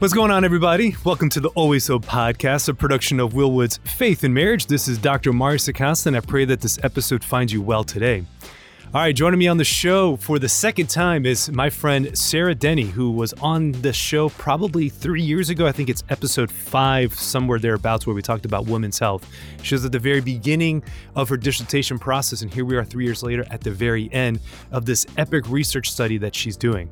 What's 0.00 0.14
going 0.14 0.30
on, 0.30 0.44
everybody? 0.44 0.94
Welcome 1.04 1.28
to 1.30 1.40
the 1.40 1.48
Always 1.56 1.88
Hope 1.88 2.04
podcast, 2.04 2.68
a 2.68 2.74
production 2.74 3.18
of 3.18 3.32
Willwood's 3.32 3.78
Faith 3.78 4.22
in 4.22 4.32
Marriage. 4.32 4.66
This 4.66 4.86
is 4.86 4.96
Dr. 4.96 5.32
Mario 5.32 5.56
Sacasa, 5.56 6.06
and 6.06 6.16
I 6.16 6.20
pray 6.20 6.44
that 6.44 6.60
this 6.60 6.78
episode 6.84 7.24
finds 7.24 7.52
you 7.52 7.60
well 7.60 7.82
today. 7.82 8.24
All 8.94 9.00
right, 9.00 9.12
joining 9.12 9.40
me 9.40 9.48
on 9.48 9.56
the 9.56 9.64
show 9.64 10.14
for 10.14 10.38
the 10.38 10.48
second 10.48 10.88
time 10.88 11.26
is 11.26 11.50
my 11.50 11.68
friend 11.68 12.16
Sarah 12.16 12.54
Denny, 12.54 12.84
who 12.84 13.10
was 13.10 13.32
on 13.42 13.72
the 13.72 13.92
show 13.92 14.28
probably 14.28 14.88
three 14.88 15.20
years 15.20 15.50
ago. 15.50 15.66
I 15.66 15.72
think 15.72 15.88
it's 15.88 16.04
episode 16.10 16.52
five, 16.52 17.12
somewhere 17.12 17.58
thereabouts, 17.58 18.06
where 18.06 18.14
we 18.14 18.22
talked 18.22 18.44
about 18.44 18.66
women's 18.66 19.00
health. 19.00 19.28
She 19.64 19.74
was 19.74 19.84
at 19.84 19.90
the 19.90 19.98
very 19.98 20.20
beginning 20.20 20.84
of 21.16 21.28
her 21.28 21.36
dissertation 21.36 21.98
process, 21.98 22.42
and 22.42 22.54
here 22.54 22.64
we 22.64 22.76
are 22.76 22.84
three 22.84 23.04
years 23.04 23.24
later 23.24 23.44
at 23.50 23.62
the 23.62 23.72
very 23.72 24.08
end 24.12 24.38
of 24.70 24.86
this 24.86 25.04
epic 25.16 25.48
research 25.48 25.90
study 25.90 26.18
that 26.18 26.36
she's 26.36 26.56
doing. 26.56 26.88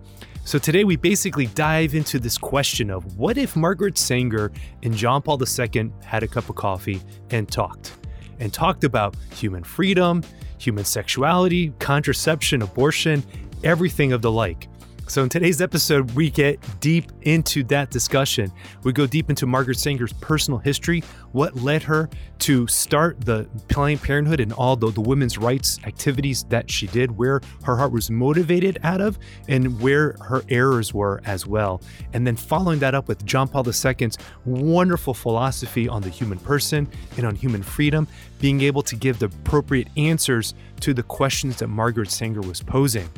So 0.46 0.60
today 0.60 0.84
we 0.84 0.94
basically 0.94 1.46
dive 1.46 1.96
into 1.96 2.20
this 2.20 2.38
question 2.38 2.88
of 2.88 3.16
what 3.16 3.36
if 3.36 3.56
Margaret 3.56 3.98
Sanger 3.98 4.52
and 4.84 4.94
John 4.94 5.20
Paul 5.20 5.42
II 5.42 5.90
had 6.04 6.22
a 6.22 6.28
cup 6.28 6.48
of 6.48 6.54
coffee 6.54 7.02
and 7.30 7.50
talked? 7.50 7.94
And 8.38 8.52
talked 8.52 8.84
about 8.84 9.16
human 9.32 9.64
freedom, 9.64 10.22
human 10.58 10.84
sexuality, 10.84 11.70
contraception, 11.80 12.62
abortion, 12.62 13.24
everything 13.64 14.12
of 14.12 14.22
the 14.22 14.30
like. 14.30 14.68
So, 15.08 15.22
in 15.22 15.28
today's 15.28 15.62
episode, 15.62 16.10
we 16.12 16.30
get 16.30 16.58
deep 16.80 17.12
into 17.22 17.62
that 17.64 17.92
discussion. 17.92 18.50
We 18.82 18.92
go 18.92 19.06
deep 19.06 19.30
into 19.30 19.46
Margaret 19.46 19.78
Sanger's 19.78 20.12
personal 20.14 20.58
history, 20.58 21.04
what 21.30 21.54
led 21.54 21.84
her 21.84 22.10
to 22.40 22.66
start 22.66 23.20
the 23.20 23.48
Planned 23.68 24.02
Parenthood 24.02 24.40
and 24.40 24.52
all 24.52 24.74
the, 24.74 24.90
the 24.90 25.00
women's 25.00 25.38
rights 25.38 25.78
activities 25.84 26.42
that 26.48 26.68
she 26.68 26.88
did, 26.88 27.16
where 27.16 27.40
her 27.62 27.76
heart 27.76 27.92
was 27.92 28.10
motivated 28.10 28.78
out 28.82 29.00
of, 29.00 29.16
and 29.46 29.80
where 29.80 30.16
her 30.22 30.42
errors 30.48 30.92
were 30.92 31.20
as 31.24 31.46
well. 31.46 31.80
And 32.12 32.26
then 32.26 32.34
following 32.34 32.80
that 32.80 32.96
up 32.96 33.06
with 33.06 33.24
John 33.24 33.46
Paul 33.46 33.64
II's 33.64 34.18
wonderful 34.44 35.14
philosophy 35.14 35.88
on 35.88 36.02
the 36.02 36.10
human 36.10 36.40
person 36.40 36.88
and 37.16 37.24
on 37.24 37.36
human 37.36 37.62
freedom, 37.62 38.08
being 38.40 38.60
able 38.60 38.82
to 38.82 38.96
give 38.96 39.20
the 39.20 39.26
appropriate 39.26 39.86
answers 39.96 40.54
to 40.80 40.92
the 40.92 41.04
questions 41.04 41.60
that 41.60 41.68
Margaret 41.68 42.10
Sanger 42.10 42.40
was 42.40 42.60
posing. 42.60 43.08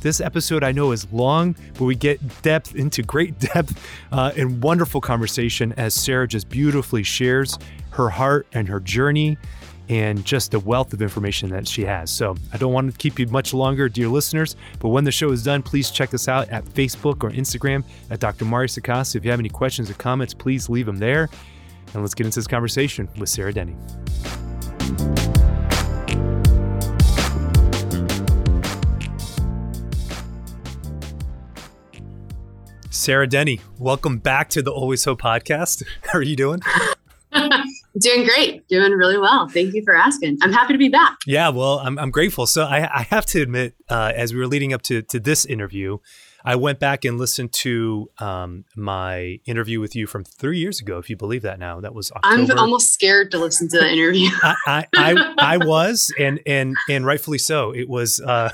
This 0.00 0.20
episode 0.20 0.62
I 0.62 0.72
know 0.72 0.92
is 0.92 1.10
long, 1.12 1.56
but 1.74 1.84
we 1.84 1.94
get 1.94 2.42
depth 2.42 2.74
into 2.74 3.02
great 3.02 3.38
depth 3.54 3.82
uh, 4.12 4.32
and 4.36 4.62
wonderful 4.62 5.00
conversation 5.00 5.72
as 5.76 5.94
Sarah 5.94 6.28
just 6.28 6.48
beautifully 6.48 7.02
shares 7.02 7.58
her 7.90 8.10
heart 8.10 8.46
and 8.52 8.68
her 8.68 8.80
journey 8.80 9.38
and 9.88 10.24
just 10.24 10.50
the 10.50 10.60
wealth 10.60 10.92
of 10.92 11.00
information 11.00 11.48
that 11.50 11.66
she 11.66 11.84
has. 11.84 12.10
So 12.10 12.36
I 12.52 12.56
don't 12.56 12.72
want 12.72 12.90
to 12.90 12.98
keep 12.98 13.18
you 13.18 13.26
much 13.28 13.54
longer, 13.54 13.88
dear 13.88 14.08
listeners, 14.08 14.56
but 14.80 14.88
when 14.88 15.04
the 15.04 15.12
show 15.12 15.30
is 15.30 15.44
done, 15.44 15.62
please 15.62 15.90
check 15.90 16.12
us 16.12 16.28
out 16.28 16.48
at 16.48 16.64
Facebook 16.64 17.22
or 17.22 17.30
Instagram 17.30 17.84
at 18.10 18.20
Dr. 18.20 18.44
Mario 18.44 18.66
Sacasa. 18.66 19.16
If 19.16 19.24
you 19.24 19.30
have 19.30 19.40
any 19.40 19.48
questions 19.48 19.90
or 19.90 19.94
comments, 19.94 20.34
please 20.34 20.68
leave 20.68 20.86
them 20.86 20.98
there. 20.98 21.28
And 21.94 22.02
let's 22.02 22.14
get 22.14 22.26
into 22.26 22.38
this 22.38 22.48
conversation 22.48 23.08
with 23.16 23.28
Sarah 23.28 23.52
Denny. 23.52 23.76
Sarah 32.96 33.26
Denny, 33.26 33.60
welcome 33.78 34.16
back 34.18 34.48
to 34.48 34.62
the 34.62 34.72
Always 34.72 35.04
Hope 35.04 35.20
podcast. 35.20 35.82
How 36.02 36.18
are 36.18 36.22
you 36.22 36.34
doing? 36.34 36.60
doing 37.98 38.24
great, 38.24 38.66
doing 38.68 38.90
really 38.92 39.18
well. 39.18 39.48
Thank 39.48 39.74
you 39.74 39.82
for 39.84 39.94
asking. 39.94 40.38
I'm 40.42 40.52
happy 40.52 40.72
to 40.72 40.78
be 40.78 40.88
back. 40.88 41.18
Yeah, 41.26 41.50
well, 41.50 41.78
I'm, 41.80 41.98
I'm 41.98 42.10
grateful. 42.10 42.46
So 42.46 42.64
I, 42.64 43.00
I 43.00 43.02
have 43.02 43.26
to 43.26 43.42
admit, 43.42 43.74
uh, 43.90 44.12
as 44.16 44.32
we 44.32 44.40
were 44.40 44.46
leading 44.46 44.72
up 44.72 44.80
to, 44.82 45.02
to 45.02 45.20
this 45.20 45.44
interview, 45.44 45.98
I 46.46 46.54
went 46.54 46.78
back 46.78 47.04
and 47.04 47.18
listened 47.18 47.52
to 47.54 48.08
um, 48.18 48.64
my 48.76 49.40
interview 49.46 49.80
with 49.80 49.96
you 49.96 50.06
from 50.06 50.24
three 50.24 50.58
years 50.58 50.80
ago. 50.80 50.98
If 50.98 51.10
you 51.10 51.16
believe 51.16 51.42
that 51.42 51.58
now, 51.58 51.80
that 51.80 51.92
was 51.92 52.12
October. 52.12 52.52
I'm 52.52 52.58
almost 52.58 52.94
scared 52.94 53.32
to 53.32 53.38
listen 53.38 53.68
to 53.68 53.78
the 53.78 53.90
interview. 53.90 54.30
I, 54.42 54.54
I, 54.66 54.86
I, 54.94 55.34
I, 55.38 55.56
was, 55.58 56.14
and 56.20 56.40
and 56.46 56.76
and 56.88 57.04
rightfully 57.04 57.38
so. 57.38 57.72
It 57.72 57.88
was. 57.88 58.20
Uh, 58.20 58.50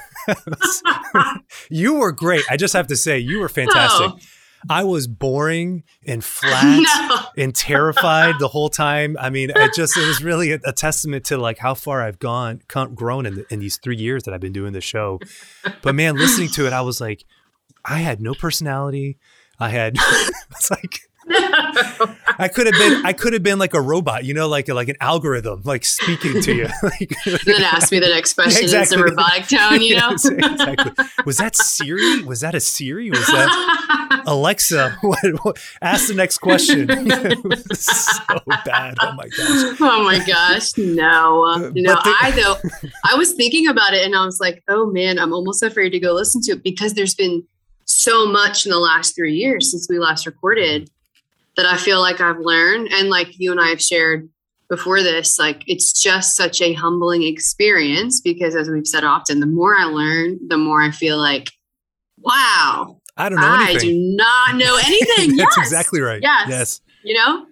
you 1.71 1.95
were 1.95 2.13
great. 2.13 2.45
I 2.51 2.57
just 2.57 2.73
have 2.73 2.87
to 2.87 2.97
say, 2.97 3.19
you 3.19 3.39
were 3.39 3.51
fantastic. 3.51 4.11
Oh. 4.11 4.19
I 4.69 4.85
was 4.85 5.07
boring 5.07 5.85
and 6.07 6.23
flat 6.25 6.83
no. 6.83 7.43
and 7.43 7.55
terrified 7.55 8.37
the 8.39 8.49
whole 8.49 8.69
time. 8.69 9.17
I 9.21 9.31
mean, 9.31 9.51
it 9.51 9.75
just 9.75 9.97
it 9.97 10.07
was 10.07 10.23
really 10.23 10.53
a, 10.53 10.61
a 10.65 10.73
testament 10.73 11.25
to 11.27 11.39
like 11.39 11.59
how 11.59 11.75
far 11.75 12.03
I've 12.03 12.19
gone, 12.19 12.63
grown 12.95 13.27
in, 13.27 13.35
the, 13.37 13.47
in 13.53 13.61
these 13.61 13.79
three 13.79 13.97
years 13.97 14.25
that 14.25 14.35
I've 14.35 14.41
been 14.41 14.53
doing 14.53 14.73
the 14.73 14.81
show. 14.81 15.21
But 15.83 15.95
man, 15.95 16.17
listening 16.17 16.49
to 16.51 16.67
it, 16.67 16.73
I 16.73 16.81
was 16.83 17.01
like, 17.01 17.25
I 17.85 17.99
had 17.99 18.21
no 18.21 18.35
personality. 18.35 19.19
I 19.59 19.69
had 19.69 19.97
it's 20.51 20.71
like 20.71 21.01
I 21.29 22.51
could 22.53 22.67
have 22.67 22.75
been 22.75 23.07
I 23.07 23.13
could 23.13 23.33
have 23.33 23.43
been 23.43 23.59
like 23.59 23.75
a 23.75 23.81
robot, 23.81 24.25
you 24.25 24.35
know, 24.35 24.49
like 24.49 24.69
like 24.69 24.89
an 24.89 24.97
algorithm, 25.01 25.63
like 25.65 25.85
speaking 25.85 26.43
to 26.43 26.55
you. 26.55 26.69
like, 26.83 27.15
then 27.45 27.63
ask 27.63 27.93
me 27.93 28.01
the 28.01 28.09
next 28.09 28.35
question 28.35 28.65
exactly. 28.65 28.97
in 28.97 29.01
some 29.01 29.03
robotic 29.03 29.47
tone, 29.47 29.83
you 29.83 29.97
know. 29.97 30.11
yes, 30.11 30.25
exactly. 30.29 31.05
Was 31.25 31.39
that 31.39 31.55
Siri? 31.55 32.23
Was 32.25 32.41
that 32.41 32.55
a 32.55 32.61
Siri? 32.61 33.11
Was 33.11 33.27
that 33.27 34.23
Alexa? 34.27 34.97
What, 35.03 35.45
what, 35.45 35.59
ask 35.81 36.09
the 36.09 36.15
next 36.15 36.39
question. 36.39 36.89
so 37.75 38.41
bad. 38.65 38.97
Oh 39.01 39.13
my 39.13 39.29
gosh. 39.29 39.81
Oh 39.81 40.05
my 40.05 40.25
gosh. 40.27 40.77
No. 40.77 41.45
Uh, 41.45 41.71
you 41.75 41.83
know, 41.83 41.95
the- 41.95 42.17
I 42.21 42.31
though 42.33 42.57
I 43.05 43.15
was 43.15 43.33
thinking 43.33 43.69
about 43.69 43.95
it 43.95 44.05
and 44.05 44.17
I 44.17 44.25
was 44.25 44.41
like, 44.41 44.63
oh 44.69 44.87
man, 44.87 45.19
I'm 45.19 45.33
almost 45.33 45.63
afraid 45.63 45.91
to 45.91 46.01
go 46.01 46.13
listen 46.13 46.41
to 46.43 46.53
it 46.53 46.65
because 46.65 46.95
there's 46.95 47.15
been 47.15 47.45
so 47.85 48.27
much 48.27 48.65
in 48.67 48.71
the 48.71 48.79
last 48.79 49.15
three 49.15 49.35
years 49.35 49.71
since 49.71 49.87
we 49.89 49.99
last 49.99 50.27
recorded 50.27 50.91
that 51.57 51.67
I 51.67 51.77
feel 51.77 52.01
like 52.01 52.21
I've 52.21 52.39
learned. 52.39 52.89
And 52.93 53.09
like 53.09 53.39
you 53.39 53.51
and 53.51 53.61
I 53.61 53.69
have 53.69 53.83
shared 53.83 54.29
before 54.69 55.03
this, 55.03 55.39
like 55.39 55.63
it's 55.67 55.93
just 56.03 56.37
such 56.37 56.63
a 56.63 56.73
humbling 56.73 57.23
experience 57.25 58.21
because 58.21 58.57
as 58.57 58.71
we've 58.71 58.87
said 58.87 59.05
often, 59.05 59.41
the 59.41 59.47
more 59.47 59.77
I 59.79 59.85
learn, 59.85 60.39
the 60.49 60.57
more 60.57 60.81
I 60.81 60.91
feel 60.91 61.19
like, 61.19 61.51
wow, 62.19 63.01
I 63.17 63.29
don't 63.29 63.41
know. 63.41 63.47
I 63.47 63.77
do 63.77 63.93
not 63.95 64.57
know 64.57 64.79
anything. 64.87 65.37
That's 65.37 65.57
yes. 65.57 65.67
exactly 65.67 66.01
right. 66.01 66.21
Yes. 66.23 66.49
Yes. 66.49 66.81
You 67.05 67.15
know? 67.15 67.47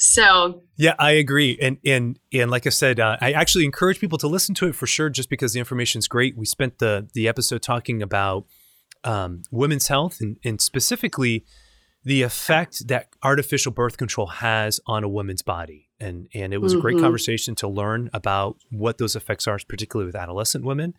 So 0.00 0.62
yeah, 0.76 0.94
I 1.00 1.10
agree, 1.10 1.58
and 1.60 1.78
and 1.84 2.20
and 2.32 2.52
like 2.52 2.68
I 2.68 2.70
said, 2.70 3.00
uh, 3.00 3.16
I 3.20 3.32
actually 3.32 3.64
encourage 3.64 3.98
people 3.98 4.16
to 4.18 4.28
listen 4.28 4.54
to 4.56 4.68
it 4.68 4.76
for 4.76 4.86
sure, 4.86 5.10
just 5.10 5.28
because 5.28 5.54
the 5.54 5.58
information 5.58 5.98
is 5.98 6.06
great. 6.06 6.36
We 6.36 6.46
spent 6.46 6.78
the 6.78 7.08
the 7.14 7.26
episode 7.26 7.62
talking 7.62 8.00
about 8.00 8.46
um, 9.02 9.42
women's 9.50 9.88
health 9.88 10.18
and, 10.20 10.36
and 10.44 10.60
specifically 10.60 11.44
the 12.08 12.22
effect 12.22 12.88
that 12.88 13.08
artificial 13.22 13.70
birth 13.70 13.98
control 13.98 14.28
has 14.28 14.80
on 14.86 15.04
a 15.04 15.08
woman's 15.08 15.42
body. 15.42 15.90
And, 16.00 16.26
and 16.32 16.54
it 16.54 16.58
was 16.58 16.72
mm-hmm. 16.72 16.78
a 16.78 16.82
great 16.82 16.96
mm-hmm. 16.96 17.04
conversation 17.04 17.54
to 17.56 17.68
learn 17.68 18.08
about 18.14 18.56
what 18.70 18.96
those 18.96 19.14
effects 19.14 19.46
are, 19.46 19.58
particularly 19.68 20.06
with 20.06 20.16
adolescent 20.16 20.64
women. 20.64 20.94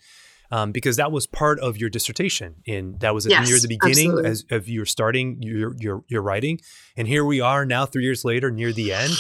Um, 0.52 0.72
because 0.72 0.98
that 0.98 1.12
was 1.12 1.26
part 1.26 1.60
of 1.60 1.78
your 1.78 1.90
dissertation, 1.90 2.56
and 2.68 3.00
that 3.02 3.14
was 3.14 3.28
yes, 3.28 3.48
near 3.48 3.60
the 3.60 3.68
beginning 3.68 4.26
as 4.26 4.46
of 4.50 4.68
you 4.68 4.84
starting 4.84 5.44
your, 5.44 5.76
your 5.78 6.04
your 6.08 6.24
writing, 6.24 6.60
and 6.98 7.08
here 7.08 7.24
we 7.24 7.40
are 7.40 7.68
now, 7.68 7.86
three 7.86 8.04
years 8.04 8.26
later, 8.26 8.50
near 8.50 8.74
the 8.74 8.92
end, 8.92 9.14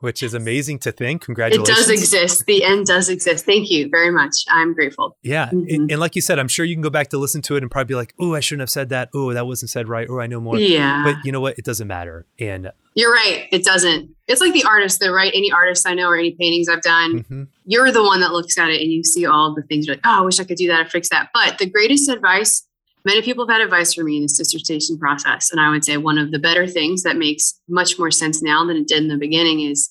which 0.00 0.22
is 0.22 0.34
amazing 0.34 0.78
to 0.80 0.92
think. 0.92 1.22
Congratulations. 1.22 1.68
It 1.68 1.72
does 1.72 1.90
exist. 1.90 2.44
The 2.46 2.62
end 2.62 2.86
does 2.86 3.08
exist. 3.08 3.44
Thank 3.46 3.70
you 3.70 3.88
very 3.88 4.10
much. 4.10 4.44
I'm 4.50 4.74
grateful. 4.74 5.16
Yeah. 5.22 5.46
Mm-hmm. 5.46 5.74
And, 5.74 5.90
and, 5.92 6.00
like 6.00 6.14
you 6.14 6.22
said, 6.22 6.38
I'm 6.38 6.48
sure 6.48 6.64
you 6.64 6.74
can 6.74 6.82
go 6.82 6.90
back 6.90 7.08
to 7.08 7.18
listen 7.18 7.42
to 7.42 7.56
it 7.56 7.62
and 7.62 7.70
probably 7.70 7.88
be 7.88 7.94
like, 7.94 8.14
oh, 8.20 8.34
I 8.34 8.40
shouldn't 8.40 8.60
have 8.60 8.70
said 8.70 8.90
that. 8.90 9.08
Oh, 9.14 9.32
that 9.32 9.46
wasn't 9.46 9.70
said 9.70 9.88
right. 9.88 10.08
Or 10.08 10.20
I 10.20 10.26
know 10.26 10.40
more. 10.40 10.58
Yeah. 10.58 11.04
But 11.04 11.24
you 11.24 11.32
know 11.32 11.40
what? 11.40 11.58
It 11.58 11.64
doesn't 11.64 11.88
matter. 11.88 12.26
And 12.38 12.70
you're 12.94 13.12
right. 13.12 13.48
It 13.50 13.64
doesn't. 13.64 14.10
It's 14.28 14.40
like 14.40 14.52
the 14.52 14.64
artist 14.64 15.00
that, 15.00 15.10
right? 15.10 15.32
Any 15.34 15.50
artist 15.50 15.86
I 15.88 15.94
know 15.94 16.08
or 16.08 16.16
any 16.16 16.32
paintings 16.32 16.68
I've 16.68 16.82
done, 16.82 17.20
mm-hmm. 17.20 17.42
you're 17.64 17.90
the 17.90 18.02
one 18.02 18.20
that 18.20 18.32
looks 18.32 18.56
at 18.58 18.70
it 18.70 18.80
and 18.80 18.90
you 18.90 19.04
see 19.04 19.26
all 19.26 19.54
the 19.54 19.62
things. 19.62 19.86
You're 19.86 19.96
like, 19.96 20.06
oh, 20.06 20.18
I 20.18 20.22
wish 20.22 20.38
I 20.38 20.44
could 20.44 20.56
do 20.56 20.68
that 20.68 20.86
or 20.86 20.90
fix 20.90 21.08
that. 21.08 21.30
But 21.32 21.58
the 21.58 21.66
greatest 21.66 22.08
advice 22.08 22.66
many 23.04 23.22
people 23.22 23.46
have 23.46 23.54
had 23.54 23.64
advice 23.64 23.94
for 23.94 24.04
me 24.04 24.16
in 24.16 24.22
this 24.22 24.38
dissertation 24.38 24.98
process. 24.98 25.50
And 25.50 25.60
I 25.60 25.70
would 25.70 25.84
say 25.84 25.96
one 25.96 26.18
of 26.18 26.30
the 26.30 26.38
better 26.38 26.66
things 26.66 27.02
that 27.02 27.16
makes 27.16 27.60
much 27.68 27.98
more 27.98 28.10
sense 28.10 28.42
now 28.42 28.64
than 28.64 28.76
it 28.76 28.88
did 28.88 29.02
in 29.02 29.08
the 29.08 29.16
beginning 29.16 29.60
is 29.60 29.90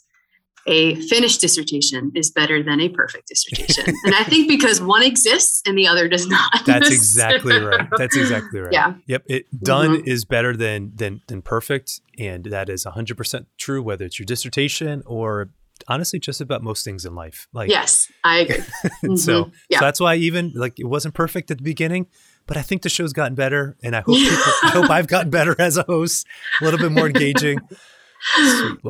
a 0.65 0.95
finished 0.95 1.41
dissertation 1.41 2.11
is 2.15 2.31
better 2.31 2.63
than 2.63 2.79
a 2.79 2.89
perfect 2.89 3.27
dissertation. 3.27 3.85
and 4.05 4.15
I 4.15 4.23
think 4.23 4.47
because 4.47 4.81
one 4.81 5.03
exists 5.03 5.61
and 5.65 5.77
the 5.77 5.87
other 5.87 6.07
does 6.07 6.27
not. 6.27 6.65
That's 6.65 6.89
exactly 6.91 7.59
right. 7.59 7.87
That's 7.97 8.15
exactly 8.15 8.61
right. 8.61 8.71
Yeah. 8.71 8.93
Yep. 9.07 9.23
It 9.27 9.63
done 9.63 9.97
mm-hmm. 9.97 10.07
is 10.07 10.25
better 10.25 10.55
than 10.55 10.93
than 10.95 11.21
than 11.27 11.41
perfect. 11.41 11.99
And 12.17 12.45
that 12.45 12.69
is 12.69 12.85
hundred 12.85 13.17
percent 13.17 13.47
true, 13.57 13.83
whether 13.83 14.05
it's 14.05 14.17
your 14.17 14.25
dissertation 14.25 15.03
or 15.05 15.49
honestly 15.87 16.19
just 16.19 16.41
about 16.41 16.63
most 16.63 16.85
things 16.85 17.05
in 17.05 17.15
life. 17.15 17.47
Like 17.53 17.69
Yes, 17.69 18.11
I 18.23 18.39
agree. 18.39 18.55
mm-hmm. 18.85 19.15
so, 19.15 19.51
yeah. 19.69 19.79
so 19.79 19.85
that's 19.85 19.99
why 19.99 20.15
even 20.15 20.53
like 20.55 20.79
it 20.79 20.85
wasn't 20.85 21.13
perfect 21.13 21.51
at 21.51 21.57
the 21.57 21.63
beginning, 21.63 22.07
but 22.45 22.57
I 22.57 22.61
think 22.61 22.81
the 22.81 22.89
show's 22.89 23.13
gotten 23.13 23.35
better 23.35 23.77
and 23.83 23.95
I 23.95 24.01
hope 24.01 24.15
people 24.17 24.53
I 24.63 24.69
hope 24.69 24.89
I've 24.89 25.07
gotten 25.07 25.29
better 25.29 25.55
as 25.59 25.77
a 25.77 25.83
host, 25.83 26.27
a 26.61 26.65
little 26.65 26.79
bit 26.79 26.91
more 26.91 27.07
engaging. 27.07 27.59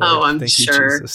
Oh, 0.00 0.22
I'm 0.22 0.38
Thank 0.38 0.52
sure. 0.52 1.02
okay. 1.02 1.08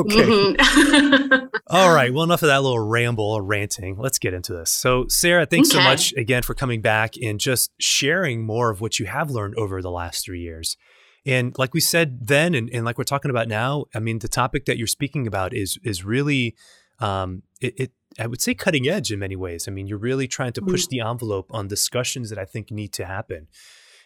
Mm-hmm. 0.00 1.46
All 1.68 1.94
right. 1.94 2.12
Well, 2.12 2.24
enough 2.24 2.42
of 2.42 2.48
that 2.48 2.62
little 2.62 2.80
ramble 2.80 3.26
or 3.26 3.42
ranting. 3.42 3.98
Let's 3.98 4.18
get 4.18 4.32
into 4.32 4.54
this. 4.54 4.70
So, 4.70 5.04
Sarah, 5.08 5.44
thanks 5.44 5.70
okay. 5.70 5.78
so 5.78 5.84
much 5.84 6.14
again 6.14 6.42
for 6.42 6.54
coming 6.54 6.80
back 6.80 7.14
and 7.22 7.38
just 7.38 7.70
sharing 7.78 8.44
more 8.46 8.70
of 8.70 8.80
what 8.80 8.98
you 8.98 9.06
have 9.06 9.30
learned 9.30 9.54
over 9.56 9.82
the 9.82 9.90
last 9.90 10.24
three 10.24 10.40
years. 10.40 10.76
And 11.24 11.56
like 11.58 11.74
we 11.74 11.80
said 11.80 12.26
then, 12.26 12.54
and, 12.54 12.70
and 12.72 12.84
like 12.84 12.98
we're 12.98 13.04
talking 13.04 13.30
about 13.30 13.48
now, 13.48 13.84
I 13.94 14.00
mean, 14.00 14.18
the 14.18 14.28
topic 14.28 14.64
that 14.64 14.78
you're 14.78 14.86
speaking 14.86 15.26
about 15.26 15.54
is 15.54 15.78
is 15.84 16.04
really, 16.04 16.56
um, 16.98 17.42
it, 17.60 17.74
it 17.78 17.92
I 18.18 18.26
would 18.26 18.40
say 18.40 18.54
cutting 18.54 18.88
edge 18.88 19.10
in 19.10 19.18
many 19.18 19.36
ways. 19.36 19.66
I 19.66 19.70
mean, 19.70 19.86
you're 19.86 19.98
really 19.98 20.28
trying 20.28 20.52
to 20.54 20.62
push 20.62 20.84
mm-hmm. 20.84 21.04
the 21.04 21.10
envelope 21.10 21.46
on 21.50 21.68
discussions 21.68 22.30
that 22.30 22.38
I 22.38 22.44
think 22.44 22.70
need 22.70 22.92
to 22.94 23.04
happen. 23.04 23.48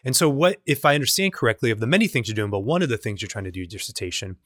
And 0.04 0.14
so, 0.14 0.28
what, 0.28 0.58
if 0.66 0.84
I 0.84 0.94
understand 0.94 1.32
correctly, 1.32 1.70
of 1.70 1.80
the 1.80 1.86
many 1.86 2.06
things 2.06 2.28
you're 2.28 2.34
doing, 2.34 2.50
but 2.50 2.60
one 2.60 2.82
of 2.82 2.88
the 2.88 2.98
things 2.98 3.20
you're 3.20 3.28
trying 3.28 3.44
to 3.44 3.50
do 3.50 3.66
dissertation 3.66 4.36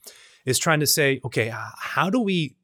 is 0.45 0.57
trying 0.57 0.79
to 0.79 0.87
say, 0.87 1.19
okay, 1.23 1.53
how 1.53 2.09
do 2.09 2.19
we 2.19 2.55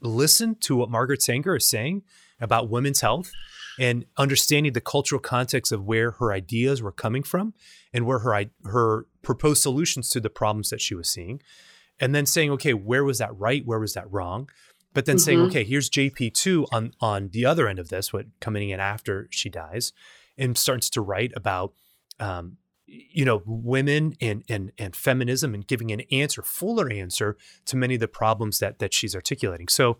listen 0.00 0.54
to 0.60 0.76
what 0.76 0.90
Margaret 0.90 1.22
Sanger 1.22 1.56
is 1.56 1.66
saying 1.66 2.02
about 2.40 2.70
women's 2.70 3.00
health 3.00 3.32
and 3.78 4.06
understanding 4.16 4.72
the 4.72 4.80
cultural 4.80 5.20
context 5.20 5.72
of 5.72 5.84
where 5.84 6.12
her 6.12 6.32
ideas 6.32 6.80
were 6.80 6.92
coming 6.92 7.22
from 7.22 7.52
and 7.92 8.06
where 8.06 8.20
her 8.20 8.44
her 8.64 9.06
proposed 9.22 9.62
solutions 9.62 10.08
to 10.10 10.20
the 10.20 10.30
problems 10.30 10.70
that 10.70 10.80
she 10.80 10.94
was 10.94 11.08
seeing, 11.08 11.42
and 12.00 12.14
then 12.14 12.26
saying, 12.26 12.50
okay, 12.52 12.74
where 12.74 13.04
was 13.04 13.18
that 13.18 13.36
right? 13.36 13.66
Where 13.66 13.80
was 13.80 13.94
that 13.94 14.10
wrong? 14.10 14.48
But 14.96 15.04
then 15.04 15.16
mm-hmm. 15.16 15.24
saying, 15.24 15.40
okay, 15.42 15.62
here's 15.62 15.90
JP 15.90 16.32
two 16.32 16.66
on 16.72 16.94
on 17.02 17.28
the 17.28 17.44
other 17.44 17.68
end 17.68 17.78
of 17.78 17.90
this, 17.90 18.14
what 18.14 18.24
coming 18.40 18.70
in 18.70 18.80
after 18.80 19.28
she 19.30 19.50
dies, 19.50 19.92
and 20.38 20.56
starts 20.56 20.88
to 20.88 21.02
write 21.02 21.32
about 21.36 21.74
um, 22.18 22.56
you 22.86 23.26
know 23.26 23.42
women 23.44 24.16
and 24.22 24.42
and 24.48 24.72
and 24.78 24.96
feminism 24.96 25.52
and 25.52 25.66
giving 25.66 25.92
an 25.92 26.00
answer 26.10 26.40
fuller 26.40 26.90
answer 26.90 27.36
to 27.66 27.76
many 27.76 27.94
of 27.94 28.00
the 28.00 28.08
problems 28.08 28.58
that 28.60 28.78
that 28.78 28.94
she's 28.94 29.14
articulating 29.14 29.68
so 29.68 29.98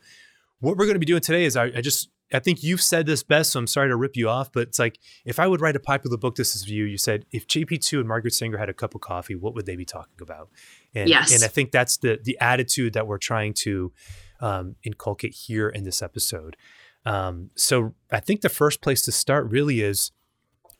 what 0.60 0.78
we're 0.78 0.86
going 0.86 0.94
to 0.94 1.00
be 1.00 1.04
doing 1.04 1.20
today 1.20 1.44
is 1.44 1.56
I, 1.56 1.64
I, 1.64 1.80
just 1.80 2.08
i 2.32 2.38
think 2.38 2.62
you've 2.62 2.80
said 2.80 3.06
this 3.06 3.24
best 3.24 3.50
so 3.50 3.58
i'm 3.58 3.66
sorry 3.66 3.88
to 3.88 3.96
rip 3.96 4.16
you 4.16 4.28
off 4.28 4.52
but 4.52 4.68
it's 4.68 4.78
like 4.78 5.00
if 5.24 5.40
i 5.40 5.48
would 5.48 5.60
write 5.60 5.74
a 5.74 5.80
popular 5.80 6.16
book 6.16 6.36
this 6.36 6.54
is 6.54 6.64
for 6.64 6.70
you 6.70 6.84
you 6.84 6.96
said 6.96 7.26
if 7.32 7.48
jp2 7.48 7.98
and 7.98 8.06
margaret 8.06 8.32
sanger 8.34 8.56
had 8.56 8.68
a 8.68 8.74
cup 8.74 8.94
of 8.94 9.00
coffee 9.00 9.34
what 9.34 9.52
would 9.54 9.66
they 9.66 9.76
be 9.76 9.84
talking 9.84 10.18
about 10.22 10.48
and 10.94 11.08
yes. 11.08 11.34
and 11.34 11.42
i 11.42 11.48
think 11.48 11.72
that's 11.72 11.96
the 11.96 12.20
the 12.22 12.38
attitude 12.40 12.92
that 12.92 13.08
we're 13.08 13.18
trying 13.18 13.52
to 13.52 13.92
um, 14.40 14.76
inculcate 14.84 15.34
here 15.34 15.68
in 15.68 15.84
this 15.84 16.02
episode 16.02 16.56
um, 17.04 17.50
so 17.54 17.94
i 18.10 18.20
think 18.20 18.40
the 18.40 18.48
first 18.48 18.80
place 18.80 19.02
to 19.02 19.12
start 19.12 19.48
really 19.50 19.80
is 19.80 20.12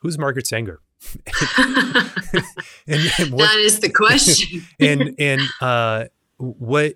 who's 0.00 0.18
margaret 0.18 0.46
sanger 0.46 0.80
and, 1.58 3.12
and 3.18 3.32
what, 3.32 3.48
that 3.48 3.58
is 3.58 3.80
the 3.80 3.90
question. 3.90 4.62
and 4.80 5.14
and 5.18 5.42
uh, 5.60 6.04
what 6.38 6.94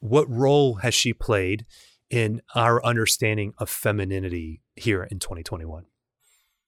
what 0.00 0.30
role 0.30 0.74
has 0.76 0.94
she 0.94 1.12
played 1.12 1.66
in 2.08 2.42
our 2.54 2.84
understanding 2.84 3.54
of 3.58 3.68
femininity 3.68 4.60
here 4.76 5.04
in 5.04 5.18
2021? 5.18 5.84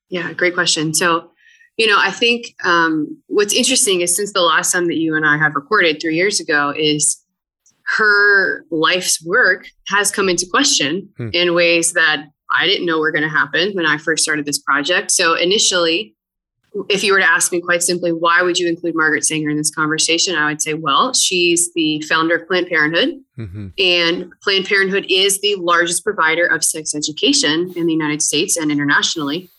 Yeah, 0.09 0.33
great 0.35 0.55
question. 0.55 0.93
So, 0.93 1.31
you 1.77 1.87
know, 1.87 1.97
I 1.99 2.11
think 2.11 2.55
um, 2.65 3.23
what's 3.29 3.55
interesting 3.55 4.03
is 4.03 4.15
since 4.15 4.33
the 4.33 4.43
last 4.43 4.73
time 4.73 4.87
that 4.89 4.97
you 4.97 5.17
and 5.17 5.27
I 5.27 5.39
have 5.39 5.55
recorded 5.55 6.00
three 6.00 6.17
years 6.17 6.39
ago, 6.39 6.75
is 6.77 7.22
her 7.97 8.65
life's 8.71 9.25
work 9.25 9.67
has 9.89 10.11
come 10.11 10.29
into 10.29 10.47
question 10.50 11.09
hmm. 11.17 11.29
in 11.33 11.55
ways 11.55 11.93
that 11.93 12.27
I 12.50 12.67
didn't 12.67 12.87
know 12.87 12.99
were 12.99 13.12
going 13.12 13.23
to 13.23 13.29
happen 13.29 13.73
when 13.73 13.87
I 13.87 13.99
first 13.99 14.23
started 14.23 14.44
this 14.44 14.59
project. 14.59 15.11
So 15.11 15.35
initially, 15.35 16.15
if 16.89 17.05
you 17.05 17.12
were 17.12 17.19
to 17.19 17.29
ask 17.29 17.53
me 17.53 17.61
quite 17.61 17.83
simply, 17.83 18.12
why 18.12 18.43
would 18.43 18.59
you 18.59 18.67
include 18.67 18.94
Margaret 18.94 19.25
Sanger 19.25 19.50
in 19.50 19.56
this 19.56 19.71
conversation? 19.71 20.37
I 20.37 20.47
would 20.47 20.62
say, 20.62 20.75
well, 20.75 21.12
she's 21.12 21.73
the 21.75 22.00
founder 22.03 22.37
of 22.37 22.47
Planned 22.49 22.69
Parenthood, 22.69 23.21
mm-hmm. 23.39 23.69
and 23.79 24.33
Planned 24.43 24.67
Parenthood 24.67 25.06
is 25.11 25.41
the 25.41 25.56
largest 25.56 26.03
provider 26.03 26.47
of 26.47 26.65
sex 26.65 26.94
education 26.94 27.73
in 27.77 27.87
the 27.87 27.93
United 27.93 28.23
States 28.23 28.56
and 28.56 28.71
internationally. 28.71 29.50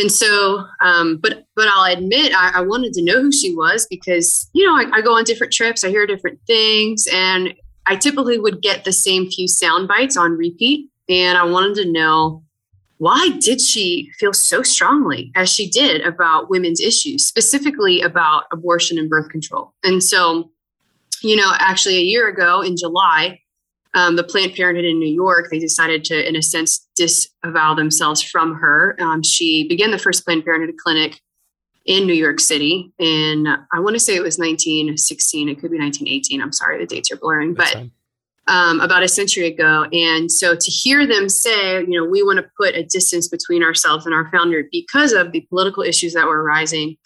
And 0.00 0.10
so, 0.10 0.64
um, 0.80 1.18
but 1.18 1.44
but 1.54 1.68
I'll 1.68 1.92
admit, 1.92 2.32
I, 2.34 2.52
I, 2.56 2.60
wanted 2.62 2.94
to 2.94 3.04
know 3.04 3.20
who 3.20 3.30
she 3.30 3.54
was 3.54 3.86
because 3.90 4.48
you 4.54 4.64
know 4.64 4.74
I, 4.74 4.98
I 4.98 5.02
go 5.02 5.14
on 5.14 5.24
different 5.24 5.52
trips, 5.52 5.84
I 5.84 5.90
hear 5.90 6.06
different 6.06 6.40
things, 6.46 7.06
and 7.12 7.52
I 7.86 7.96
typically 7.96 8.38
would 8.38 8.62
get 8.62 8.84
the 8.84 8.92
same 8.92 9.30
few 9.30 9.46
sound 9.46 9.88
bites 9.88 10.16
on 10.16 10.32
repeat, 10.32 10.88
and 11.08 11.36
I 11.36 11.44
wanted 11.44 11.74
to 11.82 11.92
know 11.92 12.42
why 12.96 13.30
did 13.40 13.60
she 13.60 14.10
feel 14.18 14.32
so 14.32 14.62
strongly 14.62 15.32
as 15.34 15.48
she 15.48 15.68
did 15.68 16.02
about 16.02 16.50
women's 16.50 16.80
issues, 16.80 17.26
specifically 17.26 18.02
about 18.02 18.44
abortion 18.52 18.98
and 18.98 19.08
birth 19.08 19.30
control? 19.30 19.72
And 19.82 20.02
so, 20.02 20.50
you 21.22 21.34
know, 21.34 21.50
actually 21.58 21.96
a 21.96 22.02
year 22.02 22.28
ago 22.28 22.60
in 22.60 22.76
July, 22.76 23.40
um, 23.94 24.16
the 24.16 24.24
Planned 24.24 24.54
Parenthood 24.54 24.84
in 24.84 24.98
New 24.98 25.12
York, 25.12 25.48
they 25.50 25.58
decided 25.58 26.04
to, 26.04 26.28
in 26.28 26.36
a 26.36 26.42
sense, 26.42 26.86
disavow 26.96 27.74
themselves 27.74 28.22
from 28.22 28.54
her. 28.54 28.96
Um, 29.00 29.22
she 29.22 29.66
began 29.68 29.90
the 29.90 29.98
first 29.98 30.24
Planned 30.24 30.44
Parenthood 30.44 30.76
clinic 30.82 31.20
in 31.86 32.06
New 32.06 32.14
York 32.14 32.38
City, 32.38 32.92
and 32.98 33.48
I 33.48 33.80
want 33.80 33.94
to 33.94 34.00
say 34.00 34.14
it 34.14 34.22
was 34.22 34.38
1916. 34.38 35.48
It 35.48 35.54
could 35.54 35.70
be 35.72 35.78
1918. 35.78 36.40
I'm 36.40 36.52
sorry, 36.52 36.78
the 36.78 36.86
dates 36.86 37.10
are 37.10 37.16
blurring, 37.16 37.54
That's 37.54 37.74
but. 37.74 37.84
Um, 38.46 38.80
about 38.80 39.04
a 39.04 39.08
century 39.08 39.46
ago. 39.46 39.86
And 39.92 40.32
so 40.32 40.56
to 40.56 40.70
hear 40.70 41.06
them 41.06 41.28
say, 41.28 41.82
you 41.82 41.90
know, 41.90 42.04
we 42.04 42.20
want 42.20 42.38
to 42.38 42.50
put 42.56 42.74
a 42.74 42.82
distance 42.82 43.28
between 43.28 43.62
ourselves 43.62 44.06
and 44.06 44.14
our 44.14 44.28
founder 44.32 44.64
because 44.72 45.12
of 45.12 45.30
the 45.30 45.42
political 45.42 45.84
issues 45.84 46.14
that 46.14 46.26
were 46.26 46.42
arising 46.42 46.96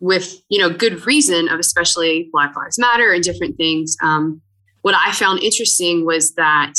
with, 0.00 0.40
you 0.48 0.58
know, 0.58 0.70
good 0.70 1.04
reason 1.04 1.48
of 1.48 1.58
especially 1.58 2.30
Black 2.32 2.56
Lives 2.56 2.78
Matter 2.78 3.12
and 3.12 3.22
different 3.22 3.58
things. 3.58 3.98
Um, 4.02 4.40
what 4.84 4.94
I 4.94 5.12
found 5.12 5.42
interesting 5.42 6.04
was 6.04 6.34
that 6.34 6.74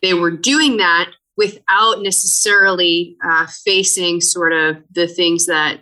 they 0.00 0.14
were 0.14 0.30
doing 0.30 0.76
that 0.76 1.10
without 1.36 2.00
necessarily 2.00 3.16
uh, 3.28 3.48
facing 3.64 4.20
sort 4.20 4.52
of 4.52 4.76
the 4.92 5.08
things 5.08 5.46
that 5.46 5.80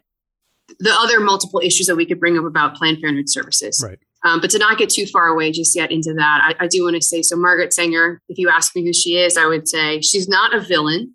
the 0.78 0.90
other 0.90 1.20
multiple 1.20 1.60
issues 1.62 1.86
that 1.88 1.96
we 1.96 2.06
could 2.06 2.18
bring 2.18 2.38
up 2.38 2.46
about 2.46 2.76
Planned 2.76 3.02
Parenthood 3.02 3.28
services. 3.28 3.84
Right. 3.86 3.98
Um, 4.24 4.40
but 4.40 4.48
to 4.50 4.58
not 4.58 4.78
get 4.78 4.88
too 4.88 5.04
far 5.04 5.28
away 5.28 5.52
just 5.52 5.76
yet 5.76 5.92
into 5.92 6.14
that, 6.14 6.40
I, 6.42 6.64
I 6.64 6.66
do 6.66 6.82
want 6.82 6.96
to 6.96 7.02
say 7.02 7.20
so. 7.20 7.36
Margaret 7.36 7.74
Sanger, 7.74 8.22
if 8.30 8.38
you 8.38 8.48
ask 8.48 8.74
me 8.74 8.82
who 8.82 8.94
she 8.94 9.18
is, 9.18 9.36
I 9.36 9.44
would 9.44 9.68
say 9.68 10.00
she's 10.00 10.30
not 10.30 10.54
a 10.54 10.62
villain. 10.62 11.14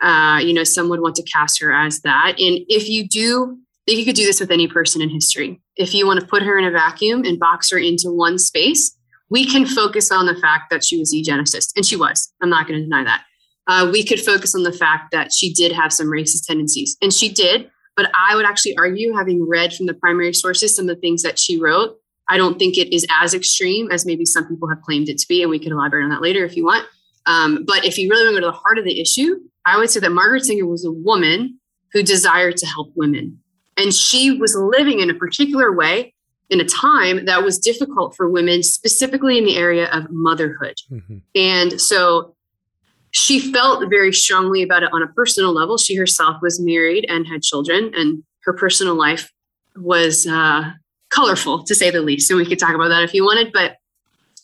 Uh, 0.00 0.38
you 0.40 0.54
know, 0.54 0.62
some 0.62 0.90
would 0.90 1.00
want 1.00 1.16
to 1.16 1.24
cast 1.24 1.60
her 1.60 1.72
as 1.72 2.02
that. 2.02 2.34
And 2.38 2.60
if 2.68 2.88
you 2.88 3.08
do, 3.08 3.58
think 3.84 3.98
you 3.98 4.04
could 4.04 4.14
do 4.14 4.26
this 4.26 4.38
with 4.38 4.52
any 4.52 4.68
person 4.68 5.02
in 5.02 5.08
history. 5.08 5.60
If 5.74 5.92
you 5.92 6.06
want 6.06 6.20
to 6.20 6.26
put 6.26 6.44
her 6.44 6.56
in 6.56 6.64
a 6.64 6.70
vacuum 6.70 7.24
and 7.24 7.40
box 7.40 7.72
her 7.72 7.78
into 7.78 8.12
one 8.12 8.38
space, 8.38 8.96
we 9.32 9.46
can 9.46 9.64
focus 9.64 10.12
on 10.12 10.26
the 10.26 10.34
fact 10.34 10.68
that 10.70 10.84
she 10.84 10.98
was 10.98 11.14
eugenicist, 11.14 11.72
and 11.74 11.86
she 11.86 11.96
was. 11.96 12.30
I'm 12.42 12.50
not 12.50 12.68
going 12.68 12.78
to 12.78 12.84
deny 12.84 13.02
that. 13.02 13.24
Uh, 13.66 13.88
we 13.90 14.04
could 14.04 14.20
focus 14.20 14.54
on 14.54 14.62
the 14.62 14.72
fact 14.72 15.10
that 15.12 15.32
she 15.32 15.54
did 15.54 15.72
have 15.72 15.90
some 15.90 16.08
racist 16.08 16.46
tendencies, 16.46 16.98
and 17.00 17.12
she 17.12 17.32
did. 17.32 17.70
But 17.96 18.10
I 18.14 18.36
would 18.36 18.44
actually 18.44 18.76
argue, 18.76 19.14
having 19.14 19.48
read 19.48 19.72
from 19.72 19.86
the 19.86 19.94
primary 19.94 20.34
sources 20.34 20.76
some 20.76 20.88
of 20.88 20.94
the 20.94 21.00
things 21.00 21.22
that 21.22 21.38
she 21.38 21.58
wrote, 21.58 21.96
I 22.28 22.36
don't 22.36 22.58
think 22.58 22.76
it 22.76 22.94
is 22.94 23.06
as 23.22 23.32
extreme 23.32 23.90
as 23.90 24.04
maybe 24.04 24.26
some 24.26 24.46
people 24.46 24.68
have 24.68 24.82
claimed 24.82 25.08
it 25.08 25.18
to 25.18 25.28
be, 25.28 25.40
and 25.40 25.50
we 25.50 25.58
can 25.58 25.72
elaborate 25.72 26.04
on 26.04 26.10
that 26.10 26.22
later 26.22 26.44
if 26.44 26.54
you 26.54 26.64
want. 26.64 26.86
Um, 27.24 27.64
but 27.66 27.86
if 27.86 27.96
you 27.96 28.10
really 28.10 28.24
want 28.24 28.36
to 28.36 28.40
go 28.42 28.46
to 28.46 28.52
the 28.52 28.58
heart 28.58 28.78
of 28.78 28.84
the 28.84 29.00
issue, 29.00 29.36
I 29.64 29.78
would 29.78 29.88
say 29.88 30.00
that 30.00 30.10
Margaret 30.10 30.44
Sanger 30.44 30.66
was 30.66 30.84
a 30.84 30.92
woman 30.92 31.58
who 31.92 32.02
desired 32.02 32.58
to 32.58 32.66
help 32.66 32.92
women. 32.96 33.38
And 33.78 33.94
she 33.94 34.32
was 34.32 34.54
living 34.54 35.00
in 35.00 35.08
a 35.08 35.14
particular 35.14 35.72
way 35.72 36.14
in 36.52 36.60
a 36.60 36.64
time 36.64 37.24
that 37.24 37.42
was 37.42 37.58
difficult 37.58 38.14
for 38.14 38.28
women, 38.28 38.62
specifically 38.62 39.38
in 39.38 39.44
the 39.44 39.56
area 39.56 39.90
of 39.90 40.04
motherhood. 40.10 40.76
Mm-hmm. 40.90 41.18
And 41.34 41.80
so 41.80 42.36
she 43.10 43.52
felt 43.52 43.88
very 43.88 44.12
strongly 44.12 44.62
about 44.62 44.82
it 44.82 44.90
on 44.92 45.02
a 45.02 45.08
personal 45.08 45.52
level. 45.52 45.78
She 45.78 45.96
herself 45.96 46.36
was 46.42 46.60
married 46.60 47.06
and 47.08 47.26
had 47.26 47.42
children, 47.42 47.90
and 47.96 48.22
her 48.44 48.52
personal 48.52 48.94
life 48.94 49.32
was 49.76 50.26
uh, 50.26 50.72
colorful 51.08 51.64
to 51.64 51.74
say 51.74 51.90
the 51.90 52.02
least. 52.02 52.30
And 52.30 52.38
we 52.38 52.46
could 52.46 52.58
talk 52.58 52.74
about 52.74 52.88
that 52.88 53.02
if 53.02 53.14
you 53.14 53.24
wanted, 53.24 53.50
but 53.52 53.76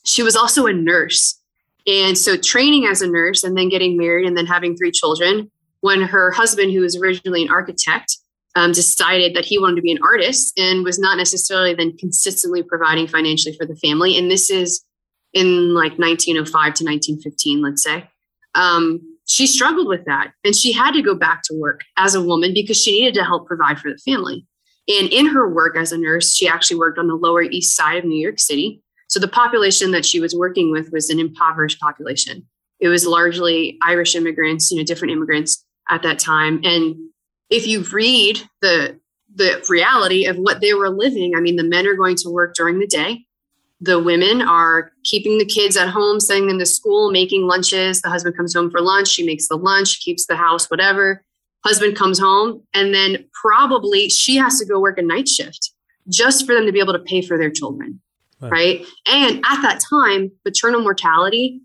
she 0.05 0.23
was 0.23 0.35
also 0.35 0.67
a 0.67 0.73
nurse. 0.73 1.39
And 1.87 2.17
so 2.17 2.37
training 2.37 2.87
as 2.87 3.03
a 3.03 3.07
nurse 3.07 3.45
and 3.45 3.57
then 3.57 3.69
getting 3.69 3.97
married 3.99 4.27
and 4.27 4.37
then 4.37 4.47
having 4.47 4.77
three 4.77 4.93
children, 4.93 5.51
when 5.81 6.01
her 6.01 6.31
husband, 6.31 6.73
who 6.73 6.81
was 6.81 6.97
originally 6.97 7.43
an 7.43 7.51
architect, 7.51 8.19
um, 8.55 8.73
decided 8.73 9.35
that 9.35 9.45
he 9.45 9.59
wanted 9.59 9.77
to 9.77 9.83
be 9.83 9.93
an 9.93 10.03
artist 10.03 10.59
and 10.59 10.85
was 10.85 10.99
not 10.99 11.17
necessarily 11.17 11.75
then 11.75 11.97
consistently 11.97 12.63
providing 12.63 13.07
financially 13.07 13.57
for 13.57 13.67
the 13.67 13.77
family. 13.77 14.17
And 14.17 14.31
this 14.31 14.51
is 14.51 14.85
in 15.33 15.75
like 15.75 15.99
1905 15.99 16.53
to 16.53 16.85
1915, 16.85 17.63
let's 17.63 17.83
say. 17.83 18.09
Um, 18.55 19.01
she 19.27 19.47
struggled 19.47 19.89
with 19.89 20.07
that 20.07 20.33
and 20.43 20.57
she 20.57 20.73
had 20.73 20.93
to 20.93 21.03
go 21.03 21.15
back 21.15 21.43
to 21.45 21.55
work 21.55 21.83
as 21.99 22.15
a 22.15 22.23
woman 22.23 22.55
because 22.55 22.81
she 22.81 22.99
needed 22.99 23.15
to 23.15 23.25
help 23.25 23.47
provide 23.47 23.79
for 23.79 23.91
the 23.91 23.99
family. 23.99 24.47
And 24.89 25.13
in 25.13 25.27
her 25.27 25.49
work 25.49 25.77
as 25.77 25.93
a 25.93 25.99
nurse, 25.99 26.35
she 26.35 26.49
actually 26.49 26.79
worked 26.79 26.99
on 26.99 27.09
the 27.09 27.15
Lower 27.15 27.43
East 27.43 27.77
Side 27.77 27.99
of 27.99 28.05
New 28.07 28.19
York 28.19 28.39
City. 28.39 28.83
So 29.09 29.21
the 29.21 29.29
population 29.29 29.91
that 29.91 30.07
she 30.07 30.19
was 30.19 30.35
working 30.35 30.73
with 30.73 30.91
was 30.93 31.11
an 31.11 31.21
impoverished 31.21 31.79
population. 31.79 32.47
It 32.81 32.89
was 32.89 33.07
largely 33.07 33.77
Irish 33.83 34.15
immigrants, 34.15 34.71
you 34.71 34.79
know, 34.79 34.85
different 34.85 35.13
immigrants 35.13 35.65
at 35.91 36.03
that 36.03 36.19
time. 36.19 36.61
And 36.65 36.97
if 37.51 37.67
you 37.67 37.85
read 37.93 38.41
the 38.61 38.99
the 39.35 39.65
reality 39.69 40.25
of 40.25 40.37
what 40.37 40.61
they 40.61 40.75
were 40.75 40.91
living, 40.91 41.35
I 41.37 41.41
mean, 41.41 41.57
the 41.57 41.63
men 41.63 41.87
are 41.87 41.95
going 41.95 42.17
to 42.17 42.31
work 42.31 42.55
during 42.55 42.79
the 42.81 42.87
day. 42.87 43.25
The 43.81 44.03
women 44.03 44.43
are 44.43 44.91
keeping 45.05 45.39
the 45.39 45.45
kids 45.45 45.77
at 45.77 45.89
home, 45.89 46.19
sending 46.19 46.49
them 46.49 46.59
to 46.59 46.67
school, 46.67 47.13
making 47.13 47.47
lunches. 47.47 48.01
The 48.01 48.09
husband 48.09 48.37
comes 48.37 48.55
home 48.55 48.71
for 48.71 48.81
lunch. 48.81 49.07
She 49.07 49.25
makes 49.25 49.47
the 49.47 49.57
lunch, 49.57 50.01
keeps 50.01 50.27
the 50.27 50.35
house, 50.35 50.69
whatever 50.69 51.23
husband 51.65 51.97
comes 51.97 52.19
home 52.19 52.63
and 52.75 52.95
then 52.95 53.25
probably 53.33 54.09
she 54.09 54.37
has 54.37 54.59
to 54.59 54.67
go 54.67 54.81
work 54.81 54.99
a 54.99 55.03
night 55.03 55.29
shift 55.29 55.73
just 56.09 56.47
for 56.47 56.55
them 56.55 56.67
to 56.67 56.73
be 56.73 56.81
able 56.81 56.93
to 56.93 56.99
pay 56.99 57.21
for 57.21 57.37
their 57.37 57.51
children. 57.51 58.01
Right. 58.41 58.51
right? 58.51 58.87
And 59.07 59.39
at 59.45 59.63
that 59.63 59.81
time, 59.91 60.31
maternal 60.45 60.81
mortality 60.81 61.61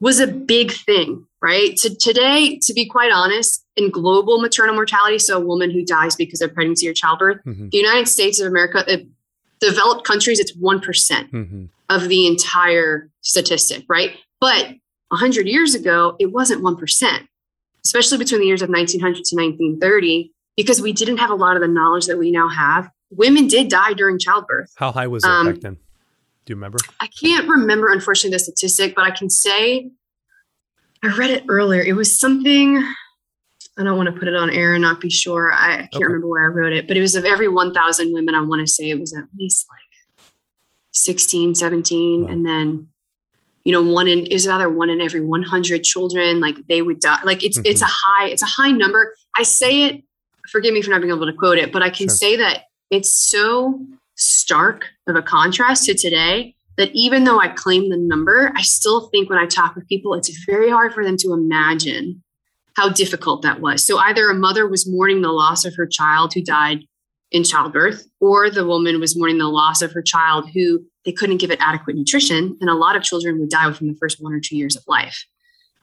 was 0.00 0.20
a 0.20 0.26
big 0.26 0.72
thing, 0.72 1.26
right? 1.40 1.76
To 1.76 1.94
today, 1.94 2.58
to 2.64 2.74
be 2.74 2.86
quite 2.86 3.12
honest, 3.12 3.64
in 3.78 3.90
global 3.90 4.40
maternal 4.40 4.74
mortality, 4.74 5.18
so 5.18 5.38
a 5.38 5.40
woman 5.40 5.70
who 5.70 5.84
dies 5.84 6.16
because 6.16 6.40
of 6.40 6.52
pregnancy 6.52 6.88
or 6.88 6.92
childbirth, 6.92 7.38
mm-hmm. 7.46 7.68
the 7.70 7.78
United 7.78 8.08
States 8.08 8.40
of 8.40 8.46
America, 8.46 8.84
developed 9.60 10.04
countries, 10.04 10.38
it's 10.38 10.54
one 10.56 10.80
mm-hmm. 10.80 11.64
of 11.88 12.08
the 12.08 12.26
entire 12.26 13.08
statistic, 13.22 13.84
right? 13.88 14.16
But 14.40 14.74
100 15.08 15.46
years 15.46 15.74
ago, 15.74 16.16
it 16.18 16.26
wasn't 16.26 16.62
1%, 16.62 17.28
especially 17.84 18.18
between 18.18 18.40
the 18.40 18.46
years 18.46 18.62
of 18.62 18.68
1900 18.68 19.24
to 19.24 19.36
1930, 19.36 20.32
because 20.56 20.82
we 20.82 20.92
didn't 20.92 21.18
have 21.18 21.30
a 21.30 21.34
lot 21.34 21.56
of 21.56 21.62
the 21.62 21.68
knowledge 21.68 22.06
that 22.06 22.18
we 22.18 22.30
now 22.30 22.48
have. 22.48 22.90
Women 23.10 23.46
did 23.46 23.68
die 23.68 23.94
during 23.94 24.18
childbirth. 24.18 24.72
How 24.76 24.92
high 24.92 25.06
was 25.06 25.24
it 25.24 25.30
um, 25.30 25.46
back 25.46 25.60
then? 25.60 25.74
Do 26.44 26.52
you 26.52 26.56
remember? 26.56 26.78
I 27.00 27.06
can't 27.06 27.48
remember, 27.48 27.90
unfortunately, 27.90 28.34
the 28.34 28.40
statistic, 28.40 28.94
but 28.94 29.04
I 29.04 29.10
can 29.10 29.30
say 29.30 29.90
I 31.02 31.14
read 31.16 31.30
it 31.30 31.44
earlier. 31.48 31.80
It 31.80 31.94
was 31.94 32.18
something, 32.18 32.82
I 33.78 33.84
don't 33.84 33.96
want 33.96 34.12
to 34.12 34.18
put 34.18 34.28
it 34.28 34.34
on 34.34 34.50
air 34.50 34.74
and 34.74 34.82
not 34.82 35.00
be 35.00 35.08
sure. 35.08 35.52
I 35.52 35.76
can't 35.76 35.94
okay. 35.94 36.04
remember 36.04 36.26
where 36.26 36.44
I 36.44 36.48
wrote 36.48 36.72
it, 36.72 36.88
but 36.88 36.96
it 36.96 37.00
was 37.00 37.14
of 37.14 37.24
every 37.24 37.48
1,000 37.48 38.12
women, 38.12 38.34
I 38.34 38.42
want 38.42 38.60
to 38.60 38.72
say 38.72 38.90
it 38.90 38.98
was 38.98 39.16
at 39.16 39.24
least 39.38 39.66
like 39.70 40.26
16, 40.92 41.54
17. 41.54 42.22
Wow. 42.22 42.28
And 42.28 42.44
then, 42.44 42.88
you 43.64 43.72
know, 43.72 43.82
one 43.82 44.08
in 44.08 44.26
is 44.26 44.48
either 44.48 44.68
one 44.68 44.90
in 44.90 45.00
every 45.00 45.20
100 45.20 45.84
children, 45.84 46.40
like 46.40 46.56
they 46.68 46.82
would 46.82 46.98
die. 46.98 47.20
Like 47.24 47.44
it's, 47.44 47.56
mm-hmm. 47.56 47.70
it's 47.70 47.82
a 47.82 47.88
high, 47.88 48.28
it's 48.28 48.42
a 48.42 48.46
high 48.46 48.72
number. 48.72 49.14
I 49.36 49.44
say 49.44 49.84
it, 49.84 50.02
forgive 50.48 50.74
me 50.74 50.82
for 50.82 50.90
not 50.90 51.00
being 51.00 51.14
able 51.14 51.26
to 51.26 51.32
quote 51.32 51.58
it, 51.58 51.72
but 51.72 51.82
I 51.82 51.90
can 51.90 52.08
sure. 52.08 52.16
say 52.16 52.36
that 52.36 52.64
it's 52.90 53.12
so 53.12 53.80
stark 54.16 54.86
of 55.06 55.14
a 55.14 55.22
contrast 55.22 55.84
to 55.84 55.94
today 55.94 56.56
that 56.78 56.90
even 56.94 57.24
though 57.24 57.38
I 57.38 57.48
claim 57.48 57.90
the 57.90 57.96
number, 57.96 58.52
I 58.56 58.62
still 58.62 59.08
think 59.08 59.30
when 59.30 59.38
I 59.38 59.46
talk 59.46 59.74
with 59.74 59.86
people, 59.88 60.14
it's 60.14 60.30
very 60.44 60.70
hard 60.70 60.94
for 60.94 61.04
them 61.04 61.16
to 61.18 61.32
imagine 61.32 62.22
how 62.78 62.88
difficult 62.88 63.42
that 63.42 63.60
was. 63.60 63.84
So 63.84 63.98
either 63.98 64.30
a 64.30 64.34
mother 64.34 64.68
was 64.68 64.88
mourning 64.88 65.20
the 65.20 65.32
loss 65.32 65.64
of 65.64 65.74
her 65.76 65.86
child 65.86 66.32
who 66.32 66.42
died 66.42 66.84
in 67.30 67.42
childbirth, 67.42 68.06
or 68.20 68.48
the 68.48 68.64
woman 68.64 69.00
was 69.00 69.18
mourning 69.18 69.38
the 69.38 69.48
loss 69.48 69.82
of 69.82 69.92
her 69.92 70.02
child 70.02 70.48
who 70.54 70.80
they 71.04 71.12
couldn't 71.12 71.38
give 71.38 71.50
it 71.50 71.58
adequate 71.60 71.96
nutrition. 71.96 72.56
And 72.60 72.70
a 72.70 72.74
lot 72.74 72.96
of 72.96 73.02
children 73.02 73.38
would 73.40 73.50
die 73.50 73.66
within 73.66 73.88
the 73.88 73.98
first 74.00 74.18
one 74.20 74.32
or 74.32 74.40
two 74.40 74.56
years 74.56 74.76
of 74.76 74.84
life. 74.86 75.26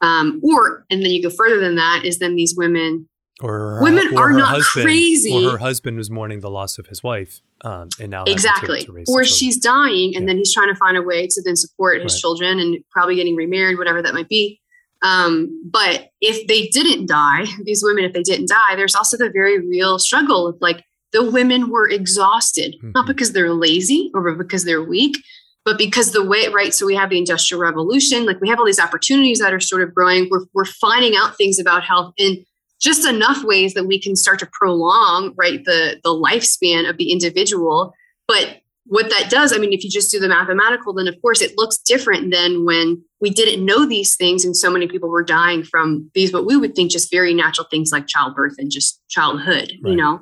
Um, 0.01 0.41
or, 0.43 0.85
and 0.89 1.03
then 1.03 1.11
you 1.11 1.21
go 1.21 1.29
further 1.29 1.59
than 1.59 1.75
that, 1.75 2.03
is 2.05 2.19
then 2.19 2.35
these 2.35 2.55
women 2.55 3.07
or 3.41 3.81
women 3.81 4.17
or 4.17 4.29
are 4.29 4.33
not 4.33 4.55
husband, 4.55 4.85
crazy. 4.85 5.45
Or 5.45 5.51
her 5.51 5.57
husband 5.57 5.97
was 5.97 6.09
mourning 6.09 6.39
the 6.39 6.49
loss 6.49 6.77
of 6.77 6.87
his 6.87 7.03
wife, 7.03 7.41
um, 7.65 7.89
and 7.99 8.09
now 8.09 8.23
exactly. 8.23 8.81
To, 8.85 8.93
to 8.93 9.05
or 9.09 9.25
she's 9.25 9.57
dying, 9.57 10.15
and 10.15 10.23
yeah. 10.23 10.27
then 10.27 10.37
he's 10.37 10.53
trying 10.53 10.69
to 10.69 10.75
find 10.75 10.95
a 10.95 11.01
way 11.01 11.27
to 11.27 11.41
then 11.43 11.57
support 11.57 12.01
his 12.01 12.13
right. 12.13 12.19
children, 12.19 12.59
and 12.59 12.77
probably 12.91 13.15
getting 13.15 13.35
remarried, 13.35 13.77
whatever 13.77 14.01
that 14.01 14.13
might 14.13 14.29
be. 14.29 14.61
Um, 15.05 15.61
but 15.71 16.09
if 16.19 16.47
they 16.47 16.67
didn't 16.67 17.05
die, 17.05 17.45
these 17.63 17.83
women, 17.83 18.05
if 18.05 18.13
they 18.13 18.23
didn't 18.23 18.49
die, 18.49 18.75
there's 18.75 18.95
also 18.95 19.17
the 19.17 19.29
very 19.29 19.59
real 19.59 19.99
struggle 19.99 20.47
of 20.47 20.57
like 20.61 20.83
the 21.11 21.29
women 21.29 21.69
were 21.69 21.87
exhausted, 21.87 22.75
mm-hmm. 22.77 22.91
not 22.95 23.05
because 23.05 23.31
they're 23.31 23.53
lazy 23.53 24.09
or 24.15 24.33
because 24.33 24.63
they're 24.63 24.83
weak, 24.83 25.17
but 25.63 25.77
because 25.77 26.11
the 26.11 26.23
way 26.23 26.47
right 26.47 26.73
so 26.73 26.85
we 26.85 26.95
have 26.95 27.09
the 27.09 27.17
industrial 27.17 27.61
revolution 27.61 28.25
like 28.25 28.39
we 28.39 28.47
have 28.47 28.59
all 28.59 28.65
these 28.65 28.79
opportunities 28.79 29.39
that 29.39 29.53
are 29.53 29.59
sort 29.59 29.81
of 29.81 29.93
growing 29.93 30.27
we're, 30.29 30.45
we're 30.53 30.63
finding 30.63 31.15
out 31.17 31.35
things 31.35 31.59
about 31.59 31.83
health 31.83 32.13
in 32.17 32.45
just 32.79 33.05
enough 33.07 33.43
ways 33.43 33.73
that 33.73 33.85
we 33.87 33.99
can 33.99 34.15
start 34.15 34.37
to 34.37 34.47
prolong 34.53 35.33
right 35.35 35.65
the 35.65 35.99
the 36.03 36.11
lifespan 36.11 36.87
of 36.87 36.97
the 36.97 37.11
individual 37.11 37.93
but 38.27 38.61
what 38.85 39.09
that 39.09 39.29
does 39.29 39.53
i 39.53 39.57
mean 39.57 39.73
if 39.73 39.83
you 39.83 39.89
just 39.89 40.11
do 40.11 40.19
the 40.19 40.27
mathematical 40.27 40.93
then 40.93 41.07
of 41.07 41.19
course 41.21 41.41
it 41.41 41.53
looks 41.57 41.77
different 41.77 42.31
than 42.31 42.65
when 42.65 43.01
we 43.19 43.29
didn't 43.29 43.63
know 43.63 43.85
these 43.85 44.15
things 44.15 44.45
and 44.45 44.55
so 44.55 44.69
many 44.69 44.87
people 44.87 45.09
were 45.09 45.23
dying 45.23 45.63
from 45.63 46.09
these 46.13 46.31
what 46.31 46.45
we 46.45 46.55
would 46.55 46.75
think 46.75 46.91
just 46.91 47.11
very 47.11 47.33
natural 47.33 47.67
things 47.69 47.91
like 47.91 48.07
childbirth 48.07 48.55
and 48.57 48.71
just 48.71 49.01
childhood 49.09 49.73
right. 49.83 49.91
you 49.91 49.95
know 49.95 50.21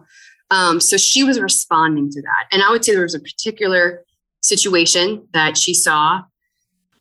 um, 0.51 0.79
so 0.79 0.97
she 0.97 1.23
was 1.23 1.39
responding 1.39 2.09
to 2.09 2.21
that 2.21 2.45
and 2.51 2.63
i 2.63 2.69
would 2.69 2.83
say 2.83 2.93
there 2.93 3.03
was 3.03 3.15
a 3.15 3.19
particular 3.19 4.03
situation 4.41 5.27
that 5.33 5.57
she 5.57 5.73
saw 5.73 6.21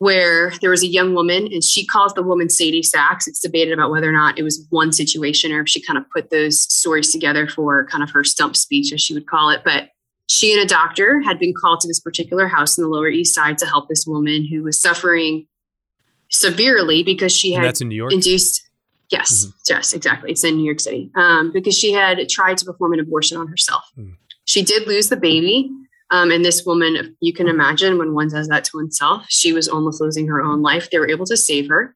where 0.03 0.53
there 0.61 0.71
was 0.71 0.83
a 0.83 0.89
young 0.89 1.15
woman 1.15 1.49
and 1.53 1.63
she 1.63 1.87
calls 1.87 2.13
the 2.15 2.25
woman 2.25 2.49
Sadie 2.49 2.83
Sachs. 2.83 3.29
It's 3.29 3.39
debated 3.39 3.73
about 3.73 3.93
whether 3.93 4.09
or 4.09 4.13
not 4.13 4.37
it 4.37 4.43
was 4.43 4.67
one 4.71 4.91
situation 4.91 5.53
or 5.53 5.61
if 5.61 5.69
she 5.69 5.81
kind 5.81 5.97
of 5.97 6.05
put 6.11 6.31
those 6.31 6.63
stories 6.63 7.13
together 7.13 7.47
for 7.47 7.87
kind 7.87 8.03
of 8.03 8.11
her 8.11 8.25
stump 8.25 8.57
speech, 8.57 8.93
as 8.93 9.01
she 9.01 9.15
would 9.15 9.29
call 9.29 9.51
it. 9.51 9.63
But 9.65 9.91
she 10.33 10.51
and 10.51 10.63
a 10.63 10.67
doctor 10.67 11.21
had 11.21 11.39
been 11.39 11.53
called 11.53 11.81
to 11.81 11.87
this 11.87 12.01
particular 12.01 12.49
house 12.49 12.79
in 12.79 12.83
the 12.83 12.89
Lower 12.89 13.09
East 13.09 13.35
Side 13.35 13.59
to 13.59 13.67
help 13.67 13.91
this 13.91 14.07
woman 14.07 14.47
who 14.47 14.63
was 14.63 14.81
suffering 14.81 15.47
severely 16.31 17.03
because 17.03 17.31
she 17.37 17.53
had 17.53 17.65
that's 17.65 17.83
in 17.83 17.89
New 17.89 17.97
York? 17.97 18.15
induced. 18.15 18.67
Yes, 19.11 19.45
mm-hmm. 19.45 19.57
yes, 19.69 19.93
exactly. 19.93 20.31
It's 20.31 20.43
in 20.43 20.57
New 20.57 20.65
York 20.65 20.81
City 20.81 21.11
um, 21.17 21.53
because 21.53 21.77
she 21.77 21.93
had 21.93 22.27
tried 22.31 22.57
to 22.57 22.65
perform 22.65 22.95
an 22.95 23.01
abortion 23.01 23.37
on 23.37 23.47
herself. 23.47 23.85
Mm. 23.99 24.17
She 24.47 24.63
did 24.63 24.89
lose 24.89 25.11
the 25.11 25.19
baby. 25.19 25.71
Um, 26.11 26.31
and 26.31 26.43
this 26.43 26.65
woman, 26.65 27.15
you 27.21 27.35
can 27.35 27.47
imagine 27.47 27.99
when 27.99 28.15
one 28.15 28.29
does 28.29 28.49
that 28.49 28.65
to 28.65 28.71
oneself, 28.79 29.27
she 29.29 29.53
was 29.53 29.69
almost 29.69 30.01
losing 30.01 30.29
her 30.29 30.43
own 30.43 30.63
life. 30.63 30.89
They 30.89 30.99
were 30.99 31.11
able 31.11 31.27
to 31.27 31.37
save 31.37 31.69
her. 31.69 31.95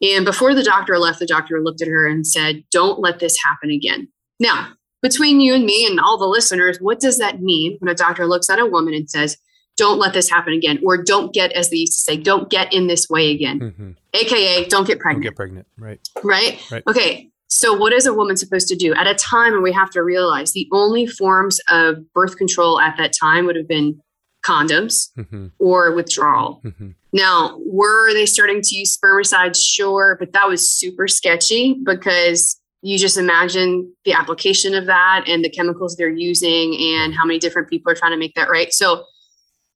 And 0.00 0.24
before 0.24 0.54
the 0.54 0.64
doctor 0.64 0.98
left, 0.98 1.18
the 1.18 1.26
doctor 1.26 1.62
looked 1.62 1.82
at 1.82 1.88
her 1.88 2.06
and 2.06 2.26
said, 2.26 2.64
Don't 2.70 3.00
let 3.00 3.18
this 3.18 3.36
happen 3.42 3.70
again. 3.70 4.08
Now, 4.40 4.72
between 5.06 5.40
you 5.40 5.54
and 5.54 5.64
me 5.64 5.86
and 5.86 6.00
all 6.00 6.18
the 6.18 6.26
listeners, 6.26 6.78
what 6.80 6.98
does 6.98 7.18
that 7.18 7.40
mean 7.40 7.76
when 7.78 7.88
a 7.88 7.94
doctor 7.94 8.26
looks 8.26 8.50
at 8.50 8.58
a 8.58 8.66
woman 8.66 8.92
and 8.92 9.08
says, 9.08 9.36
Don't 9.76 9.98
let 9.98 10.14
this 10.14 10.28
happen 10.28 10.52
again? 10.52 10.80
Or 10.84 11.02
don't 11.02 11.32
get, 11.32 11.52
as 11.52 11.70
they 11.70 11.76
used 11.76 11.92
to 11.94 12.00
say, 12.00 12.16
don't 12.16 12.50
get 12.50 12.72
in 12.72 12.88
this 12.88 13.08
way 13.08 13.30
again. 13.30 13.60
Mm-hmm. 13.60 13.90
AKA, 14.14 14.66
don't 14.68 14.86
get 14.86 14.98
pregnant. 14.98 15.24
Don't 15.24 15.30
get 15.30 15.36
pregnant, 15.36 15.66
right. 15.78 16.00
Right? 16.24 16.60
Right. 16.72 16.82
Okay. 16.88 17.30
So, 17.48 17.72
what 17.72 17.92
is 17.92 18.06
a 18.06 18.12
woman 18.12 18.36
supposed 18.36 18.66
to 18.68 18.76
do 18.76 18.92
at 18.94 19.06
a 19.06 19.14
time 19.14 19.52
when 19.52 19.62
we 19.62 19.72
have 19.72 19.90
to 19.90 20.02
realize 20.02 20.52
the 20.52 20.68
only 20.72 21.06
forms 21.06 21.60
of 21.68 21.98
birth 22.12 22.36
control 22.36 22.80
at 22.80 22.96
that 22.96 23.12
time 23.18 23.46
would 23.46 23.54
have 23.54 23.68
been 23.68 24.00
condoms 24.44 25.12
mm-hmm. 25.16 25.46
or 25.60 25.94
withdrawal? 25.94 26.60
Mm-hmm. 26.64 26.90
Now, 27.12 27.58
were 27.64 28.12
they 28.12 28.26
starting 28.26 28.60
to 28.62 28.76
use 28.76 28.98
spermicides? 28.98 29.62
Sure, 29.62 30.16
but 30.18 30.32
that 30.32 30.48
was 30.48 30.68
super 30.68 31.06
sketchy 31.06 31.76
because 31.84 32.60
you 32.82 32.98
just 32.98 33.16
imagine 33.16 33.92
the 34.04 34.12
application 34.12 34.74
of 34.74 34.86
that 34.86 35.24
and 35.26 35.44
the 35.44 35.50
chemicals 35.50 35.96
they're 35.96 36.08
using 36.08 36.76
and 36.78 37.14
how 37.14 37.24
many 37.24 37.38
different 37.38 37.68
people 37.68 37.90
are 37.90 37.94
trying 37.94 38.12
to 38.12 38.16
make 38.16 38.34
that 38.34 38.50
right. 38.50 38.72
So, 38.72 39.04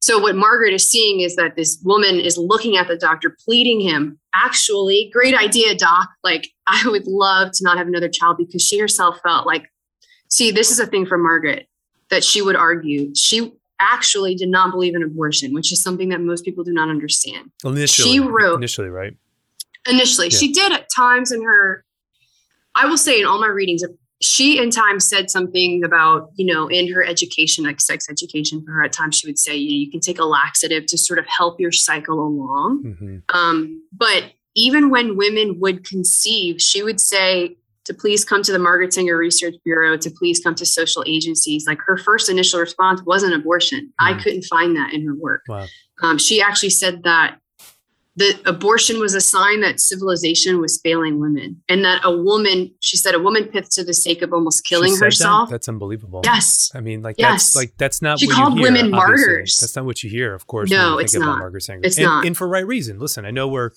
so 0.01 0.19
what 0.19 0.37
Margaret 0.37 0.73
is 0.73 0.89
seeing 0.91 1.21
is 1.21 1.37
that 1.37 1.57
this 1.57 1.79
woman 1.85 2.21
is 2.21 2.39
looking 2.39 2.77
at 2.77 2.89
the 2.89 2.97
doctor, 2.97 3.37
pleading 3.45 3.81
him, 3.81 4.19
actually, 4.35 5.11
great 5.13 5.35
idea, 5.35 5.75
doc. 5.75 6.09
Like, 6.25 6.49
I 6.67 6.83
would 6.87 7.07
love 7.07 7.51
to 7.53 7.65
not 7.65 7.77
have 7.79 7.87
another 7.87 8.09
child 8.09 8.37
because 8.39 8.63
she 8.63 8.79
herself 8.79 9.19
felt 9.23 9.47
like, 9.47 9.71
see, 10.29 10.51
this 10.51 10.71
is 10.71 10.79
a 10.79 10.87
thing 10.87 11.05
for 11.05 11.19
Margaret 11.19 11.67
that 12.11 12.25
she 12.25 12.43
would 12.43 12.57
argue. 12.57 13.15
She 13.15 13.53
actually 13.81 14.35
did 14.35 14.49
not 14.49 14.71
believe 14.71 14.95
in 14.95 15.03
abortion, 15.03 15.53
which 15.53 15.73
is 15.73 15.83
something 15.83 16.11
that 16.11 16.21
most 16.21 16.45
people 16.45 16.63
do 16.65 16.73
not 16.73 16.89
understand. 16.89 17.51
Initially, 17.65 18.11
she 18.11 18.21
wrote 18.21 18.57
initially, 18.57 18.89
right? 18.89 19.15
Initially, 19.89 20.29
yeah. 20.29 20.39
she 20.39 20.53
did 20.53 20.73
at 20.73 20.87
times 20.95 21.33
in 21.33 21.43
her. 21.43 21.85
I 22.75 22.87
will 22.87 22.99
say 22.99 23.21
in 23.21 23.27
all 23.27 23.41
my 23.41 23.49
readings, 23.49 23.83
she 24.23 24.59
in 24.59 24.71
time 24.71 25.01
said 25.01 25.31
something 25.31 25.83
about 25.83 26.31
you 26.37 26.47
know 26.47 26.69
in 26.69 26.93
her 26.93 27.03
education 27.03 27.65
like 27.65 27.81
sex 27.81 28.09
education 28.11 28.63
for 28.65 28.73
her 28.73 28.85
at 28.85 28.93
times 28.93 29.17
she 29.19 29.27
would 29.27 29.39
say 29.39 29.57
you, 29.57 29.71
know, 29.71 29.85
you 29.85 29.91
can 29.91 30.01
take 30.01 30.19
a 30.19 30.25
laxative 30.25 30.87
to 30.87 30.99
sort 30.99 31.19
of 31.19 31.27
help 31.27 31.59
your 31.59 31.73
cycle 31.73 32.21
along 32.21 32.83
mm-hmm. 32.85 33.17
um, 33.37 33.83
but 33.93 34.25
even 34.55 34.91
when 34.91 35.17
women 35.17 35.59
would 35.59 35.87
conceive 35.87 36.61
she 36.61 36.83
would 36.83 37.01
say 37.01 37.57
to 37.87 37.95
please 37.95 38.25
come 38.25 38.43
to 38.43 38.53
the 38.53 38.59
margaret 38.59 38.93
Sanger 38.93 39.17
research 39.17 39.55
bureau 39.65 39.97
to 39.97 40.11
please 40.11 40.41
come 40.41 40.55
to 40.57 40.67
social 40.67 41.03
agencies 41.07 41.67
like 41.67 41.79
her 41.87 41.97
first 41.97 42.29
initial 42.29 42.61
response 42.61 43.03
wasn't 43.05 43.35
abortion 43.35 43.87
mm-hmm. 44.01 44.15
i 44.15 44.23
couldn't 44.23 44.43
find 44.43 44.77
that 44.77 44.93
in 44.93 45.07
her 45.07 45.15
work 45.15 45.43
wow. 45.49 45.67
um, 46.03 46.19
she 46.19 46.43
actually 46.43 46.71
said 46.71 47.05
that 47.05 47.39
that 48.17 48.41
abortion 48.45 48.99
was 48.99 49.15
a 49.15 49.21
sign 49.21 49.61
that 49.61 49.79
civilization 49.79 50.61
was 50.61 50.81
failing 50.83 51.21
women 51.21 51.63
and 51.69 51.85
that 51.85 52.01
a 52.05 52.11
woman 52.11 52.73
she 52.81 52.97
said 52.97 53.15
a 53.15 53.19
woman 53.19 53.45
pits 53.45 53.75
to 53.77 53.85
the 53.85 53.95
sake 53.95 54.23
of 54.23 54.33
almost 54.33 54.65
killing 54.67 54.97
herself 54.99 55.49
that? 55.49 55.55
that's 55.55 55.69
unbelievable 55.69 56.21
yes 56.25 56.71
i 56.75 56.81
mean 56.81 57.03
like 57.03 57.17
yes. 57.19 57.31
that's 57.31 57.57
like 57.57 57.73
that's 57.77 58.03
not 58.03 58.19
she 58.19 58.27
called 58.27 58.55
hear, 58.55 58.63
women 58.63 58.93
obviously. 58.93 59.27
martyrs 59.27 59.57
that's 59.61 59.77
not 59.77 59.85
what 59.85 60.03
you 60.03 60.11
hear 60.11 60.35
of 60.35 60.47
course 60.47 60.71
no 60.71 60.99
it's 60.99 61.15
not 61.15 61.39
margaret 61.39 61.63
sanger 61.63 61.83
it's 61.85 61.99
and, 61.99 62.05
not 62.05 62.27
and 62.27 62.37
for 62.37 62.49
right 62.49 62.67
reason 62.67 62.99
listen 62.99 63.25
i 63.25 63.31
know 63.31 63.47
we're 63.47 63.71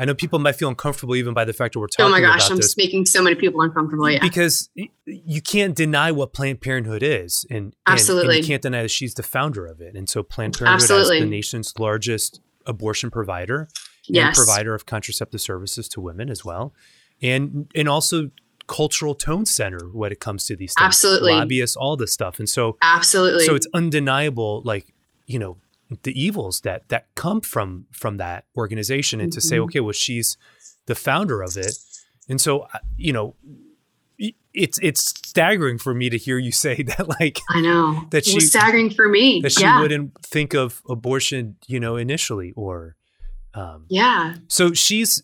I 0.00 0.04
know 0.04 0.14
people 0.14 0.38
might 0.38 0.54
feel 0.54 0.68
uncomfortable 0.68 1.16
even 1.16 1.34
by 1.34 1.44
the 1.44 1.52
fact 1.52 1.74
that 1.74 1.80
we're 1.80 1.88
talking. 1.88 2.06
Oh 2.06 2.08
my 2.08 2.20
gosh, 2.20 2.48
I'm 2.48 2.58
this. 2.58 2.76
making 2.76 3.06
so 3.06 3.20
many 3.20 3.34
people 3.34 3.60
uncomfortable. 3.62 4.08
Yeah, 4.08 4.20
because 4.20 4.70
you 5.04 5.42
can't 5.42 5.74
deny 5.74 6.12
what 6.12 6.32
Planned 6.32 6.60
Parenthood 6.60 7.02
is, 7.02 7.44
and 7.50 7.74
absolutely, 7.84 8.26
and, 8.26 8.36
and 8.36 8.44
you 8.44 8.52
can't 8.52 8.62
deny 8.62 8.82
that 8.82 8.90
she's 8.90 9.14
the 9.14 9.24
founder 9.24 9.66
of 9.66 9.80
it. 9.80 9.96
And 9.96 10.08
so 10.08 10.22
Planned 10.22 10.56
Parenthood 10.56 10.82
absolutely. 10.82 11.16
is 11.16 11.24
the 11.24 11.28
nation's 11.28 11.74
largest 11.80 12.40
abortion 12.68 13.10
provider, 13.10 13.68
yes. 14.06 14.36
provider 14.36 14.74
of 14.74 14.86
contraceptive 14.86 15.40
services 15.40 15.88
to 15.88 16.00
women 16.00 16.30
as 16.30 16.44
well, 16.44 16.72
and 17.20 17.70
and 17.74 17.88
also 17.88 18.30
cultural 18.68 19.14
tone 19.14 19.46
center 19.46 19.88
when 19.92 20.12
it 20.12 20.20
comes 20.20 20.44
to 20.44 20.54
these 20.54 20.74
things. 20.74 20.86
Absolutely. 20.86 21.32
Lobbyists, 21.32 21.74
all 21.74 21.96
this 21.96 22.12
stuff. 22.12 22.38
And 22.38 22.48
so 22.48 22.76
Absolutely. 22.82 23.44
So 23.44 23.54
it's 23.54 23.66
undeniable, 23.74 24.62
like, 24.64 24.94
you 25.26 25.38
know, 25.38 25.56
the 26.02 26.12
evils 26.20 26.60
that 26.60 26.88
that 26.90 27.06
come 27.14 27.40
from 27.40 27.86
from 27.90 28.18
that 28.18 28.44
organization 28.56 29.20
and 29.20 29.30
mm-hmm. 29.30 29.36
to 29.36 29.40
say, 29.40 29.56
mm-hmm. 29.56 29.64
okay, 29.64 29.80
well, 29.80 29.92
she's 29.92 30.36
the 30.86 30.94
founder 30.94 31.42
of 31.42 31.56
it. 31.56 31.72
And 32.28 32.40
so, 32.40 32.60
uh, 32.60 32.78
you 32.96 33.12
know, 33.12 33.34
it's 34.58 34.78
it's 34.82 35.00
staggering 35.00 35.78
for 35.78 35.94
me 35.94 36.10
to 36.10 36.18
hear 36.18 36.38
you 36.38 36.52
say 36.52 36.82
that 36.82 37.08
like 37.20 37.40
I 37.48 37.60
know 37.60 38.06
that 38.10 38.24
she 38.24 38.40
staggering 38.40 38.90
for 38.90 39.08
me 39.08 39.40
that 39.42 39.52
she 39.52 39.62
yeah. 39.62 39.80
wouldn't 39.80 40.12
think 40.24 40.54
of 40.54 40.82
abortion 40.88 41.56
you 41.66 41.80
know 41.80 41.96
initially 41.96 42.52
or 42.56 42.96
um, 43.54 43.86
yeah 43.88 44.34
so 44.48 44.72
she's 44.72 45.22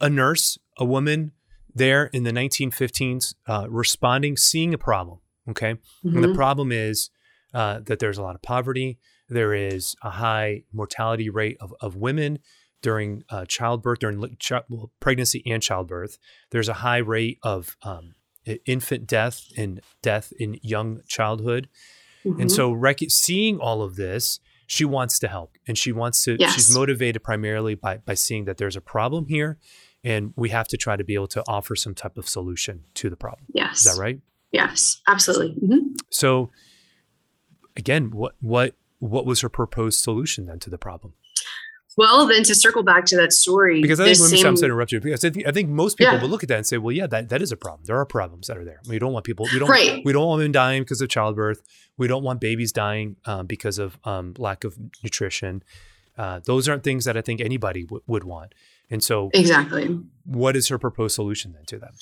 a 0.00 0.10
nurse 0.10 0.58
a 0.78 0.84
woman 0.84 1.32
there 1.74 2.06
in 2.06 2.22
the 2.22 2.32
1915s 2.32 3.34
uh, 3.46 3.66
responding 3.68 4.36
seeing 4.36 4.72
a 4.72 4.78
problem 4.78 5.18
okay 5.48 5.74
mm-hmm. 5.74 6.14
and 6.14 6.22
the 6.22 6.28
mm-hmm. 6.28 6.36
problem 6.36 6.72
is 6.72 7.10
uh, 7.54 7.80
that 7.84 7.98
there's 7.98 8.18
a 8.18 8.22
lot 8.22 8.34
of 8.34 8.42
poverty 8.42 8.98
there 9.28 9.54
is 9.54 9.96
a 10.02 10.10
high 10.10 10.62
mortality 10.72 11.28
rate 11.28 11.56
of, 11.60 11.74
of 11.80 11.96
women 11.96 12.38
during 12.82 13.24
uh, 13.30 13.44
childbirth, 13.46 13.98
during 13.98 14.36
ch- 14.38 14.52
well, 14.68 14.92
pregnancy 15.00 15.42
and 15.46 15.62
childbirth. 15.62 16.18
There's 16.50 16.68
a 16.68 16.74
high 16.74 16.98
rate 16.98 17.38
of 17.42 17.76
um, 17.82 18.14
infant 18.64 19.06
death 19.06 19.46
and 19.56 19.80
death 20.02 20.32
in 20.38 20.58
young 20.62 21.00
childhood. 21.06 21.68
Mm-hmm. 22.24 22.42
And 22.42 22.52
so, 22.52 22.72
rec- 22.72 23.00
seeing 23.08 23.58
all 23.58 23.82
of 23.82 23.96
this, 23.96 24.40
she 24.66 24.84
wants 24.84 25.18
to 25.20 25.28
help 25.28 25.56
and 25.66 25.78
she 25.78 25.92
wants 25.92 26.24
to, 26.24 26.36
yes. 26.38 26.54
she's 26.54 26.74
motivated 26.74 27.22
primarily 27.22 27.74
by, 27.74 27.98
by 27.98 28.14
seeing 28.14 28.46
that 28.46 28.56
there's 28.56 28.76
a 28.76 28.80
problem 28.80 29.26
here 29.26 29.58
and 30.02 30.32
we 30.36 30.50
have 30.50 30.68
to 30.68 30.76
try 30.76 30.96
to 30.96 31.04
be 31.04 31.14
able 31.14 31.26
to 31.28 31.42
offer 31.48 31.74
some 31.74 31.94
type 31.94 32.16
of 32.16 32.28
solution 32.28 32.84
to 32.94 33.10
the 33.10 33.16
problem. 33.16 33.46
Yes. 33.52 33.78
Is 33.78 33.94
that 33.94 34.00
right? 34.00 34.20
Yes, 34.52 35.02
absolutely. 35.06 35.56
Mm-hmm. 35.60 35.96
So, 36.10 36.50
again, 37.76 38.10
what, 38.10 38.34
what, 38.40 38.74
what 38.98 39.26
was 39.26 39.40
her 39.40 39.48
proposed 39.48 40.00
solution 40.00 40.46
then 40.46 40.58
to 40.60 40.70
the 40.70 40.78
problem? 40.78 41.14
Well, 41.96 42.26
then 42.26 42.42
to 42.42 42.54
circle 42.54 42.82
back 42.82 43.06
to 43.06 43.16
that 43.16 43.32
story, 43.32 43.80
because 43.80 44.00
I 44.00 44.04
think 44.04 44.16
same, 44.16 44.46
I'm 44.46 44.56
sorry 44.56 44.56
to 44.56 44.64
interrupt 44.66 44.92
you 44.92 45.00
because 45.00 45.24
I 45.24 45.30
think, 45.30 45.46
I 45.46 45.50
think 45.50 45.70
most 45.70 45.96
people 45.96 46.14
yeah. 46.14 46.20
will 46.20 46.28
look 46.28 46.42
at 46.42 46.50
that 46.50 46.58
and 46.58 46.66
say, 46.66 46.76
well, 46.76 46.92
yeah, 46.92 47.06
that, 47.06 47.30
that 47.30 47.40
is 47.40 47.52
a 47.52 47.56
problem. 47.56 47.86
There 47.86 47.96
are 47.96 48.04
problems 48.04 48.48
that 48.48 48.58
are 48.58 48.64
there. 48.64 48.80
We 48.86 48.98
don't 48.98 49.14
want 49.14 49.24
people. 49.24 49.46
We 49.50 49.58
don't. 49.58 49.68
Right. 49.68 50.02
We 50.04 50.12
don't 50.12 50.26
want 50.26 50.38
women 50.38 50.52
dying 50.52 50.82
because 50.82 51.00
of 51.00 51.08
childbirth. 51.08 51.62
We 51.96 52.06
don't 52.06 52.22
want 52.22 52.40
babies 52.40 52.70
dying 52.72 53.16
um, 53.24 53.46
because 53.46 53.78
of 53.78 53.96
um, 54.04 54.34
lack 54.36 54.64
of 54.64 54.76
nutrition. 55.02 55.62
Uh, 56.18 56.40
those 56.44 56.68
aren't 56.68 56.84
things 56.84 57.06
that 57.06 57.16
I 57.16 57.22
think 57.22 57.40
anybody 57.40 57.84
w- 57.84 58.02
would 58.06 58.24
want. 58.24 58.54
And 58.90 59.02
so, 59.02 59.30
exactly, 59.34 59.98
what 60.24 60.54
is 60.54 60.68
her 60.68 60.78
proposed 60.78 61.14
solution 61.14 61.52
then 61.52 61.64
to 61.66 61.78
that? 61.78 61.92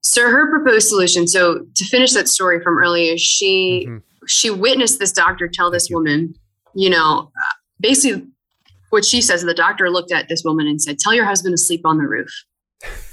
So 0.00 0.30
her 0.30 0.50
proposed 0.50 0.88
solution. 0.88 1.26
So 1.26 1.66
to 1.74 1.84
finish 1.86 2.12
that 2.12 2.28
story 2.28 2.60
from 2.62 2.78
earlier, 2.78 3.18
she 3.18 3.86
mm-hmm. 3.86 3.98
she 4.26 4.50
witnessed 4.50 4.98
this 4.98 5.12
doctor 5.12 5.48
tell 5.48 5.70
this 5.70 5.88
woman, 5.90 6.34
you 6.74 6.88
know, 6.88 7.30
basically 7.78 8.28
what 8.90 9.04
she 9.04 9.20
says, 9.20 9.42
the 9.42 9.54
doctor 9.54 9.90
looked 9.90 10.12
at 10.12 10.28
this 10.28 10.42
woman 10.44 10.66
and 10.66 10.80
said, 10.80 10.98
Tell 10.98 11.14
your 11.14 11.24
husband 11.24 11.54
to 11.54 11.58
sleep 11.58 11.82
on 11.84 11.98
the 11.98 12.04
roof. 12.04 12.30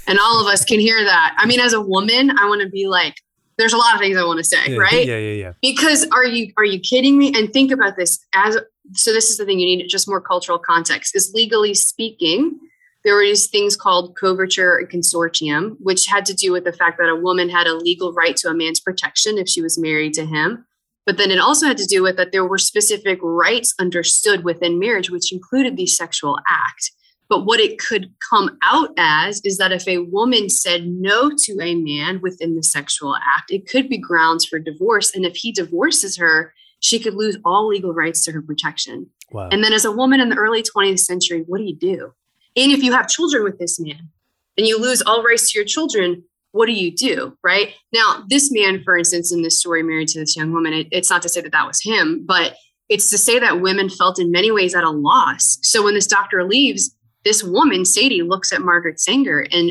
And 0.06 0.18
all 0.18 0.40
of 0.40 0.46
us 0.46 0.64
can 0.64 0.80
hear 0.80 1.04
that. 1.04 1.34
I 1.36 1.46
mean, 1.46 1.60
as 1.60 1.72
a 1.72 1.80
woman, 1.80 2.30
I 2.38 2.46
want 2.48 2.62
to 2.62 2.68
be 2.68 2.86
like, 2.86 3.14
there's 3.58 3.72
a 3.72 3.76
lot 3.76 3.94
of 3.94 4.00
things 4.00 4.16
I 4.16 4.24
want 4.24 4.38
to 4.38 4.44
say, 4.44 4.58
yeah, 4.68 4.78
right? 4.78 5.06
Yeah, 5.06 5.18
yeah, 5.18 5.32
yeah. 5.32 5.52
Because 5.60 6.06
are 6.10 6.24
you 6.24 6.52
are 6.56 6.64
you 6.64 6.78
kidding 6.78 7.18
me? 7.18 7.32
And 7.36 7.52
think 7.52 7.72
about 7.72 7.96
this 7.96 8.24
as 8.32 8.56
so 8.94 9.12
this 9.12 9.30
is 9.30 9.36
the 9.36 9.44
thing 9.44 9.58
you 9.58 9.66
need 9.66 9.86
just 9.88 10.08
more 10.08 10.20
cultural 10.20 10.58
context. 10.58 11.14
Is 11.14 11.32
legally 11.34 11.74
speaking, 11.74 12.58
there 13.04 13.14
were 13.14 13.24
these 13.24 13.48
things 13.48 13.76
called 13.76 14.16
coverture 14.16 14.76
and 14.76 14.88
consortium, 14.88 15.76
which 15.80 16.06
had 16.06 16.24
to 16.26 16.34
do 16.34 16.52
with 16.52 16.64
the 16.64 16.72
fact 16.72 16.98
that 16.98 17.08
a 17.08 17.16
woman 17.16 17.48
had 17.48 17.66
a 17.66 17.74
legal 17.74 18.12
right 18.12 18.36
to 18.36 18.48
a 18.48 18.54
man's 18.54 18.80
protection 18.80 19.38
if 19.38 19.48
she 19.48 19.60
was 19.60 19.76
married 19.76 20.14
to 20.14 20.24
him. 20.24 20.64
But 21.08 21.16
then 21.16 21.30
it 21.30 21.38
also 21.38 21.66
had 21.66 21.78
to 21.78 21.86
do 21.86 22.02
with 22.02 22.18
that 22.18 22.32
there 22.32 22.44
were 22.44 22.58
specific 22.58 23.18
rights 23.22 23.72
understood 23.78 24.44
within 24.44 24.78
marriage, 24.78 25.08
which 25.08 25.32
included 25.32 25.74
the 25.74 25.86
sexual 25.86 26.38
act. 26.46 26.92
But 27.30 27.46
what 27.46 27.60
it 27.60 27.78
could 27.78 28.12
come 28.28 28.58
out 28.62 28.90
as 28.98 29.40
is 29.42 29.56
that 29.56 29.72
if 29.72 29.88
a 29.88 30.00
woman 30.00 30.50
said 30.50 30.86
no 30.86 31.30
to 31.30 31.58
a 31.62 31.76
man 31.76 32.20
within 32.20 32.56
the 32.56 32.62
sexual 32.62 33.16
act, 33.16 33.50
it 33.50 33.66
could 33.66 33.88
be 33.88 33.96
grounds 33.96 34.44
for 34.44 34.58
divorce. 34.58 35.14
And 35.14 35.24
if 35.24 35.34
he 35.34 35.50
divorces 35.50 36.18
her, 36.18 36.52
she 36.80 36.98
could 36.98 37.14
lose 37.14 37.38
all 37.42 37.68
legal 37.68 37.94
rights 37.94 38.22
to 38.26 38.32
her 38.32 38.42
protection. 38.42 39.06
Wow. 39.30 39.48
And 39.50 39.64
then, 39.64 39.72
as 39.72 39.86
a 39.86 39.92
woman 39.92 40.20
in 40.20 40.28
the 40.28 40.36
early 40.36 40.62
20th 40.62 41.00
century, 41.00 41.42
what 41.46 41.56
do 41.56 41.64
you 41.64 41.74
do? 41.74 42.12
And 42.54 42.70
if 42.70 42.82
you 42.82 42.92
have 42.92 43.08
children 43.08 43.44
with 43.44 43.58
this 43.58 43.80
man 43.80 44.10
and 44.58 44.66
you 44.66 44.78
lose 44.78 45.00
all 45.00 45.22
rights 45.22 45.52
to 45.52 45.58
your 45.58 45.66
children, 45.66 46.24
what 46.58 46.66
do 46.66 46.72
you 46.72 46.90
do? 46.90 47.38
Right 47.44 47.72
now, 47.92 48.24
this 48.28 48.50
man, 48.50 48.82
for 48.82 48.98
instance, 48.98 49.32
in 49.32 49.42
this 49.42 49.60
story, 49.60 49.84
married 49.84 50.08
to 50.08 50.18
this 50.18 50.34
young 50.36 50.52
woman, 50.52 50.72
it, 50.72 50.88
it's 50.90 51.08
not 51.08 51.22
to 51.22 51.28
say 51.28 51.40
that 51.40 51.52
that 51.52 51.68
was 51.68 51.80
him, 51.80 52.24
but 52.26 52.56
it's 52.88 53.10
to 53.10 53.16
say 53.16 53.38
that 53.38 53.60
women 53.60 53.88
felt 53.88 54.18
in 54.18 54.32
many 54.32 54.50
ways 54.50 54.74
at 54.74 54.82
a 54.82 54.90
loss. 54.90 55.58
So 55.62 55.84
when 55.84 55.94
this 55.94 56.08
doctor 56.08 56.42
leaves, 56.42 56.96
this 57.24 57.44
woman, 57.44 57.84
Sadie, 57.84 58.22
looks 58.22 58.52
at 58.52 58.60
Margaret 58.60 58.98
Sanger 58.98 59.46
and 59.52 59.70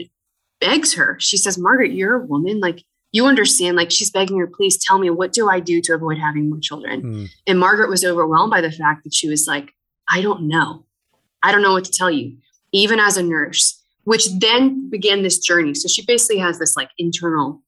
begs 0.61 0.93
her. 0.93 1.17
She 1.19 1.35
says, 1.35 1.57
Margaret, 1.57 1.91
you're 1.91 2.21
a 2.21 2.25
woman. 2.25 2.61
Like, 2.61 2.85
you 3.11 3.25
understand, 3.25 3.75
like, 3.75 3.91
she's 3.91 4.09
begging 4.09 4.39
her, 4.39 4.47
please 4.47 4.81
tell 4.81 4.97
me, 4.97 5.09
what 5.09 5.33
do 5.33 5.49
I 5.49 5.59
do 5.59 5.81
to 5.81 5.93
avoid 5.93 6.17
having 6.17 6.49
more 6.49 6.59
children? 6.61 7.01
Mm. 7.01 7.27
And 7.47 7.59
Margaret 7.59 7.89
was 7.89 8.05
overwhelmed 8.05 8.51
by 8.51 8.61
the 8.61 8.71
fact 8.71 9.03
that 9.03 9.13
she 9.13 9.27
was 9.27 9.45
like, 9.45 9.73
I 10.07 10.21
don't 10.21 10.47
know. 10.47 10.85
I 11.43 11.51
don't 11.51 11.61
know 11.61 11.73
what 11.73 11.83
to 11.83 11.91
tell 11.91 12.09
you. 12.09 12.37
Even 12.71 12.97
as 12.97 13.17
a 13.17 13.23
nurse, 13.23 13.83
which 14.07 14.29
then 14.39 14.89
began 14.89 15.21
this 15.21 15.37
journey. 15.37 15.73
So 15.73 15.89
she 15.89 16.01
basically 16.05 16.37
has 16.37 16.59
this 16.59 16.77
like 16.77 16.89
internal 16.97 17.61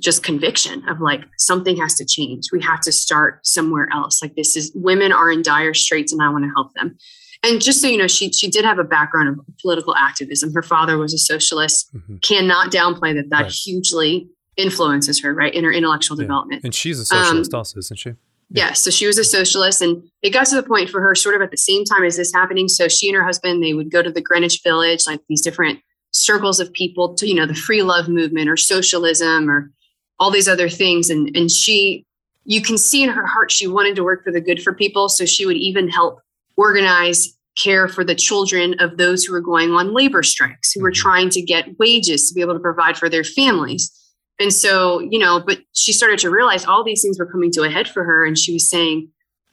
just 0.00 0.22
conviction 0.22 0.88
of 0.88 1.02
like 1.02 1.20
something 1.36 1.76
has 1.76 1.96
to 1.96 2.06
change. 2.06 2.46
We 2.50 2.62
have 2.62 2.80
to 2.80 2.92
start 2.92 3.46
somewhere 3.46 3.90
else. 3.92 4.22
Like 4.22 4.36
this 4.36 4.56
is 4.56 4.72
women 4.74 5.12
are 5.12 5.30
in 5.30 5.42
dire 5.42 5.74
straits 5.74 6.14
and 6.14 6.22
I 6.22 6.30
want 6.30 6.44
to 6.44 6.50
help 6.56 6.72
them. 6.72 6.96
And 7.42 7.60
just 7.60 7.82
so 7.82 7.88
you 7.88 7.98
know, 7.98 8.06
she 8.06 8.32
she 8.32 8.48
did 8.48 8.64
have 8.64 8.78
a 8.78 8.84
background 8.84 9.28
of 9.28 9.44
political 9.60 9.94
activism. 9.94 10.54
Her 10.54 10.62
father 10.62 10.96
was 10.96 11.12
a 11.12 11.18
socialist. 11.18 11.94
Mm-hmm. 11.94 12.16
Cannot 12.22 12.72
downplay 12.72 13.14
that 13.14 13.28
that 13.28 13.42
right. 13.42 13.52
hugely 13.52 14.30
influences 14.56 15.20
her, 15.22 15.34
right, 15.34 15.54
in 15.54 15.62
her 15.62 15.72
intellectual 15.72 16.16
yeah. 16.16 16.24
development. 16.24 16.64
And 16.64 16.74
she's 16.74 16.98
a 17.00 17.04
socialist 17.04 17.52
um, 17.52 17.58
also, 17.58 17.78
isn't 17.80 17.98
she? 17.98 18.14
Yeah. 18.50 18.72
So 18.72 18.90
she 18.90 19.06
was 19.06 19.18
a 19.18 19.24
socialist, 19.24 19.82
and 19.82 20.02
it 20.22 20.30
got 20.30 20.46
to 20.46 20.56
the 20.56 20.62
point 20.62 20.88
for 20.88 21.00
her 21.00 21.14
sort 21.14 21.34
of 21.34 21.42
at 21.42 21.50
the 21.50 21.58
same 21.58 21.84
time 21.84 22.04
as 22.04 22.16
this 22.16 22.32
happening. 22.32 22.68
So 22.68 22.88
she 22.88 23.08
and 23.08 23.16
her 23.16 23.24
husband 23.24 23.62
they 23.62 23.74
would 23.74 23.90
go 23.90 24.02
to 24.02 24.10
the 24.10 24.22
Greenwich 24.22 24.60
Village, 24.64 25.04
like 25.06 25.20
these 25.28 25.42
different 25.42 25.80
circles 26.12 26.58
of 26.58 26.72
people 26.72 27.14
to 27.14 27.28
you 27.28 27.34
know 27.34 27.46
the 27.46 27.54
free 27.54 27.82
love 27.82 28.08
movement 28.08 28.48
or 28.48 28.56
socialism 28.56 29.50
or 29.50 29.70
all 30.18 30.30
these 30.30 30.48
other 30.48 30.68
things. 30.68 31.10
And 31.10 31.30
and 31.36 31.50
she, 31.50 32.06
you 32.44 32.62
can 32.62 32.78
see 32.78 33.02
in 33.02 33.10
her 33.10 33.26
heart 33.26 33.50
she 33.50 33.66
wanted 33.66 33.96
to 33.96 34.04
work 34.04 34.24
for 34.24 34.32
the 34.32 34.40
good 34.40 34.62
for 34.62 34.72
people. 34.72 35.08
So 35.08 35.26
she 35.26 35.44
would 35.44 35.56
even 35.56 35.88
help 35.88 36.20
organize 36.56 37.36
care 37.58 37.88
for 37.88 38.04
the 38.04 38.14
children 38.14 38.74
of 38.78 38.96
those 38.96 39.24
who 39.24 39.32
were 39.32 39.40
going 39.40 39.72
on 39.72 39.92
labor 39.92 40.22
strikes, 40.22 40.72
who 40.72 40.80
were 40.80 40.90
mm-hmm. 40.90 41.02
trying 41.02 41.30
to 41.30 41.42
get 41.42 41.78
wages 41.78 42.28
to 42.28 42.34
be 42.34 42.40
able 42.40 42.54
to 42.54 42.60
provide 42.60 42.96
for 42.96 43.08
their 43.08 43.24
families. 43.24 43.92
And 44.40 44.52
so, 44.52 45.00
you 45.00 45.18
know, 45.18 45.42
but 45.44 45.58
she 45.72 45.92
started 45.92 46.18
to 46.20 46.30
realize 46.30 46.64
all 46.64 46.84
these 46.84 47.02
things 47.02 47.18
were 47.18 47.26
coming 47.26 47.50
to 47.52 47.62
a 47.62 47.70
head 47.70 47.88
for 47.88 48.04
her. 48.04 48.24
And 48.24 48.38
she 48.38 48.52
was 48.52 48.68
saying, 48.68 49.08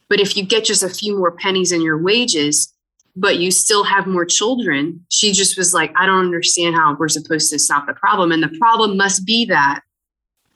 but 0.10 0.20
if 0.20 0.38
you 0.38 0.46
get 0.46 0.66
just 0.66 0.84
a 0.84 0.90
few 0.90 1.18
more 1.18 1.32
pennies 1.32 1.72
in 1.72 1.82
your 1.82 1.98
wages, 1.98 2.72
but 3.16 3.38
you 3.38 3.50
still 3.50 3.84
have 3.84 4.06
more 4.06 4.26
children, 4.26 5.04
she 5.10 5.32
just 5.32 5.58
was 5.58 5.74
like, 5.74 5.92
I 5.98 6.06
don't 6.06 6.26
understand 6.26 6.76
how 6.76 6.96
we're 7.00 7.08
supposed 7.08 7.50
to 7.52 7.60
stop 7.60 7.88
the 7.88 7.94
problem. 7.94 8.32
And 8.32 8.44
the 8.44 8.56
problem 8.60 8.98
must 8.98 9.26
be 9.26 9.46
that 9.46 9.82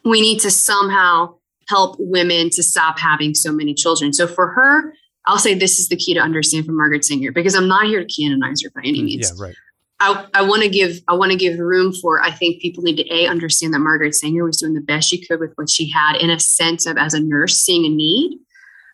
we 0.06 0.22
need 0.22 0.40
to 0.42 0.52
somehow 0.52 1.36
help 1.68 1.96
women 2.00 2.50
to 2.52 2.64
stop 2.64 3.00
having 3.00 3.34
so 3.34 3.52
many 3.52 3.74
children. 3.74 4.12
So 4.12 4.28
for 4.28 4.48
her, 4.48 4.94
I'll 5.26 5.38
say 5.38 5.54
this 5.54 5.80
is 5.80 5.90
the 5.90 5.96
key 5.96 6.14
to 6.16 6.20
understand 6.20 6.66
from 6.66 6.76
Margaret 6.78 7.06
Sanger 7.06 7.32
because 7.32 7.56
I'm 7.56 7.68
not 7.68 7.86
here 7.86 8.04
to 8.04 8.14
canonize 8.14 8.64
her 8.64 8.72
by 8.74 8.82
any 8.84 9.02
mm, 9.02 9.06
means. 9.06 9.32
Yeah, 9.36 9.46
right. 9.46 9.56
I, 10.02 10.26
I 10.34 10.42
want 10.44 10.64
to 10.64 10.70
give 10.70 11.00
I 11.08 11.14
want 11.14 11.32
to 11.32 11.38
give 11.38 11.60
room 11.60 11.92
for 11.94 12.22
I 12.24 12.32
think 12.32 12.62
people 12.62 12.84
need 12.84 12.98
to 12.98 13.14
a 13.14 13.28
understand 13.28 13.74
that 13.74 13.80
Margaret 13.80 14.16
Sanger 14.16 14.46
was 14.46 14.58
doing 14.58 14.74
the 14.74 14.82
best 14.82 15.10
she 15.10 15.26
could 15.26 15.40
with 15.40 15.52
what 15.56 15.70
she 15.70 15.90
had 15.90 16.16
in 16.18 16.30
a 16.30 16.40
sense 16.40 16.86
of 16.86 16.98
as 16.98 17.14
a 17.14 17.20
nurse 17.20 17.58
seeing 17.58 17.86
a 17.86 17.90
need. 17.90 18.40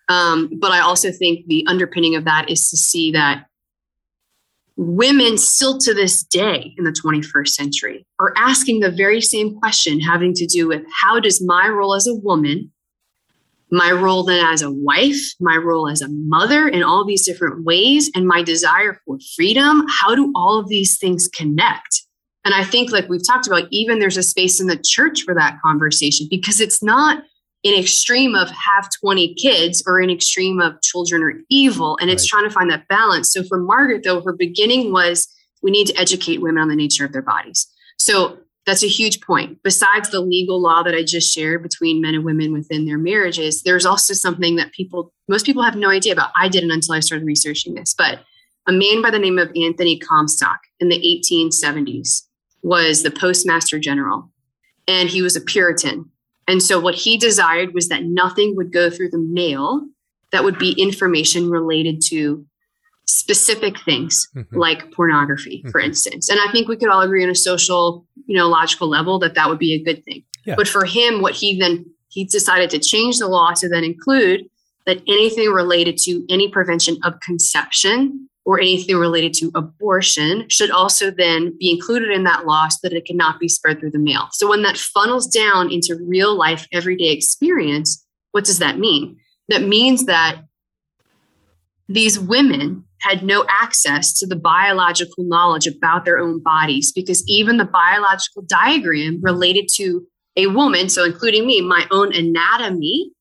Um, 0.10 0.50
but 0.60 0.72
I 0.72 0.80
also 0.80 1.12
think 1.12 1.46
the 1.48 1.66
underpinning 1.68 2.16
of 2.16 2.26
that 2.26 2.50
is 2.50 2.70
to 2.70 2.78
see 2.78 3.12
that 3.12 3.46
women 4.78 5.38
still 5.38 5.78
to 5.80 5.94
this 5.94 6.24
day 6.24 6.74
in 6.78 6.84
the 6.84 6.92
21st 6.92 7.48
century 7.50 8.06
are 8.20 8.34
asking 8.36 8.80
the 8.82 8.92
very 8.92 9.22
same 9.22 9.58
question 9.60 10.00
having 10.00 10.34
to 10.34 10.46
do 10.46 10.68
with 10.68 10.84
how 11.02 11.20
does 11.20 11.44
my 11.44 11.68
role 11.68 11.96
as 11.96 12.08
a 12.08 12.16
woman 12.16 12.72
my 13.76 13.92
role 13.92 14.24
then 14.24 14.46
as 14.46 14.62
a 14.62 14.72
wife, 14.72 15.22
my 15.40 15.58
role 15.58 15.90
as 15.90 16.02
a 16.02 16.08
mother 16.10 16.68
in 16.68 16.84
all 16.84 17.06
these 17.06 17.26
different 17.26 17.64
ways, 17.64 18.10
and 18.16 18.28
my 18.28 18.42
desire 18.42 19.00
for 19.06 19.18
freedom. 19.36 19.86
How 19.90 20.16
do 20.16 20.32
all 20.36 20.60
of 20.60 20.70
these 20.70 20.98
things 20.98 21.28
connect? 21.28 22.04
And 22.46 22.54
I 22.54 22.64
think, 22.64 22.92
like 22.92 23.10
we've 23.10 23.26
talked 23.26 23.48
about, 23.48 23.68
even 23.72 24.00
there's 24.00 24.18
a 24.18 24.24
space 24.24 24.62
in 24.62 24.68
the 24.68 24.78
church 24.78 25.24
for 25.24 25.34
that 25.34 25.58
conversation 25.64 26.28
because 26.30 26.62
it's 26.62 26.84
not 26.84 27.24
an 27.64 27.74
extreme 27.80 28.36
of 28.36 28.50
have 28.52 28.90
20 29.02 29.34
kids 29.34 29.84
or 29.88 30.00
an 30.00 30.12
extreme 30.12 30.62
of 30.62 30.80
children 30.84 31.24
are 31.24 31.34
evil. 31.50 31.98
And 32.00 32.12
it's 32.12 32.32
right. 32.32 32.40
trying 32.40 32.50
to 32.50 32.54
find 32.54 32.70
that 32.70 32.88
balance. 32.88 33.34
So 33.34 33.44
for 33.44 33.58
Margaret, 33.60 34.04
though, 34.04 34.22
her 34.22 34.34
beginning 34.34 34.94
was 34.94 35.28
we 35.64 35.72
need 35.72 35.88
to 35.88 36.00
educate 36.00 36.42
women 36.42 36.62
on 36.62 36.68
the 36.68 36.76
nature 36.76 37.04
of 37.04 37.12
their 37.12 37.24
bodies. 37.24 37.68
So 37.98 38.38
that's 38.66 38.84
a 38.84 38.88
huge 38.88 39.22
point. 39.22 39.62
Besides 39.64 40.10
the 40.10 40.22
legal 40.22 40.60
law 40.62 40.82
that 40.84 40.96
I 40.96 41.04
just 41.04 41.34
shared 41.34 41.62
between 41.62 42.02
men 42.02 42.16
and 42.16 42.26
women 42.26 42.52
within 42.52 42.86
their 42.86 42.98
marriages, 42.98 43.62
there's 43.62 43.86
also 43.86 44.14
something 44.14 44.56
that 44.56 44.72
people, 44.72 45.14
most 45.28 45.46
people 45.46 45.64
have 45.64 45.76
no 45.76 45.90
idea 45.90 46.14
about. 46.14 46.32
I 46.36 46.50
didn't 46.50 46.72
until 46.72 46.96
I 46.96 47.00
started 47.00 47.26
researching 47.26 47.76
this, 47.76 47.94
but 47.94 48.22
a 48.68 48.72
man 48.72 49.02
by 49.04 49.12
the 49.12 49.20
name 49.20 49.38
of 49.38 49.52
Anthony 49.56 50.00
Comstock 50.00 50.62
in 50.80 50.90
the 50.90 51.00
1870s 51.00 52.24
was 52.64 53.04
the 53.04 53.12
postmaster 53.12 53.78
general, 53.78 54.32
and 54.88 55.10
he 55.10 55.22
was 55.22 55.36
a 55.36 55.42
Puritan. 55.42 56.10
And 56.48 56.62
so, 56.62 56.80
what 56.80 56.96
he 56.96 57.18
desired 57.18 57.76
was 57.76 57.90
that 57.90 58.04
nothing 58.04 58.56
would 58.56 58.74
go 58.74 58.90
through 58.90 59.12
the 59.12 59.20
mail 59.20 59.86
that 60.32 60.44
would 60.44 60.58
be 60.58 60.72
information 60.72 61.50
related 61.50 62.02
to 62.08 62.46
specific 63.16 63.80
things 63.80 64.28
mm-hmm. 64.36 64.58
like 64.58 64.92
pornography, 64.92 65.60
mm-hmm. 65.60 65.70
for 65.70 65.80
instance. 65.80 66.30
And 66.30 66.40
I 66.40 66.52
think 66.52 66.68
we 66.68 66.76
could 66.76 66.90
all 66.90 67.02
agree 67.02 67.24
on 67.24 67.30
a 67.30 67.36
social, 67.36 68.06
you 68.26 68.38
know, 68.38 68.48
logical 68.48 68.90
level 68.90 69.20
that 69.20 69.36
that 69.36 69.50
would 69.50 69.60
be 69.60 69.74
a 69.74 69.84
good 69.84 70.04
thing. 70.04 70.24
Yeah. 70.46 70.56
But 70.56 70.68
for 70.68 70.86
him, 70.86 71.22
what 71.22 71.34
he 71.34 71.58
then 71.58 71.86
he 72.10 72.26
decided 72.26 72.70
to 72.72 72.80
change 72.80 73.20
the 73.20 73.28
law 73.28 73.52
to 73.54 73.70
then 73.70 73.84
include 73.84 74.46
that 74.86 75.02
anything 75.08 75.50
related 75.50 75.98
to 75.98 76.26
any 76.30 76.50
prevention 76.50 76.98
of 77.04 77.20
conception 77.22 78.30
or 78.46 78.60
anything 78.60 78.96
related 78.98 79.34
to 79.34 79.52
abortion 79.56 80.48
should 80.50 80.70
also 80.70 81.10
then 81.10 81.58
be 81.60 81.72
included 81.72 82.12
in 82.12 82.24
that 82.24 82.46
law 82.46 82.68
so 82.68 82.78
that 82.84 82.96
it 82.96 83.06
cannot 83.06 83.40
be 83.40 83.48
spread 83.48 83.80
through 83.80 83.92
the 83.92 83.98
mail. 83.98 84.28
So 84.34 84.48
when 84.48 84.62
that 84.62 84.78
funnels 84.78 85.28
down 85.28 85.72
into 85.72 85.98
real 86.08 86.38
life 86.38 86.68
everyday 86.72 87.10
experience, 87.10 88.06
what 88.34 88.46
does 88.46 88.60
that 88.60 88.78
mean? 88.78 89.18
That 89.50 89.64
means 89.64 90.06
that 90.06 90.42
these 91.88 92.20
women 92.20 92.85
had 93.06 93.24
no 93.24 93.46
access 93.48 94.18
to 94.20 94.26
the 94.26 94.36
biological 94.36 95.24
knowledge 95.24 95.68
about 95.68 96.06
their 96.06 96.18
own 96.18 96.42
bodies 96.42 96.92
because 96.92 97.24
even 97.28 97.58
the 97.58 97.66
biological 97.66 98.44
diagram 98.48 99.20
related 99.22 99.68
to 99.76 100.06
a 100.36 100.48
woman, 100.48 100.90
so 100.90 101.06
including 101.06 101.46
me, 101.46 101.62
my 101.62 101.86
own 101.92 102.14
anatomy, 102.14 103.12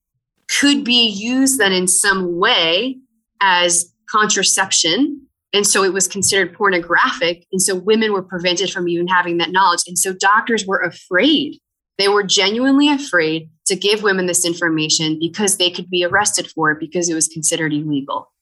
could 0.49 0.85
be 0.85 1.09
used 1.09 1.59
then 1.59 1.73
in 1.73 1.87
some 1.87 2.39
way 2.39 2.97
as 3.41 3.93
contraception. 4.11 5.21
And 5.53 5.67
so 5.67 5.85
it 5.85 5.93
was 5.93 6.09
considered 6.09 6.55
pornographic. 6.55 7.47
And 7.53 7.63
so 7.63 7.75
women 7.75 8.13
were 8.13 8.23
prevented 8.23 8.71
from 8.71 8.89
even 8.89 9.07
having 9.07 9.39
that 9.39 9.53
knowledge. 9.53 9.83
And 9.87 9.99
so 9.99 10.13
doctors 10.13 10.67
were 10.67 10.81
afraid. 10.81 11.59
They 11.99 12.09
were 12.09 12.25
genuinely 12.25 12.89
afraid 12.89 13.49
to 13.67 13.77
give 13.77 14.03
women 14.03 14.27
this 14.27 14.45
information 14.45 15.19
because 15.21 15.57
they 15.57 15.71
could 15.71 15.89
be 15.89 16.05
arrested 16.05 16.51
for 16.51 16.73
it 16.73 16.81
because 16.81 17.09
it 17.09 17.15
was 17.15 17.29
considered 17.29 17.73
illegal 17.73 18.34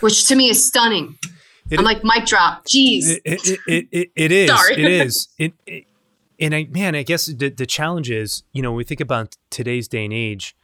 which 0.00 0.26
to 0.28 0.36
me 0.36 0.48
is 0.48 0.64
stunning. 0.64 1.18
It, 1.70 1.78
I'm 1.78 1.84
like 1.84 2.04
mic 2.04 2.26
drop. 2.26 2.64
Jeez, 2.66 3.18
it 3.24 3.58
it, 3.66 3.88
it, 3.90 4.10
it, 4.14 4.32
is. 4.32 4.50
Sorry. 4.50 4.74
It 4.74 4.90
is. 4.90 5.28
It, 5.38 5.52
it, 5.66 5.84
and 6.38 6.54
I 6.54 6.66
man, 6.70 6.94
I 6.94 7.02
guess 7.02 7.26
the 7.26 7.48
the 7.48 7.66
challenge 7.66 8.10
is, 8.10 8.42
you 8.52 8.62
know, 8.62 8.72
when 8.72 8.78
we 8.78 8.84
think 8.84 9.00
about 9.00 9.36
today's 9.50 9.86
day 9.88 10.04
and 10.04 10.12
age, 10.12 10.56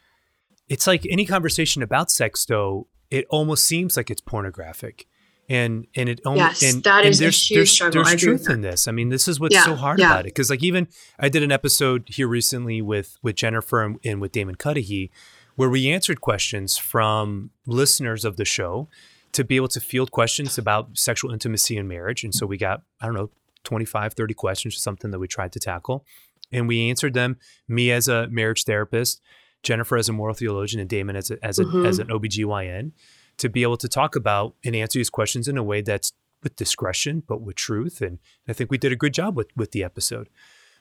it's 0.68 0.86
like 0.86 1.06
any 1.08 1.24
conversation 1.24 1.82
about 1.82 2.10
sex, 2.10 2.44
though. 2.44 2.88
It 3.10 3.26
almost 3.30 3.64
seems 3.64 3.96
like 3.96 4.10
it's 4.10 4.20
pornographic, 4.20 5.06
and 5.48 5.86
and 5.94 6.08
it 6.08 6.20
almost 6.26 6.62
yes, 6.62 6.74
and, 6.74 6.84
that 6.84 7.04
and 7.04 7.08
is 7.08 7.18
there's, 7.20 7.36
a 7.36 7.38
huge 7.38 7.56
there's, 7.56 7.70
struggle. 7.70 8.04
There's 8.04 8.20
truth 8.20 8.50
in 8.50 8.60
this. 8.60 8.86
I 8.88 8.92
mean, 8.92 9.08
this 9.08 9.28
is 9.28 9.40
what's 9.40 9.54
yeah, 9.54 9.64
so 9.64 9.76
hard 9.76 9.98
yeah. 9.98 10.10
about 10.10 10.20
it. 10.26 10.34
Because 10.34 10.50
like 10.50 10.62
even 10.62 10.88
I 11.18 11.28
did 11.28 11.42
an 11.42 11.52
episode 11.52 12.08
here 12.08 12.28
recently 12.28 12.82
with 12.82 13.16
with 13.22 13.36
Jennifer 13.36 13.82
and, 13.82 13.98
and 14.04 14.20
with 14.20 14.32
Damon 14.32 14.56
Cudahy, 14.56 15.10
where 15.58 15.68
we 15.68 15.90
answered 15.90 16.20
questions 16.20 16.78
from 16.78 17.50
listeners 17.66 18.24
of 18.24 18.36
the 18.36 18.44
show 18.44 18.88
to 19.32 19.42
be 19.42 19.56
able 19.56 19.66
to 19.66 19.80
field 19.80 20.12
questions 20.12 20.56
about 20.56 20.96
sexual 20.96 21.32
intimacy 21.32 21.76
in 21.76 21.88
marriage. 21.88 22.22
And 22.22 22.32
so 22.32 22.46
we 22.46 22.56
got, 22.56 22.82
I 23.00 23.06
don't 23.06 23.16
know, 23.16 23.30
25, 23.64 24.14
30 24.14 24.34
questions 24.34 24.76
or 24.76 24.78
something 24.78 25.10
that 25.10 25.18
we 25.18 25.26
tried 25.26 25.50
to 25.50 25.58
tackle. 25.58 26.04
And 26.52 26.68
we 26.68 26.88
answered 26.88 27.12
them, 27.12 27.38
me 27.66 27.90
as 27.90 28.06
a 28.06 28.28
marriage 28.28 28.66
therapist, 28.66 29.20
Jennifer 29.64 29.96
as 29.96 30.08
a 30.08 30.12
moral 30.12 30.32
theologian, 30.32 30.78
and 30.80 30.88
Damon 30.88 31.16
as, 31.16 31.32
a, 31.32 31.44
as, 31.44 31.58
a, 31.58 31.64
mm-hmm. 31.64 31.86
as 31.86 31.98
an 31.98 32.06
OBGYN, 32.06 32.92
to 33.38 33.48
be 33.48 33.62
able 33.62 33.78
to 33.78 33.88
talk 33.88 34.14
about 34.14 34.54
and 34.64 34.76
answer 34.76 35.00
these 35.00 35.10
questions 35.10 35.48
in 35.48 35.58
a 35.58 35.64
way 35.64 35.82
that's 35.82 36.12
with 36.44 36.54
discretion, 36.54 37.24
but 37.26 37.40
with 37.40 37.56
truth. 37.56 38.00
And 38.00 38.20
I 38.46 38.52
think 38.52 38.70
we 38.70 38.78
did 38.78 38.92
a 38.92 38.96
good 38.96 39.12
job 39.12 39.36
with, 39.36 39.48
with 39.56 39.72
the 39.72 39.82
episode. 39.82 40.28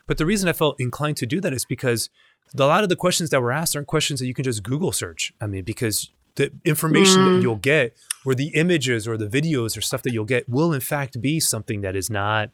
But 0.07 0.17
the 0.17 0.25
reason 0.25 0.49
I 0.49 0.53
felt 0.53 0.79
inclined 0.79 1.17
to 1.17 1.25
do 1.25 1.39
that 1.41 1.53
is 1.53 1.65
because 1.65 2.09
a 2.57 2.65
lot 2.65 2.83
of 2.83 2.89
the 2.89 2.95
questions 2.95 3.29
that 3.29 3.41
were 3.41 3.51
asked 3.51 3.75
aren't 3.75 3.87
questions 3.87 4.19
that 4.19 4.27
you 4.27 4.33
can 4.33 4.43
just 4.43 4.63
Google 4.63 4.91
search. 4.91 5.33
I 5.39 5.47
mean, 5.47 5.63
because 5.63 6.09
the 6.35 6.51
information 6.63 7.17
mm. 7.17 7.35
that 7.35 7.41
you'll 7.41 7.55
get 7.57 7.97
or 8.25 8.33
the 8.33 8.49
images 8.49 9.07
or 9.07 9.17
the 9.17 9.27
videos 9.27 9.77
or 9.77 9.81
stuff 9.81 10.03
that 10.03 10.13
you'll 10.13 10.25
get 10.25 10.47
will 10.47 10.71
in 10.71 10.79
fact 10.79 11.19
be 11.21 11.39
something 11.39 11.81
that 11.81 11.95
is 11.95 12.09
not 12.09 12.51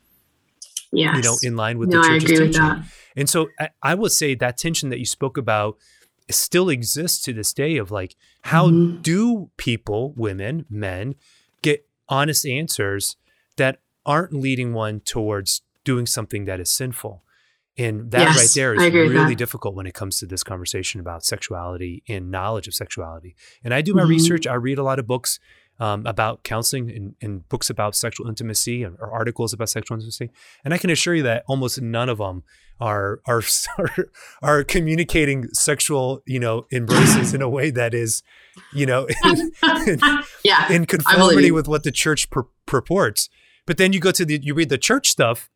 yes. 0.92 1.16
you 1.16 1.22
know 1.22 1.38
in 1.44 1.56
line 1.56 1.78
with 1.78 1.90
no, 1.90 2.02
the 2.02 2.08
church's 2.08 2.40
teaching. 2.40 2.84
And 3.16 3.30
so 3.30 3.50
I, 3.60 3.70
I, 3.84 3.96
would 3.96 4.12
say 4.12 4.36
that 4.36 4.58
tension 4.58 4.90
that 4.90 5.00
you 5.00 5.06
spoke 5.06 5.38
about 5.38 5.78
still 6.32 6.70
exists 6.70 7.24
to 7.26 7.34
this 7.34 7.54
day 7.54 7.78
of 7.78 7.92
like 7.92 8.16
how 8.44 8.70
mm-hmm. 8.70 9.02
do 9.02 9.52
people, 9.58 10.14
women, 10.16 10.66
men 10.70 11.16
get 11.62 11.86
honest 12.10 12.46
answers 12.46 13.18
that 13.58 13.80
aren't 14.06 14.34
leading 14.34 14.74
one 14.74 15.02
towards 15.02 15.62
doing 15.84 16.06
something 16.06 16.46
that 16.46 16.60
is 16.60 16.72
sinful? 16.72 17.24
And 17.78 18.12
that 18.12 18.22
yes, 18.22 18.38
right 18.38 18.50
there 18.54 18.74
is 18.76 19.12
really 19.12 19.36
difficult 19.36 19.74
when 19.74 19.88
it 19.88 19.96
comes 19.96 20.20
to 20.20 20.28
this 20.28 20.44
conversation 20.44 21.00
about 21.00 21.26
sexuality 21.26 22.04
and 22.08 22.30
knowledge 22.30 22.68
of 22.68 22.76
sexuality. 22.76 23.36
And 23.64 23.74
I 23.74 23.82
do 23.82 23.96
my 23.96 24.02
mm-hmm. 24.02 24.12
research. 24.12 24.46
I 24.46 24.54
read 24.54 24.78
a 24.78 24.84
lot 24.84 25.00
of 25.00 25.08
books 25.08 25.40
um, 25.80 26.06
about 26.06 26.44
counseling 26.44 26.92
and, 26.92 27.16
and, 27.22 27.50
books 27.50 27.70
about 27.70 27.96
sexual 27.96 28.28
intimacy 28.28 28.86
or, 28.86 28.94
or, 29.00 29.12
articles 29.12 29.54
about 29.54 29.70
sexual 29.70 29.96
intimacy. 29.96 30.30
And 30.64 30.72
I 30.74 30.78
can 30.78 30.92
assure 30.92 31.16
you 31.16 31.24
that 31.24 31.44
almost 31.48 31.82
none 31.82 32.10
of 32.10 32.20
them 32.20 32.44
are 32.80 33.22
are 33.26 33.42
are, 33.78 34.10
are 34.42 34.64
communicating 34.64 35.48
sexual, 35.54 36.22
you 36.26 36.40
know, 36.40 36.68
embraces 36.72 37.34
in 37.34 37.42
a 37.42 37.50
way 37.50 37.72
that 37.72 37.94
is, 37.94 38.22
you 38.72 38.86
know, 38.86 39.08
in, 39.24 39.52
in, 39.88 40.00
yeah, 40.44 40.72
in 40.72 40.86
conformity 40.86 41.50
with 41.50 41.68
what 41.68 41.84
the 41.84 41.92
church 41.92 42.30
pur- 42.30 42.48
purports. 42.66 43.30
But 43.66 43.78
then 43.78 43.94
you 43.94 44.00
go 44.00 44.12
to 44.12 44.26
the 44.26 44.40
you 44.42 44.54
read 44.54 44.70
the 44.70 44.78
church 44.78 45.10
stuff 45.10 45.50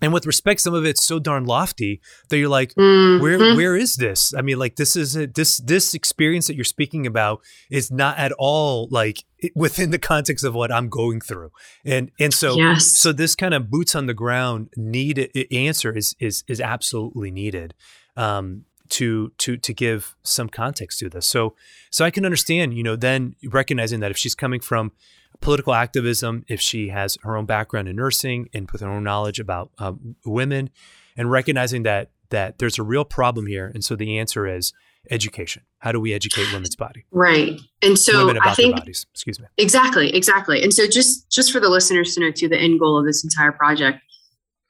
and 0.00 0.12
with 0.12 0.26
respect, 0.26 0.60
some 0.60 0.74
of 0.74 0.84
it's 0.84 1.04
so 1.04 1.18
darn 1.18 1.44
lofty 1.44 2.00
that 2.28 2.38
you're 2.38 2.48
like, 2.48 2.74
mm-hmm. 2.74 3.22
where 3.22 3.38
where 3.56 3.76
is 3.76 3.96
this? 3.96 4.32
I 4.34 4.42
mean, 4.42 4.58
like 4.58 4.76
this 4.76 4.94
is 4.96 5.16
a, 5.16 5.26
this 5.26 5.58
this 5.58 5.94
experience 5.94 6.46
that 6.46 6.54
you're 6.54 6.64
speaking 6.64 7.06
about 7.06 7.40
is 7.70 7.90
not 7.90 8.18
at 8.18 8.32
all 8.38 8.88
like 8.90 9.24
within 9.54 9.90
the 9.90 9.98
context 9.98 10.44
of 10.44 10.54
what 10.54 10.72
I'm 10.72 10.88
going 10.88 11.20
through, 11.20 11.50
and 11.84 12.10
and 12.20 12.32
so 12.32 12.56
yes. 12.56 12.86
so 12.86 13.12
this 13.12 13.34
kind 13.34 13.54
of 13.54 13.70
boots 13.70 13.94
on 13.94 14.06
the 14.06 14.14
ground 14.14 14.70
need 14.76 15.30
answer 15.50 15.94
is 15.96 16.14
is 16.20 16.44
is 16.48 16.60
absolutely 16.60 17.30
needed. 17.30 17.74
Um, 18.16 18.64
to 18.88 19.32
to 19.36 19.58
to 19.58 19.74
give 19.74 20.16
some 20.22 20.48
context 20.48 20.98
to 21.00 21.10
this. 21.10 21.26
So 21.26 21.54
so 21.90 22.04
I 22.06 22.10
can 22.10 22.24
understand, 22.24 22.74
you 22.74 22.82
know, 22.82 22.96
then 22.96 23.36
recognizing 23.44 24.00
that 24.00 24.10
if 24.10 24.16
she's 24.16 24.34
coming 24.34 24.60
from 24.60 24.92
political 25.40 25.74
activism, 25.74 26.44
if 26.48 26.60
she 26.60 26.88
has 26.88 27.18
her 27.22 27.36
own 27.36 27.46
background 27.46 27.88
in 27.88 27.96
nursing 27.96 28.48
and 28.52 28.70
with 28.70 28.80
her 28.80 28.88
own 28.88 29.04
knowledge 29.04 29.38
about 29.38 29.70
um, 29.78 30.16
women, 30.24 30.70
and 31.16 31.30
recognizing 31.30 31.82
that 31.84 32.10
that 32.30 32.58
there's 32.58 32.78
a 32.78 32.82
real 32.82 33.04
problem 33.04 33.46
here. 33.46 33.70
And 33.72 33.82
so 33.84 33.96
the 33.96 34.18
answer 34.18 34.46
is 34.46 34.72
education. 35.10 35.62
How 35.78 35.92
do 35.92 36.00
we 36.00 36.12
educate 36.12 36.52
women's 36.52 36.76
body? 36.76 37.06
Right. 37.10 37.58
And 37.82 37.98
so 37.98 38.30
I 38.40 38.54
think 38.54 38.76
bodies. 38.76 39.06
Excuse 39.12 39.40
me. 39.40 39.46
Exactly. 39.56 40.14
Exactly. 40.14 40.62
And 40.62 40.74
so 40.74 40.86
just 40.86 41.30
just 41.30 41.52
for 41.52 41.60
the 41.60 41.68
listeners 41.68 42.14
to 42.14 42.20
know 42.20 42.30
too, 42.30 42.48
the 42.48 42.58
end 42.58 42.80
goal 42.80 42.98
of 42.98 43.06
this 43.06 43.24
entire 43.24 43.52
project. 43.52 44.00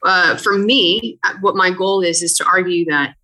Uh, 0.05 0.37
for 0.37 0.57
me, 0.57 1.19
what 1.41 1.57
my 1.57 1.71
goal 1.71 2.03
is 2.03 2.23
is 2.23 2.35
to 2.37 2.47
argue 2.47 2.85
that 2.85 3.17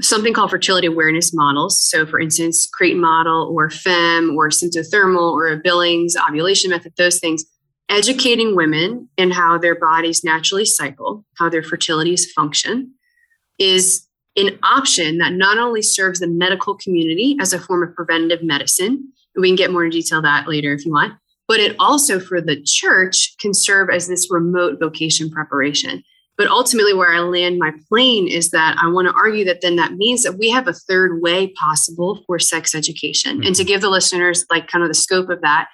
something 0.00 0.32
called 0.32 0.50
fertility 0.50 0.86
awareness 0.86 1.32
models. 1.32 1.82
So, 1.82 2.04
for 2.04 2.18
instance, 2.18 2.68
Creighton 2.72 3.00
model 3.00 3.52
or 3.54 3.68
FEMM 3.68 4.34
or 4.34 4.48
symptothermal 4.48 5.32
or 5.32 5.48
a 5.48 5.56
Billings 5.56 6.16
ovulation 6.28 6.70
method, 6.70 6.92
those 6.96 7.20
things, 7.20 7.44
educating 7.88 8.56
women 8.56 9.08
in 9.16 9.30
how 9.30 9.58
their 9.58 9.78
bodies 9.78 10.24
naturally 10.24 10.64
cycle, 10.64 11.24
how 11.38 11.48
their 11.48 11.62
fertilities 11.62 12.30
function, 12.32 12.92
is 13.58 14.06
an 14.36 14.58
option 14.64 15.18
that 15.18 15.32
not 15.32 15.58
only 15.58 15.82
serves 15.82 16.18
the 16.18 16.26
medical 16.26 16.74
community 16.76 17.36
as 17.40 17.52
a 17.52 17.58
form 17.58 17.82
of 17.82 17.94
preventative 17.94 18.42
medicine, 18.42 19.12
we 19.36 19.48
can 19.48 19.56
get 19.56 19.70
more 19.70 19.84
into 19.84 19.98
detail 19.98 20.22
that 20.22 20.48
later 20.48 20.72
if 20.72 20.84
you 20.84 20.92
want, 20.92 21.14
but 21.46 21.60
it 21.60 21.76
also 21.78 22.18
for 22.18 22.40
the 22.40 22.60
church 22.64 23.34
can 23.40 23.54
serve 23.54 23.90
as 23.90 24.08
this 24.08 24.28
remote 24.30 24.78
vocation 24.80 25.30
preparation. 25.30 26.02
But 26.36 26.48
ultimately, 26.48 26.94
where 26.94 27.14
I 27.14 27.20
land 27.20 27.58
my 27.58 27.72
plane 27.88 28.26
is 28.26 28.50
that 28.50 28.76
I 28.80 28.88
want 28.88 29.06
to 29.06 29.14
argue 29.14 29.44
that 29.44 29.60
then 29.60 29.76
that 29.76 29.92
means 29.92 30.24
that 30.24 30.36
we 30.36 30.50
have 30.50 30.66
a 30.66 30.72
third 30.72 31.22
way 31.22 31.52
possible 31.62 32.22
for 32.26 32.40
sex 32.40 32.74
education. 32.74 33.38
Mm-hmm. 33.38 33.46
And 33.46 33.56
to 33.56 33.62
mm-hmm. 33.62 33.68
give 33.68 33.80
the 33.82 33.90
listeners 33.90 34.44
like 34.50 34.66
kind 34.66 34.82
of 34.82 34.88
the 34.88 34.94
scope 34.94 35.30
of 35.30 35.40
that, 35.42 35.68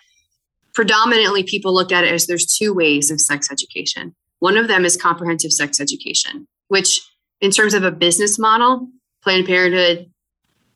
predominantly 0.74 1.44
people 1.44 1.74
look 1.74 1.92
at 1.92 2.04
it 2.04 2.12
as 2.12 2.26
there's 2.26 2.46
two 2.46 2.74
ways 2.74 3.10
of 3.10 3.20
sex 3.20 3.50
education. 3.50 4.14
One 4.40 4.58
of 4.58 4.68
them 4.68 4.84
is 4.84 4.96
comprehensive 4.96 5.52
sex 5.52 5.80
education, 5.80 6.46
which, 6.68 7.00
in 7.40 7.50
terms 7.50 7.72
of 7.72 7.82
a 7.82 7.90
business 7.90 8.38
model, 8.38 8.88
Planned 9.22 9.46
Parenthood, 9.46 10.10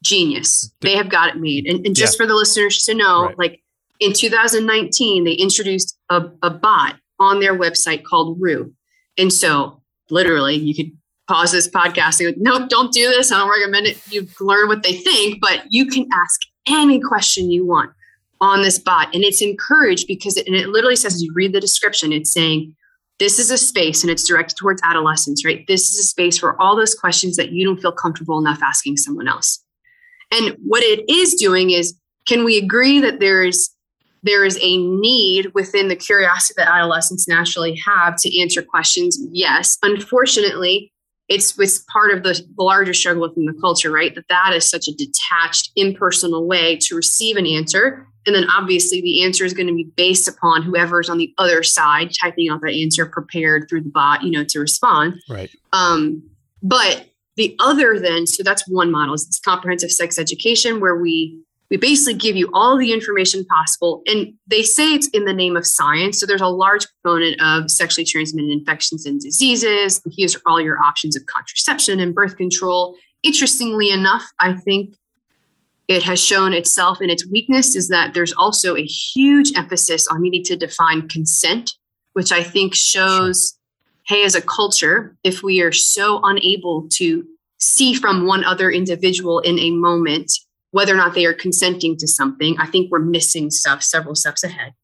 genius. 0.03 0.71
They 0.81 0.97
have 0.97 1.09
got 1.09 1.31
it 1.31 1.37
made. 1.37 1.67
And, 1.67 1.85
and 1.87 1.97
just 1.97 2.15
yeah. 2.15 2.25
for 2.25 2.27
the 2.27 2.35
listeners 2.35 2.85
to 2.85 2.95
know, 2.95 3.27
right. 3.27 3.39
like 3.39 3.63
in 4.01 4.13
2019, 4.13 5.25
they 5.25 5.33
introduced 5.33 5.99
a, 6.11 6.25
a 6.43 6.51
bot 6.51 6.97
on 7.19 7.41
their 7.41 7.59
website 7.59 8.05
called 8.05 8.37
Roo 8.41 8.73
and 9.19 9.33
so 9.33 9.81
literally, 10.11 10.57
you 10.57 10.75
could 10.75 10.93
pause 11.27 11.53
this 11.53 11.69
podcast 11.69 12.21
and 12.21 12.35
go, 12.35 12.59
nope, 12.59 12.69
don't 12.69 12.93
do 12.93 13.09
this. 13.09 13.33
I 13.33 13.39
don't 13.39 13.51
recommend 13.51 13.87
it. 13.87 13.99
You 14.13 14.29
learn 14.41 14.69
what 14.69 14.83
they 14.83 14.93
think, 14.93 15.41
but 15.41 15.63
you 15.71 15.87
can 15.87 16.07
ask 16.13 16.41
any 16.69 17.01
question 17.01 17.51
you 17.51 17.67
want 17.67 17.91
on 18.41 18.63
this 18.63 18.79
bot. 18.79 19.15
And 19.15 19.25
it's 19.25 19.41
encouraged 19.41 20.07
because 20.07 20.37
it, 20.37 20.47
and 20.47 20.55
it 20.55 20.69
literally 20.69 20.97
says, 20.97 21.23
you 21.23 21.33
read 21.35 21.53
the 21.53 21.61
description, 21.61 22.13
it's 22.13 22.33
saying, 22.33 22.75
this 23.19 23.39
is 23.39 23.51
a 23.51 23.57
space 23.57 24.03
and 24.03 24.11
it's 24.11 24.27
directed 24.27 24.57
towards 24.57 24.83
adolescents, 24.83 25.45
right? 25.45 25.65
This 25.69 25.93
is 25.93 26.01
a 26.01 26.03
space 26.03 26.37
for 26.37 26.61
all 26.61 26.77
those 26.77 26.95
questions 26.95 27.37
that 27.37 27.53
you 27.53 27.65
don't 27.65 27.81
feel 27.81 27.93
comfortable 27.93 28.39
enough 28.39 28.63
asking 28.63 28.97
someone 28.97 29.29
else. 29.29 29.63
And 30.33 30.57
what 30.65 30.83
it 30.83 31.09
is 31.09 31.35
doing 31.35 31.71
is, 31.71 31.95
can 32.27 32.45
we 32.45 32.59
agree 32.59 33.01
that 33.01 33.21
there 33.21 33.45
is 33.45 33.71
there 34.25 34.45
is 34.45 34.59
a 34.61 34.79
need 34.79 35.53
within 35.55 35.89
the 35.89 35.97
curiosity 35.97 36.55
that 36.57 36.69
adolescents 36.69 37.29
naturally 37.29 37.81
have 37.87 38.17
to 38.17 38.41
answer 38.41 38.63
questions? 38.63 39.19
Yes. 39.31 39.79
Unfortunately, 39.83 40.93
it's 41.29 41.59
it's 41.59 41.85
part 41.93 42.13
of 42.13 42.23
the, 42.23 42.45
larger 42.59 42.93
struggle 42.93 43.23
within 43.23 43.47
the 43.47 43.59
culture, 43.61 43.91
right? 43.91 44.15
That 44.15 44.29
that 44.29 44.53
is 44.55 44.69
such 44.69 44.89
a 44.89 44.95
detached, 44.95 45.71
impersonal 45.77 46.47
way 46.47 46.77
to 46.83 46.97
receive 46.97 47.37
an 47.37 47.47
answer, 47.47 48.07
and 48.27 48.35
then 48.35 48.45
obviously 48.51 49.01
the 49.01 49.23
answer 49.23 49.45
is 49.45 49.55
going 49.55 49.67
to 49.67 49.75
be 49.75 49.91
based 49.97 50.29
upon 50.29 50.63
whoever's 50.63 51.09
on 51.09 51.19
the 51.19 51.33
other 51.39 51.63
side 51.63 52.11
typing 52.21 52.49
out 52.49 52.61
that 52.63 52.75
answer 52.75 53.07
prepared 53.07 53.67
through 53.69 53.83
the 53.83 53.91
bot, 53.91 54.23
you 54.23 54.31
know, 54.31 54.45
to 54.45 54.59
respond. 54.59 55.15
Right. 55.29 55.51
Um, 55.73 56.23
but 56.63 57.07
the 57.37 57.57
other 57.61 57.99
then, 57.99 58.27
so 58.27 58.43
that's 58.43 58.69
one 58.69 58.91
model 58.91 59.15
is 59.15 59.27
this 59.27 59.41
comprehensive 59.41 59.91
sex 59.91 60.19
education 60.19 60.81
where 60.81 60.97
we 60.97 61.39
we 61.71 61.77
basically 61.77 62.15
give 62.15 62.37
you 62.37 62.51
all 62.53 62.77
the 62.77 62.93
information 62.93 63.45
possible. 63.47 64.03
And 64.07 64.35
they 64.47 64.63
say 64.63 64.93
it's 64.93 65.09
in 65.09 65.25
the 65.25 65.33
name 65.33 65.57
of 65.57 65.67
science. 65.67 66.21
So 66.21 66.27
there's 66.27 66.41
a 66.41 66.49
large 66.49 66.87
component 67.03 67.41
of 67.41 67.71
sexually 67.71 68.05
transmitted 68.05 68.51
infections 68.51 69.07
and 69.07 69.21
diseases. 69.21 70.01
Here's 70.17 70.37
all 70.47 70.61
your 70.61 70.79
options 70.83 71.17
of 71.17 71.27
contraception 71.27 72.01
and 72.01 72.15
birth 72.15 72.37
control. 72.37 72.97
Interestingly 73.23 73.91
enough, 73.91 74.25
I 74.39 74.55
think 74.55 74.95
it 75.89 76.03
has 76.03 76.23
shown 76.23 76.53
itself 76.53 77.01
in 77.01 77.11
its 77.11 77.27
weakness 77.27 77.75
is 77.75 77.89
that 77.89 78.15
there's 78.15 78.33
also 78.33 78.77
a 78.77 78.85
huge 78.85 79.53
emphasis 79.57 80.07
on 80.07 80.23
needing 80.23 80.45
to 80.45 80.57
define 80.57 81.09
consent, 81.09 81.75
which 82.13 82.33
I 82.33 82.43
think 82.43 82.75
shows 82.75 83.59
hey, 84.07 84.23
as 84.25 84.35
a 84.35 84.43
culture, 84.43 85.17
if 85.25 85.43
we 85.43 85.63
are 85.63 85.73
so 85.73 86.21
unable 86.25 86.87
to 86.91 87.25
see 87.59 87.95
from 87.95 88.27
one 88.27 88.45
other 88.45 88.71
individual 88.71 89.41
in 89.41 89.59
a 89.59 89.71
moment 89.71 90.31
whether 90.75 90.93
or 90.93 90.97
not 90.97 91.15
they 91.15 91.25
are 91.25 91.33
consenting 91.33 91.97
to 91.97 92.09
something. 92.09 92.57
I 92.59 92.67
think 92.67 92.91
we're 92.91 92.99
missing 92.99 93.49
stuff 93.53 93.81
several 93.81 94.17
steps 94.17 94.43
ahead. 94.43 94.75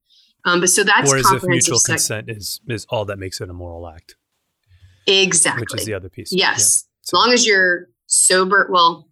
Um, 0.44 0.60
but 0.60 0.70
so 0.70 0.84
that's 0.84 1.12
or 1.12 1.16
as 1.16 1.30
if 1.32 1.42
mutual 1.42 1.80
sex- 1.80 2.06
consent 2.06 2.30
is 2.30 2.60
is 2.68 2.86
all 2.88 3.04
that 3.06 3.18
makes 3.18 3.40
it 3.40 3.50
a 3.50 3.52
moral 3.52 3.88
act. 3.88 4.14
Exactly, 5.08 5.62
which 5.62 5.74
is 5.74 5.84
the 5.84 5.94
other 5.94 6.08
piece. 6.08 6.32
Yes, 6.32 6.86
yeah. 6.86 7.08
as 7.08 7.12
long 7.12 7.32
as 7.32 7.44
you're 7.44 7.88
sober. 8.06 8.68
Well, 8.70 9.08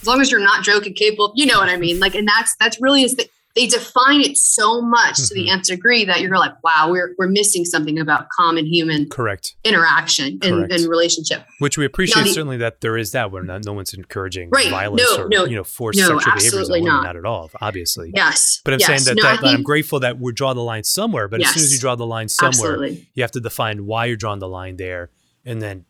as 0.00 0.06
long 0.06 0.20
as 0.20 0.30
you're 0.30 0.40
not 0.40 0.62
drunk 0.62 0.86
and 0.86 0.94
capable, 0.94 1.32
you 1.34 1.46
know 1.46 1.58
what 1.58 1.68
I 1.68 1.76
mean. 1.76 1.98
Like, 1.98 2.14
and 2.14 2.28
that's 2.28 2.54
that's 2.60 2.80
really 2.80 3.02
is 3.02 3.16
the 3.16 3.28
they 3.56 3.66
define 3.66 4.20
it 4.20 4.36
so 4.36 4.80
much 4.80 5.14
mm-hmm. 5.14 5.24
to 5.24 5.34
the 5.34 5.46
mm-hmm. 5.46 5.58
nth 5.58 5.66
degree 5.66 6.04
that 6.04 6.20
you're 6.20 6.36
like, 6.36 6.62
wow, 6.62 6.88
we're 6.90 7.14
we're 7.18 7.28
missing 7.28 7.64
something 7.64 7.98
about 7.98 8.28
common 8.28 8.66
human 8.66 9.08
correct 9.08 9.56
interaction 9.64 10.38
and, 10.42 10.70
and 10.70 10.88
relationship. 10.88 11.44
Which 11.58 11.76
we 11.76 11.84
appreciate 11.84 12.24
the, 12.24 12.32
certainly 12.32 12.58
that 12.58 12.80
there 12.80 12.96
is 12.96 13.12
that 13.12 13.32
where 13.32 13.42
not, 13.42 13.64
no 13.64 13.72
one's 13.72 13.92
encouraging 13.92 14.50
right, 14.50 14.68
violence 14.68 15.02
no, 15.02 15.24
or 15.24 15.28
no, 15.28 15.44
you 15.44 15.56
know 15.56 15.64
forced 15.64 15.98
no, 15.98 16.06
sexual 16.06 16.34
behaviors 16.34 16.70
on 16.70 16.82
women, 16.82 17.02
not. 17.02 17.16
at 17.16 17.24
all, 17.24 17.50
obviously. 17.60 18.12
Yes. 18.14 18.60
But 18.64 18.74
I'm 18.74 18.80
yes. 18.80 18.86
saying 18.86 19.16
that, 19.16 19.22
that, 19.22 19.30
think, 19.40 19.42
that, 19.42 19.54
I'm 19.54 19.62
grateful 19.62 20.00
that 20.00 20.18
we 20.18 20.32
draw 20.32 20.54
the 20.54 20.62
line 20.62 20.84
somewhere. 20.84 21.28
But 21.28 21.40
yes, 21.40 21.50
as 21.50 21.54
soon 21.54 21.64
as 21.64 21.72
you 21.72 21.80
draw 21.80 21.96
the 21.96 22.06
line 22.06 22.28
somewhere, 22.28 22.72
absolutely. 22.72 23.08
you 23.14 23.22
have 23.22 23.32
to 23.32 23.40
define 23.40 23.86
why 23.86 24.06
you're 24.06 24.16
drawing 24.16 24.38
the 24.38 24.48
line 24.48 24.76
there, 24.76 25.10
and 25.44 25.60
then 25.60 25.84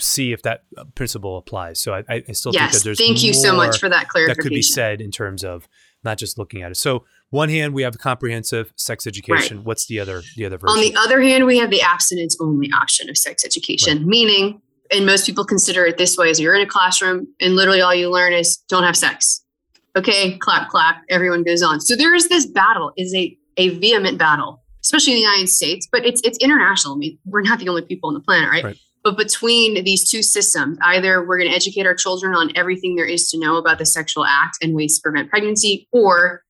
see 0.00 0.32
if 0.32 0.42
that 0.42 0.64
uh, 0.76 0.84
principle 0.94 1.36
applies. 1.36 1.80
So 1.80 1.94
I, 1.94 2.04
I 2.08 2.32
still 2.32 2.52
yes, 2.52 2.62
think 2.62 2.72
that 2.72 2.84
there's 2.84 2.98
thank 2.98 3.22
you 3.22 3.32
so 3.32 3.54
much 3.54 3.78
for 3.78 3.88
that 3.88 4.08
clarification. 4.08 4.36
That 4.36 4.42
could 4.42 4.54
be 4.54 4.62
said 4.62 5.00
in 5.00 5.10
terms 5.10 5.44
of 5.44 5.68
not 6.04 6.18
just 6.18 6.38
looking 6.38 6.62
at 6.62 6.70
it. 6.70 6.76
So 6.76 7.04
one 7.30 7.48
hand 7.48 7.74
we 7.74 7.82
have 7.82 7.98
comprehensive 7.98 8.72
sex 8.76 9.06
education. 9.06 9.58
Right. 9.58 9.66
What's 9.66 9.86
the 9.86 10.00
other 10.00 10.22
the 10.36 10.46
other 10.46 10.58
version? 10.58 10.76
On 10.76 10.80
the 10.80 10.96
other 10.98 11.20
hand, 11.20 11.46
we 11.46 11.58
have 11.58 11.70
the 11.70 11.80
abstinence 11.80 12.36
only 12.40 12.70
option 12.72 13.08
of 13.08 13.16
sex 13.16 13.44
education, 13.44 13.98
right. 13.98 14.06
meaning 14.06 14.60
and 14.90 15.06
most 15.06 15.26
people 15.26 15.44
consider 15.44 15.86
it 15.86 15.98
this 15.98 16.16
way 16.16 16.30
is 16.30 16.40
you're 16.40 16.54
in 16.54 16.60
a 16.60 16.66
classroom 16.66 17.26
and 17.40 17.56
literally 17.56 17.80
all 17.80 17.94
you 17.94 18.10
learn 18.10 18.32
is 18.32 18.58
don't 18.68 18.84
have 18.84 18.96
sex. 18.96 19.42
Okay, 19.96 20.36
clap, 20.38 20.68
clap, 20.68 21.02
everyone 21.08 21.44
goes 21.44 21.62
on. 21.62 21.80
So 21.80 21.94
there 21.94 22.14
is 22.14 22.28
this 22.28 22.46
battle, 22.46 22.92
is 22.96 23.14
a, 23.14 23.36
a 23.56 23.68
vehement 23.78 24.18
battle, 24.18 24.62
especially 24.82 25.12
in 25.12 25.18
the 25.18 25.22
United 25.22 25.48
States, 25.48 25.88
but 25.90 26.04
it's 26.04 26.20
it's 26.22 26.38
international. 26.38 26.94
I 26.94 26.98
mean, 26.98 27.18
we're 27.24 27.42
not 27.42 27.60
the 27.60 27.68
only 27.68 27.82
people 27.82 28.08
on 28.08 28.14
the 28.14 28.20
planet, 28.20 28.50
right? 28.50 28.64
right. 28.64 28.76
But 29.04 29.18
between 29.18 29.84
these 29.84 30.10
two 30.10 30.22
systems, 30.22 30.78
either 30.82 31.22
we're 31.22 31.38
going 31.38 31.50
to 31.50 31.54
educate 31.54 31.86
our 31.86 31.94
children 31.94 32.34
on 32.34 32.50
everything 32.56 32.96
there 32.96 33.04
is 33.04 33.28
to 33.30 33.38
know 33.38 33.56
about 33.56 33.78
the 33.78 33.84
sexual 33.84 34.24
act 34.24 34.56
and 34.62 34.74
ways 34.74 34.96
to 34.96 35.02
prevent 35.02 35.28
pregnancy, 35.28 35.86
or 35.92 36.42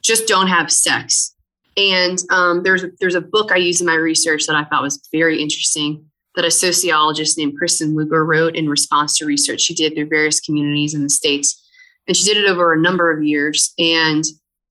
just 0.00 0.26
don't 0.26 0.48
have 0.48 0.72
sex. 0.72 1.34
And 1.76 2.18
um, 2.30 2.62
there's 2.62 2.84
there's 3.00 3.14
a 3.14 3.20
book 3.20 3.52
I 3.52 3.56
use 3.56 3.80
in 3.80 3.86
my 3.86 3.94
research 3.94 4.46
that 4.46 4.56
I 4.56 4.64
thought 4.64 4.82
was 4.82 5.06
very 5.12 5.40
interesting 5.40 6.04
that 6.36 6.44
a 6.44 6.50
sociologist 6.50 7.36
named 7.36 7.54
Kristin 7.60 7.94
Luker 7.94 8.24
wrote 8.24 8.56
in 8.56 8.68
response 8.68 9.18
to 9.18 9.26
research 9.26 9.60
she 9.60 9.74
did 9.74 9.94
through 9.94 10.08
various 10.08 10.40
communities 10.40 10.94
in 10.94 11.02
the 11.02 11.10
states, 11.10 11.62
and 12.08 12.16
she 12.16 12.24
did 12.24 12.42
it 12.42 12.48
over 12.48 12.72
a 12.72 12.80
number 12.80 13.10
of 13.10 13.22
years. 13.22 13.74
And 13.78 14.24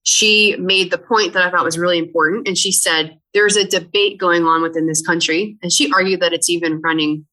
she 0.09 0.55
made 0.57 0.89
the 0.89 0.97
point 0.97 1.33
that 1.33 1.45
I 1.45 1.51
thought 1.51 1.63
was 1.63 1.77
really 1.77 1.99
important. 1.99 2.47
And 2.47 2.57
she 2.57 2.71
said 2.71 3.19
there's 3.35 3.55
a 3.55 3.63
debate 3.63 4.17
going 4.17 4.43
on 4.43 4.63
within 4.63 4.87
this 4.87 5.05
country, 5.05 5.55
and 5.61 5.71
she 5.71 5.91
argued 5.91 6.19
that 6.21 6.33
it's 6.33 6.49
even 6.49 6.81
running 6.81 7.27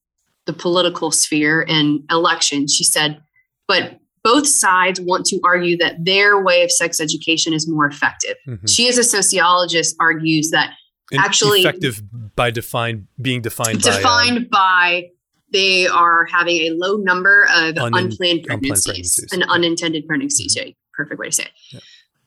the 0.45 0.53
political 0.53 1.11
sphere 1.11 1.65
and 1.67 2.01
elections. 2.11 2.75
She 2.75 2.85
said, 2.85 3.19
but 3.67 3.99
both 4.23 4.47
sides 4.47 5.01
want 5.01 5.25
to 5.27 5.41
argue 5.43 5.79
that 5.79 6.05
their 6.05 6.39
way 6.39 6.63
of 6.65 6.71
sex 6.71 7.01
education 7.01 7.55
is 7.55 7.67
more 7.67 7.87
effective. 7.87 8.37
Mm-hmm. 8.47 8.67
She, 8.67 8.89
as 8.89 8.99
a 8.99 9.05
sociologist, 9.05 9.97
argues 9.99 10.51
that 10.51 10.75
and 11.11 11.21
actually 11.21 11.61
effective 11.61 12.03
by 12.35 12.51
define 12.51 13.09
being 13.23 13.41
defined 13.41 13.81
defined 13.81 14.51
by, 14.51 14.59
um, 14.59 15.03
by 15.03 15.11
they 15.51 15.87
are 15.87 16.27
having 16.27 16.57
a 16.57 16.71
low 16.73 16.99
number 16.99 17.47
of 17.55 17.79
un- 17.79 17.95
unplanned, 17.95 18.43
pregnancies, 18.43 18.49
unplanned 18.49 18.83
pregnancies 18.85 19.33
and 19.33 19.45
unintended 19.45 20.07
pregnancies. 20.07 20.55
Mm-hmm. 20.57 20.71
Perfect 20.93 21.19
way 21.19 21.27
to 21.27 21.33
say 21.33 21.45
it. 21.45 21.51
Yeah. 21.73 21.81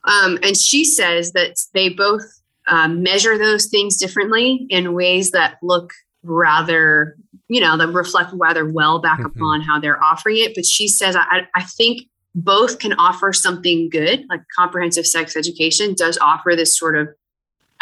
Um, 0.04 0.38
and 0.42 0.56
she 0.56 0.84
says 0.84 1.32
that 1.32 1.56
they 1.74 1.90
both 1.90 2.22
um, 2.68 3.02
measure 3.02 3.36
those 3.36 3.66
things 3.66 3.96
differently 3.96 4.66
in 4.70 4.94
ways 4.94 5.32
that 5.32 5.58
look 5.62 5.92
rather 6.22 7.16
you 7.50 7.60
know, 7.60 7.76
that 7.76 7.88
reflect 7.88 8.30
rather 8.34 8.64
well 8.64 9.00
back 9.00 9.18
mm-hmm. 9.18 9.36
upon 9.36 9.60
how 9.60 9.80
they're 9.80 10.02
offering 10.02 10.38
it. 10.38 10.52
But 10.54 10.64
she 10.64 10.86
says, 10.86 11.16
I, 11.16 11.48
I 11.56 11.64
think 11.64 12.02
both 12.32 12.78
can 12.78 12.92
offer 12.92 13.32
something 13.32 13.90
good, 13.90 14.24
like 14.30 14.40
comprehensive 14.56 15.04
sex 15.04 15.36
education 15.36 15.94
does 15.94 16.16
offer 16.18 16.52
this 16.54 16.78
sort 16.78 16.96
of 16.96 17.08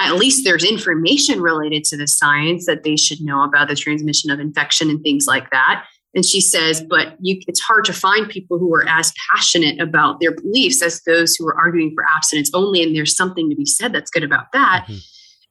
at 0.00 0.14
least 0.14 0.44
there's 0.44 0.64
information 0.64 1.42
related 1.42 1.84
to 1.84 1.96
the 1.96 2.06
science 2.06 2.64
that 2.64 2.82
they 2.82 2.96
should 2.96 3.20
know 3.20 3.42
about 3.42 3.68
the 3.68 3.74
transmission 3.74 4.30
of 4.30 4.40
infection 4.40 4.88
and 4.88 5.02
things 5.02 5.26
like 5.26 5.50
that. 5.50 5.84
And 6.14 6.24
she 6.24 6.40
says, 6.40 6.82
but 6.82 7.16
you, 7.20 7.40
it's 7.46 7.60
hard 7.60 7.84
to 7.84 7.92
find 7.92 8.28
people 8.28 8.58
who 8.58 8.74
are 8.74 8.88
as 8.88 9.12
passionate 9.30 9.78
about 9.78 10.20
their 10.20 10.34
beliefs 10.34 10.82
as 10.82 11.02
those 11.02 11.36
who 11.36 11.46
are 11.46 11.54
arguing 11.54 11.92
for 11.94 12.04
abstinence 12.16 12.50
only. 12.54 12.82
And 12.82 12.96
there's 12.96 13.14
something 13.14 13.50
to 13.50 13.56
be 13.56 13.66
said 13.66 13.92
that's 13.92 14.10
good 14.10 14.24
about 14.24 14.50
that. 14.52 14.84
Mm-hmm. 14.84 14.98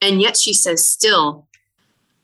And 0.01 0.21
yet 0.21 0.35
she 0.35 0.53
says, 0.53 0.89
still, 0.89 1.47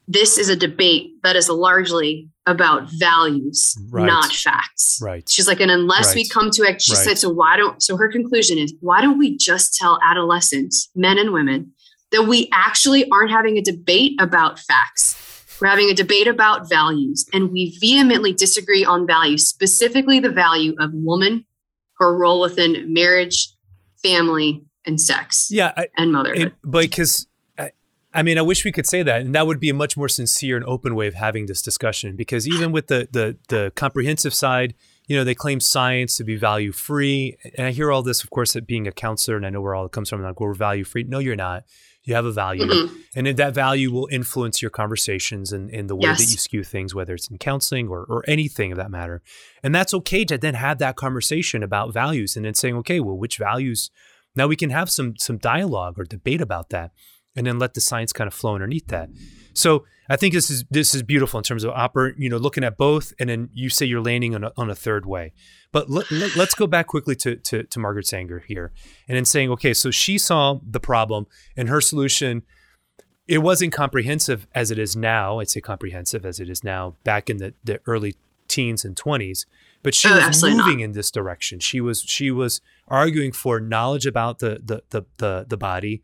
this 0.08 0.38
is 0.38 0.50
a 0.50 0.56
debate 0.56 1.12
that 1.24 1.36
is 1.36 1.48
largely 1.48 2.28
about 2.46 2.90
values, 2.92 3.78
right. 3.90 4.06
not 4.06 4.32
facts. 4.32 5.00
Right. 5.02 5.28
She's 5.30 5.48
like, 5.48 5.62
and 5.62 5.72
unless 5.72 6.08
right. 6.08 6.16
we 6.16 6.28
come 6.28 6.50
to 6.52 6.64
it, 6.64 6.82
she 6.82 6.94
right. 6.94 7.04
said, 7.04 7.18
so 7.18 7.30
why 7.30 7.56
don't, 7.56 7.82
so 7.82 7.96
her 7.96 8.12
conclusion 8.12 8.58
is, 8.58 8.74
why 8.82 9.02
don't 9.02 9.18
we 9.18 9.38
just 9.38 9.76
tell 9.76 10.00
adolescents, 10.04 10.90
men 10.96 11.18
and 11.18 11.32
women, 11.32 11.72
that 12.12 12.24
we 12.24 12.50
actually 12.52 13.10
aren't 13.12 13.32
having 13.32 13.58
a 13.58 13.62
debate 13.62 14.14
about 14.20 14.60
facts? 14.60 15.23
We're 15.64 15.70
having 15.70 15.90
a 15.90 15.94
debate 15.94 16.28
about 16.28 16.68
values, 16.68 17.26
and 17.32 17.50
we 17.50 17.78
vehemently 17.80 18.34
disagree 18.34 18.84
on 18.84 19.08
values, 19.08 19.48
specifically 19.48 20.20
the 20.20 20.30
value 20.30 20.76
of 20.78 20.92
woman, 20.94 21.46
her 22.00 22.18
role 22.18 22.42
within 22.42 22.94
marriage, 22.94 23.48
family, 24.04 24.66
and 24.86 25.00
sex. 25.00 25.48
Yeah. 25.50 25.72
I, 25.78 25.88
and 25.96 26.12
motherhood. 26.12 26.48
It, 26.48 26.54
but 26.66 26.82
because 26.82 27.28
I 28.14 28.24
mean, 28.24 28.38
I 28.38 28.42
wish 28.42 28.66
we 28.66 28.74
could 28.74 28.86
say 28.86 29.04
that, 29.04 29.22
and 29.22 29.34
that 29.34 29.48
would 29.48 29.62
be 29.62 29.70
a 29.70 29.74
much 29.74 29.96
more 29.96 30.10
sincere 30.10 30.58
and 30.58 30.66
open 30.66 30.96
way 30.96 31.08
of 31.08 31.14
having 31.14 31.46
this 31.46 31.62
discussion. 31.62 32.18
Because 32.18 32.46
even 32.46 32.74
with 32.74 32.88
the 32.88 33.08
the, 33.10 33.38
the 33.48 33.72
comprehensive 33.76 34.34
side, 34.34 34.76
you 35.08 35.16
know, 35.16 35.24
they 35.24 35.34
claim 35.34 35.62
science 35.62 36.18
to 36.18 36.26
be 36.26 36.36
value 36.36 36.74
free, 36.74 37.38
and 37.58 37.68
I 37.68 37.72
hear 37.72 37.90
all 37.90 38.04
this, 38.04 38.22
of 38.22 38.30
course, 38.30 38.56
at 38.58 38.68
being 38.68 38.86
a 38.86 38.92
counselor, 38.92 39.38
and 39.38 39.46
I 39.46 39.50
know 39.50 39.62
where 39.62 39.76
all 39.76 39.86
it 39.86 39.94
comes 39.94 40.10
from. 40.10 40.22
Like, 40.22 40.42
we're 40.42 40.54
value 40.54 40.84
free. 40.84 41.06
No, 41.06 41.20
you're 41.20 41.38
not. 41.38 41.64
You 42.06 42.16
have 42.16 42.26
a 42.26 42.32
value, 42.32 42.66
mm-hmm. 42.66 42.96
and 43.16 43.38
that 43.38 43.54
value 43.54 43.92
will 43.92 44.10
influence 44.12 44.62
your 44.62 44.72
conversations 44.72 45.54
and, 45.54 45.70
in 45.70 45.88
the 45.88 45.96
way 45.96 46.10
yes. 46.10 46.20
that 46.20 46.32
you 46.32 46.38
skew 46.38 46.64
things, 46.64 46.94
whether 46.94 47.14
it's 47.14 47.30
in 47.30 47.38
counseling 47.38 47.88
or 47.88 48.04
or 48.10 48.24
anything 48.28 48.72
of 48.74 48.78
that 48.78 48.92
matter. 48.92 49.22
And 49.64 49.74
that's 49.74 49.94
okay 49.94 50.26
to 50.26 50.38
then 50.38 50.56
have 50.56 50.80
that 50.80 50.98
conversation 50.98 51.64
about 51.64 51.94
values, 51.94 52.36
and 52.36 52.46
then 52.46 52.56
saying, 52.56 52.76
okay, 52.78 53.00
well, 53.00 53.18
which 53.18 53.38
values? 53.38 53.90
Now 54.36 54.48
we 54.48 54.56
can 54.56 54.70
have 54.70 54.90
some 54.90 55.16
some 55.18 55.38
dialogue 55.38 55.98
or 55.98 56.04
debate 56.04 56.42
about 56.42 56.70
that 56.70 56.92
and 57.36 57.48
then 57.48 57.60
let 57.60 57.74
the 57.74 57.82
science 57.82 58.14
kind 58.14 58.28
of 58.28 58.34
flow 58.34 58.56
underneath 58.56 58.88
that. 58.88 59.10
So 59.54 59.86
I 60.10 60.16
think 60.16 60.34
this 60.34 60.50
is 60.50 60.66
this 60.70 60.94
is 60.94 61.04
beautiful 61.04 61.38
in 61.38 61.44
terms 61.44 61.64
of 61.64 61.74
oper- 61.74 62.14
you 62.18 62.30
know 62.30 62.38
looking 62.38 62.64
at 62.64 62.78
both, 62.78 63.14
and 63.20 63.30
then 63.30 63.50
you 63.54 63.70
say 63.70 63.86
you're 63.86 64.02
landing 64.02 64.36
on 64.36 64.44
a, 64.44 64.52
on 64.58 64.70
a 64.70 64.76
third 64.76 65.06
way. 65.06 65.34
But 65.72 65.90
let, 65.90 66.12
us 66.12 66.36
let, 66.36 66.56
go 66.56 66.68
back 66.68 66.88
quickly 66.88 67.16
to, 67.18 67.36
to 67.36 67.64
to 67.64 67.80
Margaret 67.80 68.08
Sanger 68.08 68.40
here, 68.40 68.72
and 69.08 69.16
then 69.16 69.26
saying, 69.26 69.50
okay, 69.52 69.74
so 69.74 69.92
she 69.92 70.18
saw 70.18 70.60
the 70.66 70.80
problem, 70.80 71.28
and 71.56 71.70
her 71.70 71.82
solution. 71.82 72.44
It 73.26 73.38
wasn't 73.38 73.72
comprehensive 73.72 74.48
as 74.54 74.70
it 74.70 74.78
is 74.78 74.98
now. 74.98 75.40
I'd 75.40 75.50
say 75.50 75.62
comprehensive 75.62 76.26
as 76.26 76.42
it 76.42 76.50
is 76.50 76.62
now. 76.62 76.96
Back 77.06 77.30
in 77.30 77.38
the, 77.38 77.54
the 77.64 77.80
early 77.88 78.18
teens 78.50 78.84
and 78.84 78.98
twenties, 78.98 79.46
but 79.82 79.96
she 79.96 80.10
oh, 80.10 80.28
was 80.28 80.44
moving 80.44 80.80
not. 80.80 80.84
in 80.84 80.92
this 80.92 81.10
direction. 81.10 81.62
She 81.62 81.80
was 81.80 82.02
she 82.02 82.32
was 82.32 82.60
arguing 82.90 83.32
for 83.32 83.62
knowledge 83.62 84.06
about 84.06 84.40
the 84.40 84.60
the 84.64 84.84
the 84.90 85.04
the, 85.18 85.46
the 85.48 85.58
body, 85.58 86.02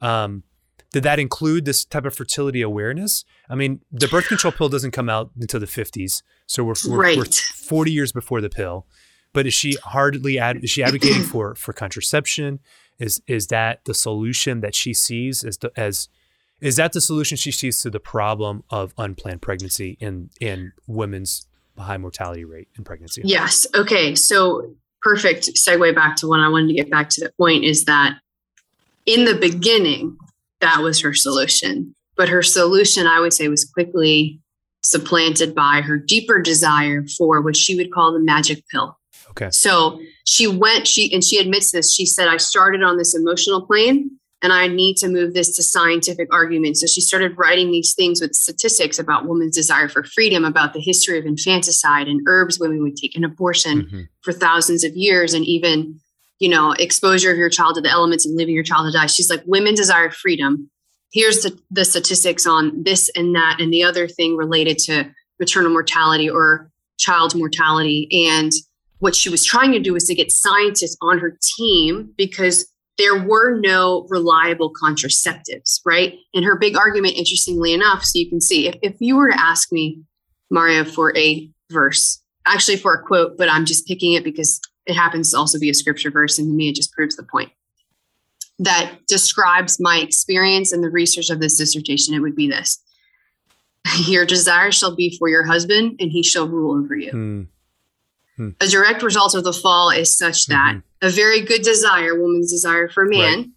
um, 0.00 0.44
did 0.92 1.02
that 1.04 1.18
include 1.18 1.64
this 1.64 1.84
type 1.84 2.04
of 2.04 2.14
fertility 2.14 2.60
awareness? 2.62 3.24
I 3.48 3.54
mean, 3.54 3.80
the 3.90 4.08
birth 4.08 4.28
control 4.28 4.52
pill 4.52 4.68
doesn't 4.68 4.90
come 4.90 5.08
out 5.08 5.30
until 5.40 5.58
the 5.58 5.66
50s, 5.66 6.22
so 6.46 6.62
we're, 6.62 6.74
we're, 6.86 6.96
right. 6.96 7.16
we're 7.16 7.24
40 7.24 7.90
years 7.90 8.12
before 8.12 8.40
the 8.40 8.50
pill. 8.50 8.86
But 9.32 9.46
is 9.46 9.54
she 9.54 9.76
hardly 9.82 10.38
ad, 10.38 10.62
is 10.62 10.70
she 10.70 10.82
advocating 10.82 11.22
for 11.22 11.54
for 11.54 11.72
contraception? 11.72 12.60
Is 12.98 13.22
is 13.26 13.46
that 13.46 13.84
the 13.86 13.94
solution 13.94 14.60
that 14.60 14.74
she 14.74 14.92
sees 14.92 15.42
as 15.42 15.56
the, 15.56 15.72
as 15.74 16.10
is 16.60 16.76
that 16.76 16.92
the 16.92 17.00
solution 17.00 17.38
she 17.38 17.50
sees 17.50 17.80
to 17.80 17.88
the 17.88 17.98
problem 17.98 18.62
of 18.68 18.92
unplanned 18.98 19.40
pregnancy 19.40 19.96
in 20.00 20.28
in 20.38 20.72
women's 20.86 21.46
high 21.78 21.96
mortality 21.96 22.44
rate 22.44 22.68
in 22.76 22.84
pregnancy? 22.84 23.22
Yes. 23.24 23.66
Okay. 23.74 24.14
So 24.14 24.74
perfect 25.00 25.54
segue 25.54 25.94
back 25.94 26.16
to 26.16 26.28
when 26.28 26.40
I 26.40 26.48
wanted 26.48 26.68
to 26.68 26.74
get 26.74 26.90
back 26.90 27.08
to 27.10 27.24
the 27.24 27.32
point 27.38 27.64
is 27.64 27.86
that 27.86 28.18
in 29.06 29.24
the 29.24 29.34
beginning, 29.34 30.16
that 30.62 30.80
was 30.80 31.00
her 31.00 31.12
solution. 31.12 31.94
But 32.16 32.30
her 32.30 32.42
solution, 32.42 33.06
I 33.06 33.20
would 33.20 33.34
say, 33.34 33.48
was 33.48 33.64
quickly 33.64 34.40
supplanted 34.82 35.54
by 35.54 35.80
her 35.82 35.96
deeper 35.96 36.40
desire 36.40 37.04
for 37.16 37.40
what 37.40 37.56
she 37.56 37.76
would 37.76 37.92
call 37.92 38.12
the 38.12 38.20
magic 38.20 38.64
pill. 38.68 38.98
Okay. 39.30 39.50
So 39.50 40.00
she 40.26 40.46
went, 40.46 40.86
she 40.86 41.12
and 41.12 41.22
she 41.22 41.38
admits 41.38 41.70
this. 41.72 41.94
She 41.94 42.06
said, 42.06 42.28
I 42.28 42.36
started 42.38 42.82
on 42.82 42.96
this 42.96 43.14
emotional 43.14 43.66
plane 43.66 44.18
and 44.42 44.52
I 44.52 44.66
need 44.66 44.96
to 44.98 45.08
move 45.08 45.34
this 45.34 45.56
to 45.56 45.62
scientific 45.62 46.28
argument. 46.32 46.76
So 46.76 46.86
she 46.86 47.00
started 47.00 47.38
writing 47.38 47.70
these 47.70 47.94
things 47.94 48.20
with 48.20 48.34
statistics 48.34 48.98
about 48.98 49.26
women's 49.26 49.56
desire 49.56 49.88
for 49.88 50.02
freedom, 50.02 50.44
about 50.44 50.74
the 50.74 50.80
history 50.80 51.18
of 51.18 51.24
infanticide 51.24 52.08
and 52.08 52.20
herbs 52.26 52.58
women 52.58 52.82
would 52.82 52.96
take 52.96 53.16
an 53.16 53.24
abortion 53.24 53.82
mm-hmm. 53.82 54.00
for 54.20 54.32
thousands 54.32 54.84
of 54.84 54.96
years, 54.96 55.32
and 55.32 55.44
even 55.44 56.00
you 56.42 56.48
know, 56.48 56.72
exposure 56.72 57.30
of 57.30 57.38
your 57.38 57.48
child 57.48 57.76
to 57.76 57.80
the 57.80 57.88
elements 57.88 58.26
and 58.26 58.36
leaving 58.36 58.52
your 58.52 58.64
child 58.64 58.84
to 58.84 58.98
die. 58.98 59.06
She's 59.06 59.30
like, 59.30 59.44
women 59.46 59.76
desire 59.76 60.10
freedom. 60.10 60.68
Here's 61.12 61.44
the, 61.44 61.56
the 61.70 61.84
statistics 61.84 62.48
on 62.48 62.82
this 62.82 63.08
and 63.14 63.32
that 63.36 63.58
and 63.60 63.72
the 63.72 63.84
other 63.84 64.08
thing 64.08 64.36
related 64.36 64.76
to 64.78 65.08
maternal 65.38 65.70
mortality 65.70 66.28
or 66.28 66.68
child 66.98 67.36
mortality. 67.36 68.08
And 68.28 68.50
what 68.98 69.14
she 69.14 69.28
was 69.28 69.44
trying 69.44 69.70
to 69.70 69.78
do 69.78 69.92
was 69.92 70.02
to 70.06 70.16
get 70.16 70.32
scientists 70.32 70.96
on 71.00 71.20
her 71.20 71.38
team 71.56 72.12
because 72.16 72.66
there 72.98 73.22
were 73.22 73.60
no 73.60 74.08
reliable 74.10 74.72
contraceptives, 74.72 75.78
right? 75.86 76.14
And 76.34 76.44
her 76.44 76.58
big 76.58 76.76
argument, 76.76 77.14
interestingly 77.14 77.72
enough, 77.72 78.02
so 78.02 78.18
you 78.18 78.28
can 78.28 78.40
see, 78.40 78.66
if, 78.66 78.74
if 78.82 78.96
you 78.98 79.14
were 79.16 79.30
to 79.30 79.40
ask 79.40 79.70
me, 79.70 80.02
Mario, 80.50 80.82
for 80.82 81.16
a 81.16 81.48
verse, 81.70 82.20
actually 82.48 82.78
for 82.78 82.94
a 82.94 83.02
quote, 83.04 83.38
but 83.38 83.48
I'm 83.48 83.64
just 83.64 83.86
picking 83.86 84.14
it 84.14 84.24
because 84.24 84.60
it 84.86 84.94
happens 84.94 85.30
to 85.30 85.38
also 85.38 85.58
be 85.58 85.70
a 85.70 85.74
scripture 85.74 86.10
verse, 86.10 86.38
and 86.38 86.48
to 86.48 86.54
me, 86.54 86.68
it 86.68 86.74
just 86.74 86.92
proves 86.92 87.16
the 87.16 87.22
point 87.22 87.50
that 88.58 88.98
describes 89.08 89.78
my 89.80 89.98
experience 89.98 90.72
and 90.72 90.84
the 90.84 90.90
research 90.90 91.30
of 91.30 91.40
this 91.40 91.56
dissertation. 91.58 92.14
It 92.14 92.20
would 92.20 92.36
be 92.36 92.48
this 92.48 92.82
Your 94.06 94.26
desire 94.26 94.70
shall 94.70 94.94
be 94.94 95.16
for 95.18 95.28
your 95.28 95.44
husband, 95.44 95.96
and 96.00 96.10
he 96.10 96.22
shall 96.22 96.48
rule 96.48 96.78
over 96.78 96.96
you. 96.96 97.10
Hmm. 97.10 97.42
Hmm. 98.36 98.50
A 98.60 98.66
direct 98.66 99.02
result 99.02 99.34
of 99.34 99.44
the 99.44 99.52
fall 99.52 99.90
is 99.90 100.16
such 100.16 100.46
that 100.46 100.76
mm-hmm. 100.76 101.06
a 101.06 101.10
very 101.10 101.42
good 101.42 101.62
desire, 101.62 102.18
woman's 102.18 102.50
desire 102.50 102.88
for 102.88 103.04
man, 103.04 103.38
right. 103.38 103.48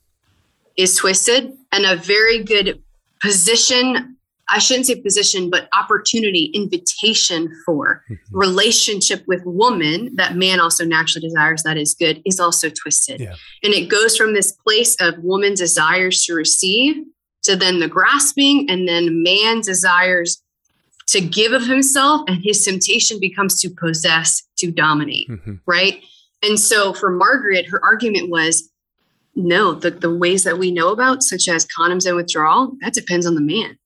is 0.75 0.95
twisted, 0.95 1.53
and 1.71 1.85
a 1.85 1.95
very 1.95 2.43
good 2.43 2.81
position 3.21 4.14
I 4.47 4.59
shouldn't 4.59 4.85
say 4.85 5.01
position, 5.01 5.49
but 5.49 5.67
opportunity, 5.77 6.51
invitation 6.53 7.51
for 7.65 8.03
mm-hmm. 8.09 8.37
relationship 8.37 9.23
with 9.27 9.41
woman 9.45 10.15
that 10.15 10.35
man 10.35 10.59
also 10.59 10.85
naturally 10.85 11.27
desires 11.27 11.63
that 11.63 11.77
is 11.77 11.95
good 11.95 12.21
is 12.25 12.39
also 12.39 12.69
twisted. 12.69 13.21
Yeah. 13.21 13.35
And 13.63 13.73
it 13.73 13.89
goes 13.89 14.15
from 14.15 14.33
this 14.33 14.51
place 14.51 14.95
of 14.99 15.17
woman 15.19 15.55
desires 15.55 16.23
to 16.25 16.35
receive 16.35 16.95
to 17.43 17.55
then 17.55 17.79
the 17.79 17.87
grasping, 17.87 18.67
and 18.69 18.87
then 18.87 19.21
man 19.21 19.61
desires 19.61 20.41
to 21.07 21.21
give 21.21 21.51
of 21.51 21.65
himself, 21.67 22.21
and 22.27 22.43
his 22.43 22.65
temptation 22.65 23.19
becomes 23.19 23.61
to 23.61 23.69
possess, 23.69 24.41
to 24.57 24.71
dominate, 24.71 25.29
mm-hmm. 25.29 25.53
right? 25.67 26.03
And 26.41 26.59
so 26.59 26.93
for 26.93 27.11
Margaret, 27.11 27.67
her 27.69 27.79
argument 27.83 28.29
was 28.29 28.69
no, 29.35 29.73
the, 29.73 29.91
the 29.91 30.15
ways 30.15 30.43
that 30.45 30.57
we 30.57 30.71
know 30.71 30.89
about, 30.89 31.21
such 31.21 31.47
as 31.47 31.67
condoms 31.67 32.07
and 32.07 32.15
withdrawal, 32.15 32.71
that 32.81 32.93
depends 32.93 33.27
on 33.27 33.35
the 33.35 33.41
man 33.41 33.77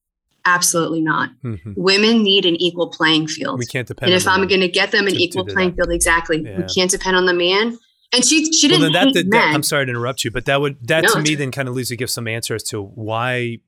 Absolutely 0.49 1.01
not. 1.01 1.29
Mm-hmm. 1.43 1.73
Women 1.75 2.23
need 2.23 2.45
an 2.45 2.55
equal 2.55 2.89
playing 2.89 3.27
field. 3.27 3.59
We 3.59 3.67
can't 3.67 3.87
depend. 3.87 4.11
And 4.11 4.19
if 4.19 4.27
I'm 4.27 4.47
going 4.47 4.61
to 4.61 4.67
get 4.67 4.91
them 4.91 5.05
an 5.05 5.13
to, 5.13 5.23
equal 5.23 5.45
to 5.45 5.53
playing 5.53 5.71
that. 5.71 5.75
field, 5.75 5.91
exactly, 5.91 6.41
yeah. 6.41 6.57
we 6.57 6.63
can't 6.63 6.89
depend 6.89 7.15
on 7.15 7.27
the 7.27 7.33
man. 7.33 7.77
And 8.11 8.25
she 8.25 8.51
she 8.51 8.67
didn't. 8.67 8.91
Well, 8.91 9.13
that, 9.13 9.29
that, 9.29 9.53
I'm 9.53 9.61
sorry 9.61 9.85
to 9.85 9.91
interrupt 9.91 10.23
you, 10.23 10.31
but 10.31 10.45
that 10.45 10.59
would 10.59 10.87
that 10.87 11.03
no, 11.03 11.13
to 11.13 11.21
me 11.21 11.35
then 11.35 11.51
kind 11.51 11.67
of 11.67 11.75
leads 11.75 11.89
to 11.89 11.95
give 11.95 12.09
some 12.09 12.27
answers 12.27 12.63
to 12.63 12.81
why 12.81 13.59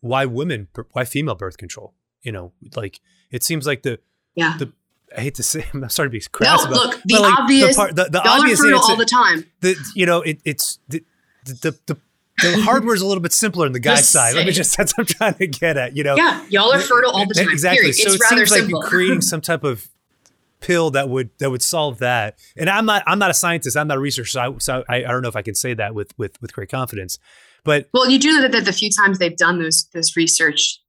why 0.00 0.26
women 0.26 0.66
why 0.90 1.04
female 1.04 1.36
birth 1.36 1.56
control. 1.56 1.94
You 2.22 2.32
know, 2.32 2.52
like 2.74 3.00
it 3.30 3.44
seems 3.44 3.64
like 3.64 3.82
the 3.82 4.00
yeah 4.34 4.56
the 4.58 4.72
I 5.16 5.20
hate 5.20 5.36
to 5.36 5.44
say, 5.44 5.64
I'm 5.72 5.88
sorry 5.88 6.08
to 6.08 6.10
be 6.10 6.20
crass 6.20 6.64
no, 6.64 6.70
about. 6.72 6.86
Look, 6.86 7.02
the 7.04 7.18
like 7.20 7.38
obvious, 7.38 7.76
the, 7.76 7.80
part, 7.80 7.94
the, 7.94 8.04
the 8.04 8.28
obvious 8.28 8.64
answer, 8.64 8.74
all 8.74 8.96
the 8.96 9.04
time. 9.04 9.46
The 9.60 9.76
you 9.94 10.04
know, 10.04 10.22
it, 10.22 10.40
it's 10.44 10.80
the, 10.88 11.04
the 11.44 11.78
the 11.86 11.96
the 12.42 12.60
hardware 12.62 12.94
is 12.94 13.02
a 13.02 13.06
little 13.06 13.22
bit 13.22 13.32
simpler 13.32 13.66
on 13.66 13.72
the 13.72 13.80
guy's 13.80 14.08
side. 14.08 14.34
Let 14.34 14.46
me 14.46 14.52
just 14.52 14.76
that's 14.76 14.96
what 14.96 15.10
I'm 15.10 15.14
trying 15.14 15.34
to 15.34 15.46
get 15.46 15.76
at. 15.76 15.96
You 15.96 16.04
know, 16.04 16.16
yeah, 16.16 16.44
y'all 16.48 16.72
are 16.72 16.80
fertile 16.80 17.10
all 17.10 17.26
the 17.26 17.34
time. 17.34 17.48
Exactly. 17.48 17.78
Period. 17.78 17.94
So 17.96 18.12
it's 18.12 18.16
it 18.16 18.26
seems 18.26 18.50
like 18.50 18.68
you're 18.68 18.82
creating 18.82 19.22
some 19.22 19.40
type 19.40 19.64
of 19.64 19.88
pill 20.60 20.90
that 20.90 21.08
would 21.08 21.30
that 21.38 21.50
would 21.50 21.62
solve 21.62 21.98
that. 21.98 22.38
And 22.56 22.68
I'm 22.68 22.86
not 22.86 23.02
I'm 23.06 23.18
not 23.18 23.30
a 23.30 23.34
scientist. 23.34 23.76
I'm 23.76 23.88
not 23.88 23.96
a 23.96 24.00
researcher. 24.00 24.30
So 24.30 24.40
I, 24.40 24.58
so 24.58 24.84
I, 24.88 24.96
I 24.96 25.08
don't 25.08 25.22
know 25.22 25.28
if 25.28 25.36
I 25.36 25.42
can 25.42 25.54
say 25.54 25.74
that 25.74 25.94
with 25.94 26.12
with 26.18 26.40
with 26.40 26.52
great 26.52 26.70
confidence. 26.70 27.18
But 27.64 27.88
well, 27.92 28.08
you 28.08 28.18
do 28.18 28.40
know 28.40 28.48
that 28.48 28.64
the 28.64 28.72
few 28.72 28.90
times 28.90 29.18
they've 29.18 29.36
done 29.36 29.60
those 29.60 29.88
those 29.92 30.16
research 30.16 30.80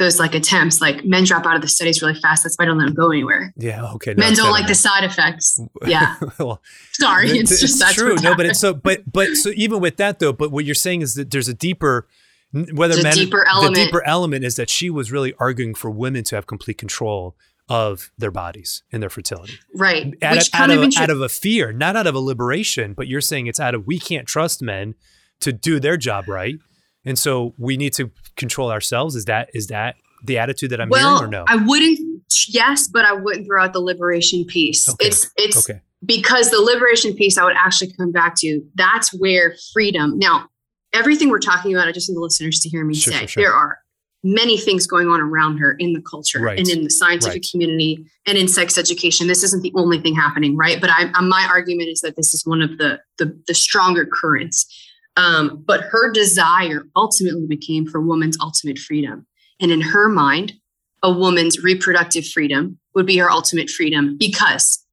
those 0.00 0.18
like 0.18 0.34
attempts, 0.34 0.80
like 0.80 1.04
men 1.04 1.24
drop 1.24 1.46
out 1.46 1.54
of 1.54 1.62
the 1.62 1.68
studies 1.68 2.00
really 2.02 2.14
fast. 2.14 2.42
That's 2.42 2.56
why 2.56 2.64
I 2.64 2.66
don't 2.66 2.78
let 2.78 2.86
them 2.86 2.94
go 2.94 3.10
anywhere. 3.10 3.52
Yeah. 3.56 3.92
Okay. 3.92 4.14
No, 4.14 4.24
men 4.24 4.34
don't 4.34 4.50
like 4.50 4.66
the 4.66 4.74
side 4.74 5.04
effects. 5.04 5.60
Yeah. 5.86 6.16
well, 6.38 6.62
sorry. 6.92 7.30
It's, 7.30 7.50
it's 7.50 7.60
just 7.60 7.82
it's 7.82 7.94
true. 7.94 8.14
No, 8.16 8.34
but 8.34 8.46
it's 8.46 8.60
so, 8.60 8.74
but, 8.74 9.02
but 9.10 9.34
so 9.34 9.50
even 9.54 9.80
with 9.80 9.96
that 9.96 10.18
though, 10.18 10.32
but 10.32 10.50
what 10.50 10.64
you're 10.64 10.74
saying 10.74 11.02
is 11.02 11.14
that 11.14 11.30
there's 11.30 11.48
a 11.48 11.54
deeper, 11.54 12.06
whether 12.52 12.96
the 12.96 13.02
men, 13.02 13.14
deeper 13.14 13.46
element. 13.46 13.74
the 13.74 13.84
deeper 13.84 14.06
element 14.06 14.44
is 14.44 14.56
that 14.56 14.70
she 14.70 14.88
was 14.88 15.10
really 15.10 15.34
arguing 15.38 15.74
for 15.74 15.90
women 15.90 16.24
to 16.24 16.34
have 16.34 16.46
complete 16.46 16.78
control 16.78 17.36
of 17.68 18.10
their 18.18 18.30
bodies 18.30 18.82
and 18.92 19.02
their 19.02 19.10
fertility. 19.10 19.54
Right. 19.74 20.14
Out, 20.22 20.36
Which 20.36 20.48
of, 20.48 20.60
out, 20.60 20.70
of, 20.70 20.96
out 20.96 21.10
of 21.10 21.20
a 21.20 21.28
fear, 21.28 21.72
not 21.72 21.96
out 21.96 22.06
of 22.06 22.14
a 22.14 22.20
liberation, 22.20 22.94
but 22.94 23.06
you're 23.06 23.20
saying 23.20 23.46
it's 23.46 23.60
out 23.60 23.74
of, 23.74 23.86
we 23.86 23.98
can't 23.98 24.26
trust 24.26 24.62
men 24.62 24.94
to 25.40 25.52
do 25.52 25.80
their 25.80 25.96
job 25.96 26.28
right. 26.28 26.56
And 27.04 27.18
so 27.18 27.54
we 27.58 27.76
need 27.76 27.94
to 27.94 28.10
control 28.40 28.72
ourselves. 28.72 29.14
Is 29.14 29.26
that 29.26 29.50
is 29.54 29.68
that 29.68 29.96
the 30.24 30.38
attitude 30.38 30.70
that 30.70 30.80
I'm 30.80 30.88
well, 30.88 31.18
hearing 31.18 31.32
or 31.32 31.38
no? 31.38 31.44
I 31.46 31.56
wouldn't 31.56 32.00
yes, 32.48 32.88
but 32.88 33.04
I 33.04 33.12
wouldn't 33.12 33.46
throw 33.46 33.62
out 33.62 33.72
the 33.72 33.80
liberation 33.80 34.44
piece. 34.44 34.88
Okay. 34.88 35.06
It's 35.06 35.30
it's 35.36 35.70
okay. 35.70 35.80
because 36.04 36.50
the 36.50 36.60
liberation 36.60 37.14
piece 37.14 37.38
I 37.38 37.44
would 37.44 37.56
actually 37.56 37.92
come 37.92 38.10
back 38.10 38.34
to. 38.36 38.60
That's 38.74 39.14
where 39.14 39.54
freedom. 39.72 40.18
Now, 40.18 40.48
everything 40.92 41.28
we're 41.28 41.38
talking 41.38 41.74
about, 41.74 41.86
I 41.86 41.92
just 41.92 42.08
need 42.08 42.16
the 42.16 42.20
listeners 42.20 42.58
to 42.60 42.68
hear 42.68 42.84
me 42.84 42.94
sure, 42.94 43.12
say 43.12 43.18
sure, 43.20 43.28
sure. 43.28 43.42
there 43.44 43.52
are 43.52 43.78
many 44.22 44.58
things 44.58 44.86
going 44.86 45.08
on 45.08 45.20
around 45.20 45.56
her 45.58 45.76
in 45.78 45.94
the 45.94 46.02
culture 46.02 46.40
right. 46.40 46.58
and 46.58 46.68
in 46.68 46.84
the 46.84 46.90
scientific 46.90 47.36
right. 47.36 47.46
community 47.50 48.04
and 48.26 48.36
in 48.36 48.46
sex 48.48 48.76
education. 48.76 49.26
This 49.28 49.42
isn't 49.42 49.62
the 49.62 49.72
only 49.74 49.98
thing 49.98 50.14
happening, 50.14 50.56
right? 50.56 50.78
But 50.78 50.90
I, 50.92 51.06
my 51.22 51.46
argument 51.50 51.88
is 51.88 52.02
that 52.02 52.16
this 52.16 52.34
is 52.34 52.44
one 52.44 52.60
of 52.60 52.78
the 52.78 53.00
the, 53.18 53.38
the 53.46 53.54
stronger 53.54 54.06
currents. 54.06 54.66
Um, 55.16 55.62
but 55.66 55.82
her 55.82 56.12
desire 56.12 56.84
ultimately 56.96 57.46
became 57.46 57.86
for 57.86 58.00
woman's 58.00 58.38
ultimate 58.40 58.78
freedom. 58.78 59.26
And 59.60 59.70
in 59.70 59.80
her 59.80 60.08
mind, 60.08 60.54
a 61.02 61.12
woman's 61.12 61.62
reproductive 61.62 62.26
freedom 62.26 62.78
would 62.94 63.06
be 63.06 63.18
her 63.18 63.30
ultimate 63.30 63.70
freedom 63.70 64.16
because 64.18 64.84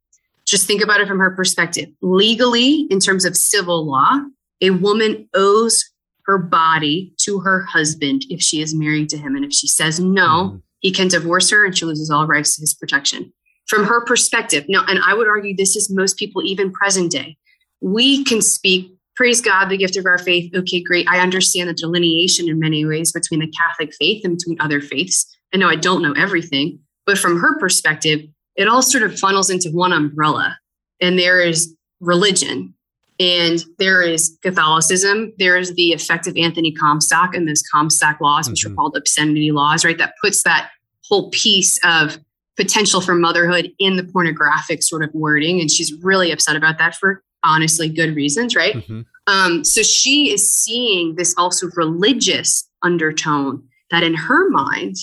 just 0.45 0.65
think 0.65 0.81
about 0.81 1.01
it 1.01 1.07
from 1.07 1.19
her 1.19 1.31
perspective. 1.31 1.89
Legally, 2.01 2.87
in 2.89 2.99
terms 2.99 3.25
of 3.25 3.35
civil 3.35 3.85
law, 3.85 4.19
a 4.61 4.71
woman 4.71 5.27
owes 5.33 5.83
her 6.25 6.37
body 6.37 7.13
to 7.17 7.39
her 7.39 7.63
husband 7.63 8.23
if 8.29 8.41
she 8.41 8.61
is 8.61 8.73
married 8.73 9.09
to 9.09 9.17
him. 9.17 9.35
And 9.35 9.45
if 9.45 9.53
she 9.53 9.67
says 9.67 9.99
no, 9.99 10.27
mm-hmm. 10.27 10.57
he 10.79 10.91
can 10.91 11.07
divorce 11.07 11.49
her 11.49 11.65
and 11.65 11.77
she 11.77 11.85
loses 11.85 12.09
all 12.09 12.27
rights 12.27 12.55
to 12.55 12.61
his 12.61 12.73
protection. 12.73 13.33
From 13.67 13.85
her 13.85 14.03
perspective, 14.05 14.65
now, 14.69 14.85
and 14.87 14.99
I 15.05 15.13
would 15.13 15.27
argue 15.27 15.55
this 15.55 15.75
is 15.75 15.89
most 15.89 16.17
people, 16.17 16.41
even 16.43 16.71
present 16.71 17.11
day, 17.11 17.37
we 17.81 18.23
can 18.23 18.41
speak 18.41 18.96
praise 19.17 19.41
God, 19.41 19.67
the 19.67 19.77
gift 19.77 19.97
of 19.97 20.05
our 20.05 20.19
faith. 20.19 20.53
Okay, 20.55 20.81
great. 20.81 21.07
I 21.09 21.19
understand 21.19 21.67
the 21.67 21.73
delineation 21.73 22.47
in 22.47 22.59
many 22.59 22.85
ways 22.85 23.11
between 23.11 23.39
the 23.39 23.51
Catholic 23.51 23.93
faith 23.99 24.23
and 24.23 24.37
between 24.37 24.61
other 24.61 24.79
faiths. 24.79 25.25
I 25.53 25.57
know 25.57 25.67
I 25.67 25.75
don't 25.75 26.03
know 26.03 26.13
everything, 26.13 26.79
but 27.05 27.17
from 27.17 27.39
her 27.39 27.57
perspective, 27.59 28.21
it 28.55 28.67
all 28.67 28.83
sort 28.83 29.03
of 29.03 29.17
funnels 29.19 29.49
into 29.49 29.69
one 29.69 29.91
umbrella. 29.91 30.57
And 31.01 31.17
there 31.17 31.41
is 31.41 31.75
religion, 31.99 32.75
and 33.19 33.63
there 33.79 34.03
is 34.03 34.37
Catholicism. 34.43 35.33
There 35.39 35.57
is 35.57 35.73
the 35.73 35.93
effect 35.93 36.27
of 36.27 36.37
Anthony 36.37 36.71
Comstock 36.71 37.35
and 37.35 37.47
those 37.47 37.63
Comstock 37.63 38.21
laws, 38.21 38.47
which 38.47 38.63
mm-hmm. 38.63 38.73
are 38.73 38.75
called 38.75 38.97
obscenity 38.97 39.51
laws, 39.51 39.83
right? 39.83 39.97
That 39.97 40.13
puts 40.21 40.43
that 40.43 40.69
whole 41.03 41.31
piece 41.31 41.79
of 41.83 42.19
potential 42.55 43.01
for 43.01 43.15
motherhood 43.15 43.71
in 43.79 43.95
the 43.95 44.03
pornographic 44.03 44.83
sort 44.83 45.03
of 45.03 45.11
wording. 45.13 45.59
And 45.59 45.71
she's 45.71 45.93
really 46.03 46.31
upset 46.31 46.55
about 46.55 46.77
that 46.77 46.95
for 46.95 47.23
honestly 47.47 47.89
good 47.89 48.15
reasons, 48.15 48.55
right? 48.55 48.75
Mm-hmm. 48.75 49.01
Um, 49.27 49.63
so 49.63 49.81
she 49.81 50.31
is 50.31 50.53
seeing 50.53 51.15
this 51.15 51.33
also 51.37 51.67
religious 51.75 52.69
undertone 52.83 53.63
that 53.91 54.03
in 54.03 54.13
her 54.13 54.49
mind, 54.49 54.95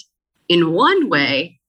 in 0.49 0.73
one 0.73 1.09
way, 1.09 1.61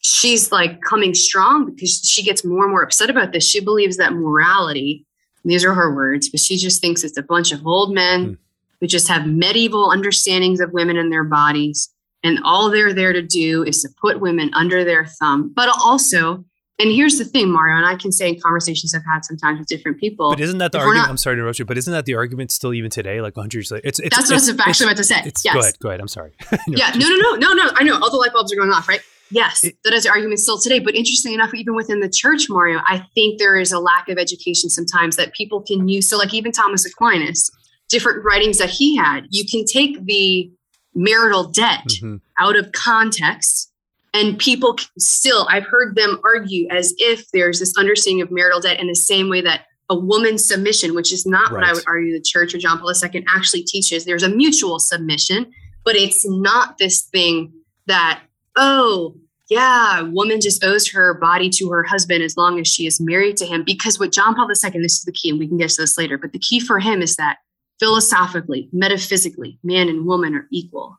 she's 0.00 0.52
like 0.52 0.80
coming 0.82 1.14
strong 1.14 1.66
because 1.66 2.00
she 2.04 2.22
gets 2.22 2.44
more 2.44 2.64
and 2.64 2.70
more 2.70 2.82
upset 2.82 3.10
about 3.10 3.32
this. 3.32 3.44
She 3.44 3.60
believes 3.60 3.96
that 3.96 4.12
morality, 4.12 5.04
these 5.44 5.64
are 5.64 5.74
her 5.74 5.94
words, 5.94 6.28
but 6.28 6.40
she 6.40 6.56
just 6.56 6.80
thinks 6.80 7.04
it's 7.04 7.18
a 7.18 7.22
bunch 7.22 7.52
of 7.52 7.66
old 7.66 7.92
men 7.92 8.26
mm. 8.26 8.38
who 8.80 8.86
just 8.86 9.08
have 9.08 9.26
medieval 9.26 9.90
understandings 9.90 10.60
of 10.60 10.72
women 10.72 10.96
and 10.96 11.12
their 11.12 11.24
bodies. 11.24 11.88
And 12.22 12.38
all 12.44 12.70
they're 12.70 12.92
there 12.92 13.12
to 13.12 13.22
do 13.22 13.62
is 13.62 13.82
to 13.82 13.88
put 14.00 14.20
women 14.20 14.50
under 14.54 14.84
their 14.84 15.06
thumb, 15.06 15.52
but 15.54 15.68
also 15.68 16.44
and 16.78 16.92
here's 16.92 17.16
the 17.16 17.24
thing, 17.24 17.50
Mario, 17.50 17.76
and 17.76 17.86
I 17.86 17.96
can 17.96 18.12
say 18.12 18.28
in 18.28 18.40
conversations 18.40 18.94
I've 18.94 19.04
had 19.10 19.24
sometimes 19.24 19.58
with 19.58 19.68
different 19.68 19.98
people. 19.98 20.30
But 20.30 20.40
isn't 20.40 20.58
that 20.58 20.72
the 20.72 20.78
argument? 20.78 21.04
Not, 21.04 21.08
I'm 21.08 21.16
sorry 21.16 21.36
to 21.36 21.40
interrupt 21.40 21.58
you, 21.58 21.64
but 21.64 21.78
isn't 21.78 21.92
that 21.92 22.04
the 22.04 22.14
argument 22.14 22.50
still 22.50 22.74
even 22.74 22.90
today, 22.90 23.22
like 23.22 23.34
100 23.34 23.56
years 23.56 23.70
later? 23.70 23.86
It's, 23.86 23.98
it's, 23.98 24.14
That's 24.14 24.30
what 24.30 24.34
I 24.34 24.52
was 24.52 24.60
actually 24.60 24.86
about 24.86 24.96
to 24.98 25.04
say. 25.04 25.22
Yes. 25.24 25.54
Go 25.54 25.60
ahead. 25.60 25.78
Go 25.78 25.88
ahead. 25.88 26.00
I'm 26.00 26.08
sorry. 26.08 26.32
yeah. 26.68 26.90
No, 26.94 27.08
no, 27.08 27.16
no, 27.16 27.34
no, 27.36 27.54
no. 27.54 27.70
I 27.74 27.84
know 27.84 27.94
all 27.94 28.10
the 28.10 28.18
light 28.18 28.32
bulbs 28.34 28.52
are 28.52 28.56
going 28.56 28.70
off, 28.70 28.88
right? 28.88 29.00
Yes, 29.30 29.64
it, 29.64 29.76
that 29.84 29.92
is 29.92 30.04
the 30.04 30.10
argument 30.10 30.38
still 30.38 30.58
today. 30.58 30.78
But 30.78 30.94
interesting 30.94 31.32
enough, 31.32 31.52
even 31.54 31.74
within 31.74 32.00
the 32.00 32.08
church, 32.08 32.46
Mario, 32.48 32.80
I 32.86 33.06
think 33.14 33.38
there 33.38 33.56
is 33.56 33.72
a 33.72 33.78
lack 33.78 34.08
of 34.08 34.18
education 34.18 34.70
sometimes 34.70 35.16
that 35.16 35.32
people 35.32 35.62
can 35.62 35.88
use. 35.88 36.08
So, 36.08 36.16
like 36.16 36.32
even 36.32 36.52
Thomas 36.52 36.84
Aquinas, 36.86 37.50
different 37.88 38.24
writings 38.24 38.58
that 38.58 38.70
he 38.70 38.96
had, 38.96 39.26
you 39.30 39.44
can 39.44 39.64
take 39.64 40.04
the 40.04 40.50
marital 40.94 41.44
debt 41.44 41.84
mm-hmm. 41.88 42.16
out 42.38 42.56
of 42.56 42.70
context 42.72 43.72
and 44.16 44.38
people 44.38 44.78
still, 44.98 45.46
I've 45.50 45.66
heard 45.66 45.94
them 45.94 46.18
argue 46.24 46.66
as 46.70 46.94
if 46.96 47.30
there's 47.32 47.58
this 47.58 47.76
understanding 47.76 48.22
of 48.22 48.30
marital 48.30 48.60
debt 48.60 48.80
in 48.80 48.86
the 48.86 48.94
same 48.94 49.28
way 49.28 49.42
that 49.42 49.66
a 49.90 49.94
woman's 49.94 50.48
submission, 50.48 50.94
which 50.94 51.12
is 51.12 51.26
not 51.26 51.52
right. 51.52 51.60
what 51.60 51.64
I 51.64 51.72
would 51.74 51.84
argue 51.86 52.12
the 52.14 52.22
church 52.22 52.54
or 52.54 52.58
John 52.58 52.78
Paul 52.78 52.90
II 52.90 53.24
actually 53.28 53.62
teaches. 53.64 54.06
There's 54.06 54.22
a 54.22 54.30
mutual 54.30 54.78
submission, 54.78 55.52
but 55.84 55.96
it's 55.96 56.26
not 56.26 56.78
this 56.78 57.02
thing 57.02 57.52
that, 57.86 58.22
oh, 58.56 59.16
yeah, 59.50 60.00
woman 60.00 60.40
just 60.40 60.64
owes 60.64 60.90
her 60.90 61.14
body 61.14 61.50
to 61.50 61.68
her 61.68 61.84
husband 61.84 62.22
as 62.22 62.38
long 62.38 62.58
as 62.58 62.66
she 62.66 62.86
is 62.86 62.98
married 62.98 63.36
to 63.36 63.46
him. 63.46 63.64
Because 63.64 63.98
what 63.98 64.12
John 64.12 64.34
Paul 64.34 64.48
II, 64.48 64.80
this 64.80 64.94
is 64.94 65.02
the 65.02 65.12
key, 65.12 65.28
and 65.28 65.38
we 65.38 65.46
can 65.46 65.58
get 65.58 65.68
to 65.70 65.82
this 65.82 65.98
later, 65.98 66.16
but 66.16 66.32
the 66.32 66.38
key 66.38 66.58
for 66.58 66.80
him 66.80 67.02
is 67.02 67.16
that 67.16 67.36
philosophically, 67.78 68.70
metaphysically, 68.72 69.58
man 69.62 69.90
and 69.90 70.06
woman 70.06 70.34
are 70.34 70.48
equal. 70.50 70.96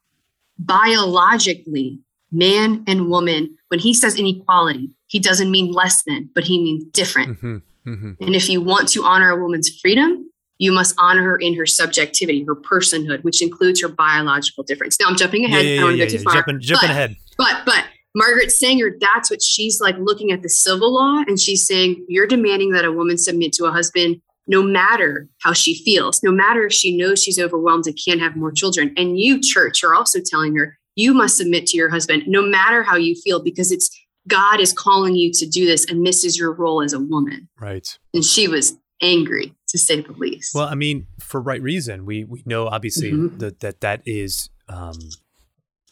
Biologically, 0.59 1.99
man 2.31 2.83
and 2.87 3.09
woman, 3.09 3.55
when 3.69 3.79
he 3.79 3.93
says 3.93 4.17
inequality, 4.17 4.91
he 5.07 5.19
doesn't 5.19 5.51
mean 5.51 5.71
less 5.71 6.03
than, 6.03 6.29
but 6.35 6.43
he 6.43 6.61
means 6.61 6.83
different. 6.91 7.37
Mm-hmm, 7.37 7.89
mm-hmm. 7.89 8.23
And 8.23 8.35
if 8.35 8.49
you 8.49 8.61
want 8.61 8.89
to 8.89 9.03
honor 9.03 9.29
a 9.31 9.41
woman's 9.41 9.69
freedom, 9.79 10.29
you 10.59 10.71
must 10.71 10.95
honor 10.97 11.23
her 11.23 11.37
in 11.37 11.55
her 11.55 11.65
subjectivity, 11.65 12.43
her 12.43 12.55
personhood, 12.55 13.23
which 13.23 13.41
includes 13.41 13.81
her 13.81 13.87
biological 13.87 14.63
difference. 14.63 14.99
Now 14.99 15.07
I'm 15.07 15.15
jumping 15.15 15.45
ahead. 15.45 15.65
Yeah, 15.65 15.71
yeah, 15.71 15.75
I 15.75 15.79
don't 15.79 15.85
want 15.85 15.93
to 15.93 15.97
yeah, 15.99 16.05
go 16.05 16.17
too 16.17 16.23
far. 16.23 16.33
Jumping, 16.33 16.59
jumping 16.61 16.87
but, 16.87 16.91
ahead. 16.91 17.15
But 17.37 17.61
but 17.65 17.85
Margaret 18.15 18.51
Sanger, 18.51 18.97
that's 18.99 19.29
what 19.29 19.43
she's 19.43 19.79
like 19.79 19.95
looking 19.99 20.31
at 20.31 20.41
the 20.41 20.49
civil 20.49 20.95
law, 20.95 21.23
and 21.27 21.39
she's 21.39 21.65
saying 21.67 22.03
you're 22.07 22.27
demanding 22.27 22.71
that 22.71 22.85
a 22.85 22.91
woman 22.91 23.17
submit 23.17 23.53
to 23.53 23.65
a 23.65 23.71
husband 23.71 24.21
no 24.47 24.63
matter 24.63 25.27
how 25.41 25.53
she 25.53 25.75
feels, 25.83 26.23
no 26.23 26.31
matter 26.31 26.65
if 26.65 26.73
she 26.73 26.95
knows 26.95 27.21
she's 27.21 27.37
overwhelmed 27.37 27.85
and 27.85 27.99
can't 28.03 28.21
have 28.21 28.35
more 28.35 28.51
children. 28.51 28.93
And 28.97 29.19
you, 29.19 29.41
church, 29.41 29.83
are 29.83 29.93
also 29.93 30.19
telling 30.25 30.55
her 30.55 30.76
you 30.97 31.13
must 31.13 31.37
submit 31.37 31.67
to 31.67 31.77
your 31.77 31.89
husband 31.89 32.23
no 32.27 32.41
matter 32.41 32.83
how 32.83 32.97
you 32.97 33.15
feel 33.15 33.41
because 33.41 33.71
it's 33.71 33.89
God 34.27 34.59
is 34.59 34.73
calling 34.73 35.15
you 35.15 35.31
to 35.31 35.45
do 35.45 35.65
this 35.65 35.85
and 35.85 36.05
this 36.05 36.25
is 36.25 36.37
your 36.37 36.51
role 36.51 36.81
as 36.81 36.91
a 36.91 36.99
woman. 36.99 37.47
Right. 37.61 37.97
And 38.13 38.25
she 38.25 38.49
was 38.49 38.77
angry 39.01 39.53
to 39.69 39.77
say 39.77 40.01
the 40.01 40.11
least. 40.11 40.53
Well, 40.53 40.67
I 40.67 40.75
mean, 40.75 41.07
for 41.19 41.39
right 41.39 41.61
reason. 41.61 42.05
We 42.05 42.25
we 42.25 42.43
know 42.45 42.67
obviously 42.67 43.11
mm-hmm. 43.11 43.37
that 43.37 43.61
that 43.61 43.79
that 43.81 44.01
is 44.05 44.49
um 44.67 44.97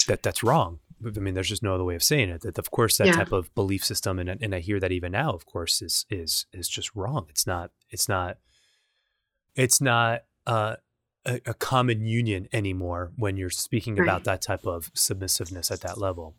that 0.08 0.22
that's 0.24 0.44
wrong. 0.44 0.80
I 1.06 1.20
mean, 1.20 1.34
there's 1.34 1.50
just 1.50 1.62
no 1.62 1.76
other 1.76 1.84
way 1.84 1.96
of 1.96 2.04
saying 2.04 2.30
it. 2.30 2.42
That 2.42 2.58
of 2.58 2.72
course 2.72 2.98
that 2.98 3.08
yeah. 3.08 3.14
type 3.14 3.32
of 3.32 3.54
belief 3.54 3.86
system, 3.86 4.18
and 4.18 4.30
and 4.30 4.56
I 4.56 4.60
hear 4.60 4.80
that 4.80 4.92
even 4.92 5.12
now, 5.12 5.32
of 5.32 5.46
course, 5.46 5.82
is 5.82 6.06
is 6.10 6.46
is 6.52 6.68
just 6.68 6.96
wrong. 6.96 7.28
It's 7.30 7.46
not. 7.46 7.72
It's 7.90 8.10
not. 8.10 8.38
It's 9.56 9.80
not. 9.80 10.22
Uh, 10.48 10.76
a, 11.26 11.42
a 11.46 11.54
common 11.54 12.06
union 12.06 12.48
anymore 12.54 13.12
when 13.18 13.38
you're 13.38 13.50
speaking 13.50 13.96
right. 13.96 14.04
about 14.04 14.24
that 14.26 14.42
type 14.42 14.66
of 14.66 14.92
submissiveness 14.94 15.72
at 15.72 15.82
that 15.82 15.98
level. 15.98 16.36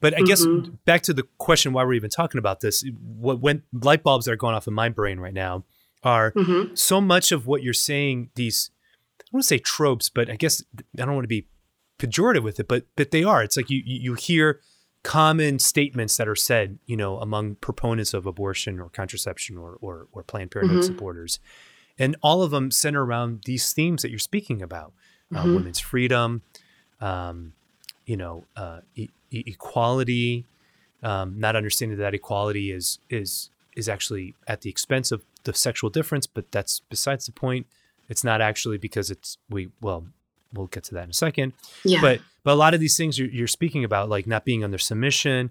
But 0.00 0.14
I 0.14 0.18
mm-hmm. 0.18 0.26
guess 0.26 0.46
back 0.84 1.02
to 1.02 1.12
the 1.12 1.24
question 1.38 1.72
why 1.72 1.84
we're 1.84 1.94
even 1.94 2.10
talking 2.10 2.38
about 2.38 2.60
this, 2.60 2.84
what 3.02 3.40
when 3.40 3.62
light 3.72 4.02
bulbs 4.02 4.28
are 4.28 4.36
going 4.36 4.54
off 4.54 4.66
in 4.66 4.74
my 4.74 4.88
brain 4.88 5.20
right 5.20 5.34
now 5.34 5.64
are 6.02 6.32
mm-hmm. 6.32 6.74
so 6.74 7.00
much 7.00 7.32
of 7.32 7.46
what 7.46 7.62
you're 7.62 7.74
saying, 7.74 8.30
these 8.34 8.70
I 9.20 9.24
don't 9.24 9.38
want 9.38 9.44
to 9.44 9.48
say 9.48 9.58
tropes, 9.58 10.08
but 10.08 10.30
I 10.30 10.36
guess 10.36 10.62
I 10.98 11.04
don't 11.04 11.14
want 11.14 11.24
to 11.24 11.28
be 11.28 11.46
pejorative 11.98 12.42
with 12.42 12.58
it, 12.58 12.66
but 12.66 12.86
but 12.96 13.10
they 13.10 13.22
are. 13.22 13.42
It's 13.42 13.56
like 13.56 13.68
you 13.68 13.82
you 13.84 14.14
hear 14.14 14.60
common 15.02 15.58
statements 15.58 16.16
that 16.16 16.28
are 16.28 16.36
said, 16.36 16.78
you 16.86 16.96
know, 16.96 17.18
among 17.18 17.56
proponents 17.56 18.14
of 18.14 18.26
abortion 18.26 18.80
or 18.80 18.88
contraception 18.88 19.58
or 19.58 19.76
or, 19.82 20.08
or 20.12 20.22
Planned 20.22 20.50
Parenthood 20.50 20.78
mm-hmm. 20.78 20.86
supporters 20.86 21.40
and 22.00 22.16
all 22.22 22.42
of 22.42 22.50
them 22.50 22.72
center 22.72 23.04
around 23.04 23.42
these 23.44 23.72
themes 23.72 24.02
that 24.02 24.10
you're 24.10 24.18
speaking 24.18 24.60
about: 24.62 24.92
uh, 25.32 25.38
mm-hmm. 25.38 25.54
women's 25.54 25.78
freedom, 25.78 26.42
um, 27.00 27.52
you 28.06 28.16
know, 28.16 28.44
uh, 28.56 28.80
e- 28.96 29.10
equality. 29.30 30.46
Um, 31.02 31.38
not 31.38 31.56
understanding 31.56 31.96
that 31.98 32.14
equality 32.14 32.72
is 32.72 32.98
is 33.08 33.50
is 33.76 33.88
actually 33.88 34.34
at 34.46 34.62
the 34.62 34.70
expense 34.70 35.12
of 35.12 35.22
the 35.44 35.54
sexual 35.54 35.88
difference, 35.88 36.26
but 36.26 36.50
that's 36.50 36.80
besides 36.90 37.26
the 37.26 37.32
point. 37.32 37.66
It's 38.08 38.24
not 38.24 38.40
actually 38.40 38.76
because 38.76 39.10
it's 39.10 39.38
we 39.48 39.70
well 39.80 40.06
we'll 40.52 40.66
get 40.66 40.84
to 40.84 40.94
that 40.94 41.04
in 41.04 41.10
a 41.10 41.14
second. 41.14 41.52
Yeah. 41.84 42.00
But 42.00 42.20
but 42.42 42.52
a 42.52 42.54
lot 42.54 42.74
of 42.74 42.80
these 42.80 42.96
things 42.96 43.18
you're, 43.18 43.28
you're 43.28 43.46
speaking 43.46 43.84
about, 43.84 44.08
like 44.08 44.26
not 44.26 44.44
being 44.44 44.64
under 44.64 44.78
submission, 44.78 45.50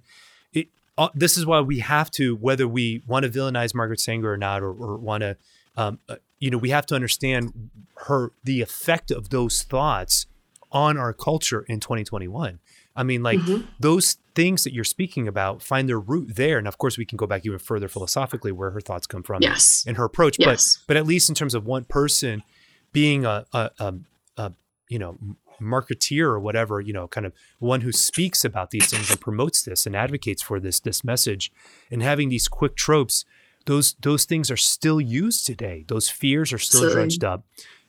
it, 0.53 0.67
uh, 0.97 1.09
this 1.13 1.37
is 1.37 1.45
why 1.45 1.61
we 1.61 1.79
have 1.79 2.09
to, 2.11 2.35
whether 2.35 2.67
we 2.67 3.03
want 3.07 3.23
to 3.23 3.29
villainize 3.29 3.75
Margaret 3.75 3.99
Sanger 3.99 4.31
or 4.31 4.37
not, 4.37 4.61
or, 4.61 4.71
or 4.71 4.97
want 4.97 5.21
to 5.21 5.37
um, 5.75 5.99
uh, 6.07 6.15
you 6.39 6.49
know, 6.49 6.57
we 6.57 6.69
have 6.69 6.85
to 6.87 6.95
understand 6.95 7.69
her 8.07 8.31
the 8.43 8.61
effect 8.61 9.11
of 9.11 9.29
those 9.29 9.63
thoughts 9.63 10.25
on 10.71 10.97
our 10.97 11.13
culture 11.13 11.65
in 11.67 11.79
2021. 11.79 12.59
I 12.95 13.03
mean, 13.03 13.23
like 13.23 13.39
mm-hmm. 13.39 13.65
those 13.79 14.17
things 14.35 14.63
that 14.63 14.73
you're 14.73 14.83
speaking 14.83 15.27
about 15.27 15.61
find 15.61 15.87
their 15.87 15.99
root 15.99 16.35
there, 16.35 16.57
and 16.57 16.67
of 16.67 16.77
course, 16.77 16.97
we 16.97 17.05
can 17.05 17.17
go 17.17 17.25
back 17.25 17.45
even 17.45 17.59
further 17.59 17.87
philosophically 17.87 18.51
where 18.51 18.71
her 18.71 18.81
thoughts 18.81 19.07
come 19.07 19.23
from 19.23 19.41
yes. 19.41 19.83
and 19.87 19.97
her 19.97 20.03
approach. 20.03 20.37
Yes. 20.39 20.77
But 20.77 20.87
but 20.87 20.97
at 20.97 21.05
least 21.07 21.29
in 21.29 21.35
terms 21.35 21.55
of 21.55 21.65
one 21.65 21.85
person 21.85 22.43
being 22.91 23.25
a, 23.25 23.45
a, 23.53 23.71
a, 23.79 23.93
a 24.37 24.53
you 24.89 24.99
know 24.99 25.17
marketeer 25.61 26.25
or 26.25 26.39
whatever, 26.39 26.81
you 26.81 26.93
know, 26.93 27.07
kind 27.07 27.25
of 27.25 27.33
one 27.59 27.81
who 27.81 27.91
speaks 27.91 28.43
about 28.43 28.71
these 28.71 28.89
things 28.89 29.09
and 29.09 29.19
promotes 29.19 29.61
this 29.61 29.85
and 29.85 29.95
advocates 29.95 30.41
for 30.41 30.59
this 30.59 30.79
this 30.79 31.03
message, 31.03 31.51
and 31.91 32.03
having 32.03 32.29
these 32.29 32.47
quick 32.47 32.75
tropes 32.75 33.25
those 33.65 33.93
those 34.01 34.25
things 34.25 34.49
are 34.49 34.57
still 34.57 34.99
used 34.99 35.45
today. 35.45 35.85
Those 35.87 36.09
fears 36.09 36.53
are 36.53 36.57
still 36.57 36.81
Sorry. 36.81 36.93
dredged 36.93 37.23
up, 37.23 37.43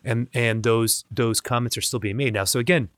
and 0.05 0.29
and 0.35 0.63
those 0.63 1.05
those 1.11 1.41
comments 1.41 1.77
are 1.77 1.83
still 1.83 2.01
being 2.01 2.17
made 2.17 2.35
now. 2.35 2.45
So 2.45 2.59
again, 2.59 2.89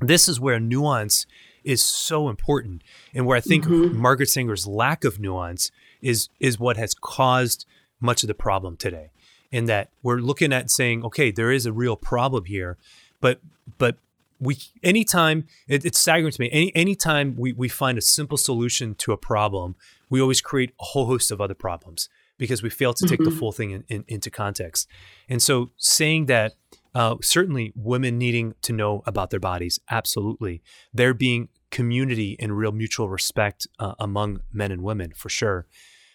this 0.00 0.28
is 0.28 0.40
where 0.40 0.60
nuance 0.60 1.26
is 1.62 1.82
so 1.82 2.28
important, 2.28 2.82
and 3.14 3.26
where 3.26 3.36
I 3.36 3.40
think 3.40 3.64
mm-hmm. 3.64 3.96
Margaret 3.98 4.28
Sanger's 4.28 4.66
lack 4.66 5.04
of 5.04 5.18
nuance 5.18 5.70
is 6.02 6.28
is 6.40 6.58
what 6.58 6.76
has 6.76 6.94
caused 6.94 7.66
much 8.00 8.22
of 8.22 8.28
the 8.28 8.34
problem 8.34 8.76
today. 8.76 9.10
In 9.50 9.66
that 9.66 9.90
we're 10.02 10.18
looking 10.18 10.52
at 10.52 10.68
saying, 10.68 11.04
okay, 11.04 11.30
there 11.30 11.52
is 11.52 11.64
a 11.64 11.72
real 11.72 11.96
problem 11.96 12.44
here, 12.44 12.76
but 13.20 13.40
but 13.78 13.96
we 14.40 14.58
anytime 14.82 15.46
it, 15.68 15.84
it's 15.84 15.98
staggering 15.98 16.32
to 16.32 16.40
me 16.40 16.50
any 16.52 16.74
anytime 16.74 17.36
we, 17.36 17.52
we 17.52 17.68
find 17.68 17.96
a 17.98 18.02
simple 18.02 18.36
solution 18.36 18.94
to 18.96 19.12
a 19.12 19.16
problem 19.16 19.76
we 20.10 20.20
always 20.20 20.40
create 20.40 20.70
a 20.80 20.84
whole 20.84 21.06
host 21.06 21.30
of 21.30 21.40
other 21.40 21.54
problems 21.54 22.08
because 22.36 22.62
we 22.62 22.70
fail 22.70 22.92
to 22.92 23.06
take 23.06 23.20
mm-hmm. 23.20 23.30
the 23.30 23.36
full 23.36 23.52
thing 23.52 23.70
in, 23.70 23.84
in, 23.88 24.04
into 24.08 24.30
context 24.30 24.88
and 25.28 25.42
so 25.42 25.70
saying 25.76 26.26
that 26.26 26.54
uh, 26.94 27.16
certainly 27.20 27.72
women 27.74 28.18
needing 28.18 28.54
to 28.62 28.72
know 28.72 29.02
about 29.06 29.30
their 29.30 29.40
bodies 29.40 29.78
absolutely 29.90 30.62
there 30.92 31.14
being 31.14 31.48
community 31.70 32.36
and 32.38 32.56
real 32.56 32.72
mutual 32.72 33.08
respect 33.08 33.66
uh, 33.78 33.94
among 33.98 34.40
men 34.52 34.70
and 34.70 34.82
women 34.82 35.12
for 35.14 35.28
sure 35.28 35.66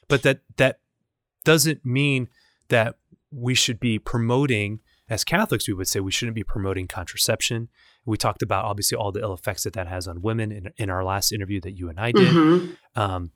but 0.07 0.23
that 0.23 0.41
that 0.57 0.79
doesn't 1.43 1.85
mean 1.85 2.27
that 2.67 2.95
we 3.31 3.53
should 3.53 3.79
be 3.79 3.99
promoting, 3.99 4.79
as 5.09 5.23
Catholics, 5.23 5.67
we 5.67 5.73
would 5.73 5.87
say 5.87 5.99
we 5.99 6.11
shouldn't 6.11 6.35
be 6.35 6.43
promoting 6.43 6.87
contraception. 6.87 7.69
We 8.05 8.17
talked 8.17 8.41
about 8.41 8.65
obviously 8.65 8.97
all 8.97 9.11
the 9.11 9.21
ill 9.21 9.33
effects 9.33 9.63
that 9.63 9.73
that 9.73 9.87
has 9.87 10.07
on 10.07 10.21
women 10.21 10.51
in, 10.51 10.71
in 10.77 10.89
our 10.89 11.03
last 11.03 11.31
interview 11.31 11.61
that 11.61 11.71
you 11.71 11.89
and 11.89 11.99
I 11.99 12.11
did. 12.11 12.27
Mm-hmm. 12.27 12.99
Um, 12.99 13.31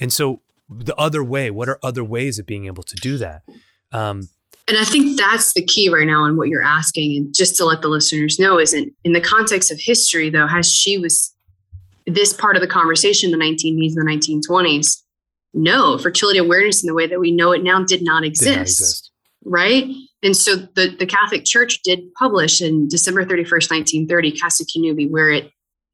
and 0.00 0.12
so, 0.12 0.40
the 0.68 0.96
other 0.96 1.22
way, 1.22 1.50
what 1.50 1.68
are 1.68 1.78
other 1.82 2.02
ways 2.02 2.38
of 2.38 2.46
being 2.46 2.66
able 2.66 2.82
to 2.82 2.96
do 2.96 3.18
that? 3.18 3.42
Um, 3.92 4.28
and 4.68 4.78
I 4.78 4.84
think 4.84 5.18
that's 5.18 5.52
the 5.52 5.64
key 5.64 5.88
right 5.88 6.06
now 6.06 6.24
in 6.26 6.36
what 6.36 6.48
you're 6.48 6.62
asking. 6.62 7.16
And 7.16 7.34
just 7.34 7.56
to 7.56 7.64
let 7.64 7.82
the 7.82 7.88
listeners 7.88 8.38
know, 8.38 8.58
isn't 8.58 8.92
in 9.04 9.12
the 9.12 9.20
context 9.20 9.72
of 9.72 9.78
history, 9.80 10.30
though, 10.30 10.46
has 10.46 10.72
she 10.72 10.96
was 10.96 11.34
this 12.06 12.32
part 12.32 12.56
of 12.56 12.62
the 12.62 12.68
conversation, 12.68 13.30
the 13.30 13.36
1980s 13.36 13.94
and 13.96 14.08
the 14.08 14.42
1920s, 14.46 15.02
no, 15.52 15.98
fertility 15.98 16.38
awareness 16.38 16.82
in 16.82 16.86
the 16.86 16.94
way 16.94 17.06
that 17.06 17.18
we 17.18 17.32
know 17.32 17.52
it 17.52 17.62
now 17.64 17.82
did 17.82 18.02
not 18.02 18.24
exist. 18.24 18.48
Did 18.48 18.56
not 18.56 18.62
exist. 18.62 19.10
Right. 19.44 19.84
And 20.22 20.36
so 20.36 20.56
the, 20.56 20.94
the 20.98 21.06
Catholic 21.06 21.44
Church 21.44 21.80
did 21.82 22.12
publish 22.14 22.60
in 22.60 22.88
December 22.88 23.24
31st, 23.24 23.70
1930, 23.70 24.32
Casti 24.32 24.64
Connubii, 24.64 25.10
where 25.10 25.30
it, 25.30 25.50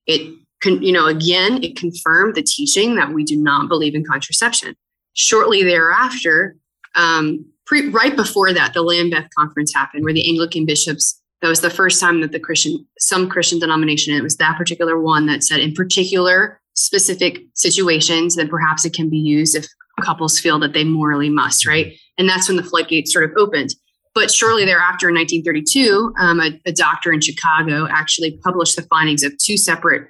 it, 0.06 0.36
con, 0.62 0.82
you 0.82 0.92
know, 0.92 1.06
again, 1.06 1.62
it 1.62 1.76
confirmed 1.76 2.34
the 2.34 2.42
teaching 2.42 2.96
that 2.96 3.12
we 3.12 3.24
do 3.24 3.36
not 3.36 3.68
believe 3.68 3.94
in 3.94 4.04
contraception. 4.04 4.74
Shortly 5.14 5.62
thereafter, 5.62 6.56
um, 6.94 7.44
pre, 7.66 7.88
right 7.88 8.14
before 8.14 8.52
that, 8.52 8.74
the 8.74 8.82
Lambeth 8.82 9.28
Conference 9.36 9.72
happened, 9.74 10.04
where 10.04 10.14
the 10.14 10.28
Anglican 10.28 10.66
bishops 10.66 11.20
that 11.42 11.48
was 11.48 11.60
the 11.60 11.70
first 11.70 12.00
time 12.00 12.20
that 12.22 12.32
the 12.32 12.40
Christian, 12.40 12.86
some 12.98 13.28
Christian 13.28 13.58
denomination, 13.58 14.14
it 14.14 14.22
was 14.22 14.36
that 14.36 14.56
particular 14.56 14.98
one 14.98 15.26
that 15.26 15.42
said, 15.42 15.60
in 15.60 15.74
particular 15.74 16.60
specific 16.74 17.40
situations, 17.54 18.36
then 18.36 18.48
perhaps 18.48 18.84
it 18.84 18.94
can 18.94 19.08
be 19.10 19.18
used 19.18 19.54
if 19.54 19.66
couples 20.02 20.38
feel 20.38 20.58
that 20.58 20.72
they 20.72 20.84
morally 20.84 21.30
must, 21.30 21.66
right? 21.66 21.94
And 22.18 22.28
that's 22.28 22.48
when 22.48 22.56
the 22.56 22.62
floodgates 22.62 23.12
sort 23.12 23.24
of 23.24 23.36
opened. 23.36 23.74
But 24.14 24.30
shortly 24.30 24.64
thereafter, 24.64 25.08
in 25.08 25.14
1932, 25.14 26.14
um, 26.18 26.40
a, 26.40 26.58
a 26.64 26.72
doctor 26.72 27.12
in 27.12 27.20
Chicago 27.20 27.86
actually 27.90 28.38
published 28.42 28.76
the 28.76 28.82
findings 28.82 29.22
of 29.22 29.36
two 29.36 29.58
separate 29.58 30.08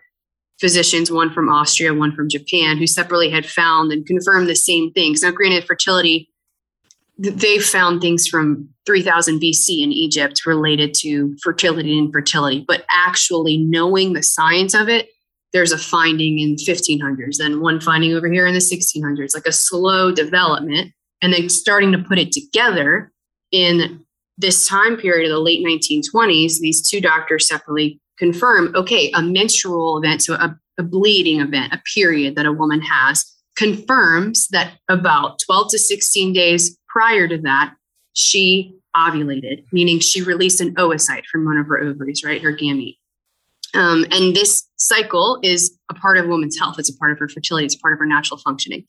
physicians, 0.61 1.11
one 1.11 1.33
from 1.33 1.49
Austria, 1.49 1.93
one 1.95 2.15
from 2.15 2.29
Japan, 2.29 2.79
who 2.79 2.87
separately 2.87 3.31
had 3.31 3.47
found 3.47 3.93
and 3.93 4.07
confirmed 4.07 4.49
the 4.49 4.57
same 4.57 4.93
things. 4.93 5.23
Now, 5.23 5.31
granted, 5.31 5.65
fertility 5.65 6.31
they 7.19 7.59
found 7.59 8.01
things 8.01 8.27
from 8.27 8.69
3000 8.85 9.41
BC 9.41 9.83
in 9.83 9.93
Egypt 9.93 10.45
related 10.45 10.93
to 10.95 11.35
fertility 11.43 11.97
and 11.97 12.07
infertility, 12.07 12.65
but 12.67 12.85
actually 12.91 13.57
knowing 13.57 14.13
the 14.13 14.23
science 14.23 14.75
of 14.75 14.89
it, 14.89 15.09
there's 15.53 15.73
a 15.73 15.79
finding 15.79 16.39
in 16.39 16.57
1500s, 16.57 17.39
then 17.39 17.61
one 17.61 17.81
finding 17.81 18.13
over 18.13 18.31
here 18.31 18.47
in 18.47 18.53
the 18.53 18.61
1600s, 18.61 19.35
like 19.35 19.47
a 19.47 19.53
slow 19.53 20.13
development, 20.13 20.93
and 21.23 21.33
then 21.33 21.49
starting 21.49 21.93
to 21.93 21.99
put 21.99 22.19
it 22.19 22.33
together 22.33 23.11
in 23.51 24.05
this 24.37 24.69
time 24.69 24.99
period 24.99 25.31
of 25.31 25.35
the 25.35 25.41
late 25.41 25.65
1920s. 25.65 26.59
These 26.61 26.87
two 26.87 27.01
doctors 27.01 27.49
separately 27.49 27.99
confirm, 28.19 28.75
okay, 28.75 29.11
a 29.15 29.23
menstrual 29.23 29.99
event, 29.99 30.23
so 30.23 30.35
a, 30.35 30.59
a 30.79 30.83
bleeding 30.83 31.41
event, 31.41 31.73
a 31.73 31.83
period 31.95 32.37
that 32.37 32.47
a 32.47 32.53
woman 32.53 32.81
has, 32.81 33.25
confirms 33.57 34.49
that 34.49 34.75
about 34.89 35.39
12 35.45 35.71
to 35.71 35.79
16 35.79 36.33
days 36.33 36.79
prior 36.89 37.29
to 37.29 37.39
that, 37.39 37.75
she 38.13 38.75
ovulated, 38.97 39.65
meaning 39.73 39.99
she 39.99 40.23
released 40.23 40.61
an 40.61 40.75
oocyte 40.77 41.25
from 41.31 41.45
one 41.45 41.59
of 41.59 41.67
her 41.67 41.79
ovaries, 41.79 42.25
right? 42.25 42.43
Her 42.43 42.57
gamete. 42.57 42.97
Um, 43.75 44.07
and 44.11 44.35
this 44.35 44.67
cycle 44.77 45.39
is 45.43 45.77
a 45.91 45.95
part 45.95 46.17
of 46.17 46.25
a 46.25 46.29
woman's 46.29 46.59
health. 46.59 46.79
It's 46.79 46.89
a 46.89 46.97
part 46.97 47.13
of 47.13 47.19
her 47.19 47.29
fertility. 47.29 47.67
It's 47.67 47.77
part 47.77 47.93
of 47.93 47.99
her 47.99 48.07
natural 48.07 48.39
functioning. 48.39 48.85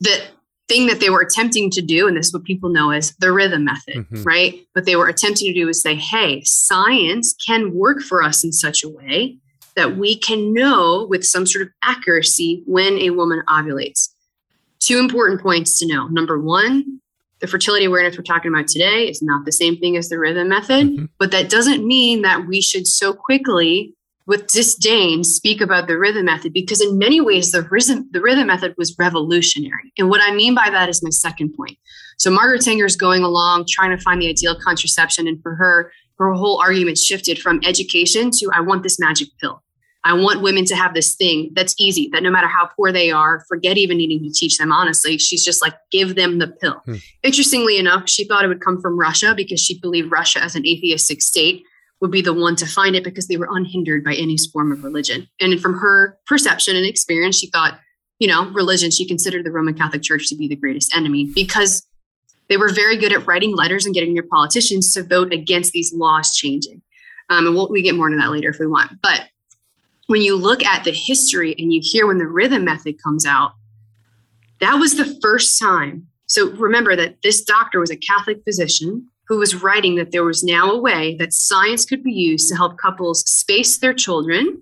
The 0.00 0.20
thing 0.68 0.86
that 0.86 1.00
they 1.00 1.10
were 1.10 1.20
attempting 1.20 1.70
to 1.70 1.82
do, 1.82 2.08
and 2.08 2.16
this 2.16 2.28
is 2.28 2.32
what 2.32 2.44
people 2.44 2.70
know 2.70 2.90
as 2.90 3.14
the 3.16 3.32
rhythm 3.32 3.64
method, 3.64 3.96
mm-hmm. 3.96 4.22
right? 4.22 4.66
What 4.72 4.86
they 4.86 4.96
were 4.96 5.08
attempting 5.08 5.52
to 5.52 5.60
do 5.60 5.68
is 5.68 5.80
say, 5.80 5.94
hey, 5.94 6.42
science 6.44 7.34
can 7.46 7.74
work 7.74 8.00
for 8.00 8.22
us 8.22 8.44
in 8.44 8.52
such 8.52 8.82
a 8.82 8.88
way 8.88 9.36
that 9.76 9.96
we 9.96 10.16
can 10.16 10.52
know 10.52 11.06
with 11.08 11.24
some 11.24 11.46
sort 11.46 11.62
of 11.62 11.68
accuracy 11.82 12.62
when 12.66 12.98
a 12.98 13.10
woman 13.10 13.42
ovulates. 13.48 14.08
Two 14.78 14.98
important 14.98 15.40
points 15.40 15.78
to 15.80 15.86
know. 15.86 16.06
Number 16.08 16.38
one, 16.38 17.00
the 17.40 17.46
fertility 17.46 17.84
awareness 17.84 18.16
we're 18.16 18.24
talking 18.24 18.52
about 18.52 18.68
today 18.68 19.08
is 19.08 19.20
not 19.20 19.44
the 19.44 19.52
same 19.52 19.76
thing 19.76 19.96
as 19.96 20.08
the 20.08 20.18
rhythm 20.18 20.48
method, 20.48 20.86
mm-hmm. 20.86 21.04
but 21.18 21.30
that 21.32 21.50
doesn't 21.50 21.86
mean 21.86 22.22
that 22.22 22.46
we 22.46 22.60
should 22.60 22.86
so 22.86 23.12
quickly 23.12 23.94
with 24.26 24.46
disdain 24.46 25.22
speak 25.22 25.60
about 25.60 25.86
the 25.86 25.98
rhythm 25.98 26.24
method 26.24 26.52
because 26.52 26.80
in 26.80 26.98
many 26.98 27.20
ways 27.20 27.52
the 27.52 27.62
rhythm 27.62 28.08
the 28.12 28.20
rhythm 28.20 28.46
method 28.46 28.74
was 28.78 28.96
revolutionary. 28.98 29.92
And 29.98 30.08
what 30.08 30.20
I 30.22 30.34
mean 30.34 30.54
by 30.54 30.70
that 30.70 30.88
is 30.88 31.02
my 31.02 31.10
second 31.10 31.54
point. 31.54 31.78
So 32.18 32.30
Margaret 32.30 32.62
Sanger 32.62 32.86
is 32.86 32.96
going 32.96 33.22
along 33.22 33.66
trying 33.68 33.96
to 33.96 34.02
find 34.02 34.20
the 34.20 34.28
ideal 34.28 34.58
contraception 34.58 35.26
and 35.26 35.42
for 35.42 35.54
her 35.54 35.92
her 36.18 36.32
whole 36.32 36.60
argument 36.60 36.98
shifted 36.98 37.38
from 37.38 37.60
education 37.64 38.30
to 38.30 38.50
I 38.52 38.60
want 38.60 38.82
this 38.82 38.98
magic 38.98 39.28
pill. 39.40 39.62
I 40.06 40.12
want 40.12 40.42
women 40.42 40.66
to 40.66 40.76
have 40.76 40.92
this 40.92 41.14
thing 41.14 41.50
that's 41.54 41.74
easy, 41.78 42.10
that 42.12 42.22
no 42.22 42.30
matter 42.30 42.46
how 42.46 42.68
poor 42.76 42.92
they 42.92 43.10
are, 43.10 43.42
forget 43.48 43.78
even 43.78 43.96
needing 43.96 44.22
to 44.22 44.30
teach 44.30 44.58
them 44.58 44.70
honestly. 44.70 45.16
She's 45.16 45.42
just 45.42 45.62
like, 45.62 45.72
give 45.90 46.14
them 46.14 46.38
the 46.38 46.48
pill. 46.48 46.82
Hmm. 46.84 46.96
Interestingly 47.22 47.78
enough, 47.78 48.06
she 48.06 48.24
thought 48.24 48.44
it 48.44 48.48
would 48.48 48.60
come 48.60 48.82
from 48.82 48.98
Russia 48.98 49.32
because 49.34 49.60
she 49.60 49.80
believed 49.80 50.12
Russia, 50.12 50.44
as 50.44 50.54
an 50.54 50.66
atheistic 50.66 51.22
state, 51.22 51.64
would 52.04 52.10
be 52.10 52.20
the 52.20 52.34
one 52.34 52.54
to 52.54 52.66
find 52.66 52.94
it 52.94 53.02
because 53.02 53.28
they 53.28 53.38
were 53.38 53.48
unhindered 53.50 54.04
by 54.04 54.12
any 54.12 54.36
form 54.52 54.70
of 54.70 54.84
religion. 54.84 55.26
And 55.40 55.58
from 55.58 55.78
her 55.78 56.18
perception 56.26 56.76
and 56.76 56.84
experience, 56.84 57.38
she 57.38 57.46
thought, 57.46 57.80
you 58.18 58.28
know, 58.28 58.50
religion, 58.50 58.90
she 58.90 59.08
considered 59.08 59.42
the 59.42 59.50
Roman 59.50 59.72
Catholic 59.72 60.02
Church 60.02 60.28
to 60.28 60.36
be 60.36 60.46
the 60.46 60.54
greatest 60.54 60.94
enemy 60.94 61.30
because 61.34 61.86
they 62.50 62.58
were 62.58 62.68
very 62.68 62.98
good 62.98 63.14
at 63.14 63.26
writing 63.26 63.56
letters 63.56 63.86
and 63.86 63.94
getting 63.94 64.12
their 64.12 64.22
politicians 64.30 64.92
to 64.92 65.02
vote 65.02 65.32
against 65.32 65.72
these 65.72 65.94
laws 65.94 66.36
changing. 66.36 66.82
Um, 67.30 67.46
and 67.46 67.54
we'll, 67.54 67.70
we 67.70 67.80
get 67.80 67.94
more 67.94 68.08
into 68.08 68.20
that 68.20 68.30
later 68.30 68.50
if 68.50 68.58
we 68.58 68.66
want. 68.66 69.00
But 69.00 69.22
when 70.08 70.20
you 70.20 70.36
look 70.36 70.62
at 70.62 70.84
the 70.84 70.92
history 70.92 71.54
and 71.58 71.72
you 71.72 71.80
hear 71.82 72.06
when 72.06 72.18
the 72.18 72.26
rhythm 72.26 72.66
method 72.66 73.02
comes 73.02 73.24
out, 73.24 73.52
that 74.60 74.74
was 74.74 74.98
the 74.98 75.18
first 75.22 75.58
time. 75.58 76.06
So 76.26 76.50
remember 76.50 76.96
that 76.96 77.22
this 77.22 77.42
doctor 77.42 77.80
was 77.80 77.90
a 77.90 77.96
Catholic 77.96 78.44
physician 78.44 79.08
who 79.34 79.40
was 79.40 79.60
writing 79.64 79.96
that 79.96 80.12
there 80.12 80.22
was 80.22 80.44
now 80.44 80.70
a 80.70 80.80
way 80.80 81.16
that 81.16 81.32
science 81.32 81.84
could 81.84 82.04
be 82.04 82.12
used 82.12 82.48
to 82.48 82.54
help 82.54 82.78
couples 82.78 83.28
space 83.28 83.78
their 83.78 83.92
children 83.92 84.60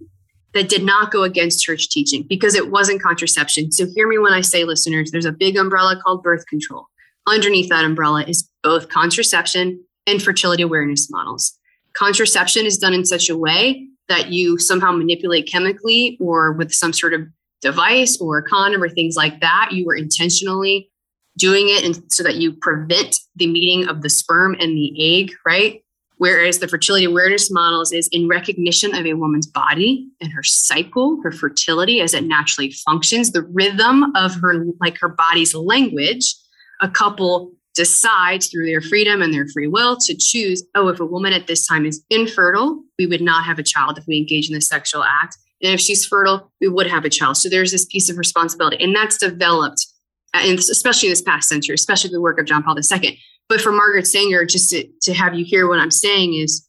that 0.54 0.70
did 0.70 0.82
not 0.82 1.12
go 1.12 1.24
against 1.24 1.62
church 1.62 1.90
teaching 1.90 2.24
because 2.26 2.54
it 2.54 2.70
wasn't 2.70 3.02
contraception. 3.02 3.70
So 3.70 3.84
hear 3.94 4.08
me 4.08 4.16
when 4.16 4.32
I 4.32 4.40
say, 4.40 4.64
listeners, 4.64 5.10
there's 5.10 5.26
a 5.26 5.32
big 5.32 5.58
umbrella 5.58 6.00
called 6.02 6.22
birth 6.22 6.46
control. 6.46 6.86
Underneath 7.26 7.68
that 7.68 7.84
umbrella 7.84 8.24
is 8.26 8.48
both 8.62 8.88
contraception 8.88 9.84
and 10.06 10.22
fertility 10.22 10.62
awareness 10.62 11.10
models. 11.10 11.52
Contraception 11.92 12.64
is 12.64 12.78
done 12.78 12.94
in 12.94 13.04
such 13.04 13.28
a 13.28 13.36
way 13.36 13.86
that 14.08 14.30
you 14.30 14.56
somehow 14.56 14.90
manipulate 14.90 15.46
chemically 15.52 16.16
or 16.18 16.52
with 16.52 16.72
some 16.72 16.94
sort 16.94 17.12
of 17.12 17.20
device 17.60 18.18
or 18.22 18.40
condom 18.40 18.82
or 18.82 18.88
things 18.88 19.16
like 19.16 19.38
that. 19.40 19.68
You 19.72 19.84
were 19.84 19.96
intentionally 19.96 20.88
doing 21.36 21.68
it 21.68 21.84
and 21.84 22.02
so 22.12 22.22
that 22.22 22.36
you 22.36 22.52
prevent 22.52 23.18
the 23.36 23.46
meeting 23.46 23.88
of 23.88 24.02
the 24.02 24.10
sperm 24.10 24.54
and 24.60 24.76
the 24.76 25.20
egg, 25.20 25.32
right? 25.46 25.82
Whereas 26.18 26.58
the 26.58 26.68
fertility 26.68 27.04
awareness 27.04 27.50
models 27.50 27.90
is 27.90 28.08
in 28.12 28.28
recognition 28.28 28.94
of 28.94 29.06
a 29.06 29.14
woman's 29.14 29.46
body 29.46 30.08
and 30.20 30.32
her 30.32 30.42
cycle, 30.42 31.18
her 31.24 31.32
fertility 31.32 32.00
as 32.00 32.14
it 32.14 32.24
naturally 32.24 32.70
functions, 32.70 33.32
the 33.32 33.42
rhythm 33.42 34.14
of 34.14 34.34
her, 34.36 34.66
like 34.80 34.98
her 34.98 35.08
body's 35.08 35.54
language, 35.54 36.34
a 36.80 36.88
couple 36.88 37.52
decides 37.74 38.48
through 38.48 38.66
their 38.66 38.80
freedom 38.80 39.22
and 39.22 39.32
their 39.32 39.46
free 39.48 39.66
will 39.66 39.96
to 39.96 40.14
choose 40.16 40.62
oh, 40.74 40.88
if 40.88 41.00
a 41.00 41.06
woman 41.06 41.32
at 41.32 41.46
this 41.46 41.66
time 41.66 41.86
is 41.86 42.04
infertile, 42.10 42.82
we 42.98 43.06
would 43.06 43.22
not 43.22 43.44
have 43.44 43.58
a 43.58 43.62
child 43.62 43.98
if 43.98 44.04
we 44.06 44.18
engage 44.18 44.48
in 44.48 44.54
the 44.54 44.60
sexual 44.60 45.02
act. 45.02 45.36
And 45.62 45.72
if 45.72 45.80
she's 45.80 46.04
fertile, 46.04 46.50
we 46.60 46.68
would 46.68 46.88
have 46.88 47.04
a 47.04 47.10
child. 47.10 47.36
So 47.36 47.48
there's 47.48 47.72
this 47.72 47.86
piece 47.86 48.10
of 48.10 48.18
responsibility. 48.18 48.82
And 48.82 48.94
that's 48.94 49.16
developed, 49.16 49.86
and 50.34 50.58
especially 50.58 51.08
this 51.08 51.22
past 51.22 51.48
century, 51.48 51.74
especially 51.74 52.10
the 52.10 52.20
work 52.20 52.38
of 52.38 52.46
John 52.46 52.62
Paul 52.62 52.76
II. 52.78 53.18
But 53.48 53.60
for 53.60 53.72
Margaret 53.72 54.06
Sanger, 54.06 54.44
just 54.44 54.70
to, 54.70 54.86
to 55.02 55.12
have 55.12 55.34
you 55.34 55.44
hear 55.44 55.68
what 55.68 55.78
I'm 55.78 55.90
saying 55.90 56.34
is 56.34 56.66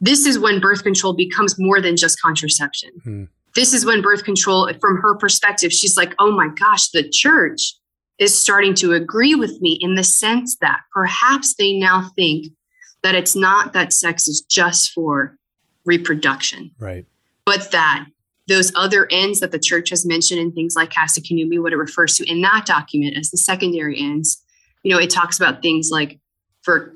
this 0.00 0.26
is 0.26 0.38
when 0.38 0.60
birth 0.60 0.82
control 0.82 1.14
becomes 1.14 1.58
more 1.58 1.80
than 1.80 1.96
just 1.96 2.20
contraception. 2.20 2.90
Hmm. 3.02 3.24
This 3.54 3.72
is 3.72 3.84
when 3.84 4.02
birth 4.02 4.24
control, 4.24 4.70
from 4.80 4.98
her 4.98 5.16
perspective, 5.16 5.72
she's 5.72 5.96
like, 5.96 6.14
oh 6.18 6.30
my 6.30 6.48
gosh, 6.48 6.90
the 6.90 7.08
church 7.08 7.74
is 8.18 8.38
starting 8.38 8.74
to 8.74 8.92
agree 8.92 9.34
with 9.34 9.60
me 9.60 9.78
in 9.80 9.94
the 9.94 10.04
sense 10.04 10.56
that 10.60 10.80
perhaps 10.92 11.54
they 11.54 11.72
now 11.72 12.10
think 12.14 12.52
that 13.02 13.14
it's 13.14 13.34
not 13.34 13.72
that 13.72 13.92
sex 13.92 14.28
is 14.28 14.42
just 14.42 14.90
for 14.90 15.36
reproduction. 15.84 16.70
Right. 16.78 17.06
But 17.44 17.70
that 17.72 18.06
those 18.48 18.72
other 18.74 19.06
ends 19.10 19.40
that 19.40 19.52
the 19.52 19.58
church 19.58 19.90
has 19.90 20.06
mentioned 20.06 20.40
in 20.40 20.52
things 20.52 20.74
like 20.74 20.90
Casti 20.90 21.20
Connubii, 21.20 21.62
what 21.62 21.72
it 21.72 21.76
refers 21.76 22.16
to 22.16 22.24
in 22.28 22.40
that 22.40 22.64
document 22.66 23.16
as 23.16 23.30
the 23.30 23.36
secondary 23.36 24.00
ends, 24.00 24.42
you 24.82 24.90
know, 24.90 24.98
it 24.98 25.10
talks 25.10 25.38
about 25.38 25.62
things 25.62 25.90
like 25.92 26.18
for 26.62 26.94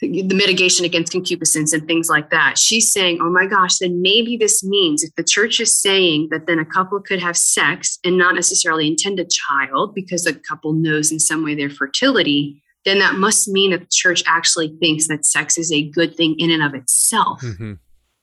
the 0.00 0.34
mitigation 0.34 0.84
against 0.84 1.10
concupiscence 1.10 1.72
and 1.72 1.84
things 1.88 2.08
like 2.08 2.30
that. 2.30 2.56
She's 2.56 2.92
saying, 2.92 3.18
oh 3.20 3.30
my 3.30 3.46
gosh, 3.46 3.78
then 3.78 4.00
maybe 4.00 4.36
this 4.36 4.62
means 4.62 5.02
if 5.02 5.12
the 5.16 5.24
church 5.24 5.58
is 5.58 5.76
saying 5.76 6.28
that 6.30 6.46
then 6.46 6.60
a 6.60 6.64
couple 6.64 7.00
could 7.00 7.20
have 7.20 7.36
sex 7.36 7.98
and 8.04 8.16
not 8.16 8.36
necessarily 8.36 8.86
intend 8.86 9.18
a 9.18 9.24
child 9.24 9.96
because 9.96 10.22
the 10.22 10.34
couple 10.34 10.72
knows 10.72 11.10
in 11.10 11.18
some 11.18 11.44
way 11.44 11.56
their 11.56 11.68
fertility, 11.70 12.62
then 12.84 13.00
that 13.00 13.14
must 13.14 13.48
mean 13.48 13.72
that 13.72 13.80
the 13.80 13.88
church 13.90 14.22
actually 14.24 14.76
thinks 14.78 15.08
that 15.08 15.26
sex 15.26 15.58
is 15.58 15.72
a 15.72 15.90
good 15.90 16.16
thing 16.16 16.36
in 16.38 16.52
and 16.52 16.62
of 16.62 16.74
itself. 16.74 17.40
Mm-hmm. 17.42 17.72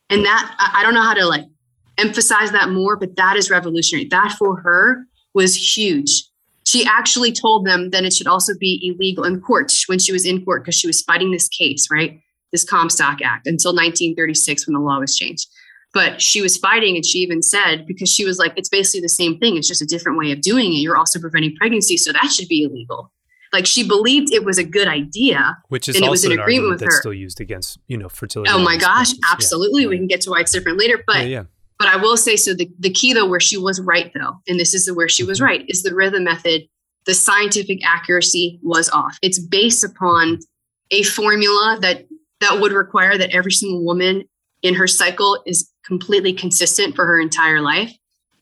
And 0.09 0.23
that, 0.23 0.71
I 0.73 0.81
don't 0.81 0.93
know 0.93 1.01
how 1.01 1.15
to 1.15 1.25
like 1.25 1.43
emphasize 1.97 2.51
that 2.51 2.69
more, 2.69 2.97
but 2.97 3.15
that 3.15 3.35
is 3.35 3.49
revolutionary. 3.49 4.07
That 4.09 4.35
for 4.37 4.59
her 4.61 5.05
was 5.33 5.55
huge. 5.77 6.23
She 6.65 6.85
actually 6.85 7.31
told 7.31 7.65
them 7.65 7.91
that 7.91 8.03
it 8.03 8.13
should 8.13 8.27
also 8.27 8.53
be 8.59 8.79
illegal 8.83 9.23
in 9.23 9.39
court 9.39 9.71
when 9.87 9.99
she 9.99 10.11
was 10.11 10.25
in 10.25 10.43
court 10.43 10.63
because 10.63 10.75
she 10.75 10.87
was 10.87 11.01
fighting 11.01 11.31
this 11.31 11.47
case, 11.47 11.87
right? 11.91 12.19
This 12.51 12.63
Comstock 12.63 13.21
Act 13.21 13.45
until 13.45 13.71
1936 13.71 14.67
when 14.67 14.73
the 14.73 14.79
law 14.79 14.99
was 14.99 15.15
changed. 15.15 15.47
But 15.93 16.21
she 16.21 16.41
was 16.41 16.57
fighting, 16.57 16.95
and 16.95 17.05
she 17.05 17.19
even 17.19 17.41
said, 17.41 17.85
because 17.87 18.09
she 18.09 18.25
was 18.25 18.37
like, 18.37 18.51
it's 18.57 18.67
basically 18.67 18.99
the 18.99 19.09
same 19.09 19.37
thing, 19.39 19.55
it's 19.55 19.67
just 19.67 19.81
a 19.81 19.85
different 19.85 20.17
way 20.17 20.31
of 20.31 20.41
doing 20.41 20.73
it. 20.73 20.77
You're 20.77 20.97
also 20.97 21.19
preventing 21.19 21.55
pregnancy, 21.55 21.95
so 21.95 22.11
that 22.11 22.31
should 22.31 22.49
be 22.49 22.63
illegal. 22.63 23.11
Like 23.53 23.65
she 23.65 23.87
believed 23.87 24.33
it 24.33 24.43
was 24.43 24.57
a 24.57 24.65
good 24.65 24.89
idea, 24.89 25.57
which 25.69 25.87
is 25.87 25.95
and 25.95 26.03
it 26.03 26.09
was 26.09 26.25
an, 26.25 26.33
an 26.33 26.39
agreement 26.41 26.71
with 26.71 26.79
that's 26.81 26.95
her. 26.95 26.99
Still 26.99 27.13
used 27.13 27.39
against 27.39 27.77
you 27.87 27.97
know 27.97 28.09
fertility. 28.09 28.51
Oh 28.53 28.59
my 28.59 28.75
gosh, 28.75 29.13
absolutely. 29.31 29.83
Yeah. 29.83 29.89
We 29.89 29.97
can 29.97 30.07
get 30.07 30.19
to 30.21 30.31
why 30.31 30.41
it's 30.41 30.51
different 30.51 30.77
later, 30.77 31.01
but 31.07 31.19
yeah, 31.19 31.23
yeah. 31.23 31.43
But 31.77 31.87
I 31.87 31.97
will 31.97 32.17
say 32.17 32.35
so. 32.35 32.53
The 32.53 32.69
the 32.79 32.89
key 32.89 33.13
though, 33.13 33.27
where 33.27 33.39
she 33.39 33.57
was 33.57 33.81
right 33.81 34.11
though, 34.13 34.39
and 34.47 34.59
this 34.59 34.73
is 34.73 34.85
the 34.85 34.93
where 34.93 35.09
she 35.09 35.23
was 35.23 35.39
mm-hmm. 35.39 35.45
right, 35.45 35.65
is 35.67 35.83
the 35.83 35.93
rhythm 35.93 36.23
method. 36.23 36.63
The 37.05 37.13
scientific 37.13 37.85
accuracy 37.85 38.59
was 38.63 38.89
off. 38.89 39.17
It's 39.21 39.39
based 39.39 39.83
upon 39.83 40.39
a 40.91 41.03
formula 41.03 41.77
that 41.81 42.05
that 42.41 42.59
would 42.59 42.71
require 42.71 43.17
that 43.17 43.31
every 43.31 43.51
single 43.51 43.83
woman 43.83 44.23
in 44.61 44.73
her 44.73 44.87
cycle 44.87 45.41
is 45.45 45.69
completely 45.85 46.33
consistent 46.33 46.95
for 46.95 47.05
her 47.05 47.19
entire 47.19 47.61
life. 47.61 47.91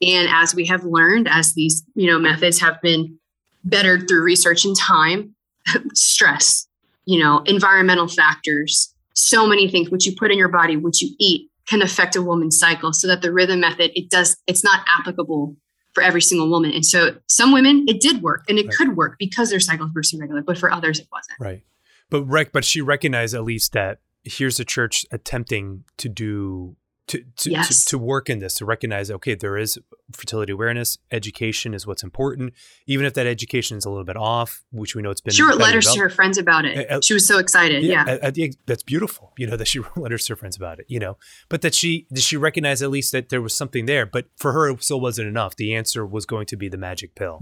And 0.00 0.28
as 0.30 0.54
we 0.54 0.66
have 0.66 0.84
learned, 0.84 1.28
as 1.28 1.54
these 1.54 1.82
you 1.94 2.06
know 2.06 2.18
methods 2.18 2.60
have 2.60 2.80
been 2.82 3.18
bettered 3.64 4.06
through 4.06 4.22
research 4.22 4.64
and 4.64 4.76
time, 4.76 5.34
stress, 5.94 6.66
you 7.06 7.18
know, 7.18 7.42
environmental 7.46 8.08
factors, 8.08 8.94
so 9.14 9.46
many 9.46 9.68
things, 9.68 9.90
what 9.90 10.04
you 10.04 10.14
put 10.16 10.30
in 10.30 10.38
your 10.38 10.48
body, 10.48 10.76
what 10.76 11.00
you 11.00 11.14
eat 11.18 11.50
can 11.68 11.82
affect 11.82 12.16
a 12.16 12.22
woman's 12.22 12.58
cycle 12.58 12.92
so 12.92 13.06
that 13.06 13.22
the 13.22 13.32
rhythm 13.32 13.60
method, 13.60 13.90
it 13.94 14.10
does, 14.10 14.36
it's 14.46 14.62
not 14.62 14.84
applicable 14.98 15.56
for 15.92 16.02
every 16.02 16.20
single 16.20 16.50
woman. 16.50 16.72
And 16.72 16.84
so 16.84 17.16
some 17.28 17.52
women, 17.52 17.84
it 17.88 18.00
did 18.00 18.22
work 18.22 18.44
and 18.48 18.58
it 18.58 18.66
right. 18.66 18.76
could 18.76 18.96
work 18.96 19.16
because 19.18 19.50
their 19.50 19.60
cycles 19.60 19.90
were 19.94 20.02
so 20.02 20.18
regular, 20.18 20.42
but 20.42 20.58
for 20.58 20.70
others, 20.70 20.98
it 20.98 21.08
wasn't. 21.10 21.38
Right. 21.40 21.62
But 22.10 22.24
rec- 22.24 22.52
but 22.52 22.64
she 22.64 22.80
recognized 22.80 23.34
at 23.34 23.44
least 23.44 23.72
that 23.72 24.00
here's 24.24 24.58
a 24.58 24.64
church 24.64 25.06
attempting 25.10 25.84
to 25.98 26.08
do 26.08 26.76
to 27.06 27.22
to, 27.36 27.50
yes. 27.50 27.84
to, 27.84 27.90
to 27.90 27.98
work 27.98 28.30
in 28.30 28.38
this 28.38 28.54
to 28.54 28.64
recognize 28.64 29.10
okay 29.10 29.34
there 29.34 29.58
is 29.58 29.78
fertility 30.12 30.52
awareness 30.52 30.98
education 31.10 31.74
is 31.74 31.86
what's 31.86 32.02
important. 32.02 32.54
Even 32.86 33.04
if 33.04 33.14
that 33.14 33.26
education 33.26 33.76
is 33.76 33.84
a 33.84 33.90
little 33.90 34.04
bit 34.04 34.16
off 34.16 34.62
which 34.70 34.94
we 34.94 35.02
know 35.02 35.10
it's 35.10 35.20
been 35.20 35.34
she 35.34 35.42
wrote 35.42 35.58
letters 35.58 35.86
to 35.92 36.00
her 36.00 36.08
friends 36.08 36.38
about 36.38 36.64
it. 36.64 36.90
Uh, 36.90 37.00
she 37.02 37.14
was 37.14 37.26
so 37.26 37.38
excited 37.38 37.82
yeah, 37.82 38.04
yeah. 38.06 38.18
I, 38.22 38.32
I, 38.34 38.50
that's 38.66 38.82
beautiful 38.82 39.32
you 39.36 39.46
know 39.46 39.56
that 39.56 39.68
she 39.68 39.78
wrote 39.80 39.96
letters 39.96 40.26
to 40.26 40.32
her 40.32 40.36
friends 40.36 40.56
about 40.56 40.78
it 40.78 40.86
you 40.88 40.98
know. 40.98 41.16
But 41.48 41.62
that 41.62 41.74
she 41.74 42.06
did 42.12 42.22
she 42.22 42.36
recognize 42.36 42.82
at 42.82 42.90
least 42.90 43.12
that 43.12 43.28
there 43.28 43.42
was 43.42 43.54
something 43.54 43.86
there 43.86 44.06
but 44.06 44.26
for 44.36 44.52
her 44.52 44.70
it 44.70 44.82
still 44.82 45.00
wasn't 45.00 45.28
enough. 45.28 45.56
The 45.56 45.74
answer 45.74 46.06
was 46.06 46.26
going 46.26 46.46
to 46.46 46.56
be 46.56 46.68
the 46.68 46.78
magic 46.78 47.14
pill. 47.14 47.40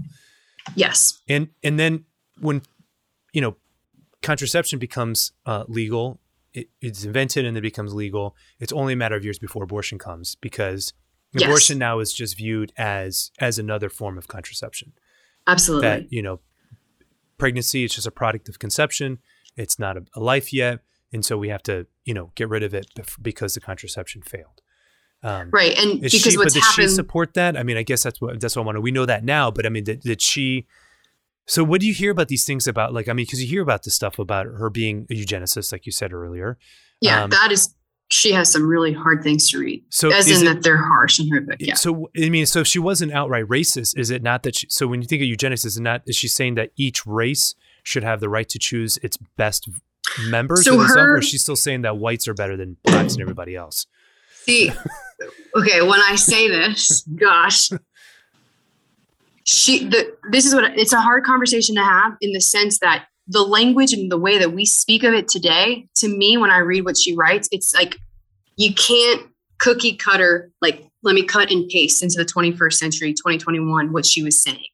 Yes. 0.75 1.21
And 1.29 1.49
and 1.63 1.79
then 1.79 2.05
when 2.39 2.61
you 3.33 3.41
know 3.41 3.55
contraception 4.21 4.79
becomes 4.79 5.33
uh, 5.45 5.65
legal 5.67 6.19
it, 6.53 6.69
it's 6.81 7.03
invented 7.03 7.45
and 7.45 7.57
it 7.57 7.61
becomes 7.61 7.93
legal, 7.93 8.35
it's 8.59 8.73
only 8.73 8.93
a 8.93 8.95
matter 8.95 9.15
of 9.15 9.23
years 9.23 9.39
before 9.39 9.63
abortion 9.63 9.97
comes 9.97 10.35
because 10.35 10.93
yes. 11.33 11.43
abortion 11.43 11.77
now 11.77 11.99
is 11.99 12.13
just 12.13 12.37
viewed 12.37 12.71
as 12.77 13.31
as 13.39 13.59
another 13.59 13.89
form 13.89 14.17
of 14.17 14.27
contraception. 14.27 14.93
Absolutely. 15.47 15.87
That 15.87 16.13
you 16.13 16.21
know, 16.21 16.39
pregnancy 17.37 17.83
is 17.83 17.93
just 17.93 18.07
a 18.07 18.11
product 18.11 18.49
of 18.49 18.59
conception. 18.59 19.19
It's 19.55 19.77
not 19.77 19.97
a, 19.97 20.05
a 20.15 20.19
life 20.19 20.53
yet, 20.53 20.79
and 21.11 21.25
so 21.25 21.37
we 21.37 21.49
have 21.49 21.63
to 21.63 21.87
you 22.05 22.13
know 22.13 22.31
get 22.35 22.49
rid 22.49 22.63
of 22.63 22.73
it 22.73 22.87
because 23.21 23.53
the 23.53 23.61
contraception 23.61 24.21
failed. 24.21 24.61
Um, 25.23 25.49
right, 25.51 25.77
and 25.77 26.01
because 26.01 26.21
she, 26.21 26.37
what's 26.37 26.53
but 26.53 26.53
did 26.53 26.63
happened, 26.63 26.89
she 26.89 26.95
support 26.95 27.33
that? 27.35 27.55
I 27.55 27.63
mean, 27.63 27.77
I 27.77 27.83
guess 27.83 28.03
that's 28.03 28.19
what 28.19 28.39
that's 28.39 28.55
what 28.55 28.63
I 28.63 28.65
want 28.65 28.75
to. 28.77 28.81
We 28.81 28.91
know 28.91 29.05
that 29.05 29.23
now, 29.23 29.51
but 29.51 29.65
I 29.65 29.69
mean, 29.69 29.85
did, 29.85 30.01
did 30.01 30.21
she 30.21 30.67
so, 31.45 31.63
what 31.63 31.81
do 31.81 31.87
you 31.87 31.93
hear 31.93 32.11
about 32.11 32.29
these 32.29 32.45
things 32.45 32.67
about, 32.67 32.93
like, 32.93 33.09
I 33.09 33.13
mean, 33.13 33.25
because 33.25 33.41
you 33.41 33.47
hear 33.47 33.61
about 33.61 33.83
this 33.83 33.93
stuff 33.93 34.17
about 34.17 34.45
her 34.45 34.69
being 34.69 35.05
a 35.09 35.13
eugenicist, 35.13 35.71
like 35.71 35.85
you 35.85 35.91
said 35.91 36.13
earlier. 36.13 36.57
Yeah, 37.01 37.23
um, 37.23 37.29
that 37.31 37.51
is, 37.51 37.75
she 38.09 38.31
has 38.31 38.49
some 38.49 38.67
really 38.67 38.93
hard 38.93 39.23
things 39.23 39.49
to 39.51 39.59
read. 39.59 39.83
So, 39.89 40.11
as 40.11 40.29
in 40.29 40.47
it, 40.47 40.53
that 40.53 40.63
they're 40.63 40.77
harsh 40.77 41.19
and 41.19 41.29
horrific. 41.29 41.57
Yeah. 41.59 41.73
So, 41.73 42.09
I 42.17 42.29
mean, 42.29 42.45
so 42.45 42.61
if 42.61 42.67
she 42.67 42.79
wasn't 42.79 43.11
outright 43.11 43.45
racist, 43.45 43.97
is 43.97 44.09
it 44.09 44.23
not 44.23 44.43
that 44.43 44.55
she, 44.55 44.67
so 44.69 44.87
when 44.87 45.01
you 45.01 45.07
think 45.07 45.21
of 45.21 45.27
eugenics, 45.27 45.65
is 45.65 45.77
it 45.77 45.81
not, 45.81 46.01
is 46.07 46.15
she 46.15 46.29
saying 46.29 46.55
that 46.55 46.71
each 46.77 47.05
race 47.05 47.55
should 47.83 48.03
have 48.03 48.21
the 48.21 48.29
right 48.29 48.47
to 48.47 48.57
choose 48.57 48.97
its 49.03 49.17
best 49.35 49.69
members 50.27 50.63
so 50.63 50.77
her, 50.79 51.15
or 51.15 51.19
is 51.19 51.27
she 51.27 51.37
still 51.37 51.55
saying 51.55 51.81
that 51.81 51.97
whites 51.97 52.27
are 52.27 52.33
better 52.33 52.55
than 52.55 52.77
blacks 52.83 53.13
and 53.13 53.21
everybody 53.21 53.55
else? 53.55 53.85
See, 54.45 54.71
okay, 55.57 55.81
when 55.81 55.99
I 55.99 56.15
say 56.15 56.47
this, 56.47 57.01
gosh, 57.15 57.69
she 59.45 59.85
the 59.85 60.15
this 60.31 60.45
is 60.45 60.53
what 60.53 60.77
it's 60.77 60.93
a 60.93 61.01
hard 61.01 61.23
conversation 61.23 61.75
to 61.75 61.83
have 61.83 62.13
in 62.21 62.31
the 62.33 62.41
sense 62.41 62.79
that 62.79 63.05
the 63.27 63.41
language 63.41 63.93
and 63.93 64.11
the 64.11 64.17
way 64.17 64.37
that 64.37 64.53
we 64.53 64.65
speak 64.65 65.03
of 65.03 65.13
it 65.13 65.27
today 65.27 65.87
to 65.95 66.07
me 66.07 66.37
when 66.37 66.49
i 66.49 66.57
read 66.57 66.85
what 66.85 66.97
she 66.97 67.15
writes 67.15 67.47
it's 67.51 67.73
like 67.73 67.97
you 68.57 68.73
can't 68.73 69.27
cookie 69.59 69.95
cutter 69.95 70.51
like 70.61 70.85
let 71.03 71.15
me 71.15 71.23
cut 71.23 71.51
and 71.51 71.67
paste 71.69 72.01
into 72.01 72.15
the 72.17 72.25
21st 72.25 72.73
century 72.73 73.13
2021 73.13 73.91
what 73.91 74.05
she 74.05 74.23
was 74.23 74.41
saying. 74.41 74.67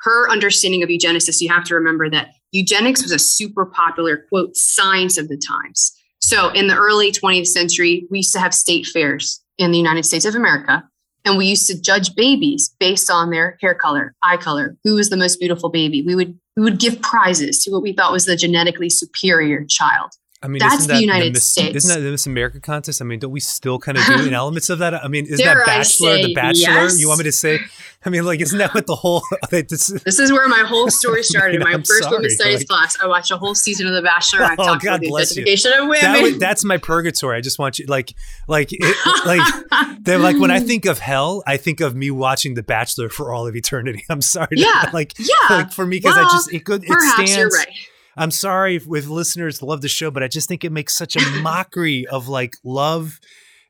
Her 0.00 0.28
understanding 0.30 0.82
of 0.82 0.88
eugenesis 0.88 1.40
you 1.40 1.48
have 1.48 1.64
to 1.64 1.74
remember 1.74 2.10
that 2.10 2.30
eugenics 2.52 3.02
was 3.02 3.12
a 3.12 3.18
super 3.18 3.66
popular 3.66 4.24
quote 4.28 4.56
science 4.56 5.16
of 5.18 5.28
the 5.28 5.40
times. 5.48 5.92
So 6.20 6.50
in 6.50 6.66
the 6.66 6.76
early 6.76 7.12
20th 7.12 7.46
century 7.46 8.06
we 8.10 8.18
used 8.18 8.32
to 8.32 8.40
have 8.40 8.54
state 8.54 8.86
fairs 8.86 9.42
in 9.58 9.70
the 9.70 9.78
united 9.78 10.04
states 10.04 10.26
of 10.26 10.34
america 10.34 10.84
and 11.26 11.36
we 11.36 11.46
used 11.46 11.66
to 11.66 11.78
judge 11.78 12.14
babies 12.14 12.74
based 12.78 13.10
on 13.10 13.30
their 13.30 13.58
hair 13.60 13.74
color, 13.74 14.14
eye 14.22 14.36
color, 14.36 14.76
who 14.84 14.94
was 14.94 15.10
the 15.10 15.16
most 15.16 15.38
beautiful 15.40 15.68
baby. 15.68 16.00
We 16.00 16.14
would 16.14 16.38
we 16.56 16.62
would 16.62 16.78
give 16.78 17.02
prizes 17.02 17.58
to 17.64 17.70
what 17.70 17.82
we 17.82 17.92
thought 17.92 18.12
was 18.12 18.24
the 18.24 18.36
genetically 18.36 18.88
superior 18.88 19.66
child. 19.68 20.12
I 20.46 20.48
mean, 20.48 20.60
that's 20.60 20.86
the 20.86 21.00
United 21.00 21.26
the 21.26 21.32
Miss, 21.32 21.44
States. 21.44 21.74
Isn't 21.74 21.92
that 21.92 22.04
the 22.04 22.12
Miss 22.12 22.24
America 22.26 22.60
contest? 22.60 23.02
I 23.02 23.04
mean, 23.04 23.18
don't 23.18 23.32
we 23.32 23.40
still 23.40 23.80
kind 23.80 23.98
of 23.98 24.04
do 24.06 24.30
elements 24.32 24.70
of 24.70 24.78
that? 24.78 24.94
I 24.94 25.08
mean, 25.08 25.26
is 25.26 25.40
that 25.40 25.66
Bachelor, 25.66 26.22
the 26.22 26.32
Bachelor? 26.34 26.60
Yes. 26.60 27.00
You 27.00 27.08
want 27.08 27.18
me 27.18 27.24
to 27.24 27.32
say? 27.32 27.58
I 28.04 28.10
mean, 28.10 28.24
like, 28.24 28.40
isn't 28.40 28.56
that 28.58 28.72
what 28.72 28.86
the 28.86 28.94
whole? 28.94 29.24
this, 29.50 29.88
this 29.88 30.20
is 30.20 30.30
where 30.30 30.46
my 30.46 30.60
whole 30.60 30.88
story 30.88 31.24
started. 31.24 31.56
I 31.56 31.58
mean, 31.58 31.68
my 31.68 31.74
I'm 31.74 31.82
first 31.82 32.04
sorry, 32.04 32.16
women's 32.18 32.36
studies 32.36 32.60
like, 32.60 32.68
class. 32.68 32.96
I 33.02 33.08
watched 33.08 33.32
a 33.32 33.36
whole 33.36 33.56
season 33.56 33.88
of 33.88 33.94
The 33.94 34.02
Bachelor. 34.02 34.44
I 34.44 34.52
oh, 34.52 34.64
talked 34.64 34.84
God 34.84 34.88
about 34.88 35.00
the 35.00 35.08
identification 35.08 35.72
you. 35.74 35.82
of 35.82 35.88
women. 35.88 36.22
That, 36.22 36.36
that's 36.38 36.64
my 36.64 36.76
purgatory. 36.76 37.36
I 37.36 37.40
just 37.40 37.58
want 37.58 37.80
you, 37.80 37.86
like, 37.86 38.14
like, 38.46 38.68
it, 38.70 39.26
like, 39.26 39.98
they're 40.04 40.20
like 40.20 40.38
when 40.38 40.52
I 40.52 40.60
think 40.60 40.86
of 40.86 40.98
hmm. 40.98 41.04
hell, 41.04 41.42
I 41.44 41.56
think 41.56 41.80
of 41.80 41.96
me 41.96 42.12
watching 42.12 42.54
The 42.54 42.62
Bachelor 42.62 43.08
for 43.08 43.34
all 43.34 43.48
of 43.48 43.56
eternity. 43.56 44.04
I'm 44.08 44.22
sorry. 44.22 44.48
Yeah, 44.52 44.90
like, 44.92 45.18
yeah, 45.18 45.34
like 45.50 45.72
for 45.72 45.84
me 45.84 45.98
because 45.98 46.14
well, 46.14 46.28
I 46.28 46.30
just 46.30 46.52
it 46.52 46.64
could 46.64 46.84
it 46.84 47.00
stands. 47.00 47.52
Right 47.52 47.74
I'm 48.16 48.30
sorry 48.30 48.78
with 48.78 49.08
listeners 49.08 49.62
love 49.62 49.82
the 49.82 49.88
show, 49.88 50.10
but 50.10 50.22
I 50.22 50.28
just 50.28 50.48
think 50.48 50.64
it 50.64 50.72
makes 50.72 50.96
such 50.96 51.16
a 51.16 51.20
mockery 51.42 52.06
of 52.06 52.28
like 52.28 52.54
love 52.64 53.20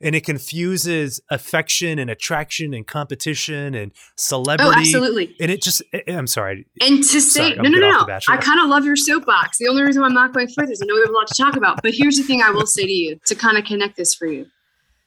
and 0.01 0.15
it 0.15 0.25
confuses 0.25 1.21
affection 1.31 1.99
and 1.99 2.11
attraction 2.11 2.75
and 2.75 2.87
competition 2.87 3.75
and 3.75 3.93
oh, 3.95 4.01
celebrity. 4.17 4.71
Oh, 4.71 4.79
absolutely. 4.79 5.35
And 5.41 5.51
it 5.51 5.63
just, 5.63 5.83
eh, 5.93 6.01
eh, 6.07 6.17
I'm 6.17 6.27
sorry. 6.27 6.67
And 6.81 7.03
to 7.03 7.21
say, 7.21 7.55
sorry, 7.55 7.57
no, 7.57 7.71
no, 7.71 7.79
no, 7.79 8.05
no. 8.05 8.19
I 8.29 8.37
kind 8.37 8.61
of 8.61 8.69
love 8.69 8.85
your 8.85 8.97
soapbox. 8.97 9.59
The 9.59 9.69
only 9.69 9.83
reason 9.83 10.03
why 10.03 10.09
I'm 10.09 10.15
not 10.15 10.33
going 10.33 10.49
further 10.49 10.73
is 10.73 10.83
I 10.83 10.87
know 10.87 10.95
we 10.95 11.01
have 11.01 11.11
a 11.11 11.13
lot 11.13 11.29
to 11.29 11.43
talk 11.43 11.57
about. 11.57 11.83
But 11.83 11.95
here's 11.95 12.17
the 12.17 12.23
thing 12.23 12.43
I 12.43 12.51
will 12.51 12.67
say 12.67 12.85
to 12.85 12.93
you 12.93 13.19
to 13.27 13.35
kind 13.35 13.57
of 13.57 13.65
connect 13.65 13.97
this 13.97 14.15
for 14.15 14.27
you. 14.27 14.47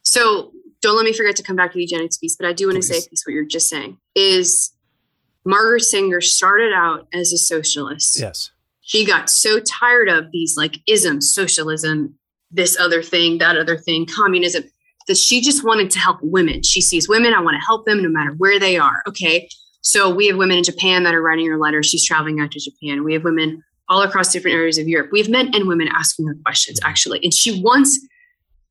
So 0.02 0.52
don't 0.82 0.96
let 0.96 1.06
me 1.06 1.14
forget 1.14 1.36
to 1.36 1.44
come 1.44 1.56
back 1.56 1.72
to 1.72 1.76
the 1.76 1.82
eugenics 1.82 2.18
piece, 2.18 2.36
but 2.36 2.48
I 2.48 2.54
do 2.54 2.66
want 2.66 2.78
to 2.78 2.82
say 2.82 2.96
piece 3.08 3.24
what 3.26 3.34
you're 3.34 3.46
just 3.46 3.70
saying 3.70 3.98
is 4.16 4.72
Margaret 5.46 5.82
Sanger 5.82 6.22
started 6.22 6.74
out 6.74 7.08
as 7.14 7.32
a 7.32 7.38
socialist. 7.38 8.20
Yes 8.20 8.50
she 8.90 9.06
got 9.06 9.30
so 9.30 9.60
tired 9.60 10.10
of 10.10 10.32
these 10.32 10.58
like 10.58 10.78
isms, 10.88 11.32
socialism, 11.32 12.16
this 12.50 12.76
other 12.80 13.04
thing, 13.04 13.38
that 13.38 13.56
other 13.56 13.78
thing, 13.78 14.08
communism, 14.08 14.64
that 15.08 15.16
she 15.16 15.42
just 15.42 15.64
wanted 15.64 15.92
to 15.92 16.00
help 16.00 16.18
women. 16.24 16.64
She 16.64 16.82
sees 16.82 17.08
women, 17.08 17.36
I 17.36 17.40
want 17.40 17.54
to 17.54 17.64
help 17.64 17.86
them 17.86 18.02
no 18.02 18.10
matter 18.10 18.32
where 18.40 18.60
they 18.60 18.78
are. 18.78 19.04
Okay. 19.08 19.48
So 19.82 20.10
we 20.10 20.26
have 20.26 20.38
women 20.38 20.58
in 20.58 20.64
Japan 20.64 21.04
that 21.04 21.14
are 21.14 21.22
writing 21.22 21.46
her 21.46 21.60
letters. 21.60 21.86
She's 21.86 22.04
traveling 22.04 22.40
out 22.40 22.50
to 22.50 22.60
Japan. 22.60 23.04
We 23.04 23.14
have 23.14 23.24
women 23.24 23.64
all 23.90 24.02
across 24.02 24.34
different 24.34 24.56
areas 24.58 24.80
of 24.80 24.88
Europe. 24.88 25.12
We 25.12 25.20
have 25.20 25.30
men 25.30 25.52
and 25.54 25.68
women 25.68 25.88
asking 25.90 26.26
her 26.26 26.36
questions 26.44 26.80
actually. 26.84 27.20
And 27.22 27.32
she 27.32 27.62
wants, 27.62 28.00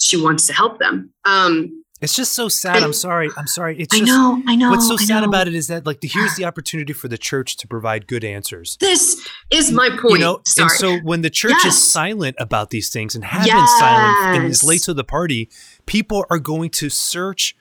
she 0.01 0.21
wants 0.21 0.49
to 0.49 0.53
help 0.53 0.81
them. 0.81 1.14
Um, 1.27 1.85
it's 2.01 2.14
just 2.14 2.32
so 2.32 2.49
sad. 2.49 2.82
I'm 2.82 2.92
sorry. 2.92 3.28
I'm 3.36 3.46
sorry. 3.46 3.78
It's 3.78 3.94
I 3.94 3.99
just, 3.99 4.09
know. 4.11 4.40
I 4.46 4.55
know. 4.55 4.70
What's 4.70 4.86
so 4.86 4.94
I 4.94 4.99
sad 4.99 5.20
know. 5.20 5.28
about 5.28 5.49
it 5.49 5.55
is 5.55 5.66
that 5.66 5.84
like 5.84 5.99
here's 6.03 6.36
the 6.36 6.44
opportunity 6.46 6.92
for 6.92 7.09
the 7.09 7.18
church 7.18 7.57
to 7.57 7.66
provide 7.66 8.07
good 8.07 8.24
answers. 8.24 8.76
This 8.78 9.28
is 9.51 9.72
my 9.72 9.90
point. 9.90 10.14
You 10.14 10.18
know, 10.18 10.40
sorry. 10.46 10.68
and 10.70 10.78
so 10.78 10.96
when 10.99 11.22
the 11.22 11.30
church 11.30 11.55
yes. 11.64 11.74
is 11.74 11.82
silent 11.82 12.36
about 12.38 12.70
these 12.70 12.90
things 12.90 13.14
and 13.14 13.24
has 13.24 13.46
yes. 13.46 13.57
been 13.57 13.66
silent 13.78 14.36
and 14.36 14.51
is 14.51 14.62
late 14.62 14.82
to 14.82 14.94
the 14.94 15.05
party, 15.05 15.49
people 15.86 16.24
are 16.30 16.38
going 16.38 16.70
to 16.70 16.88
search, 16.88 17.57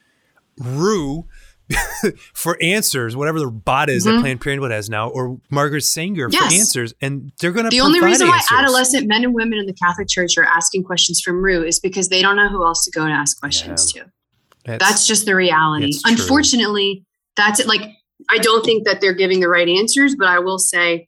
Roo, 0.59 1.25
for 2.33 2.57
answers, 2.61 3.15
whatever 3.15 3.39
the 3.39 3.47
bot 3.47 3.89
is 3.89 4.05
mm-hmm. 4.05 4.17
that 4.17 4.21
Planned 4.21 4.41
Parenthood 4.41 4.71
has 4.71 4.89
now, 4.89 5.09
or 5.09 5.39
Margaret 5.49 5.81
Sanger 5.81 6.29
yes. 6.31 6.43
for 6.43 6.59
answers, 6.59 6.93
and 7.01 7.31
they're 7.39 7.51
going 7.51 7.65
to. 7.65 7.69
The 7.69 7.81
only 7.81 8.01
reason 8.01 8.27
why 8.27 8.39
adolescent 8.51 9.07
men 9.07 9.23
and 9.23 9.33
women 9.33 9.57
in 9.57 9.65
the 9.65 9.73
Catholic 9.73 10.07
Church 10.07 10.37
are 10.37 10.45
asking 10.45 10.83
questions 10.83 11.21
from 11.21 11.43
Roo 11.43 11.63
is 11.63 11.79
because 11.79 12.09
they 12.09 12.21
don't 12.21 12.35
know 12.35 12.49
who 12.49 12.63
else 12.63 12.85
to 12.85 12.91
go 12.91 13.03
and 13.03 13.11
ask 13.11 13.39
questions 13.39 13.93
yeah. 13.95 14.03
to. 14.03 14.11
That's, 14.67 14.83
that's, 14.83 15.07
just 15.07 15.25
the 15.25 15.35
reality. 15.35 15.93
Unfortunately, 16.05 17.03
that's 17.35 17.59
it. 17.59 17.67
Like 17.67 17.81
I 18.29 18.37
don't 18.37 18.63
think 18.65 18.85
that 18.85 19.01
they're 19.01 19.13
giving 19.13 19.39
the 19.39 19.47
right 19.47 19.67
answers, 19.67 20.15
but 20.15 20.27
I 20.27 20.39
will 20.39 20.59
say 20.59 21.07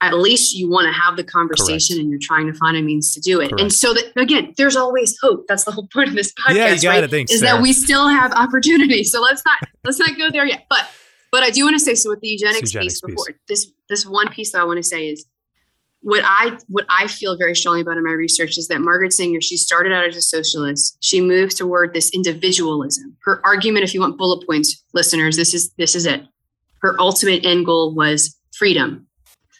at 0.00 0.14
least 0.14 0.54
you 0.54 0.70
want 0.70 0.86
to 0.86 0.92
have 0.92 1.16
the 1.16 1.24
conversation 1.24 1.96
Correct. 1.96 2.02
and 2.02 2.10
you're 2.10 2.20
trying 2.22 2.46
to 2.46 2.56
find 2.56 2.76
a 2.76 2.82
means 2.82 3.12
to 3.14 3.20
do 3.20 3.40
it. 3.40 3.48
Correct. 3.48 3.60
And 3.60 3.72
so 3.72 3.94
that 3.94 4.12
again, 4.16 4.54
there's 4.56 4.76
always 4.76 5.18
hope. 5.20 5.46
That's 5.48 5.64
the 5.64 5.72
whole 5.72 5.88
point 5.92 6.08
of 6.08 6.14
this 6.14 6.32
podcast, 6.32 6.54
yeah, 6.54 6.72
you 6.72 6.82
gotta 6.82 7.00
right? 7.00 7.10
Think, 7.10 7.32
is 7.32 7.40
that 7.40 7.62
we 7.62 7.72
still 7.72 8.08
have 8.08 8.32
opportunity. 8.32 9.04
So 9.04 9.20
let's 9.20 9.42
not 9.44 9.58
let's 9.84 9.98
not 9.98 10.16
go 10.16 10.30
there 10.30 10.46
yet. 10.46 10.66
But 10.68 10.88
but 11.32 11.42
I 11.42 11.50
do 11.50 11.64
want 11.64 11.74
to 11.74 11.80
say 11.80 11.94
so 11.94 12.10
with 12.10 12.20
the 12.20 12.28
eugenics, 12.28 12.74
eugenics 12.74 13.00
piece 13.00 13.00
before 13.00 13.34
this 13.48 13.72
this 13.88 14.06
one 14.06 14.28
piece 14.28 14.52
that 14.52 14.60
I 14.60 14.64
want 14.64 14.76
to 14.78 14.82
say 14.82 15.08
is 15.08 15.26
what 16.02 16.22
I 16.24 16.56
what 16.68 16.86
I 16.88 17.06
feel 17.08 17.36
very 17.36 17.56
strongly 17.56 17.80
about 17.80 17.96
in 17.96 18.04
my 18.04 18.12
research 18.12 18.56
is 18.56 18.68
that 18.68 18.80
Margaret 18.80 19.12
Sanger, 19.12 19.40
she 19.40 19.56
started 19.56 19.92
out 19.92 20.06
as 20.06 20.16
a 20.16 20.22
socialist. 20.22 20.96
She 21.00 21.20
moves 21.20 21.54
toward 21.54 21.92
this 21.92 22.10
individualism. 22.10 23.16
Her 23.24 23.40
argument, 23.44 23.84
if 23.84 23.94
you 23.94 24.00
want 24.00 24.16
bullet 24.16 24.46
points, 24.46 24.84
listeners, 24.94 25.36
this 25.36 25.54
is 25.54 25.70
this 25.72 25.94
is 25.94 26.06
it. 26.06 26.22
Her 26.80 26.98
ultimate 27.00 27.44
end 27.44 27.66
goal 27.66 27.94
was 27.94 28.36
freedom 28.56 29.08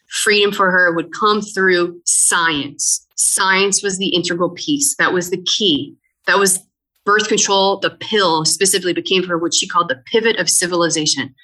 freedom 0.08 0.52
for 0.52 0.70
her 0.70 0.94
would 0.94 1.12
come 1.12 1.40
through 1.40 2.00
science. 2.04 3.06
Science 3.16 3.82
was 3.82 3.98
the 3.98 4.08
integral 4.08 4.50
piece. 4.50 4.96
That 4.96 5.12
was 5.12 5.30
the 5.30 5.42
key. 5.42 5.94
That 6.26 6.38
was 6.38 6.60
birth 7.04 7.28
control. 7.28 7.78
The 7.78 7.90
pill 7.90 8.44
specifically 8.44 8.92
became 8.92 9.22
for 9.22 9.28
her 9.28 9.38
what 9.38 9.54
she 9.54 9.68
called 9.68 9.88
the 9.88 10.02
pivot 10.10 10.38
of 10.38 10.48
civilization. 10.48 11.34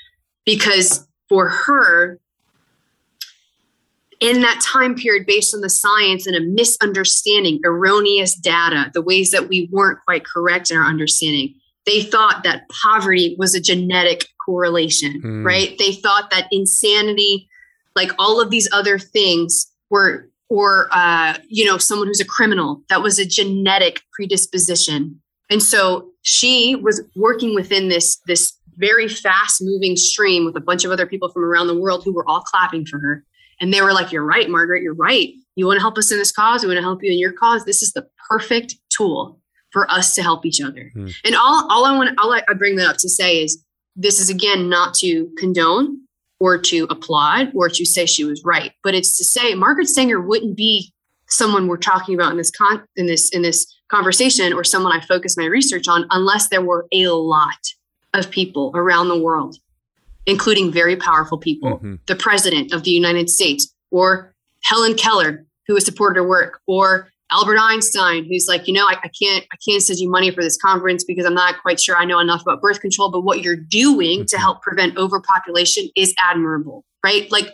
Because 0.44 1.06
for 1.28 1.48
her, 1.48 2.18
in 4.24 4.40
that 4.40 4.60
time 4.64 4.94
period, 4.94 5.26
based 5.26 5.54
on 5.54 5.60
the 5.60 5.68
science 5.68 6.26
and 6.26 6.34
a 6.34 6.40
misunderstanding, 6.40 7.60
erroneous 7.64 8.34
data, 8.34 8.90
the 8.94 9.02
ways 9.02 9.30
that 9.30 9.48
we 9.48 9.68
weren't 9.70 9.98
quite 10.06 10.24
correct 10.24 10.70
in 10.70 10.78
our 10.78 10.84
understanding, 10.84 11.54
they 11.84 12.02
thought 12.02 12.42
that 12.42 12.62
poverty 12.70 13.36
was 13.38 13.54
a 13.54 13.60
genetic 13.60 14.26
correlation, 14.44 15.20
mm. 15.22 15.44
right? 15.44 15.76
They 15.78 15.92
thought 15.92 16.30
that 16.30 16.48
insanity 16.50 17.48
like 17.96 18.10
all 18.18 18.40
of 18.40 18.50
these 18.50 18.68
other 18.72 18.98
things 18.98 19.70
were 19.90 20.28
or 20.48 20.88
uh, 20.92 21.36
you 21.48 21.64
know 21.64 21.78
someone 21.78 22.08
who's 22.08 22.20
a 22.20 22.24
criminal 22.24 22.82
that 22.88 23.02
was 23.02 23.18
a 23.18 23.26
genetic 23.26 24.02
predisposition 24.12 25.20
and 25.50 25.62
so 25.62 26.08
she 26.22 26.74
was 26.76 27.02
working 27.14 27.54
within 27.54 27.88
this 27.88 28.20
this 28.26 28.52
very 28.76 29.08
fast 29.08 29.62
moving 29.62 29.96
stream 29.96 30.44
with 30.44 30.56
a 30.56 30.60
bunch 30.60 30.84
of 30.84 30.90
other 30.90 31.06
people 31.06 31.28
from 31.28 31.44
around 31.44 31.68
the 31.68 31.78
world 31.78 32.02
who 32.04 32.12
were 32.12 32.28
all 32.28 32.40
clapping 32.40 32.84
for 32.84 32.98
her 32.98 33.24
and 33.60 33.72
they 33.72 33.82
were 33.82 33.92
like 33.92 34.12
you're 34.12 34.24
right 34.24 34.50
margaret 34.50 34.82
you're 34.82 34.94
right 34.94 35.32
you 35.56 35.66
want 35.66 35.76
to 35.76 35.82
help 35.82 35.98
us 35.98 36.10
in 36.10 36.18
this 36.18 36.32
cause 36.32 36.62
we 36.62 36.68
want 36.68 36.78
to 36.78 36.82
help 36.82 37.02
you 37.02 37.12
in 37.12 37.18
your 37.18 37.32
cause 37.32 37.64
this 37.64 37.82
is 37.82 37.92
the 37.92 38.06
perfect 38.28 38.76
tool 38.90 39.40
for 39.70 39.90
us 39.90 40.14
to 40.14 40.22
help 40.22 40.46
each 40.46 40.60
other 40.60 40.90
hmm. 40.94 41.08
and 41.24 41.34
all, 41.34 41.66
all 41.70 41.84
i 41.84 41.96
want 41.96 42.16
all 42.18 42.32
I, 42.32 42.42
I 42.48 42.54
bring 42.54 42.76
that 42.76 42.88
up 42.88 42.96
to 42.98 43.08
say 43.08 43.42
is 43.42 43.64
this 43.96 44.20
is 44.20 44.30
again 44.30 44.68
not 44.68 44.94
to 44.94 45.28
condone 45.38 46.04
or 46.40 46.58
to 46.58 46.86
applaud 46.90 47.52
or 47.54 47.68
to 47.68 47.84
say 47.84 48.06
she 48.06 48.24
was 48.24 48.44
right. 48.44 48.72
But 48.82 48.94
it's 48.94 49.16
to 49.18 49.24
say 49.24 49.54
Margaret 49.54 49.88
Sanger 49.88 50.20
wouldn't 50.20 50.56
be 50.56 50.92
someone 51.28 51.66
we're 51.66 51.76
talking 51.76 52.14
about 52.14 52.32
in 52.32 52.36
this 52.36 52.50
con 52.50 52.82
in 52.96 53.06
this 53.06 53.30
in 53.30 53.42
this 53.42 53.66
conversation 53.88 54.52
or 54.52 54.62
someone 54.62 54.92
I 54.92 55.00
focus 55.00 55.36
my 55.36 55.46
research 55.46 55.88
on 55.88 56.06
unless 56.10 56.48
there 56.48 56.62
were 56.62 56.86
a 56.92 57.06
lot 57.06 57.72
of 58.12 58.30
people 58.30 58.72
around 58.74 59.08
the 59.08 59.18
world, 59.18 59.56
including 60.26 60.72
very 60.72 60.96
powerful 60.96 61.38
people, 61.38 61.78
mm-hmm. 61.78 61.94
the 62.06 62.16
president 62.16 62.72
of 62.72 62.82
the 62.84 62.90
United 62.90 63.28
States, 63.28 63.72
or 63.90 64.34
Helen 64.62 64.94
Keller, 64.94 65.44
who 65.66 65.74
has 65.74 65.84
supported 65.84 66.16
her 66.20 66.26
work, 66.26 66.60
or 66.66 67.08
Albert 67.30 67.58
Einstein, 67.58 68.24
who's 68.24 68.46
like, 68.48 68.66
you 68.68 68.74
know, 68.74 68.86
I, 68.86 68.96
I, 69.02 69.08
can't, 69.08 69.44
I 69.52 69.56
can't 69.66 69.82
send 69.82 69.98
you 69.98 70.10
money 70.10 70.30
for 70.30 70.42
this 70.42 70.56
conference 70.56 71.04
because 71.04 71.24
I'm 71.24 71.34
not 71.34 71.60
quite 71.62 71.80
sure 71.80 71.96
I 71.96 72.04
know 72.04 72.20
enough 72.20 72.42
about 72.42 72.60
birth 72.60 72.80
control. 72.80 73.10
But 73.10 73.22
what 73.22 73.42
you're 73.42 73.56
doing 73.56 74.26
to 74.26 74.36
mm-hmm. 74.36 74.42
help 74.42 74.62
prevent 74.62 74.96
overpopulation 74.96 75.88
is 75.96 76.14
admirable, 76.22 76.84
right? 77.04 77.30
Like, 77.32 77.48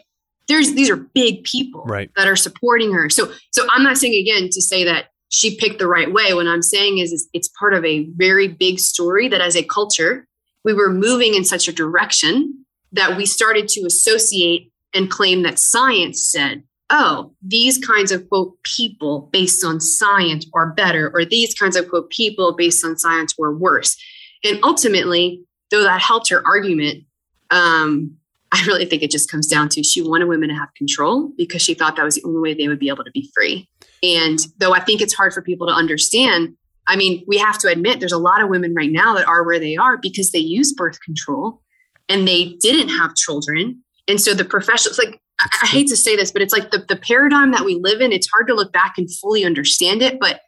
there's 0.48 0.74
these 0.74 0.90
are 0.90 0.96
big 0.96 1.44
people 1.44 1.84
right. 1.86 2.10
that 2.16 2.26
are 2.26 2.36
supporting 2.36 2.92
her. 2.92 3.08
So, 3.08 3.32
so 3.52 3.66
I'm 3.70 3.84
not 3.84 3.96
saying 3.96 4.14
again 4.14 4.48
to 4.50 4.60
say 4.60 4.84
that 4.84 5.06
she 5.28 5.56
picked 5.56 5.78
the 5.78 5.86
right 5.86 6.12
way. 6.12 6.34
What 6.34 6.48
I'm 6.48 6.62
saying 6.62 6.98
is, 6.98 7.12
is 7.12 7.28
it's 7.32 7.48
part 7.48 7.72
of 7.72 7.84
a 7.84 8.04
very 8.16 8.48
big 8.48 8.80
story 8.80 9.28
that 9.28 9.40
as 9.40 9.56
a 9.56 9.62
culture 9.62 10.26
we 10.64 10.74
were 10.74 10.92
moving 10.92 11.34
in 11.34 11.44
such 11.44 11.68
a 11.68 11.72
direction 11.72 12.64
that 12.92 13.16
we 13.16 13.26
started 13.26 13.68
to 13.68 13.86
associate 13.86 14.72
and 14.92 15.11
claim 15.11 15.42
that 15.42 15.58
science 15.58 16.26
said 16.26 16.62
oh, 16.90 17.32
these 17.40 17.78
kinds 17.78 18.11
of 18.12 18.28
quote 18.28 18.61
people 18.64 19.28
based 19.32 19.64
on 19.64 19.80
science 19.80 20.46
are 20.54 20.72
better, 20.72 21.11
or 21.14 21.24
these 21.24 21.54
kinds 21.54 21.76
of 21.76 21.88
quote 21.88 22.11
people 22.11 22.54
based 22.54 22.84
on 22.84 22.98
science 22.98 23.34
were 23.38 23.56
worse. 23.56 23.96
And 24.44 24.58
ultimately, 24.62 25.42
though 25.70 25.84
that 25.84 26.00
helped 26.00 26.28
her 26.30 26.46
argument, 26.46 27.04
um, 27.50 28.16
I 28.52 28.64
really 28.66 28.84
think 28.84 29.02
it 29.02 29.12
just 29.12 29.30
comes 29.30 29.46
down 29.46 29.68
to 29.70 29.82
she 29.84 30.02
wanted 30.02 30.26
women 30.26 30.48
to 30.48 30.54
have 30.56 30.74
control 30.74 31.30
because 31.36 31.62
she 31.62 31.74
thought 31.74 31.94
that 31.96 32.04
was 32.04 32.16
the 32.16 32.24
only 32.24 32.40
way 32.40 32.54
they 32.54 32.66
would 32.66 32.80
be 32.80 32.88
able 32.88 33.04
to 33.04 33.11
be 33.12 33.30
free. 33.34 33.68
And 34.02 34.40
though 34.58 34.74
I 34.74 34.80
think 34.80 35.00
it's 35.00 35.14
hard 35.14 35.32
for 35.32 35.42
people 35.42 35.68
to 35.68 35.72
understand, 35.72 36.56
I 36.91 36.97
mean, 36.97 37.24
we 37.28 37.38
have 37.38 37.57
to 37.59 37.68
admit 37.68 38.01
there's 38.01 38.11
a 38.11 38.18
lot 38.18 38.43
of 38.43 38.49
women 38.49 38.74
right 38.74 38.91
now 38.91 39.14
that 39.14 39.28
are 39.28 39.45
where 39.45 39.61
they 39.61 39.76
are 39.76 39.97
because 39.97 40.32
they 40.32 40.41
use 40.41 40.72
birth 40.72 41.01
control 41.01 41.62
and 42.09 42.26
they 42.26 42.57
didn't 42.61 42.88
have 42.88 43.14
children. 43.14 43.80
And 44.09 44.20
so 44.20 44.34
the 44.34 44.45
professionals, 44.45 44.99
like 44.99 45.20
I 45.41 45.66
hate 45.66 45.86
to 45.86 45.97
say 45.97 46.16
this, 46.16 46.32
but 46.32 46.43
it's 46.43 46.53
like 46.53 46.72
the, 46.72 46.84
the 46.88 46.97
paradigm 46.97 47.53
that 47.53 47.64
we 47.64 47.76
live 47.76 48.01
in, 48.01 48.11
it's 48.11 48.28
hard 48.28 48.49
to 48.49 48.55
look 48.55 48.72
back 48.72 48.95
and 48.99 49.09
fully 49.09 49.45
understand 49.45 50.03
it, 50.03 50.18
but 50.18 50.41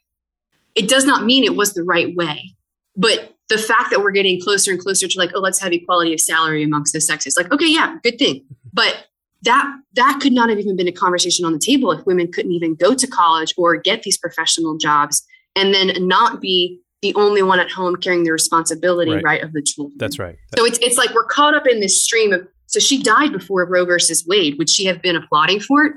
it 0.74 0.88
does 0.88 1.04
not 1.04 1.24
mean 1.24 1.44
it 1.44 1.54
was 1.54 1.74
the 1.74 1.84
right 1.84 2.12
way. 2.16 2.56
But 2.96 3.36
the 3.48 3.56
fact 3.56 3.90
that 3.90 4.00
we're 4.00 4.10
getting 4.10 4.40
closer 4.40 4.72
and 4.72 4.80
closer 4.80 5.06
to 5.06 5.18
like, 5.18 5.30
oh, 5.36 5.40
let's 5.40 5.60
have 5.60 5.72
equality 5.72 6.12
of 6.12 6.20
salary 6.20 6.64
amongst 6.64 6.92
the 6.92 7.00
sexes, 7.00 7.36
like, 7.36 7.52
okay, 7.52 7.68
yeah, 7.68 7.98
good 8.02 8.18
thing. 8.18 8.40
Mm-hmm. 8.40 8.68
But 8.72 9.06
that 9.42 9.72
that 9.94 10.18
could 10.20 10.32
not 10.32 10.48
have 10.48 10.58
even 10.58 10.76
been 10.76 10.88
a 10.88 10.92
conversation 10.92 11.44
on 11.44 11.52
the 11.52 11.58
table 11.58 11.92
if 11.92 12.04
women 12.04 12.32
couldn't 12.32 12.52
even 12.52 12.74
go 12.74 12.94
to 12.94 13.06
college 13.06 13.54
or 13.56 13.76
get 13.76 14.02
these 14.02 14.16
professional 14.16 14.76
jobs 14.76 15.24
and 15.56 15.74
then 15.74 15.92
not 16.06 16.40
be 16.40 16.80
the 17.02 17.14
only 17.16 17.42
one 17.42 17.58
at 17.58 17.70
home 17.70 17.96
carrying 17.96 18.24
the 18.24 18.32
responsibility 18.32 19.12
right, 19.12 19.24
right 19.24 19.42
of 19.42 19.52
the 19.52 19.62
children. 19.62 19.96
That's 19.98 20.18
right. 20.18 20.36
So 20.56 20.64
it's 20.64 20.78
it's 20.78 20.96
like 20.96 21.12
we're 21.14 21.26
caught 21.26 21.54
up 21.54 21.66
in 21.66 21.80
this 21.80 22.02
stream 22.02 22.32
of 22.32 22.46
so 22.66 22.80
she 22.80 23.02
died 23.02 23.32
before 23.32 23.66
Roe 23.66 23.84
versus 23.84 24.24
Wade. 24.26 24.56
Would 24.58 24.70
she 24.70 24.86
have 24.86 25.02
been 25.02 25.16
applauding 25.16 25.60
for 25.60 25.84
it? 25.84 25.94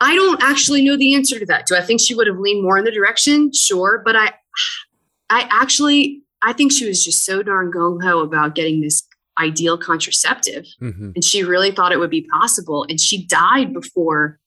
I 0.00 0.14
don't 0.14 0.40
actually 0.42 0.84
know 0.84 0.96
the 0.96 1.14
answer 1.14 1.38
to 1.38 1.46
that. 1.46 1.66
Do 1.66 1.74
I 1.74 1.80
think 1.80 2.00
she 2.00 2.14
would 2.14 2.28
have 2.28 2.38
leaned 2.38 2.62
more 2.62 2.78
in 2.78 2.84
the 2.84 2.92
direction? 2.92 3.50
Sure, 3.52 4.02
but 4.04 4.14
I 4.14 4.32
I 5.30 5.48
actually 5.50 6.22
I 6.42 6.52
think 6.52 6.70
she 6.70 6.86
was 6.86 7.04
just 7.04 7.24
so 7.24 7.42
darn 7.42 7.72
gung 7.72 8.02
ho 8.02 8.20
about 8.20 8.54
getting 8.54 8.80
this 8.80 9.02
ideal 9.38 9.78
contraceptive. 9.78 10.66
Mm-hmm. 10.80 11.12
And 11.14 11.24
she 11.24 11.42
really 11.44 11.70
thought 11.70 11.92
it 11.92 11.98
would 11.98 12.10
be 12.10 12.28
possible. 12.30 12.84
And 12.88 13.00
she 13.00 13.24
died 13.26 13.72
before 13.72 14.38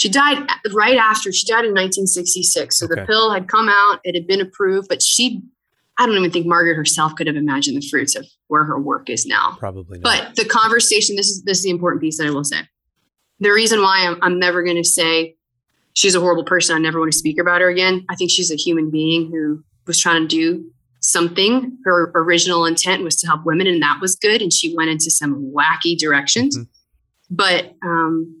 she 0.00 0.08
died 0.08 0.48
right 0.72 0.96
after 0.96 1.30
she 1.30 1.44
died 1.44 1.66
in 1.66 1.72
1966. 1.72 2.78
So 2.78 2.86
okay. 2.86 2.94
the 2.94 3.06
pill 3.06 3.34
had 3.34 3.48
come 3.48 3.68
out, 3.68 4.00
it 4.02 4.14
had 4.14 4.26
been 4.26 4.40
approved, 4.40 4.88
but 4.88 5.02
she 5.02 5.42
I 5.98 6.06
don't 6.06 6.16
even 6.16 6.30
think 6.30 6.46
Margaret 6.46 6.76
herself 6.76 7.14
could 7.16 7.26
have 7.26 7.36
imagined 7.36 7.76
the 7.76 7.86
fruits 7.86 8.16
of 8.16 8.26
where 8.48 8.64
her 8.64 8.80
work 8.80 9.10
is 9.10 9.26
now. 9.26 9.56
Probably 9.58 9.98
not. 9.98 10.02
But 10.02 10.36
the 10.36 10.46
conversation, 10.46 11.16
this 11.16 11.28
is 11.28 11.42
this 11.42 11.58
is 11.58 11.64
the 11.64 11.70
important 11.70 12.00
piece 12.00 12.16
that 12.16 12.26
I 12.26 12.30
will 12.30 12.44
say. 12.44 12.62
The 13.40 13.50
reason 13.50 13.82
why 13.82 14.06
I'm, 14.06 14.16
I'm 14.22 14.38
never 14.38 14.62
going 14.62 14.78
to 14.78 14.88
say 14.88 15.36
she's 15.92 16.14
a 16.14 16.20
horrible 16.20 16.44
person, 16.44 16.74
I 16.74 16.78
never 16.78 16.98
want 16.98 17.12
to 17.12 17.18
speak 17.18 17.38
about 17.38 17.60
her 17.60 17.68
again. 17.68 18.06
I 18.08 18.16
think 18.16 18.30
she's 18.30 18.50
a 18.50 18.56
human 18.56 18.90
being 18.90 19.30
who 19.30 19.62
was 19.86 20.00
trying 20.00 20.22
to 20.22 20.26
do 20.26 20.64
something. 21.00 21.76
Her 21.84 22.10
original 22.14 22.64
intent 22.64 23.02
was 23.02 23.16
to 23.16 23.26
help 23.26 23.44
women, 23.44 23.66
and 23.66 23.82
that 23.82 23.98
was 24.00 24.16
good. 24.16 24.40
And 24.40 24.50
she 24.50 24.74
went 24.74 24.88
into 24.88 25.10
some 25.10 25.52
wacky 25.54 25.94
directions. 25.94 26.56
Mm-hmm. 26.56 26.70
But 27.36 27.74
um, 27.82 28.39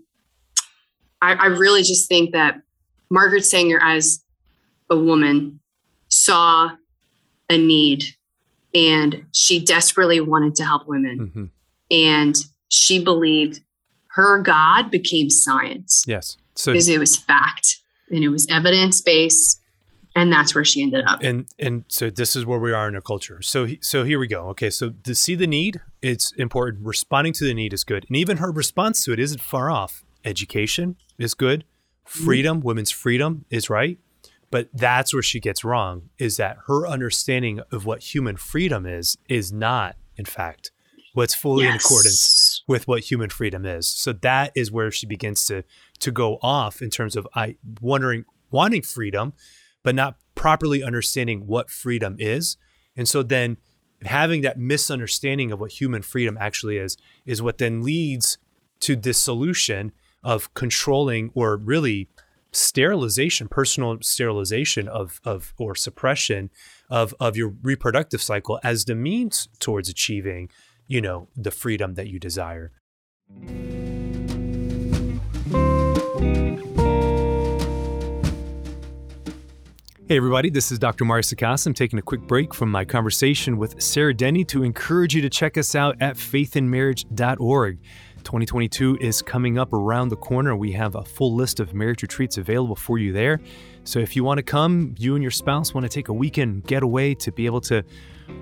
I, 1.22 1.34
I 1.34 1.46
really 1.46 1.82
just 1.82 2.08
think 2.08 2.32
that 2.32 2.60
Margaret 3.10 3.44
Sanger, 3.44 3.80
as 3.82 4.22
a 4.88 4.96
woman, 4.96 5.60
saw 6.08 6.70
a 7.48 7.58
need 7.58 8.04
and 8.74 9.26
she 9.32 9.64
desperately 9.64 10.20
wanted 10.20 10.54
to 10.56 10.64
help 10.64 10.86
women. 10.86 11.18
Mm-hmm. 11.18 11.44
And 11.90 12.36
she 12.68 13.02
believed 13.02 13.60
her 14.12 14.40
God 14.40 14.90
became 14.90 15.30
science. 15.30 16.04
Yes. 16.06 16.36
So 16.54 16.72
because 16.72 16.88
it 16.88 16.98
was 16.98 17.16
fact 17.16 17.78
and 18.10 18.22
it 18.22 18.28
was 18.28 18.46
evidence 18.50 19.00
based. 19.00 19.60
And 20.16 20.32
that's 20.32 20.56
where 20.56 20.64
she 20.64 20.82
ended 20.82 21.04
up. 21.06 21.20
And 21.22 21.46
and 21.58 21.84
so 21.86 22.10
this 22.10 22.34
is 22.34 22.44
where 22.44 22.58
we 22.58 22.72
are 22.72 22.88
in 22.88 22.96
our 22.96 23.00
culture. 23.00 23.40
So 23.42 23.68
so 23.80 24.02
here 24.02 24.18
we 24.18 24.26
go. 24.26 24.48
Okay, 24.48 24.68
so 24.68 24.90
to 25.04 25.14
see 25.14 25.36
the 25.36 25.46
need, 25.46 25.80
it's 26.02 26.32
important. 26.32 26.84
Responding 26.84 27.32
to 27.34 27.44
the 27.44 27.54
need 27.54 27.72
is 27.72 27.84
good, 27.84 28.06
and 28.08 28.16
even 28.16 28.38
her 28.38 28.50
response 28.50 29.04
to 29.04 29.12
it 29.12 29.20
isn't 29.20 29.40
far 29.40 29.70
off. 29.70 30.04
Education 30.24 30.96
is 31.18 31.34
good. 31.34 31.64
Freedom, 32.04 32.60
women's 32.60 32.90
freedom 32.90 33.44
is 33.50 33.70
right. 33.70 33.98
But 34.50 34.68
that's 34.72 35.14
where 35.14 35.22
she 35.22 35.38
gets 35.38 35.64
wrong 35.64 36.10
is 36.18 36.36
that 36.38 36.56
her 36.66 36.86
understanding 36.86 37.60
of 37.70 37.86
what 37.86 38.14
human 38.14 38.36
freedom 38.36 38.84
is 38.84 39.16
is 39.28 39.52
not 39.52 39.96
in 40.20 40.26
fact, 40.26 40.70
what's 41.14 41.34
fully 41.34 41.64
yes. 41.64 41.72
in 41.72 41.76
accordance 41.76 42.62
with 42.68 42.86
what 42.86 43.04
human 43.04 43.30
freedom 43.30 43.64
is. 43.64 43.86
So 43.86 44.12
that 44.12 44.52
is 44.54 44.70
where 44.70 44.90
she 44.90 45.06
begins 45.06 45.46
to 45.46 45.64
to 46.00 46.12
go 46.12 46.38
off 46.42 46.82
in 46.82 46.90
terms 46.90 47.16
of 47.16 47.26
I 47.34 47.56
wondering 47.80 48.26
wanting 48.50 48.82
freedom, 48.82 49.32
but 49.82 49.94
not 49.94 50.16
properly 50.34 50.82
understanding 50.82 51.46
what 51.46 51.70
freedom 51.70 52.16
is. 52.18 52.58
And 52.96 53.08
so 53.08 53.22
then 53.22 53.56
having 54.02 54.42
that 54.42 54.58
misunderstanding 54.58 55.52
of 55.52 55.58
what 55.58 55.72
human 55.72 56.02
freedom 56.02 56.36
actually 56.38 56.76
is 56.76 56.96
is 57.24 57.40
what 57.40 57.58
then 57.58 57.82
leads 57.82 58.36
to 58.80 58.94
this 58.94 59.18
solution 59.18 59.92
of 60.22 60.52
controlling 60.54 61.30
or 61.34 61.56
really 61.56 62.08
sterilization, 62.52 63.48
personal 63.48 63.98
sterilization 64.00 64.88
of 64.88 65.20
of 65.24 65.54
or 65.58 65.74
suppression 65.74 66.50
of 66.88 67.14
of 67.20 67.36
your 67.36 67.54
reproductive 67.62 68.22
cycle 68.22 68.58
as 68.64 68.84
the 68.84 68.94
means 68.94 69.48
towards 69.58 69.88
achieving, 69.88 70.50
you 70.86 71.00
know, 71.00 71.28
the 71.36 71.50
freedom 71.50 71.94
that 71.94 72.08
you 72.08 72.18
desire. 72.18 72.72
Hey, 80.10 80.16
everybody, 80.16 80.50
this 80.50 80.72
is 80.72 80.80
Dr. 80.80 81.04
Mario 81.04 81.22
Sacasa. 81.22 81.68
I'm 81.68 81.74
taking 81.74 81.96
a 81.96 82.02
quick 82.02 82.22
break 82.22 82.52
from 82.52 82.68
my 82.68 82.84
conversation 82.84 83.58
with 83.58 83.80
Sarah 83.80 84.12
Denny 84.12 84.44
to 84.46 84.64
encourage 84.64 85.14
you 85.14 85.22
to 85.22 85.30
check 85.30 85.56
us 85.56 85.76
out 85.76 85.94
at 86.00 86.16
faithinmarriage.org. 86.16 87.78
2022 88.24 88.98
is 89.00 89.22
coming 89.22 89.58
up 89.58 89.72
around 89.72 90.08
the 90.08 90.16
corner. 90.16 90.56
We 90.56 90.72
have 90.72 90.94
a 90.94 91.04
full 91.04 91.34
list 91.34 91.60
of 91.60 91.74
marriage 91.74 92.02
retreats 92.02 92.38
available 92.38 92.76
for 92.76 92.98
you 92.98 93.12
there. 93.12 93.40
So 93.84 93.98
if 93.98 94.14
you 94.16 94.24
want 94.24 94.38
to 94.38 94.42
come, 94.42 94.94
you 94.98 95.14
and 95.14 95.22
your 95.22 95.30
spouse 95.30 95.74
want 95.74 95.84
to 95.84 95.88
take 95.88 96.08
a 96.08 96.12
weekend 96.12 96.64
getaway 96.66 97.14
to 97.16 97.32
be 97.32 97.46
able 97.46 97.60
to 97.62 97.82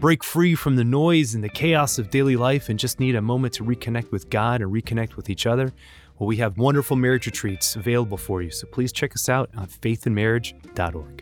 break 0.01 0.23
free 0.23 0.55
from 0.55 0.77
the 0.77 0.85
noise 0.85 1.35
and 1.35 1.43
the 1.43 1.49
chaos 1.49 1.99
of 1.99 2.11
daily 2.11 2.37
life 2.37 2.69
and 2.69 2.79
just 2.79 3.01
need 3.01 3.15
a 3.15 3.23
moment 3.23 3.55
to 3.55 3.65
reconnect 3.65 4.11
with 4.11 4.29
God 4.31 4.61
and 4.61 4.73
reconnect 4.73 5.17
with 5.17 5.31
each 5.31 5.47
other, 5.47 5.73
well, 6.19 6.27
we 6.27 6.37
have 6.37 6.59
wonderful 6.59 6.97
marriage 6.97 7.27
retreats 7.27 7.77
available 7.77 8.17
for 8.17 8.43
you. 8.43 8.51
So 8.51 8.67
please 8.67 8.93
check 8.93 9.15
us 9.15 9.29
out 9.29 9.51
on 9.57 9.67
faithinmarriage.org. 9.67 11.18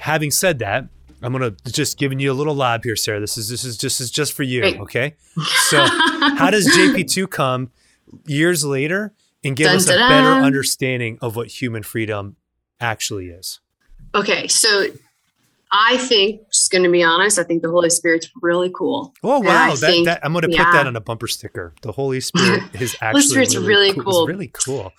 having 0.00 0.30
said 0.30 0.58
that, 0.60 0.88
I'm 1.22 1.32
gonna 1.32 1.52
just 1.66 1.98
giving 1.98 2.18
you 2.18 2.32
a 2.32 2.34
little 2.34 2.54
lab 2.54 2.84
here, 2.84 2.96
Sarah. 2.96 3.20
This 3.20 3.36
is 3.36 3.48
this 3.48 3.64
is 3.64 3.76
just 3.76 4.00
is 4.00 4.10
just 4.10 4.32
for 4.32 4.42
you, 4.42 4.64
okay? 4.64 5.14
So, 5.68 5.84
how 5.84 6.50
does 6.50 6.66
JP2 6.76 7.30
come 7.30 7.70
years 8.26 8.64
later 8.64 9.12
and 9.44 9.54
give 9.54 9.66
dun, 9.66 9.76
us 9.76 9.88
a 9.88 9.98
dun, 9.98 10.10
better 10.10 10.30
dun. 10.30 10.44
understanding 10.44 11.18
of 11.20 11.36
what 11.36 11.48
human 11.48 11.82
freedom 11.82 12.36
actually 12.80 13.28
is? 13.28 13.60
Okay, 14.14 14.48
so 14.48 14.86
I 15.72 15.98
think, 15.98 16.48
just 16.50 16.72
going 16.72 16.82
to 16.82 16.90
be 16.90 17.02
honest, 17.02 17.38
I 17.38 17.44
think 17.44 17.62
the 17.62 17.70
Holy 17.70 17.90
Spirit's 17.90 18.28
really 18.42 18.72
cool. 18.74 19.12
Oh 19.22 19.38
wow, 19.38 19.74
that, 19.74 19.78
think, 19.78 20.06
that, 20.06 20.20
I'm 20.24 20.32
going 20.32 20.42
to 20.42 20.50
yeah. 20.50 20.64
put 20.64 20.72
that 20.72 20.86
on 20.86 20.96
a 20.96 21.00
bumper 21.00 21.28
sticker. 21.28 21.74
The 21.82 21.92
Holy 21.92 22.20
Spirit 22.20 22.62
is 22.80 22.96
actually 23.00 23.20
Holy 23.20 23.22
Spirit's 23.22 23.56
really, 23.56 23.68
really 23.68 23.92
cool. 23.92 24.04
cool. 24.04 24.26
really 24.26 24.50
cool. 24.52 24.92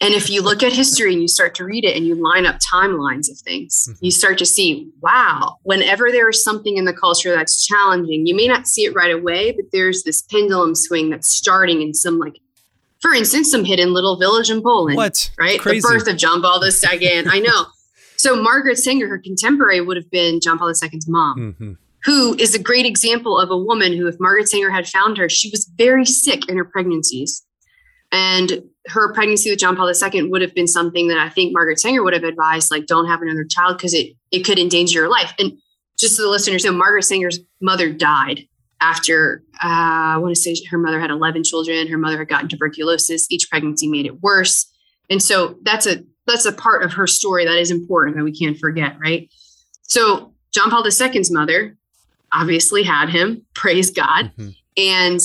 And 0.00 0.12
if 0.12 0.28
you 0.28 0.42
look 0.42 0.62
at 0.62 0.72
history 0.72 1.12
and 1.12 1.22
you 1.22 1.28
start 1.28 1.54
to 1.56 1.64
read 1.64 1.84
it 1.84 1.96
and 1.96 2.06
you 2.06 2.14
line 2.14 2.44
up 2.44 2.56
timelines 2.72 3.30
of 3.30 3.38
things, 3.38 3.88
mm-hmm. 3.88 4.04
you 4.04 4.10
start 4.10 4.38
to 4.38 4.46
see, 4.46 4.90
wow, 5.00 5.56
whenever 5.62 6.10
there 6.10 6.28
is 6.28 6.44
something 6.44 6.76
in 6.76 6.84
the 6.84 6.92
culture 6.92 7.34
that's 7.34 7.66
challenging, 7.66 8.26
you 8.26 8.36
may 8.36 8.46
not 8.46 8.66
see 8.66 8.84
it 8.84 8.94
right 8.94 9.12
away, 9.12 9.52
but 9.52 9.64
there's 9.72 10.02
this 10.02 10.22
pendulum 10.22 10.74
swing 10.74 11.10
that's 11.10 11.28
starting 11.28 11.82
in 11.82 11.94
some 11.94 12.18
like 12.18 12.38
for 13.00 13.12
instance, 13.12 13.50
some 13.50 13.64
hidden 13.64 13.92
little 13.92 14.16
village 14.16 14.50
in 14.50 14.62
Poland. 14.62 14.96
What? 14.96 15.30
Right? 15.38 15.60
Crazy. 15.60 15.80
The 15.80 15.88
birth 15.88 16.08
of 16.08 16.16
John 16.16 16.42
Paul 16.42 16.62
II. 16.64 17.26
I 17.28 17.40
know. 17.40 17.66
So 18.18 18.34
Margaret 18.34 18.78
Sanger, 18.78 19.08
her 19.08 19.18
contemporary, 19.18 19.82
would 19.82 19.98
have 19.98 20.10
been 20.10 20.40
John 20.40 20.58
Paul 20.58 20.70
II's 20.70 21.06
mom. 21.06 21.36
Mm-hmm 21.38 21.72
who 22.06 22.36
is 22.38 22.54
a 22.54 22.58
great 22.58 22.86
example 22.86 23.36
of 23.36 23.50
a 23.50 23.58
woman 23.58 23.92
who, 23.92 24.06
if 24.06 24.14
Margaret 24.20 24.48
Sanger 24.48 24.70
had 24.70 24.86
found 24.86 25.18
her, 25.18 25.28
she 25.28 25.50
was 25.50 25.68
very 25.76 26.06
sick 26.06 26.48
in 26.48 26.56
her 26.56 26.64
pregnancies. 26.64 27.44
And 28.12 28.62
her 28.88 29.12
pregnancy 29.12 29.50
with 29.50 29.58
John 29.58 29.76
Paul 29.76 29.90
II 29.90 30.30
would 30.30 30.42
have 30.42 30.54
been 30.54 30.68
something 30.68 31.08
that 31.08 31.18
I 31.18 31.28
think 31.28 31.52
Margaret 31.52 31.80
Sanger 31.80 32.02
would 32.04 32.14
have 32.14 32.24
advised, 32.24 32.70
like, 32.70 32.86
don't 32.86 33.08
have 33.08 33.22
another 33.22 33.44
child 33.44 33.76
because 33.76 33.94
it 33.94 34.14
it 34.30 34.44
could 34.44 34.58
endanger 34.58 35.00
your 35.00 35.10
life. 35.10 35.32
And 35.38 35.52
just 35.98 36.16
so 36.16 36.22
the 36.22 36.28
listeners 36.28 36.64
know, 36.64 36.72
Margaret 36.72 37.04
Sanger's 37.04 37.40
mother 37.60 37.92
died 37.92 38.46
after 38.80 39.42
uh, 39.62 40.14
I 40.14 40.18
want 40.18 40.34
to 40.34 40.40
say 40.40 40.54
her 40.70 40.78
mother 40.78 41.00
had 41.00 41.10
11 41.10 41.44
children. 41.44 41.88
Her 41.88 41.98
mother 41.98 42.18
had 42.18 42.28
gotten 42.28 42.48
tuberculosis. 42.48 43.26
Each 43.30 43.48
pregnancy 43.50 43.88
made 43.88 44.06
it 44.06 44.22
worse, 44.22 44.70
and 45.10 45.22
so 45.22 45.56
that's 45.62 45.86
a 45.86 46.04
that's 46.26 46.44
a 46.44 46.52
part 46.52 46.82
of 46.82 46.92
her 46.92 47.06
story 47.06 47.44
that 47.44 47.58
is 47.58 47.70
important 47.70 48.16
that 48.16 48.24
we 48.24 48.36
can't 48.36 48.58
forget, 48.58 48.96
right? 48.98 49.30
So 49.82 50.34
John 50.52 50.70
Paul 50.70 50.84
II's 50.84 51.30
mother 51.30 51.76
obviously 52.32 52.82
had 52.82 53.08
him. 53.08 53.46
Praise 53.54 53.90
God, 53.90 54.32
mm-hmm. 54.36 54.50
and 54.76 55.20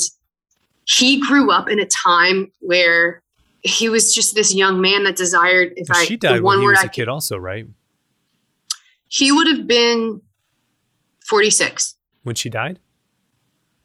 he 0.98 1.20
grew 1.20 1.52
up 1.52 1.70
in 1.70 1.80
a 1.80 1.86
time 1.86 2.52
where 2.60 3.24
he 3.64 3.90
was 3.90 4.14
just 4.14 4.36
this 4.36 4.54
young 4.54 4.82
man 4.82 5.04
that 5.04 5.16
desired. 5.16 5.74
If 5.76 5.90
I 5.92 6.06
she 6.06 6.18
died 6.18 6.42
one 6.42 6.58
when 6.58 6.62
he 6.62 6.68
was 6.68 6.80
I, 6.80 6.86
a 6.86 6.90
kid, 6.90 7.08
also, 7.08 7.38
right? 7.38 7.66
He 9.08 9.32
would 9.32 9.48
have 9.48 9.68
been 9.68 10.22
forty 11.28 11.50
six 11.50 11.96
when 12.24 12.36
she 12.36 12.50
died. 12.50 12.80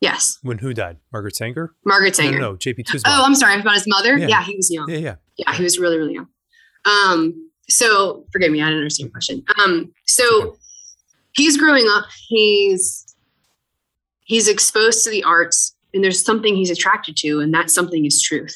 Yes. 0.00 0.38
When 0.42 0.58
who 0.58 0.74
died? 0.74 0.98
Margaret 1.12 1.36
Sanger. 1.36 1.74
Margaret 1.84 2.16
Sanger. 2.16 2.38
No, 2.38 2.52
no, 2.52 2.56
JP 2.56 2.86
two. 2.86 2.98
Oh, 3.06 3.22
I'm 3.24 3.34
sorry 3.34 3.60
about 3.60 3.74
his 3.74 3.86
mother. 3.86 4.18
Yeah. 4.18 4.28
yeah. 4.28 4.42
he 4.42 4.56
was 4.56 4.70
young. 4.70 4.88
Yeah, 4.90 4.98
yeah, 4.98 5.14
yeah. 5.36 5.52
He 5.54 5.62
was 5.62 5.78
really, 5.78 5.98
really 5.98 6.14
young. 6.14 6.28
Um. 6.84 7.50
So 7.68 8.26
forgive 8.32 8.50
me, 8.50 8.62
I 8.62 8.66
didn't 8.66 8.80
understand 8.80 9.08
your 9.08 9.12
question. 9.12 9.44
Um. 9.58 9.92
So 10.06 10.56
he's 11.32 11.56
growing 11.56 11.86
up. 11.88 12.06
He's 12.28 13.14
he's 14.24 14.48
exposed 14.48 15.04
to 15.04 15.10
the 15.10 15.22
arts 15.22 15.75
and 15.96 16.04
there's 16.04 16.24
something 16.24 16.54
he's 16.54 16.70
attracted 16.70 17.16
to, 17.18 17.40
and 17.40 17.52
that 17.54 17.70
something 17.70 18.04
is 18.04 18.22
truth. 18.22 18.54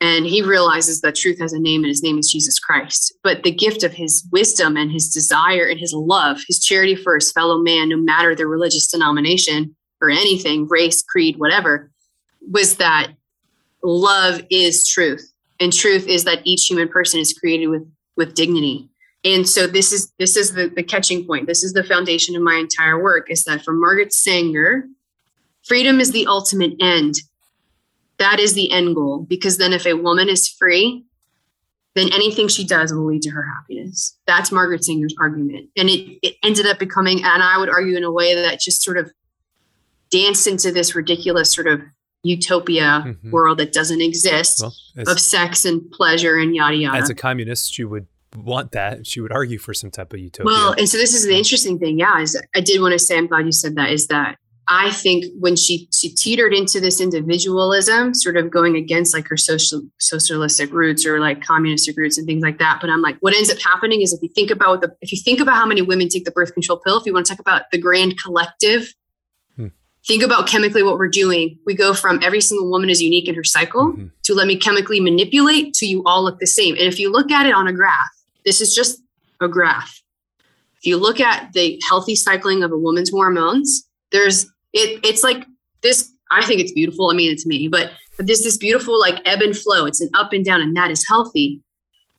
And 0.00 0.24
he 0.24 0.40
realizes 0.40 1.02
that 1.02 1.16
truth 1.16 1.38
has 1.40 1.52
a 1.52 1.58
name, 1.58 1.82
and 1.82 1.90
his 1.90 2.02
name 2.02 2.18
is 2.18 2.32
Jesus 2.32 2.58
Christ. 2.58 3.12
But 3.22 3.42
the 3.42 3.50
gift 3.50 3.82
of 3.82 3.92
his 3.92 4.26
wisdom 4.32 4.76
and 4.76 4.90
his 4.90 5.10
desire 5.10 5.66
and 5.66 5.78
his 5.78 5.92
love, 5.92 6.40
his 6.48 6.60
charity 6.60 6.94
for 6.94 7.16
his 7.16 7.30
fellow 7.32 7.58
man, 7.58 7.90
no 7.90 7.98
matter 7.98 8.34
their 8.34 8.48
religious 8.48 8.86
denomination 8.86 9.76
or 10.00 10.08
anything, 10.08 10.66
race, 10.68 11.02
creed, 11.02 11.36
whatever, 11.38 11.90
was 12.50 12.76
that 12.76 13.08
love 13.82 14.40
is 14.50 14.88
truth. 14.88 15.30
And 15.60 15.72
truth 15.72 16.06
is 16.06 16.24
that 16.24 16.40
each 16.44 16.66
human 16.66 16.88
person 16.88 17.20
is 17.20 17.34
created 17.34 17.66
with, 17.66 17.86
with 18.16 18.34
dignity. 18.34 18.88
And 19.22 19.46
so 19.46 19.66
this 19.66 19.92
is 19.92 20.10
this 20.18 20.34
is 20.34 20.54
the, 20.54 20.68
the 20.74 20.82
catching 20.82 21.26
point. 21.26 21.46
This 21.46 21.62
is 21.62 21.74
the 21.74 21.84
foundation 21.84 22.36
of 22.36 22.42
my 22.42 22.54
entire 22.54 23.02
work 23.02 23.30
is 23.30 23.44
that 23.44 23.62
from 23.62 23.78
Margaret 23.78 24.14
Sanger, 24.14 24.86
freedom 25.64 26.00
is 26.00 26.12
the 26.12 26.26
ultimate 26.26 26.72
end. 26.80 27.16
That 28.18 28.38
is 28.38 28.54
the 28.54 28.70
end 28.70 28.94
goal 28.94 29.26
because 29.28 29.58
then 29.58 29.72
if 29.72 29.86
a 29.86 29.94
woman 29.94 30.28
is 30.28 30.48
free, 30.48 31.04
then 31.94 32.12
anything 32.12 32.48
she 32.48 32.64
does 32.64 32.92
will 32.92 33.06
lead 33.06 33.22
to 33.22 33.30
her 33.30 33.44
happiness. 33.44 34.16
That's 34.26 34.52
Margaret 34.52 34.84
Sanger's 34.84 35.14
argument. 35.18 35.70
And 35.76 35.88
it, 35.88 36.18
it 36.22 36.36
ended 36.44 36.66
up 36.66 36.78
becoming, 36.78 37.24
and 37.24 37.42
I 37.42 37.58
would 37.58 37.68
argue 37.68 37.96
in 37.96 38.04
a 38.04 38.12
way 38.12 38.34
that 38.34 38.60
just 38.60 38.82
sort 38.82 38.96
of 38.96 39.10
danced 40.10 40.46
into 40.46 40.70
this 40.70 40.94
ridiculous 40.94 41.52
sort 41.52 41.66
of 41.66 41.80
utopia 42.22 43.04
mm-hmm. 43.06 43.30
world 43.30 43.58
that 43.58 43.72
doesn't 43.72 44.02
exist 44.02 44.60
well, 44.60 44.74
as, 44.98 45.08
of 45.08 45.18
sex 45.18 45.64
and 45.64 45.90
pleasure 45.90 46.36
and 46.36 46.54
yada 46.54 46.76
yada. 46.76 46.98
As 46.98 47.10
a 47.10 47.14
communist, 47.14 47.72
she 47.72 47.84
would 47.84 48.06
want 48.36 48.72
that. 48.72 49.06
She 49.06 49.20
would 49.20 49.32
argue 49.32 49.58
for 49.58 49.72
some 49.72 49.90
type 49.90 50.12
of 50.12 50.20
utopia. 50.20 50.44
Well, 50.44 50.72
and 50.72 50.88
so 50.88 50.98
this 50.98 51.14
is 51.14 51.26
the 51.26 51.36
interesting 51.36 51.78
thing. 51.78 51.98
Yeah, 51.98 52.20
is 52.20 52.40
I 52.54 52.60
did 52.60 52.80
want 52.80 52.92
to 52.92 52.98
say, 52.98 53.16
I'm 53.16 53.26
glad 53.26 53.46
you 53.46 53.52
said 53.52 53.76
that, 53.76 53.90
is 53.90 54.06
that 54.08 54.36
I 54.72 54.92
think 54.92 55.24
when 55.40 55.56
she 55.56 55.88
she 55.92 56.08
teetered 56.08 56.54
into 56.54 56.78
this 56.78 57.00
individualism, 57.00 58.14
sort 58.14 58.36
of 58.36 58.52
going 58.52 58.76
against 58.76 59.12
like 59.12 59.26
her 59.26 59.36
social 59.36 59.82
socialistic 59.98 60.72
roots 60.72 61.04
or 61.04 61.18
like 61.18 61.42
communistic 61.42 61.96
roots 61.96 62.16
and 62.16 62.26
things 62.26 62.40
like 62.40 62.58
that. 62.60 62.78
But 62.80 62.88
I'm 62.88 63.02
like, 63.02 63.16
what 63.18 63.34
ends 63.34 63.50
up 63.50 63.58
happening 63.58 64.00
is 64.00 64.12
if 64.12 64.22
you 64.22 64.28
think 64.28 64.48
about 64.52 64.80
the 64.80 64.94
if 65.00 65.10
you 65.10 65.18
think 65.20 65.40
about 65.40 65.56
how 65.56 65.66
many 65.66 65.82
women 65.82 66.08
take 66.08 66.24
the 66.24 66.30
birth 66.30 66.54
control 66.54 66.78
pill, 66.78 66.98
if 66.98 67.04
you 67.04 67.12
want 67.12 67.26
to 67.26 67.32
talk 67.32 67.40
about 67.40 67.62
the 67.72 67.78
grand 67.78 68.16
collective, 68.22 68.94
hmm. 69.56 69.66
think 70.06 70.22
about 70.22 70.46
chemically 70.46 70.84
what 70.84 70.98
we're 70.98 71.08
doing. 71.08 71.58
We 71.66 71.74
go 71.74 71.92
from 71.92 72.20
every 72.22 72.40
single 72.40 72.70
woman 72.70 72.90
is 72.90 73.02
unique 73.02 73.26
in 73.26 73.34
her 73.34 73.44
cycle 73.44 73.88
mm-hmm. 73.88 74.06
to 74.22 74.34
let 74.34 74.46
me 74.46 74.56
chemically 74.56 75.00
manipulate 75.00 75.74
to 75.74 75.86
you 75.86 76.04
all 76.06 76.22
look 76.22 76.38
the 76.38 76.46
same. 76.46 76.76
And 76.76 76.84
if 76.84 77.00
you 77.00 77.10
look 77.10 77.32
at 77.32 77.44
it 77.44 77.54
on 77.54 77.66
a 77.66 77.72
graph, 77.72 78.14
this 78.44 78.60
is 78.60 78.72
just 78.72 79.02
a 79.40 79.48
graph. 79.48 80.00
If 80.76 80.86
you 80.86 80.96
look 80.96 81.18
at 81.18 81.54
the 81.54 81.80
healthy 81.88 82.14
cycling 82.14 82.62
of 82.62 82.70
a 82.70 82.78
woman's 82.78 83.10
hormones, 83.10 83.88
there's 84.12 84.46
it 84.72 85.00
it's 85.04 85.22
like 85.22 85.44
this 85.82 86.12
i 86.30 86.44
think 86.44 86.60
it's 86.60 86.72
beautiful. 86.72 87.10
I 87.10 87.14
mean 87.14 87.32
it's 87.32 87.46
me 87.46 87.68
but 87.68 87.92
this 88.18 88.42
this 88.42 88.56
beautiful 88.56 88.98
like 88.98 89.20
ebb 89.24 89.40
and 89.40 89.56
flow. 89.56 89.86
It's 89.86 90.00
an 90.00 90.10
up 90.14 90.32
and 90.32 90.44
down 90.44 90.60
and 90.60 90.76
that 90.76 90.90
is 90.90 91.06
healthy. 91.08 91.62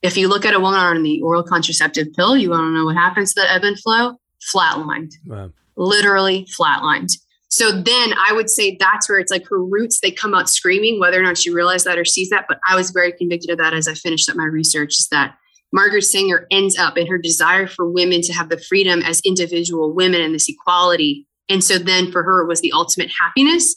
If 0.02 0.16
you 0.16 0.28
look 0.28 0.44
at 0.44 0.54
a 0.54 0.58
woman 0.60 0.80
on 0.80 1.02
the 1.02 1.20
oral 1.22 1.42
contraceptive 1.42 2.08
pill 2.14 2.36
you 2.36 2.50
want 2.50 2.62
to 2.62 2.70
know 2.70 2.84
what 2.84 2.96
happens 2.96 3.34
to 3.34 3.40
that 3.40 3.54
ebb 3.54 3.64
and 3.64 3.78
flow? 3.78 4.16
Flatlined. 4.54 5.12
Wow. 5.26 5.52
literally 5.76 6.46
flatlined. 6.58 7.12
So 7.48 7.70
then 7.70 8.14
i 8.18 8.32
would 8.32 8.50
say 8.50 8.76
that's 8.78 9.08
where 9.08 9.18
it's 9.18 9.30
like 9.30 9.46
her 9.48 9.62
roots 9.62 10.00
they 10.00 10.10
come 10.10 10.34
out 10.34 10.48
screaming 10.48 10.98
whether 10.98 11.20
or 11.20 11.22
not 11.22 11.38
she 11.38 11.50
realized 11.50 11.84
that 11.86 11.98
or 11.98 12.04
sees 12.04 12.30
that 12.30 12.46
but 12.48 12.58
i 12.68 12.74
was 12.74 12.90
very 12.90 13.12
convicted 13.12 13.50
of 13.50 13.58
that 13.58 13.74
as 13.74 13.86
i 13.88 13.94
finished 13.94 14.28
up 14.28 14.36
my 14.36 14.44
research 14.44 14.94
is 14.98 15.08
that 15.10 15.36
Margaret 15.72 16.02
Sanger 16.02 16.46
ends 16.50 16.78
up 16.78 16.98
in 16.98 17.06
her 17.06 17.18
desire 17.18 17.66
for 17.66 17.88
women 17.88 18.20
to 18.22 18.32
have 18.32 18.50
the 18.50 18.58
freedom 18.58 19.00
as 19.02 19.22
individual 19.24 19.92
women 19.92 20.20
and 20.20 20.34
this 20.34 20.48
equality. 20.48 21.26
And 21.48 21.62
so 21.62 21.78
then 21.78 22.10
for 22.10 22.22
her, 22.22 22.42
it 22.42 22.46
was 22.46 22.60
the 22.60 22.72
ultimate 22.72 23.10
happiness. 23.20 23.76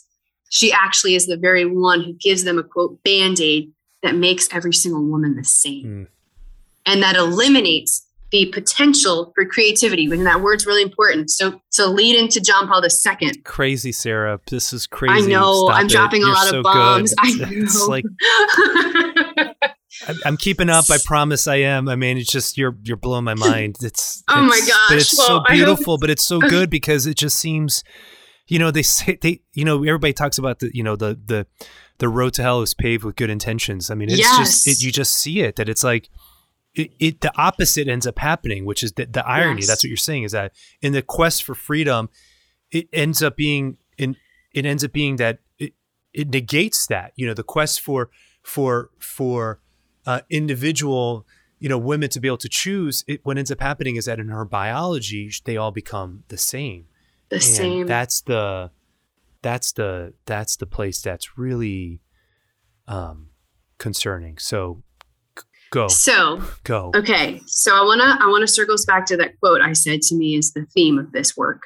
She 0.50 0.72
actually 0.72 1.14
is 1.14 1.26
the 1.26 1.36
very 1.36 1.66
one 1.66 2.02
who 2.02 2.12
gives 2.14 2.44
them 2.44 2.58
a 2.58 2.62
quote 2.62 3.02
band 3.02 3.40
aid 3.40 3.72
that 4.02 4.14
makes 4.14 4.48
every 4.52 4.72
single 4.72 5.04
woman 5.04 5.36
the 5.36 5.44
same. 5.44 5.84
Mm. 5.84 6.06
And 6.86 7.02
that 7.02 7.16
eliminates 7.16 8.06
the 8.30 8.46
potential 8.46 9.32
for 9.34 9.44
creativity. 9.44 10.10
And 10.10 10.26
that 10.26 10.40
word's 10.40 10.66
really 10.66 10.82
important. 10.82 11.30
So, 11.30 11.60
so 11.70 11.90
lead 11.90 12.16
into 12.16 12.40
John 12.40 12.68
Paul 12.68 12.82
II. 12.82 13.32
Crazy, 13.44 13.92
Sarah. 13.92 14.40
This 14.50 14.72
is 14.72 14.86
crazy. 14.86 15.26
I 15.26 15.28
know. 15.28 15.66
Stop 15.66 15.76
I'm 15.76 15.86
it. 15.86 15.90
dropping 15.90 16.20
You're 16.20 16.30
a 16.30 16.34
lot 16.34 16.46
so 16.48 16.58
of 16.58 16.64
bombs. 16.64 17.14
Good. 17.14 17.42
I 17.42 17.44
know. 17.50 17.62
It's 17.62 17.88
like 17.88 18.04
I'm 20.24 20.36
keeping 20.36 20.68
up. 20.68 20.90
I 20.90 20.98
promise 21.04 21.46
I 21.46 21.56
am. 21.56 21.88
I 21.88 21.96
mean, 21.96 22.18
it's 22.18 22.30
just 22.30 22.58
you're 22.58 22.76
you're 22.82 22.96
blowing 22.96 23.24
my 23.24 23.34
mind. 23.34 23.76
It's 23.82 24.22
oh 24.28 24.44
it's, 24.44 24.50
my 24.50 24.66
gosh, 24.66 24.88
but 24.88 24.98
it's 24.98 25.18
well, 25.18 25.26
so 25.26 25.54
beautiful. 25.54 25.98
But 25.98 26.10
it's 26.10 26.24
so 26.24 26.38
good 26.48 26.70
because 26.70 27.06
it 27.06 27.16
just 27.16 27.38
seems, 27.38 27.82
you 28.46 28.58
know, 28.58 28.70
they 28.70 28.82
say 28.82 29.18
they, 29.20 29.40
you 29.54 29.64
know, 29.64 29.76
everybody 29.82 30.12
talks 30.12 30.38
about 30.38 30.60
the, 30.60 30.70
you 30.74 30.82
know, 30.82 30.96
the 30.96 31.18
the 31.24 31.46
the 31.98 32.08
road 32.08 32.34
to 32.34 32.42
hell 32.42 32.62
is 32.62 32.74
paved 32.74 33.04
with 33.04 33.16
good 33.16 33.30
intentions. 33.30 33.90
I 33.90 33.94
mean, 33.94 34.10
it's 34.10 34.18
yes. 34.18 34.38
just 34.38 34.66
it, 34.66 34.84
you 34.84 34.92
just 34.92 35.14
see 35.14 35.40
it 35.40 35.56
that 35.56 35.68
it's 35.68 35.84
like 35.84 36.10
it, 36.74 36.92
it, 36.98 37.20
the 37.22 37.32
opposite 37.38 37.88
ends 37.88 38.06
up 38.06 38.18
happening, 38.18 38.66
which 38.66 38.82
is 38.82 38.92
the, 38.92 39.06
the 39.06 39.26
irony. 39.26 39.60
Yes. 39.60 39.68
That's 39.68 39.84
what 39.84 39.88
you're 39.88 39.96
saying 39.96 40.24
is 40.24 40.32
that 40.32 40.52
in 40.82 40.92
the 40.92 41.02
quest 41.02 41.42
for 41.42 41.54
freedom, 41.54 42.10
it 42.70 42.88
ends 42.92 43.22
up 43.22 43.36
being 43.36 43.78
in 43.96 44.16
it 44.52 44.66
ends 44.66 44.84
up 44.84 44.92
being 44.92 45.16
that 45.16 45.38
it, 45.58 45.72
it 46.12 46.28
negates 46.28 46.86
that 46.86 47.12
you 47.16 47.26
know 47.26 47.34
the 47.34 47.42
quest 47.42 47.80
for 47.80 48.10
for 48.42 48.90
for 48.98 49.60
uh, 50.06 50.20
individual 50.30 51.26
you 51.58 51.68
know 51.68 51.78
women 51.78 52.08
to 52.10 52.20
be 52.20 52.28
able 52.28 52.36
to 52.38 52.48
choose 52.48 53.04
it, 53.06 53.20
what 53.24 53.38
ends 53.38 53.50
up 53.50 53.60
happening 53.60 53.96
is 53.96 54.04
that 54.04 54.18
in 54.18 54.28
her 54.28 54.44
biology 54.44 55.30
they 55.44 55.56
all 55.56 55.70
become 55.70 56.24
the 56.28 56.38
same. 56.38 56.86
The 57.28 57.36
and 57.36 57.44
same. 57.44 57.86
that's 57.86 58.20
the 58.22 58.70
that's 59.42 59.72
the 59.72 60.14
that's 60.26 60.56
the 60.56 60.66
place 60.66 61.00
that's 61.00 61.38
really 61.38 62.00
um 62.86 63.30
concerning. 63.78 64.38
So 64.38 64.82
go. 65.70 65.88
So 65.88 66.42
go. 66.64 66.92
okay. 66.94 67.40
So 67.46 67.74
i 67.74 67.80
want 67.80 68.00
to 68.00 68.24
i 68.24 68.28
want 68.28 68.42
to 68.42 68.52
circle 68.52 68.74
us 68.74 68.84
back 68.84 69.06
to 69.06 69.16
that 69.16 69.38
quote 69.40 69.60
i 69.60 69.72
said 69.72 70.00
to 70.02 70.14
me 70.14 70.36
is 70.36 70.52
the 70.52 70.66
theme 70.66 70.98
of 70.98 71.12
this 71.12 71.36
work. 71.36 71.62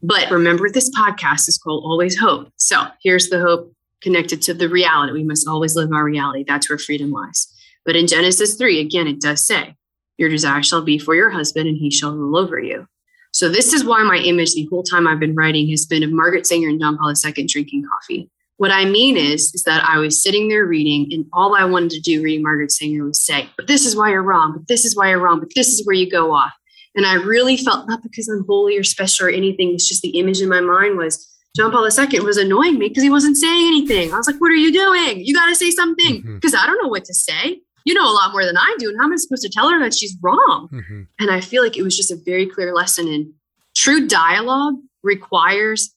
But 0.00 0.30
remember 0.30 0.70
this 0.70 0.90
podcast 0.96 1.48
is 1.48 1.58
called 1.58 1.82
always 1.84 2.16
hope. 2.16 2.52
So 2.56 2.84
here's 3.02 3.30
the 3.30 3.40
hope 3.40 3.74
connected 4.00 4.42
to 4.42 4.54
the 4.54 4.68
reality. 4.68 5.12
We 5.12 5.24
must 5.24 5.48
always 5.48 5.76
live 5.76 5.92
our 5.92 6.04
reality. 6.04 6.44
That's 6.46 6.68
where 6.68 6.78
freedom 6.78 7.10
lies. 7.10 7.52
But 7.84 7.96
in 7.96 8.06
Genesis 8.06 8.56
3, 8.56 8.80
again, 8.80 9.06
it 9.06 9.20
does 9.20 9.46
say, 9.46 9.74
Your 10.18 10.28
desire 10.28 10.62
shall 10.62 10.82
be 10.82 10.98
for 10.98 11.14
your 11.14 11.30
husband, 11.30 11.68
and 11.68 11.76
he 11.76 11.90
shall 11.90 12.14
rule 12.14 12.36
over 12.36 12.58
you. 12.58 12.86
So, 13.32 13.48
this 13.48 13.72
is 13.72 13.84
why 13.84 14.02
my 14.02 14.18
image 14.18 14.54
the 14.54 14.66
whole 14.70 14.82
time 14.82 15.06
I've 15.06 15.20
been 15.20 15.34
writing 15.34 15.68
has 15.70 15.86
been 15.86 16.02
of 16.02 16.12
Margaret 16.12 16.46
Sanger 16.46 16.68
and 16.68 16.80
John 16.80 16.98
Paul 16.98 17.12
II 17.12 17.46
drinking 17.46 17.84
coffee. 17.90 18.30
What 18.56 18.72
I 18.72 18.86
mean 18.86 19.16
is, 19.16 19.54
is 19.54 19.62
that 19.62 19.84
I 19.88 19.98
was 19.98 20.20
sitting 20.20 20.48
there 20.48 20.66
reading, 20.66 21.12
and 21.12 21.26
all 21.32 21.54
I 21.54 21.64
wanted 21.64 21.90
to 21.90 22.00
do 22.00 22.22
reading 22.22 22.42
Margaret 22.42 22.72
Sanger 22.72 23.04
was 23.04 23.20
say, 23.20 23.48
But 23.56 23.68
this 23.68 23.86
is 23.86 23.94
why 23.94 24.10
you're 24.10 24.22
wrong, 24.22 24.52
but 24.52 24.66
this 24.66 24.84
is 24.84 24.96
why 24.96 25.10
you're 25.10 25.20
wrong, 25.20 25.38
but 25.38 25.50
this 25.54 25.68
is 25.68 25.86
where 25.86 25.94
you 25.94 26.10
go 26.10 26.34
off. 26.34 26.52
And 26.94 27.06
I 27.06 27.14
really 27.14 27.56
felt 27.56 27.88
not 27.88 28.02
because 28.02 28.28
I'm 28.28 28.44
holy 28.46 28.76
or 28.76 28.82
special 28.82 29.26
or 29.26 29.30
anything, 29.30 29.72
it's 29.72 29.88
just 29.88 30.02
the 30.02 30.18
image 30.18 30.40
in 30.40 30.48
my 30.48 30.60
mind 30.60 30.98
was, 30.98 31.28
John 31.58 31.72
Paul 31.72 31.88
II 31.88 32.20
was 32.20 32.36
annoying 32.36 32.78
me 32.78 32.88
because 32.88 33.02
he 33.02 33.10
wasn't 33.10 33.36
saying 33.36 33.66
anything. 33.66 34.14
I 34.14 34.16
was 34.16 34.28
like, 34.28 34.40
what 34.40 34.52
are 34.52 34.54
you 34.54 34.72
doing? 34.72 35.24
You 35.24 35.34
got 35.34 35.48
to 35.48 35.56
say 35.56 35.72
something 35.72 36.22
because 36.22 36.54
mm-hmm. 36.54 36.64
I 36.64 36.66
don't 36.66 36.80
know 36.80 36.88
what 36.88 37.04
to 37.06 37.14
say. 37.14 37.60
You 37.84 37.94
know 37.94 38.08
a 38.08 38.14
lot 38.14 38.30
more 38.30 38.44
than 38.44 38.56
I 38.56 38.76
do. 38.78 38.88
And 38.88 38.96
how 38.96 39.06
am 39.06 39.12
I 39.12 39.16
supposed 39.16 39.42
to 39.42 39.48
tell 39.48 39.68
her 39.68 39.80
that 39.80 39.92
she's 39.92 40.16
wrong? 40.22 40.68
Mm-hmm. 40.72 41.02
And 41.18 41.30
I 41.32 41.40
feel 41.40 41.64
like 41.64 41.76
it 41.76 41.82
was 41.82 41.96
just 41.96 42.12
a 42.12 42.16
very 42.24 42.46
clear 42.46 42.72
lesson 42.72 43.08
in 43.08 43.34
true 43.74 44.06
dialogue 44.06 44.74
requires, 45.02 45.92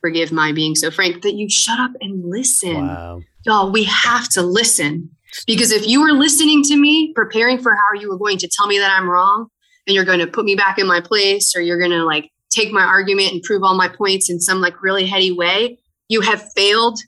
forgive 0.00 0.32
my 0.32 0.52
being 0.52 0.74
so 0.74 0.90
frank, 0.90 1.20
that 1.20 1.34
you 1.34 1.50
shut 1.50 1.78
up 1.78 1.90
and 2.00 2.24
listen. 2.24 2.86
Wow. 2.86 3.20
Y'all, 3.44 3.70
we 3.70 3.84
have 3.84 4.30
to 4.30 4.42
listen 4.42 5.10
because 5.46 5.70
if 5.70 5.86
you 5.86 6.00
were 6.00 6.12
listening 6.12 6.62
to 6.64 6.76
me, 6.76 7.12
preparing 7.14 7.58
for 7.58 7.74
how 7.74 8.00
you 8.00 8.08
were 8.08 8.16
going 8.16 8.38
to 8.38 8.48
tell 8.48 8.66
me 8.66 8.78
that 8.78 8.90
I'm 8.90 9.10
wrong 9.10 9.48
and 9.86 9.94
you're 9.94 10.06
going 10.06 10.20
to 10.20 10.26
put 10.26 10.46
me 10.46 10.54
back 10.54 10.78
in 10.78 10.86
my 10.86 11.02
place 11.02 11.54
or 11.54 11.60
you're 11.60 11.78
going 11.78 11.90
to 11.90 12.04
like 12.04 12.30
take 12.58 12.72
my 12.72 12.82
argument 12.82 13.32
and 13.32 13.42
prove 13.42 13.62
all 13.62 13.76
my 13.76 13.88
points 13.88 14.28
in 14.30 14.40
some 14.40 14.60
like 14.60 14.82
really 14.82 15.06
heady 15.06 15.32
way, 15.32 15.78
you 16.08 16.20
have 16.22 16.52
failed 16.54 16.98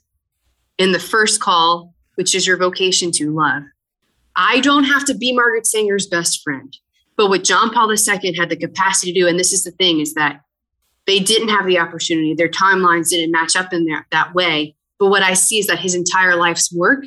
in 0.77 0.91
the 0.91 0.99
first 0.99 1.41
call, 1.41 1.93
which 2.15 2.33
is 2.35 2.47
your 2.47 2.57
vocation 2.57 3.11
to 3.11 3.31
love. 3.31 3.63
I 4.35 4.61
don't 4.61 4.85
have 4.85 5.05
to 5.05 5.15
be 5.15 5.33
Margaret 5.33 5.67
Sanger's 5.67 6.07
best 6.07 6.41
friend. 6.43 6.75
But 7.17 7.29
what 7.29 7.43
John 7.43 7.71
Paul 7.71 7.91
II 7.91 8.33
had 8.35 8.49
the 8.49 8.55
capacity 8.55 9.13
to 9.13 9.19
do, 9.19 9.27
and 9.27 9.37
this 9.37 9.51
is 9.51 9.63
the 9.63 9.71
thing, 9.71 9.99
is 9.99 10.13
that 10.13 10.41
they 11.05 11.19
didn't 11.19 11.49
have 11.49 11.65
the 11.65 11.77
opportunity. 11.77 12.33
Their 12.33 12.49
timelines 12.49 13.09
didn't 13.09 13.31
match 13.31 13.55
up 13.55 13.73
in 13.73 13.85
there 13.85 14.07
that 14.11 14.33
way. 14.33 14.75
But 14.97 15.09
what 15.09 15.23
I 15.23 15.33
see 15.33 15.59
is 15.59 15.67
that 15.67 15.79
his 15.79 15.93
entire 15.93 16.35
life's 16.35 16.71
work 16.73 17.03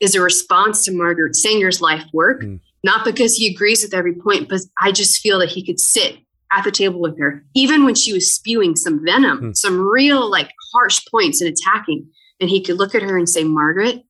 is 0.00 0.14
a 0.14 0.20
response 0.20 0.84
to 0.84 0.92
Margaret 0.92 1.34
Sanger's 1.34 1.80
life 1.80 2.04
work, 2.12 2.42
mm. 2.42 2.60
not 2.84 3.04
because 3.04 3.34
he 3.34 3.52
agrees 3.52 3.82
with 3.82 3.94
every 3.94 4.14
point, 4.14 4.48
but 4.48 4.60
I 4.80 4.92
just 4.92 5.20
feel 5.20 5.38
that 5.38 5.48
he 5.48 5.64
could 5.64 5.80
sit 5.80 6.18
at 6.52 6.64
the 6.64 6.70
table 6.70 7.00
with 7.00 7.18
her, 7.18 7.44
even 7.54 7.84
when 7.84 7.94
she 7.94 8.12
was 8.12 8.32
spewing 8.32 8.76
some 8.76 9.04
venom, 9.04 9.40
mm. 9.40 9.56
some 9.56 9.80
real 9.80 10.30
like 10.30 10.50
harsh 10.72 11.00
points 11.10 11.40
and 11.40 11.52
attacking. 11.52 12.08
And 12.40 12.50
he 12.50 12.62
could 12.62 12.76
look 12.76 12.94
at 12.94 13.02
her 13.02 13.18
and 13.18 13.28
say, 13.28 13.44
Margaret, 13.44 14.04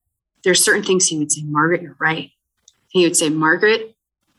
there's 0.45 0.65
certain 0.65 0.83
things 0.83 1.07
he 1.07 1.19
would 1.19 1.33
say, 1.33 1.43
Margaret, 1.45 1.83
you're 1.83 1.97
right. 1.99 2.31
He 2.89 3.05
would 3.05 3.17
say, 3.17 3.29
Margaret, 3.29 3.97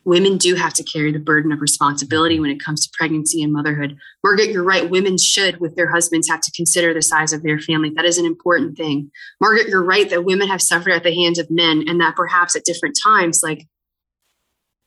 women 0.08 0.38
do 0.38 0.56
have 0.56 0.74
to 0.74 0.84
carry 0.84 1.12
the 1.12 1.20
burden 1.20 1.52
of 1.52 1.60
responsibility 1.60 2.39
when 2.39 2.50
it 2.50 2.64
comes 2.64 2.86
to 2.86 2.93
pregnancy 2.98 3.43
and 3.43 3.52
motherhood. 3.52 3.98
Margaret, 4.24 4.52
you're 4.52 4.64
right. 4.64 4.89
Women 4.89 5.18
should, 5.18 5.60
with 5.60 5.76
their 5.76 5.91
husbands, 5.91 6.30
have 6.30 6.39
to 6.41 6.52
consider 6.52 6.93
the 6.93 7.02
size 7.02 7.34
of 7.34 7.43
their 7.43 7.60
family. 7.60 7.89
That 7.89 8.06
is 8.06 8.18
an 8.18 8.26
important 8.26 8.78
thing. 8.78 9.12
Margaret, 9.41 9.68
you're 9.68 9.84
right 9.84 10.10
that 10.10 10.24
women 10.24 10.48
have 10.48 10.62
suffered 10.62 10.93
at 10.93 11.04
the 11.04 11.14
hands 11.14 11.39
of 11.39 11.52
men 11.52 11.84
and 11.88 12.00
that 12.00 12.16
perhaps 12.16 12.56
at 12.56 12.64
different 12.64 12.98
times, 13.04 13.41
like 13.43 13.68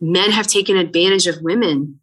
men 0.01 0.31
have 0.31 0.47
taken 0.47 0.79
advantage 0.79 1.27
of 1.27 1.43
women 1.43 2.00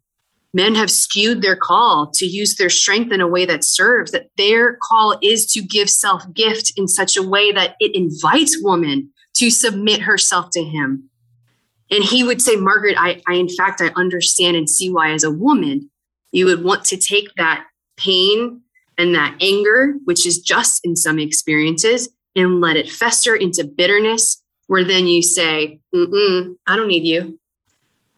men 0.54 0.74
have 0.74 0.90
skewed 0.90 1.42
their 1.42 1.56
call 1.56 2.10
to 2.14 2.26
use 2.26 2.56
their 2.56 2.70
strength 2.70 3.12
in 3.12 3.20
a 3.20 3.28
way 3.28 3.44
that 3.44 3.64
serves 3.64 4.12
that 4.12 4.30
their 4.36 4.78
call 4.82 5.18
is 5.22 5.46
to 5.52 5.60
give 5.60 5.90
self 5.90 6.22
gift 6.32 6.72
in 6.76 6.88
such 6.88 7.16
a 7.16 7.22
way 7.22 7.52
that 7.52 7.76
it 7.80 7.94
invites 7.94 8.62
woman 8.62 9.10
to 9.34 9.50
submit 9.50 10.02
herself 10.02 10.50
to 10.52 10.62
him. 10.64 11.10
And 11.90 12.04
he 12.04 12.24
would 12.24 12.42
say 12.42 12.56
margaret 12.56 12.96
I, 12.98 13.22
I 13.26 13.34
in 13.34 13.48
fact 13.48 13.80
i 13.80 13.90
understand 13.96 14.56
and 14.56 14.68
see 14.68 14.90
why 14.92 15.12
as 15.12 15.24
a 15.24 15.30
woman 15.30 15.90
you 16.32 16.44
would 16.46 16.62
want 16.62 16.84
to 16.86 16.98
take 16.98 17.34
that 17.36 17.64
pain 17.96 18.60
and 18.98 19.14
that 19.14 19.36
anger 19.40 19.94
which 20.04 20.26
is 20.26 20.38
just 20.38 20.84
in 20.84 20.96
some 20.96 21.18
experiences 21.18 22.10
and 22.36 22.60
let 22.60 22.76
it 22.76 22.90
fester 22.90 23.34
into 23.34 23.64
bitterness 23.64 24.42
where 24.66 24.84
then 24.84 25.06
you 25.06 25.22
say 25.22 25.80
i 25.94 26.76
don't 26.76 26.88
need 26.88 27.04
you. 27.04 27.38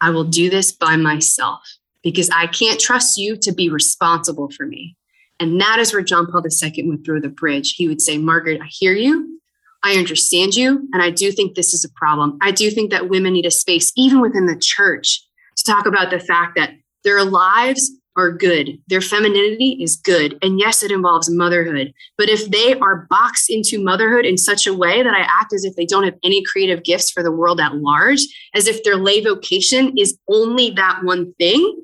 I 0.01 0.09
will 0.09 0.25
do 0.25 0.49
this 0.49 0.71
by 0.71 0.97
myself 0.97 1.61
because 2.03 2.29
I 2.29 2.47
can't 2.47 2.79
trust 2.79 3.17
you 3.17 3.37
to 3.37 3.51
be 3.51 3.69
responsible 3.69 4.49
for 4.49 4.65
me. 4.65 4.95
And 5.39 5.59
that 5.59 5.79
is 5.79 5.91
where 5.91 6.03
John 6.03 6.27
Paul 6.27 6.43
II 6.45 6.83
would 6.83 7.03
throw 7.05 7.19
the 7.19 7.29
bridge. 7.29 7.73
He 7.75 7.87
would 7.87 8.01
say, 8.01 8.17
Margaret, 8.17 8.61
I 8.61 8.67
hear 8.69 8.93
you. 8.93 9.39
I 9.83 9.93
understand 9.93 10.55
you. 10.55 10.87
And 10.93 11.01
I 11.01 11.09
do 11.09 11.31
think 11.31 11.55
this 11.55 11.73
is 11.73 11.83
a 11.83 11.89
problem. 11.93 12.37
I 12.41 12.51
do 12.51 12.69
think 12.69 12.91
that 12.91 13.09
women 13.09 13.33
need 13.33 13.47
a 13.47 13.51
space, 13.51 13.91
even 13.97 14.21
within 14.21 14.45
the 14.45 14.59
church, 14.59 15.19
to 15.57 15.63
talk 15.63 15.87
about 15.87 16.11
the 16.11 16.19
fact 16.19 16.55
that 16.57 16.73
their 17.03 17.23
lives 17.23 17.91
are 18.17 18.31
good. 18.31 18.77
Their 18.87 19.01
femininity 19.01 19.79
is 19.81 19.95
good. 19.95 20.37
And 20.41 20.59
yes, 20.59 20.83
it 20.83 20.91
involves 20.91 21.29
motherhood. 21.29 21.93
But 22.17 22.29
if 22.29 22.51
they 22.51 22.75
are 22.75 23.07
boxed 23.09 23.49
into 23.49 23.83
motherhood 23.83 24.25
in 24.25 24.37
such 24.37 24.67
a 24.67 24.73
way 24.73 25.01
that 25.01 25.13
I 25.13 25.21
act 25.21 25.53
as 25.53 25.63
if 25.63 25.75
they 25.75 25.85
don't 25.85 26.03
have 26.03 26.17
any 26.23 26.43
creative 26.43 26.83
gifts 26.83 27.09
for 27.09 27.23
the 27.23 27.31
world 27.31 27.59
at 27.59 27.77
large, 27.77 28.21
as 28.53 28.67
if 28.67 28.83
their 28.83 28.97
lay 28.97 29.23
vocation 29.23 29.97
is 29.97 30.17
only 30.27 30.71
that 30.71 30.99
one 31.03 31.33
thing, 31.39 31.83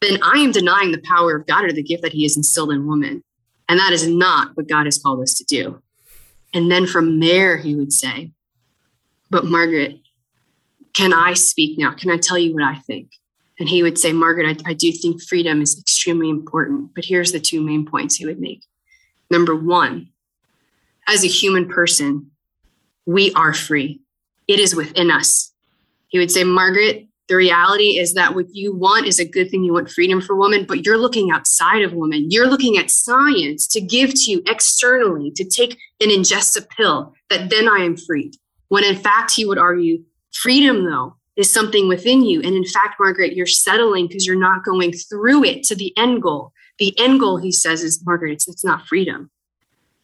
then 0.00 0.18
I 0.22 0.38
am 0.38 0.52
denying 0.52 0.92
the 0.92 1.02
power 1.04 1.36
of 1.36 1.46
God 1.46 1.64
or 1.64 1.72
the 1.72 1.82
gift 1.82 2.02
that 2.02 2.12
He 2.12 2.22
has 2.24 2.36
instilled 2.36 2.72
in 2.72 2.86
woman. 2.86 3.22
And 3.68 3.78
that 3.78 3.92
is 3.92 4.06
not 4.06 4.56
what 4.56 4.68
God 4.68 4.86
has 4.86 4.98
called 4.98 5.22
us 5.22 5.34
to 5.34 5.44
do. 5.44 5.82
And 6.52 6.70
then 6.70 6.86
from 6.86 7.20
there, 7.20 7.56
he 7.56 7.74
would 7.74 7.92
say, 7.92 8.30
But 9.30 9.46
Margaret, 9.46 9.98
can 10.94 11.12
I 11.12 11.34
speak 11.34 11.78
now? 11.78 11.92
Can 11.92 12.10
I 12.10 12.16
tell 12.16 12.38
you 12.38 12.54
what 12.54 12.62
I 12.62 12.76
think? 12.76 13.10
And 13.58 13.68
he 13.68 13.82
would 13.82 13.98
say, 13.98 14.12
Margaret, 14.12 14.62
I, 14.66 14.70
I 14.70 14.74
do 14.74 14.90
think 14.92 15.22
freedom 15.22 15.62
is 15.62 15.78
extremely 15.78 16.28
important. 16.28 16.94
But 16.94 17.04
here's 17.04 17.32
the 17.32 17.40
two 17.40 17.60
main 17.60 17.86
points 17.86 18.16
he 18.16 18.26
would 18.26 18.40
make. 18.40 18.64
Number 19.30 19.54
one, 19.54 20.10
as 21.08 21.24
a 21.24 21.28
human 21.28 21.68
person, 21.68 22.30
we 23.06 23.32
are 23.34 23.52
free. 23.52 24.00
It 24.46 24.60
is 24.60 24.74
within 24.74 25.10
us. 25.10 25.52
He 26.08 26.18
would 26.18 26.30
say, 26.30 26.44
Margaret, 26.44 27.06
the 27.28 27.36
reality 27.36 27.98
is 27.98 28.14
that 28.14 28.34
what 28.34 28.54
you 28.54 28.74
want 28.74 29.06
is 29.06 29.18
a 29.18 29.24
good 29.24 29.50
thing. 29.50 29.64
You 29.64 29.72
want 29.72 29.90
freedom 29.90 30.20
for 30.20 30.36
women, 30.36 30.66
but 30.66 30.84
you're 30.84 30.98
looking 30.98 31.30
outside 31.30 31.82
of 31.82 31.94
women. 31.94 32.30
You're 32.30 32.48
looking 32.48 32.76
at 32.76 32.90
science 32.90 33.66
to 33.68 33.80
give 33.80 34.10
to 34.10 34.30
you 34.30 34.42
externally, 34.46 35.30
to 35.32 35.44
take 35.44 35.78
and 36.00 36.10
ingest 36.10 36.58
a 36.58 36.62
pill 36.62 37.14
that 37.30 37.48
then 37.48 37.66
I 37.68 37.78
am 37.78 37.96
freed. 37.96 38.34
When 38.68 38.84
in 38.84 38.96
fact, 38.96 39.32
he 39.32 39.46
would 39.46 39.58
argue 39.58 40.02
freedom, 40.32 40.84
though, 40.84 41.16
is 41.36 41.50
something 41.50 41.88
within 41.88 42.24
you. 42.24 42.40
And 42.42 42.54
in 42.54 42.64
fact, 42.64 42.96
Margaret, 43.00 43.34
you're 43.34 43.46
settling 43.46 44.06
because 44.06 44.26
you're 44.26 44.36
not 44.36 44.64
going 44.64 44.92
through 44.92 45.44
it 45.44 45.62
to 45.64 45.74
the 45.74 45.96
end 45.96 46.22
goal. 46.22 46.52
The 46.78 46.94
end 46.98 47.20
goal, 47.20 47.38
he 47.38 47.52
says, 47.52 47.82
is 47.82 48.04
Margaret, 48.04 48.32
it's, 48.32 48.48
it's 48.48 48.64
not 48.64 48.86
freedom. 48.86 49.30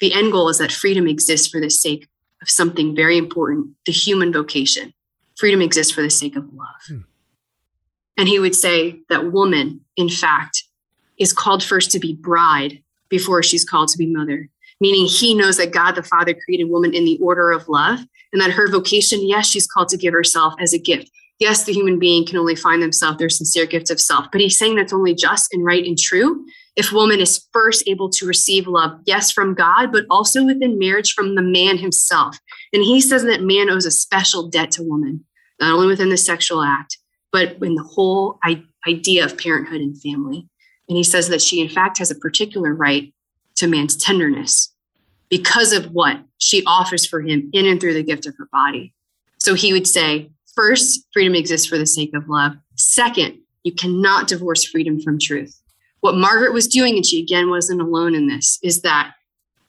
The 0.01 0.15
end 0.15 0.33
goal 0.33 0.49
is 0.49 0.59
that 0.59 0.73
freedom 0.73 1.07
exists 1.07 1.49
for 1.49 1.61
the 1.61 1.71
sake 1.71 2.09
of 2.41 2.49
something 2.49 2.97
very 2.97 3.19
important 3.19 3.77
the 3.85 3.93
human 3.93 4.33
vocation. 4.33 4.95
Freedom 5.37 5.61
exists 5.61 5.93
for 5.93 6.03
the 6.03 6.11
sake 6.11 6.37
of 6.37 6.45
love. 6.53 6.69
Hmm. 6.87 6.99
And 8.21 8.29
he 8.29 8.39
would 8.39 8.55
say 8.55 9.01
that 9.09 9.33
woman, 9.33 9.81
in 9.97 10.11
fact, 10.11 10.65
is 11.17 11.33
called 11.33 11.65
first 11.65 11.91
to 11.93 11.99
be 11.99 12.13
bride 12.13 12.83
before 13.09 13.43
she's 13.43 13.65
called 13.65 13.89
to 13.89 13.97
be 13.97 14.13
mother, 14.13 14.47
meaning 14.79 15.07
he 15.07 15.35
knows 15.35 15.57
that 15.57 15.73
God 15.73 15.93
the 15.93 16.03
Father 16.03 16.35
created 16.35 16.69
woman 16.69 16.93
in 16.93 17.07
the 17.07 17.19
order 17.23 17.51
of 17.51 17.67
love 17.67 18.01
and 18.35 18.43
that 18.43 18.51
her 18.51 18.71
vocation, 18.71 19.27
yes, 19.27 19.47
she's 19.49 19.67
called 19.67 19.89
to 19.89 19.97
give 19.97 20.13
herself 20.13 20.53
as 20.61 20.75
a 20.75 20.79
gift. 20.79 21.11
Yes, 21.39 21.65
the 21.65 21.73
human 21.73 21.99
being 21.99 22.27
can 22.27 22.37
only 22.37 22.55
find 22.55 22.83
themselves 22.83 23.17
their 23.17 23.31
sincere 23.31 23.65
gift 23.65 23.91
of 23.91 23.99
self, 23.99 24.27
but 24.31 24.43
he's 24.43 24.59
saying 24.59 24.75
that's 24.75 24.93
only 24.93 25.15
just 25.15 25.55
and 25.55 25.65
right 25.65 25.87
and 25.87 25.99
true 25.99 26.45
if 26.77 26.93
woman 26.93 27.21
is 27.21 27.49
first 27.55 27.85
able 27.87 28.11
to 28.11 28.27
receive 28.27 28.67
love, 28.67 29.01
yes, 29.07 29.33
from 29.33 29.55
God, 29.55 29.93
but 29.93 30.05
also 30.11 30.45
within 30.45 30.79
marriage 30.79 31.15
from 31.15 31.37
the 31.37 31.43
man 31.43 31.79
himself. 31.79 32.39
And 32.75 32.83
he 32.83 33.01
says 33.01 33.25
that 33.25 33.43
man 33.43 33.71
owes 33.71 33.87
a 33.87 33.91
special 33.91 34.47
debt 34.47 34.73
to 34.73 34.83
woman, 34.83 35.25
not 35.59 35.73
only 35.73 35.87
within 35.87 36.11
the 36.11 36.19
sexual 36.19 36.63
act, 36.63 36.99
but 37.33 37.57
in 37.63 37.75
the 37.75 37.83
whole 37.83 38.39
idea 38.87 39.25
of 39.25 39.39
parenthood 39.39 39.81
and 39.81 40.01
family. 40.01 40.49
And 40.89 40.97
he 40.97 41.05
says 41.05 41.29
that 41.29 41.43
she, 41.43 41.61
in 41.61 41.69
fact, 41.69 41.99
has 41.99 42.11
a 42.11 42.17
particular 42.17 42.75
right 42.75 43.13
to 43.57 43.67
man's 43.67 43.97
tenderness 43.97 44.75
because 45.29 45.73
of 45.73 45.93
what 45.93 46.21
she 46.39 46.65
offers 46.65 47.07
for 47.07 47.21
him 47.21 47.51
in 47.53 47.67
and 47.67 47.81
through 47.81 47.95
the 47.95 48.03
gift 48.03 48.27
of 48.27 48.35
her 48.39 48.49
body. 48.51 48.93
So 49.39 49.55
he 49.55 49.73
would 49.73 49.87
say, 49.87 50.31
first, 50.55 51.07
freedom 51.13 51.35
exists 51.35 51.67
for 51.67 51.79
the 51.79 51.87
sake 51.87 52.11
of 52.15 52.29
love. 52.29 52.53
Second, 52.77 53.39
you 53.63 53.73
cannot 53.73 54.27
divorce 54.27 54.65
freedom 54.65 55.01
from 55.01 55.19
truth 55.19 55.61
what 56.01 56.15
Margaret 56.15 56.53
was 56.53 56.67
doing, 56.67 56.97
and 56.97 57.07
she 57.07 57.21
again 57.23 57.51
wasn't 57.51 57.81
alone 57.81 58.15
in 58.15 58.27
this, 58.27 58.59
is 58.63 58.83
that 58.83 59.15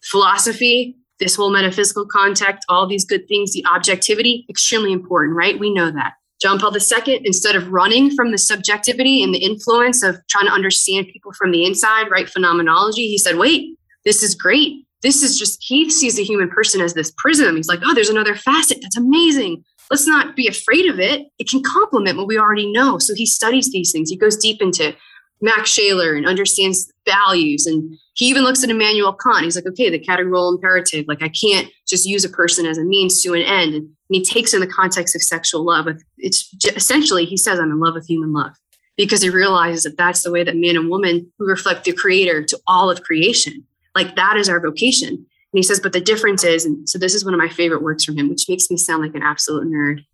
philosophy, 0.01 0.97
this 1.19 1.35
whole 1.35 1.51
metaphysical 1.51 2.05
context, 2.05 2.65
all 2.67 2.87
these 2.87 3.05
good 3.05 3.27
things, 3.27 3.53
the 3.53 3.65
objectivity, 3.65 4.45
extremely 4.49 4.91
important, 4.91 5.35
right? 5.35 5.59
We 5.59 5.73
know 5.73 5.91
that. 5.91 6.13
John 6.41 6.59
Paul 6.59 6.75
II, 6.75 7.21
instead 7.23 7.55
of 7.55 7.69
running 7.69 8.09
from 8.15 8.31
the 8.31 8.37
subjectivity 8.37 9.21
and 9.21 9.33
the 9.33 9.43
influence 9.43 10.01
of 10.01 10.17
trying 10.27 10.47
to 10.47 10.51
understand 10.51 11.07
people 11.07 11.31
from 11.33 11.51
the 11.51 11.65
inside, 11.65 12.09
right? 12.09 12.27
Phenomenology, 12.27 13.07
he 13.07 13.17
said, 13.17 13.37
wait, 13.37 13.77
this 14.05 14.23
is 14.23 14.33
great. 14.33 14.85
This 15.03 15.21
is 15.21 15.37
just, 15.37 15.59
he 15.61 15.89
sees 15.89 16.15
the 16.15 16.23
human 16.23 16.49
person 16.49 16.81
as 16.81 16.93
this 16.93 17.11
prism. 17.17 17.55
He's 17.55 17.67
like, 17.67 17.79
oh, 17.83 17.93
there's 17.93 18.09
another 18.09 18.35
facet. 18.35 18.79
That's 18.81 18.97
amazing. 18.97 19.63
Let's 19.91 20.07
not 20.07 20.35
be 20.35 20.47
afraid 20.47 20.89
of 20.89 20.99
it. 20.99 21.27
It 21.37 21.49
can 21.49 21.61
complement 21.63 22.17
what 22.17 22.27
we 22.27 22.37
already 22.39 22.71
know. 22.71 22.97
So 22.97 23.13
he 23.15 23.25
studies 23.25 23.71
these 23.71 23.91
things. 23.91 24.09
He 24.09 24.17
goes 24.17 24.37
deep 24.37 24.61
into 24.61 24.95
Max 25.41 25.71
Scheler 25.71 26.15
and 26.15 26.27
understands 26.27 26.91
values. 27.05 27.65
And 27.65 27.97
he 28.13 28.25
even 28.27 28.43
looks 28.43 28.63
at 28.63 28.69
Immanuel 28.69 29.13
Kant. 29.13 29.43
He's 29.43 29.55
like, 29.55 29.65
okay, 29.67 29.89
the 29.89 29.99
categorical 29.99 30.49
imperative, 30.49 31.05
like 31.07 31.21
I 31.21 31.29
can't 31.29 31.67
just 31.91 32.07
use 32.07 32.25
a 32.25 32.29
person 32.29 32.65
as 32.65 32.79
a 32.79 32.83
means 32.83 33.21
to 33.21 33.33
an 33.33 33.41
end. 33.41 33.75
And 33.75 33.89
he 34.09 34.23
takes 34.23 34.53
in 34.53 34.61
the 34.61 34.67
context 34.67 35.15
of 35.15 35.21
sexual 35.21 35.63
love. 35.63 35.87
It's 36.17 36.51
essentially, 36.75 37.25
he 37.25 37.37
says, 37.37 37.59
I'm 37.59 37.71
in 37.71 37.79
love 37.79 37.93
with 37.93 38.07
human 38.07 38.33
love 38.33 38.53
because 38.97 39.21
he 39.21 39.29
realizes 39.29 39.83
that 39.83 39.97
that's 39.97 40.23
the 40.23 40.31
way 40.31 40.43
that 40.43 40.55
man 40.55 40.75
and 40.75 40.89
woman 40.89 41.31
who 41.37 41.45
reflect 41.45 41.83
the 41.83 41.93
creator 41.93 42.43
to 42.43 42.59
all 42.65 42.89
of 42.89 43.03
creation. 43.03 43.65
Like 43.93 44.15
that 44.15 44.37
is 44.37 44.49
our 44.49 44.59
vocation. 44.59 45.09
And 45.09 45.27
he 45.59 45.63
says, 45.63 45.79
but 45.79 45.93
the 45.93 46.01
difference 46.01 46.43
is, 46.43 46.65
and 46.65 46.89
so 46.89 46.97
this 46.97 47.13
is 47.13 47.25
one 47.25 47.33
of 47.33 47.39
my 47.39 47.49
favorite 47.49 47.83
works 47.83 48.05
from 48.05 48.17
him, 48.17 48.29
which 48.29 48.47
makes 48.47 48.71
me 48.71 48.77
sound 48.77 49.03
like 49.03 49.15
an 49.15 49.21
absolute 49.21 49.67
nerd. 49.67 50.05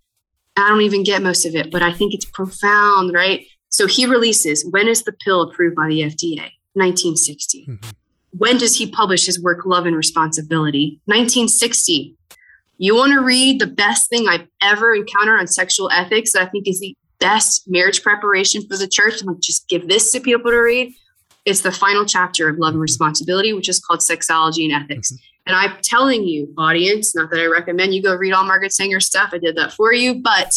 I 0.55 0.67
don't 0.69 0.81
even 0.81 1.03
get 1.03 1.21
most 1.21 1.45
of 1.45 1.55
it, 1.55 1.71
but 1.71 1.83
I 1.83 1.93
think 1.93 2.13
it's 2.13 2.25
profound, 2.25 3.13
right? 3.13 3.45
So 3.69 3.85
he 3.85 4.07
releases 4.07 4.65
when 4.65 4.87
is 4.87 5.03
the 5.03 5.11
pill 5.11 5.43
approved 5.43 5.75
by 5.75 5.87
the 5.87 6.01
FDA? 6.01 6.51
1960. 6.73 7.67
Mm-hmm. 7.67 7.89
When 8.31 8.57
does 8.57 8.77
he 8.77 8.89
publish 8.89 9.25
his 9.25 9.41
work 9.41 9.65
Love 9.65 9.85
and 9.85 9.95
Responsibility? 9.95 11.01
1960. 11.05 12.15
You 12.77 12.95
want 12.95 13.13
to 13.13 13.21
read 13.21 13.59
the 13.59 13.67
best 13.67 14.09
thing 14.09 14.27
I've 14.27 14.47
ever 14.61 14.93
encountered 14.93 15.39
on 15.39 15.47
sexual 15.47 15.89
ethics 15.91 16.33
that 16.33 16.43
I 16.43 16.45
think 16.45 16.67
is 16.67 16.79
the 16.79 16.95
best 17.19 17.63
marriage 17.67 18.03
preparation 18.03 18.61
for 18.67 18.77
the 18.77 18.87
church? 18.87 19.21
I'm 19.21 19.27
like, 19.27 19.39
just 19.39 19.67
give 19.67 19.87
this 19.87 20.11
to 20.11 20.19
people 20.19 20.51
to 20.51 20.57
read. 20.57 20.93
It's 21.45 21.61
the 21.61 21.71
final 21.71 22.05
chapter 22.05 22.49
of 22.49 22.57
Love 22.57 22.69
and 22.69 22.75
mm-hmm. 22.75 22.81
Responsibility, 22.81 23.53
which 23.53 23.69
is 23.69 23.79
called 23.79 24.01
Sexology 24.01 24.65
and 24.65 24.83
Ethics. 24.83 25.11
Mm-hmm. 25.11 25.23
And 25.47 25.55
I'm 25.55 25.77
telling 25.81 26.25
you, 26.25 26.53
audience, 26.57 27.15
not 27.15 27.31
that 27.31 27.39
I 27.39 27.45
recommend 27.45 27.95
you 27.95 28.03
go 28.03 28.13
read 28.13 28.33
all 28.33 28.43
Margaret 28.43 28.73
Sanger 28.73 28.99
stuff. 28.99 29.29
I 29.31 29.37
did 29.37 29.55
that 29.55 29.71
for 29.71 29.93
you, 29.93 30.21
but 30.21 30.51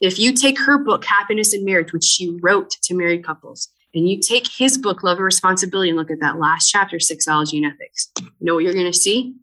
if 0.00 0.18
you 0.18 0.32
take 0.32 0.60
her 0.60 0.78
book, 0.78 1.04
Happiness 1.04 1.52
in 1.52 1.64
Marriage, 1.64 1.92
which 1.92 2.04
she 2.04 2.38
wrote 2.40 2.70
to 2.82 2.94
married 2.94 3.24
couples, 3.24 3.68
and 3.94 4.08
you 4.08 4.20
take 4.20 4.48
his 4.48 4.78
book, 4.78 5.02
Love 5.02 5.18
and 5.18 5.24
Responsibility, 5.24 5.90
and 5.90 5.98
look 5.98 6.10
at 6.10 6.20
that 6.20 6.38
last 6.38 6.68
chapter, 6.68 6.96
Sexology 6.96 7.62
and 7.62 7.72
Ethics, 7.72 8.10
you 8.18 8.30
know 8.40 8.54
what 8.54 8.64
you're 8.64 8.72
going 8.72 8.90
to 8.90 8.98
see? 8.98 9.34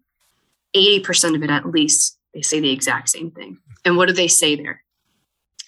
80% 0.75 1.35
of 1.35 1.43
it 1.43 1.49
at 1.49 1.65
least, 1.65 2.17
they 2.33 2.41
say 2.41 2.59
the 2.59 2.71
exact 2.71 3.09
same 3.09 3.31
thing. 3.31 3.57
And 3.85 3.97
what 3.97 4.07
do 4.07 4.13
they 4.13 4.27
say 4.27 4.55
there? 4.55 4.83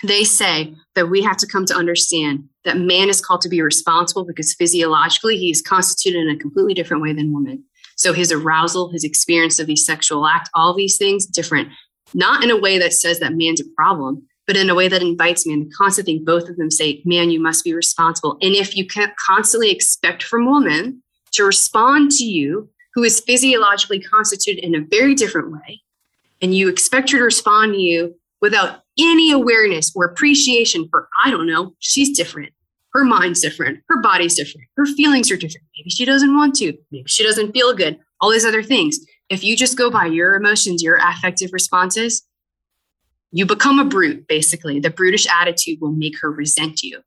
They 0.03 0.23
say 0.23 0.75
that 0.95 1.09
we 1.09 1.21
have 1.21 1.37
to 1.37 1.47
come 1.47 1.65
to 1.67 1.75
understand 1.75 2.45
that 2.65 2.77
man 2.77 3.09
is 3.09 3.21
called 3.21 3.41
to 3.41 3.49
be 3.49 3.61
responsible 3.61 4.25
because 4.25 4.53
physiologically 4.53 5.37
he 5.37 5.51
is 5.51 5.61
constituted 5.61 6.21
in 6.21 6.35
a 6.35 6.39
completely 6.39 6.73
different 6.73 7.03
way 7.03 7.13
than 7.13 7.33
woman. 7.33 7.63
So 7.97 8.13
his 8.13 8.31
arousal, 8.31 8.91
his 8.91 9.03
experience 9.03 9.59
of 9.59 9.67
the 9.67 9.75
sexual 9.75 10.25
act, 10.25 10.49
all 10.55 10.73
these 10.73 10.97
things 10.97 11.25
different, 11.25 11.69
not 12.13 12.43
in 12.43 12.49
a 12.49 12.57
way 12.57 12.79
that 12.79 12.93
says 12.93 13.19
that 13.19 13.33
man's 13.35 13.61
a 13.61 13.65
problem, 13.75 14.27
but 14.51 14.59
in 14.59 14.69
a 14.69 14.75
way 14.75 14.89
that 14.89 15.01
invites 15.01 15.45
me. 15.45 15.53
And 15.53 15.65
the 15.65 15.73
constant 15.73 16.07
thing, 16.07 16.25
both 16.25 16.49
of 16.49 16.57
them 16.57 16.69
say, 16.69 17.01
man, 17.05 17.29
you 17.29 17.39
must 17.39 17.63
be 17.63 17.73
responsible. 17.73 18.37
And 18.41 18.53
if 18.53 18.75
you 18.75 18.85
can't 18.85 19.13
constantly 19.15 19.71
expect 19.71 20.23
from 20.23 20.45
woman 20.45 21.01
to 21.31 21.45
respond 21.45 22.11
to 22.11 22.25
you, 22.25 22.69
who 22.93 23.01
is 23.01 23.21
physiologically 23.21 24.01
constituted 24.01 24.61
in 24.61 24.75
a 24.75 24.81
very 24.81 25.15
different 25.15 25.53
way, 25.53 25.81
and 26.41 26.53
you 26.53 26.67
expect 26.67 27.11
her 27.11 27.19
to 27.19 27.23
respond 27.23 27.75
to 27.75 27.79
you 27.79 28.13
without 28.41 28.81
any 28.99 29.31
awareness 29.31 29.93
or 29.95 30.03
appreciation 30.03 30.85
for, 30.91 31.07
I 31.23 31.31
don't 31.31 31.47
know, 31.47 31.73
she's 31.79 32.13
different. 32.13 32.51
Her 32.91 33.05
mind's 33.05 33.39
different. 33.39 33.79
Her 33.87 34.01
body's 34.01 34.35
different. 34.35 34.67
Her 34.75 34.85
feelings 34.85 35.31
are 35.31 35.37
different. 35.37 35.65
Maybe 35.77 35.91
she 35.91 36.03
doesn't 36.03 36.35
want 36.35 36.55
to. 36.55 36.73
Maybe 36.91 37.07
she 37.07 37.23
doesn't 37.23 37.53
feel 37.53 37.73
good. 37.73 37.97
All 38.19 38.29
these 38.29 38.43
other 38.43 38.63
things. 38.63 38.99
If 39.29 39.45
you 39.45 39.55
just 39.55 39.77
go 39.77 39.89
by 39.89 40.07
your 40.07 40.35
emotions, 40.35 40.83
your 40.83 40.97
affective 40.97 41.51
responses, 41.53 42.27
you 43.31 43.45
become 43.45 43.79
a 43.79 43.85
brute, 43.85 44.27
basically. 44.27 44.79
The 44.79 44.89
brutish 44.89 45.27
attitude 45.27 45.79
will 45.81 45.91
make 45.91 46.19
her 46.21 46.31
resent 46.31 46.83
you. 46.83 47.01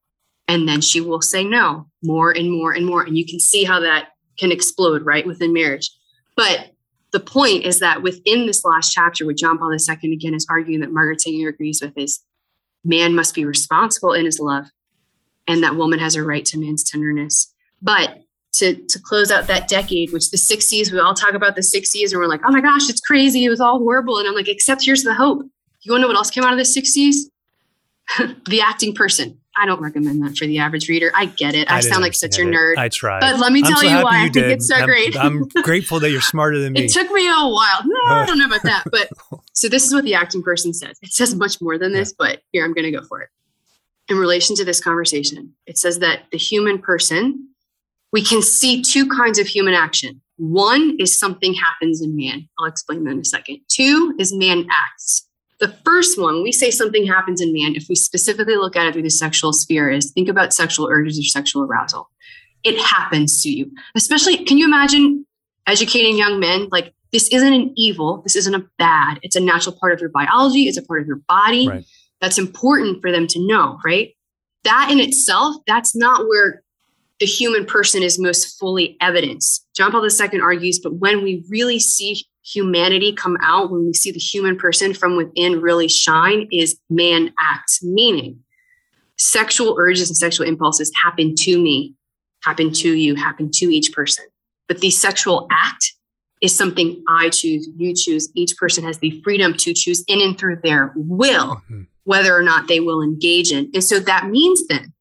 And 0.49 0.69
then 0.69 0.81
she 0.81 1.01
will 1.01 1.23
say 1.23 1.45
no 1.45 1.87
more 2.03 2.31
and 2.31 2.51
more 2.51 2.73
and 2.73 2.87
more. 2.87 3.03
And 3.03 3.17
you 3.17 3.27
can 3.27 3.41
see 3.41 3.65
how 3.65 3.81
that 3.81 4.09
can 4.39 4.53
explode 4.53 5.03
right 5.05 5.27
within 5.27 5.53
marriage. 5.53 5.91
But 6.37 6.73
the 7.13 7.21
point 7.21 7.65
is 7.65 7.79
that 7.79 8.03
within 8.03 8.47
this 8.47 8.65
last 8.65 8.93
chapter, 8.93 9.25
what 9.25 9.37
John 9.37 9.59
Paul 9.59 9.73
II 9.73 10.13
again 10.13 10.35
is 10.35 10.47
arguing 10.51 10.81
that 10.81 10.93
Margaret 10.93 11.21
Sanger 11.21 11.49
agrees 11.49 11.81
with 11.81 11.97
is 11.97 12.21
man 12.85 13.15
must 13.15 13.35
be 13.35 13.45
responsible 13.45 14.13
in 14.13 14.25
his 14.25 14.41
love, 14.41 14.67
and 15.47 15.63
that 15.63 15.77
woman 15.77 15.99
has 16.01 16.17
a 16.17 16.25
right 16.25 16.45
to 16.47 16.59
man's 16.59 16.83
tenderness. 16.83 17.55
But 17.81 18.19
to, 18.55 18.75
to 18.75 18.99
close 19.01 19.31
out 19.31 19.47
that 19.47 19.69
decade, 19.69 20.13
which 20.13 20.31
the 20.31 20.37
60s, 20.37 20.93
we 20.93 20.99
all 20.99 21.15
talk 21.15 21.35
about 21.35 21.55
the 21.57 21.61
60s 21.61 22.13
and 22.13 22.21
we're 22.21 22.27
like, 22.27 22.43
oh 22.45 22.53
my 22.53 22.61
gosh, 22.61 22.89
it's 22.89 23.01
crazy. 23.01 23.45
It 23.45 23.51
was 23.51 23.61
all 23.61 23.79
horrible. 23.79 24.19
And 24.19 24.29
I'm 24.29 24.35
like, 24.35 24.49
except 24.49 24.85
here's 24.85 25.03
the 25.03 25.15
hope. 25.15 25.43
You 25.85 25.93
want 25.93 26.01
to 26.01 26.03
know 26.03 26.09
what 26.09 26.17
else 26.17 26.31
came 26.31 26.45
out 26.45 26.53
of 26.53 26.59
the 26.59 26.65
60s? 26.65 27.17
the 28.49 28.61
acting 28.61 28.95
person. 28.95 29.39
I 29.57 29.67
don't 29.67 29.81
recommend 29.81 30.23
that 30.25 30.37
for 30.37 30.47
the 30.47 30.59
average 30.59 30.89
reader. 30.89 31.13
I 31.15 31.27
get 31.27 31.55
it. 31.55 31.71
I, 31.71 31.77
I 31.77 31.81
sound 31.81 32.03
like 32.03 32.15
such 32.15 32.39
a 32.39 32.43
nerd. 32.43 32.77
I 32.77 32.89
tried. 32.89 33.21
But 33.21 33.39
let 33.39 33.53
me 33.53 33.63
tell 33.63 33.77
so 33.77 33.87
you 33.87 34.03
why 34.03 34.23
you 34.23 34.27
I 34.27 34.29
think 34.29 34.47
it's 34.47 34.67
so 34.67 34.75
I'm, 34.75 34.85
great. 34.85 35.17
I'm 35.17 35.45
grateful 35.63 36.01
that 36.01 36.11
you're 36.11 36.21
smarter 36.21 36.59
than 36.59 36.73
me. 36.73 36.85
It 36.85 36.93
took 36.93 37.09
me 37.13 37.29
a 37.29 37.33
while. 37.33 37.83
No, 37.85 37.99
I 38.07 38.27
don't 38.27 38.39
know 38.39 38.47
about 38.47 38.63
that. 38.65 38.85
But 38.91 39.11
so 39.53 39.69
this 39.69 39.87
is 39.87 39.95
what 39.95 40.05
the 40.05 40.15
acting 40.15 40.43
person 40.43 40.73
says. 40.73 40.99
It 41.03 41.13
says 41.13 41.35
much 41.35 41.61
more 41.61 41.79
than 41.79 41.93
this, 41.93 42.11
yeah. 42.11 42.15
but 42.19 42.43
here 42.53 42.65
I'm 42.65 42.75
going 42.75 42.85
to 42.85 42.91
go 42.91 43.05
for 43.05 43.23
it. 43.23 43.29
In 44.09 44.19
relation 44.19 44.57
to 44.57 44.65
this 44.65 44.81
conversation, 44.81 45.55
it 45.67 45.79
says 45.79 46.01
that 46.01 46.25
the 46.33 46.39
human 46.39 46.79
person, 46.79 47.49
we 48.13 48.23
can 48.23 48.43
see 48.43 48.83
two 48.83 49.09
kinds 49.09 49.39
of 49.39 49.47
human 49.47 49.75
action. 49.75 50.21
One 50.37 50.97
is 50.99 51.17
something 51.17 51.55
happens 51.55 52.03
in 52.03 52.17
man. 52.17 52.49
I'll 52.59 52.67
explain 52.67 53.05
that 53.05 53.11
in 53.13 53.21
a 53.21 53.25
second. 53.25 53.61
Two 53.69 54.15
is 54.19 54.33
man 54.35 54.67
acts. 54.71 55.29
The 55.61 55.69
first 55.85 56.21
one, 56.21 56.43
we 56.43 56.53
say 56.53 56.71
something 56.71 57.07
happens 57.07 57.41
in 57.41 57.53
man, 57.53 57.77
if 57.77 57.87
we 57.89 57.95
specifically 57.95 58.57
look 58.57 58.77
at 58.77 58.87
it 58.87 58.93
through 58.93 59.03
the 59.03 59.11
sexual 59.11 59.53
sphere, 59.53 59.91
is 59.91 60.11
think 60.11 60.29
about 60.29 60.53
sexual 60.53 60.89
urges 60.91 61.19
or 61.19 61.23
sexual 61.23 61.63
arousal. 61.63 62.11
It 62.65 62.79
happens 62.81 63.43
to 63.43 63.51
you. 63.51 63.71
Especially, 63.95 64.45
can 64.45 64.59
you 64.59 64.67
imagine 64.67 65.27
educating 65.67 66.17
young 66.17 66.41
men? 66.41 66.69
Like, 66.73 66.95
this 67.13 67.29
isn't 67.29 67.53
an 67.53 67.73
evil, 67.77 68.23
this 68.23 68.35
isn't 68.35 68.55
a 68.55 68.65
bad. 68.79 69.21
It's 69.23 69.37
a 69.37 69.41
natural 69.41 69.77
part 69.79 69.93
of 69.93 70.01
your 70.01 70.11
biology, 70.11 70.65
it's 70.65 70.77
a 70.79 70.83
part 70.83 71.01
of 71.01 71.07
your 71.07 71.21
body. 71.29 71.69
Right. 71.69 71.85
That's 72.21 72.39
important 72.39 73.01
for 73.01 73.13
them 73.13 73.27
to 73.29 73.47
know, 73.47 73.79
right? 73.85 74.15
That 74.65 74.89
in 74.91 74.99
itself, 74.99 75.57
that's 75.67 75.95
not 75.95 76.27
where 76.27 76.63
the 77.21 77.27
human 77.27 77.67
person 77.67 78.03
is 78.03 78.19
most 78.19 78.59
fully 78.59 78.97
evidenced. 79.01 79.67
John 79.77 79.93
Paul 79.93 80.05
II 80.05 80.41
argues, 80.41 80.81
but 80.83 80.95
when 80.95 81.23
we 81.23 81.45
really 81.49 81.79
see 81.79 82.25
humanity 82.45 83.13
come 83.13 83.37
out, 83.43 83.71
when 83.71 83.87
we 83.87 83.95
see 83.95 84.11
the 84.11 84.19
human 84.19 84.57
person 84.57 84.95
from 84.95 85.17
within 85.17 85.61
really 85.61 85.89
shine, 85.89 86.47
is 86.53 86.79
man 86.91 87.33
acts, 87.41 87.83
meaning 87.83 88.41
sexual 89.17 89.77
urges 89.79 90.11
and 90.11 90.17
sexual 90.17 90.47
impulses 90.47 90.93
happen 91.03 91.35
to 91.39 91.59
me, 91.59 91.95
happen 92.43 92.73
to 92.73 92.95
you, 92.95 93.15
happen 93.15 93.51
to 93.55 93.67
each 93.67 93.93
person. 93.93 94.25
But 94.69 94.81
the 94.81 94.91
sexual 94.91 95.47
act 95.51 95.93
is 96.41 96.55
something 96.55 97.03
I 97.09 97.31
choose, 97.31 97.69
you 97.77 97.95
choose. 97.95 98.29
Each 98.35 98.57
person 98.57 98.85
has 98.85 98.99
the 98.99 99.21
freedom 99.23 99.55
to 99.55 99.73
choose 99.73 100.05
in 100.07 100.21
and 100.21 100.39
through 100.39 100.61
their 100.63 100.93
will 100.97 101.57
mm-hmm. 101.57 101.83
whether 102.05 102.37
or 102.37 102.43
not 102.43 102.69
they 102.69 102.81
will 102.81 103.03
engage 103.03 103.53
in. 103.53 103.71
And 103.73 103.83
so 103.83 103.99
that 104.01 104.27
means 104.29 104.67
then 104.69 104.93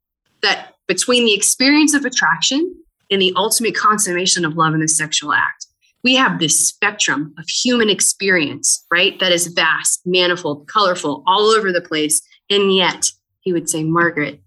that 0.41 0.75
between 0.87 1.25
the 1.25 1.33
experience 1.33 1.93
of 1.93 2.05
attraction 2.05 2.75
and 3.09 3.21
the 3.21 3.33
ultimate 3.35 3.75
consummation 3.75 4.45
of 4.45 4.55
love 4.55 4.73
in 4.73 4.79
the 4.79 4.87
sexual 4.87 5.33
act, 5.33 5.62
we 6.03 6.15
have 6.15 6.39
this 6.39 6.67
spectrum 6.67 7.33
of 7.37 7.47
human 7.47 7.89
experience, 7.89 8.85
right? 8.91 9.17
That 9.19 9.31
is 9.31 9.47
vast, 9.47 10.01
manifold, 10.05 10.67
colorful, 10.67 11.23
all 11.25 11.49
over 11.49 11.71
the 11.71 11.81
place. 11.81 12.21
And 12.49 12.75
yet, 12.75 13.05
he 13.39 13.53
would 13.53 13.69
say, 13.69 13.83
Margaret, 13.83 14.41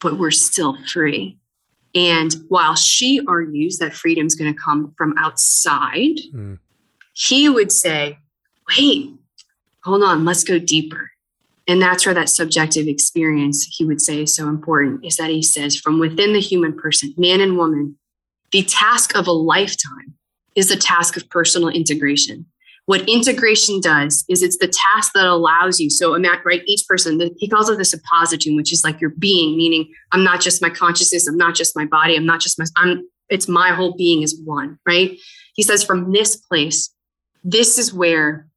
but 0.00 0.18
we're 0.18 0.30
still 0.30 0.76
free. 0.86 1.38
And 1.94 2.34
while 2.48 2.74
she 2.74 3.20
argues 3.26 3.78
that 3.78 3.94
freedom 3.94 4.26
is 4.26 4.34
going 4.34 4.52
to 4.52 4.60
come 4.60 4.94
from 4.98 5.14
outside, 5.16 6.18
mm. 6.34 6.58
he 7.14 7.48
would 7.48 7.70
say, 7.70 8.18
wait, 8.68 9.10
hold 9.84 10.02
on, 10.02 10.24
let's 10.24 10.44
go 10.44 10.58
deeper. 10.58 11.10
And 11.66 11.80
that's 11.80 12.04
where 12.04 12.14
that 12.14 12.28
subjective 12.28 12.88
experience, 12.88 13.64
he 13.70 13.86
would 13.86 14.02
say, 14.02 14.22
is 14.22 14.36
so 14.36 14.48
important 14.48 15.04
is 15.04 15.16
that 15.16 15.30
he 15.30 15.42
says, 15.42 15.76
from 15.76 15.98
within 15.98 16.34
the 16.34 16.40
human 16.40 16.74
person, 16.74 17.14
man 17.16 17.40
and 17.40 17.56
woman, 17.56 17.96
the 18.50 18.62
task 18.62 19.16
of 19.16 19.26
a 19.26 19.32
lifetime 19.32 20.13
is 20.54 20.68
the 20.68 20.76
task 20.76 21.16
of 21.16 21.28
personal 21.30 21.68
integration. 21.68 22.46
What 22.86 23.08
integration 23.08 23.80
does 23.80 24.24
is 24.28 24.42
it's 24.42 24.58
the 24.58 24.68
task 24.68 25.12
that 25.14 25.24
allows 25.24 25.80
you. 25.80 25.88
So, 25.88 26.14
right, 26.44 26.62
each 26.66 26.84
person, 26.86 27.30
he 27.38 27.48
calls 27.48 27.70
it 27.70 27.78
the 27.78 27.84
suppositum, 27.84 28.56
which 28.56 28.72
is 28.72 28.84
like 28.84 29.00
your 29.00 29.10
being, 29.18 29.56
meaning 29.56 29.90
I'm 30.12 30.22
not 30.22 30.42
just 30.42 30.60
my 30.60 30.68
consciousness, 30.68 31.26
I'm 31.26 31.38
not 31.38 31.54
just 31.54 31.74
my 31.74 31.86
body, 31.86 32.14
I'm 32.14 32.26
not 32.26 32.40
just 32.40 32.58
my, 32.58 32.66
I'm, 32.76 33.08
it's 33.30 33.48
my 33.48 33.70
whole 33.70 33.96
being 33.96 34.22
is 34.22 34.38
one, 34.44 34.78
right? 34.86 35.16
He 35.54 35.62
says, 35.62 35.82
from 35.82 36.12
this 36.12 36.36
place, 36.36 36.90
this 37.42 37.78
is 37.78 37.94
where 37.94 38.48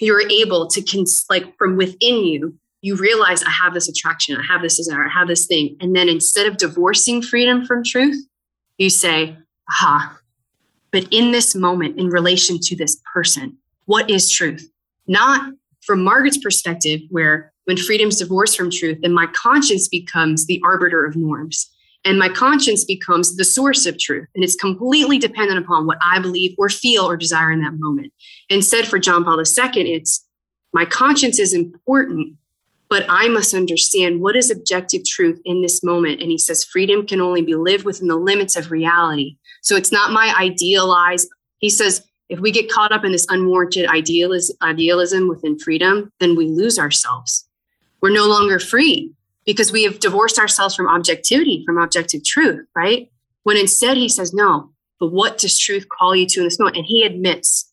you're 0.00 0.28
able 0.28 0.66
to, 0.66 0.82
cons- 0.82 1.24
like, 1.30 1.56
from 1.56 1.76
within 1.76 2.24
you, 2.24 2.58
you 2.82 2.96
realize 2.96 3.42
I 3.44 3.50
have 3.50 3.74
this 3.74 3.88
attraction, 3.88 4.36
I 4.36 4.42
have 4.52 4.62
this 4.62 4.78
desire, 4.78 5.06
I 5.06 5.12
have 5.12 5.28
this 5.28 5.46
thing. 5.46 5.76
And 5.80 5.94
then 5.94 6.08
instead 6.08 6.46
of 6.46 6.56
divorcing 6.56 7.22
freedom 7.22 7.64
from 7.66 7.84
truth, 7.84 8.16
you 8.78 8.90
say, 8.90 9.36
aha, 9.68 10.18
but 10.92 11.06
in 11.10 11.32
this 11.32 11.54
moment, 11.54 11.98
in 11.98 12.08
relation 12.08 12.58
to 12.60 12.76
this 12.76 13.00
person, 13.12 13.56
what 13.86 14.10
is 14.10 14.30
truth? 14.30 14.70
Not 15.06 15.52
from 15.84 16.04
Margaret's 16.04 16.38
perspective, 16.38 17.00
where 17.10 17.52
when 17.64 17.76
freedom's 17.76 18.18
divorced 18.18 18.56
from 18.56 18.70
truth, 18.70 18.98
then 19.02 19.12
my 19.12 19.26
conscience 19.28 19.88
becomes 19.88 20.46
the 20.46 20.60
arbiter 20.64 21.04
of 21.04 21.16
norms. 21.16 21.70
And 22.04 22.18
my 22.18 22.28
conscience 22.28 22.84
becomes 22.84 23.36
the 23.36 23.44
source 23.44 23.84
of 23.86 23.98
truth. 23.98 24.26
And 24.34 24.42
it's 24.42 24.56
completely 24.56 25.18
dependent 25.18 25.62
upon 25.64 25.86
what 25.86 25.98
I 26.04 26.18
believe 26.18 26.54
or 26.56 26.68
feel 26.68 27.04
or 27.04 27.16
desire 27.16 27.52
in 27.52 27.60
that 27.60 27.74
moment. 27.78 28.12
Instead, 28.48 28.86
for 28.86 28.98
John 28.98 29.22
Paul 29.22 29.38
II, 29.38 29.92
it's 29.92 30.26
my 30.72 30.84
conscience 30.84 31.38
is 31.38 31.52
important, 31.52 32.36
but 32.88 33.04
I 33.08 33.28
must 33.28 33.54
understand 33.54 34.20
what 34.20 34.36
is 34.36 34.50
objective 34.50 35.04
truth 35.04 35.40
in 35.44 35.62
this 35.62 35.82
moment. 35.82 36.22
And 36.22 36.30
he 36.30 36.38
says 36.38 36.64
freedom 36.64 37.06
can 37.06 37.20
only 37.20 37.42
be 37.42 37.54
lived 37.54 37.84
within 37.84 38.08
the 38.08 38.16
limits 38.16 38.56
of 38.56 38.70
reality. 38.70 39.36
So 39.60 39.76
it's 39.76 39.92
not 39.92 40.12
my 40.12 40.34
idealized. 40.38 41.28
He 41.58 41.70
says 41.70 42.02
if 42.30 42.38
we 42.38 42.52
get 42.52 42.70
caught 42.70 42.92
up 42.92 43.04
in 43.04 43.12
this 43.12 43.26
unwarranted 43.28 43.86
idealism, 43.86 44.56
idealism 44.62 45.28
within 45.28 45.58
freedom, 45.58 46.12
then 46.20 46.36
we 46.36 46.46
lose 46.46 46.78
ourselves. 46.78 47.46
We're 48.00 48.10
no 48.10 48.26
longer 48.26 48.60
free 48.60 49.12
because 49.44 49.72
we 49.72 49.82
have 49.82 49.98
divorced 49.98 50.38
ourselves 50.38 50.76
from 50.76 50.86
objectivity, 50.86 51.64
from 51.66 51.76
objective 51.76 52.24
truth, 52.24 52.64
right? 52.74 53.10
When 53.42 53.56
instead 53.56 53.96
he 53.96 54.08
says, 54.08 54.32
no, 54.32 54.70
but 55.00 55.08
what 55.08 55.38
does 55.38 55.58
truth 55.58 55.88
call 55.88 56.14
you 56.14 56.26
to 56.26 56.40
in 56.40 56.44
this 56.44 56.58
moment? 56.58 56.76
And 56.76 56.86
he 56.86 57.02
admits, 57.02 57.70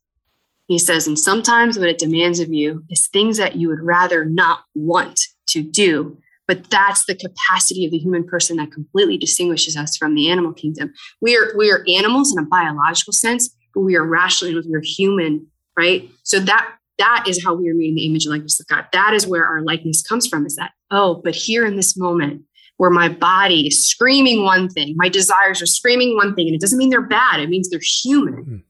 he 0.68 0.80
says, 0.80 1.06
and 1.06 1.20
sometimes 1.20 1.78
what 1.78 1.90
it 1.90 2.00
demands 2.00 2.40
of 2.40 2.52
you 2.52 2.84
is 2.90 3.08
things 3.08 3.38
that 3.38 3.58
you 3.58 3.68
would 3.70 3.82
rather 3.82 4.26
not 4.26 4.62
want 4.74 5.20
to 5.50 5.62
do 5.62 6.18
but 6.48 6.70
that's 6.70 7.06
the 7.06 7.16
capacity 7.16 7.86
of 7.86 7.92
the 7.92 7.98
human 7.98 8.24
person 8.24 8.58
that 8.58 8.72
completely 8.72 9.18
distinguishes 9.18 9.76
us 9.76 9.98
from 9.98 10.16
the 10.16 10.30
animal 10.30 10.54
kingdom. 10.54 10.94
We 11.22 11.36
are 11.36 11.54
we 11.58 11.72
are 11.72 11.84
animals 11.88 12.32
in 12.36 12.44
a 12.44 12.48
biological 12.48 13.14
sense 13.14 13.54
but 13.74 13.82
we 13.82 13.96
are 13.96 14.06
rational 14.06 14.62
we're 14.66 14.82
human 14.82 15.48
right? 15.78 16.10
So 16.24 16.40
that 16.40 16.74
that 16.98 17.26
is 17.28 17.44
how 17.44 17.54
we 17.54 17.70
are 17.70 17.76
made 17.76 17.90
in 17.90 17.96
the 17.96 18.06
image 18.08 18.26
and 18.26 18.32
likeness 18.32 18.60
of 18.60 18.68
god. 18.68 18.88
That 18.92 19.14
is 19.14 19.28
where 19.28 19.46
our 19.46 19.62
likeness 19.62 20.02
comes 20.02 20.28
from 20.28 20.46
is 20.46 20.56
that 20.56 20.72
oh 20.92 21.22
but 21.24 21.36
here 21.36 21.66
in 21.66 21.76
this 21.76 21.96
moment 21.98 22.44
where 22.78 22.90
my 22.90 23.10
body 23.10 23.68
is 23.68 23.90
screaming 23.90 24.44
one 24.44 24.70
thing 24.70 24.96
my 24.98 25.10
desires 25.10 25.62
are 25.62 25.68
screaming 25.68 26.16
one 26.16 26.36
thing 26.36 26.48
and 26.48 26.56
it 26.56 26.62
doesn't 26.62 26.78
mean 26.78 26.90
they're 26.90 27.02
bad 27.02 27.40
it 27.40 27.50
means 27.50 27.70
they're 27.70 27.80
human. 28.04 28.46
Mm. 28.46 28.64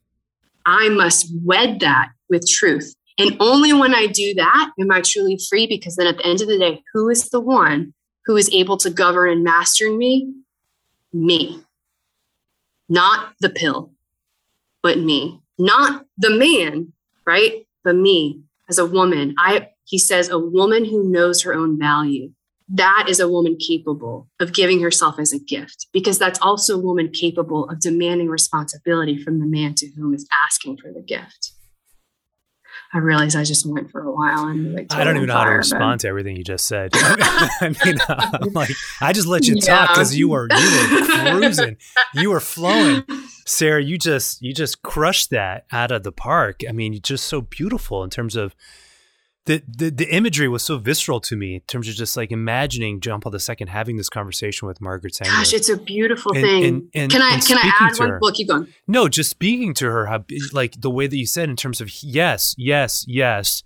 i 0.66 0.90
must 0.90 1.32
wed 1.44 1.80
that 1.80 2.10
with 2.30 2.48
truth 2.48 2.96
and 3.18 3.36
only 3.40 3.74
when 3.74 3.96
I 3.96 4.08
do 4.08 4.34
that 4.36 4.72
am 4.80 4.92
I 4.92 5.02
truly 5.02 5.40
free 5.50 5.68
because 5.68 5.96
then 5.96 6.08
at 6.08 6.18
the 6.18 6.26
end 6.26 6.42
of 6.42 6.48
the 6.48 6.60
day, 6.60 6.84
who 6.94 7.10
is 7.10 7.30
the 7.30 7.40
one 7.40 7.94
who 8.26 8.36
is 8.36 8.50
able 8.54 8.78
to 8.78 8.90
govern 8.90 9.32
and 9.32 9.44
master 9.44 9.92
me? 9.92 10.34
Me. 11.14 11.64
Not 12.90 13.34
the 13.40 13.50
pill, 13.50 13.92
but 14.84 15.00
me. 15.00 15.42
Not 15.58 16.06
the 16.18 16.30
man, 16.30 16.94
right? 17.26 17.66
But 17.84 17.96
me 17.96 18.42
as 18.70 18.78
a 18.78 18.86
woman. 18.86 19.34
I 19.38 19.70
he 19.86 19.98
says 19.98 20.30
a 20.30 20.38
woman 20.38 20.86
who 20.86 21.10
knows 21.10 21.42
her 21.42 21.54
own 21.54 21.80
value. 21.80 22.32
That 22.70 23.06
is 23.08 23.22
a 23.22 23.30
woman 23.30 23.56
capable 23.56 24.28
of 24.42 24.54
giving 24.54 24.82
herself 24.82 25.18
as 25.18 25.32
a 25.32 25.40
gift 25.40 25.88
because 25.94 26.20
that's 26.20 26.40
also 26.42 26.76
a 26.76 26.82
woman 26.82 27.10
capable 27.10 27.70
of 27.70 27.80
demanding 27.80 28.28
responsibility 28.28 29.18
from 29.18 29.40
the 29.40 29.46
man 29.46 29.74
to 29.76 29.88
whom 29.96 30.14
is 30.14 30.28
asking 30.46 30.78
for 30.78 30.92
the 30.92 31.02
gift. 31.02 31.54
I 32.94 33.00
realized 33.00 33.36
I 33.36 33.44
just 33.44 33.66
went 33.66 33.92
for 33.92 34.02
a 34.02 34.12
while 34.12 34.48
and 34.48 34.74
like 34.74 34.94
I 34.94 35.04
don't 35.04 35.18
even 35.18 35.28
know 35.28 35.34
how 35.34 35.44
to 35.44 35.52
respond 35.52 36.02
to 36.02 36.08
everything 36.08 36.38
you 36.38 36.44
just 36.44 36.66
said. 36.66 36.92
I 36.94 37.76
mean, 37.86 37.98
I'm 38.08 38.54
like 38.54 38.72
I 39.02 39.14
just 39.14 39.28
let 39.28 39.46
you 39.46 39.56
yeah. 39.58 39.86
talk 39.86 39.90
because 39.90 40.16
you 40.16 40.30
were 40.30 40.48
you 40.50 41.00
were 41.02 41.08
cruising, 41.40 41.78
you 42.14 42.30
were 42.30 42.40
flowing. 42.40 43.04
Sarah, 43.46 43.84
you 43.84 43.98
just 43.98 44.42
you 44.42 44.54
just 44.54 44.82
crushed 44.84 45.30
that 45.32 45.66
out 45.72 45.92
of 45.92 46.04
the 46.04 46.12
park. 46.12 46.62
I 46.68 46.72
mean, 46.72 46.94
you're 46.94 47.02
just 47.02 47.26
so 47.26 47.42
beautiful 47.42 48.04
in 48.04 48.10
terms 48.10 48.36
of 48.36 48.56
the, 49.48 49.64
the 49.66 49.90
the 49.90 50.14
imagery 50.14 50.50
was 50.50 50.62
so 50.62 50.78
visceral 50.78 51.22
to 51.22 51.38
me 51.38 51.56
in 51.56 51.62
terms 51.62 51.88
of 51.88 51.96
just 51.96 52.18
like 52.18 52.34
imagining 52.34 53.00
John 53.00 53.22
Paul 53.22 53.34
II 53.34 53.56
having 53.68 53.96
this 53.96 54.10
conversation 54.10 54.68
with 54.68 54.82
Margaret 54.82 55.16
Sanger. 55.16 55.32
Gosh, 55.32 55.54
it's 55.54 55.70
a 55.70 55.78
beautiful 55.78 56.34
and, 56.34 56.42
thing. 56.42 56.64
And, 56.66 56.90
and, 56.94 57.12
can 57.12 57.22
I 57.22 57.40
can 57.40 57.58
I 57.58 57.72
add 57.80 57.98
one? 57.98 58.10
Her, 58.10 58.20
well, 58.22 58.34
keep 58.34 58.50
going. 58.50 58.68
No, 58.88 59.08
just 59.08 59.30
speaking 59.30 59.74
to 59.76 59.86
her, 59.86 60.08
how 60.08 60.26
like 60.52 60.82
the 60.82 60.92
way 60.92 61.08
that 61.08 61.16
you 61.16 61.26
said 61.26 61.50
in 61.50 61.56
terms 61.56 61.80
of 61.80 62.04
yes, 62.04 62.56
yes, 62.58 63.06
yes, 63.08 63.64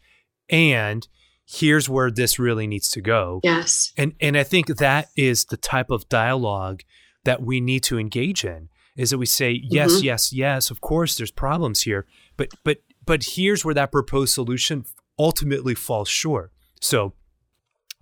and 0.50 1.08
here's 1.46 1.90
where 1.90 2.12
this 2.12 2.38
really 2.38 2.68
needs 2.68 2.92
to 2.92 3.02
go. 3.02 3.40
Yes, 3.44 3.92
and 3.98 4.14
and 4.22 4.38
I 4.38 4.44
think 4.44 4.68
that 4.68 5.10
is 5.18 5.46
the 5.46 5.58
type 5.58 5.90
of 5.90 6.08
dialogue 6.10 6.84
that 7.26 7.42
we 7.42 7.60
need 7.60 7.82
to 7.84 7.98
engage 7.98 8.46
in. 8.46 8.70
Is 8.96 9.10
that 9.10 9.18
we 9.18 9.26
say 9.26 9.60
yes, 9.64 9.94
mm-hmm. 9.94 10.06
yes, 10.06 10.32
yes. 10.32 10.70
Of 10.70 10.80
course, 10.80 11.18
there's 11.18 11.32
problems 11.32 11.82
here, 11.82 12.06
but 12.38 12.50
but 12.64 12.84
but 13.04 13.24
here's 13.24 13.66
where 13.66 13.74
that 13.74 13.92
proposed 13.92 14.36
solution 14.36 14.86
ultimately 15.18 15.76
falls 15.76 16.10
short. 16.10 16.52
So, 16.80 17.14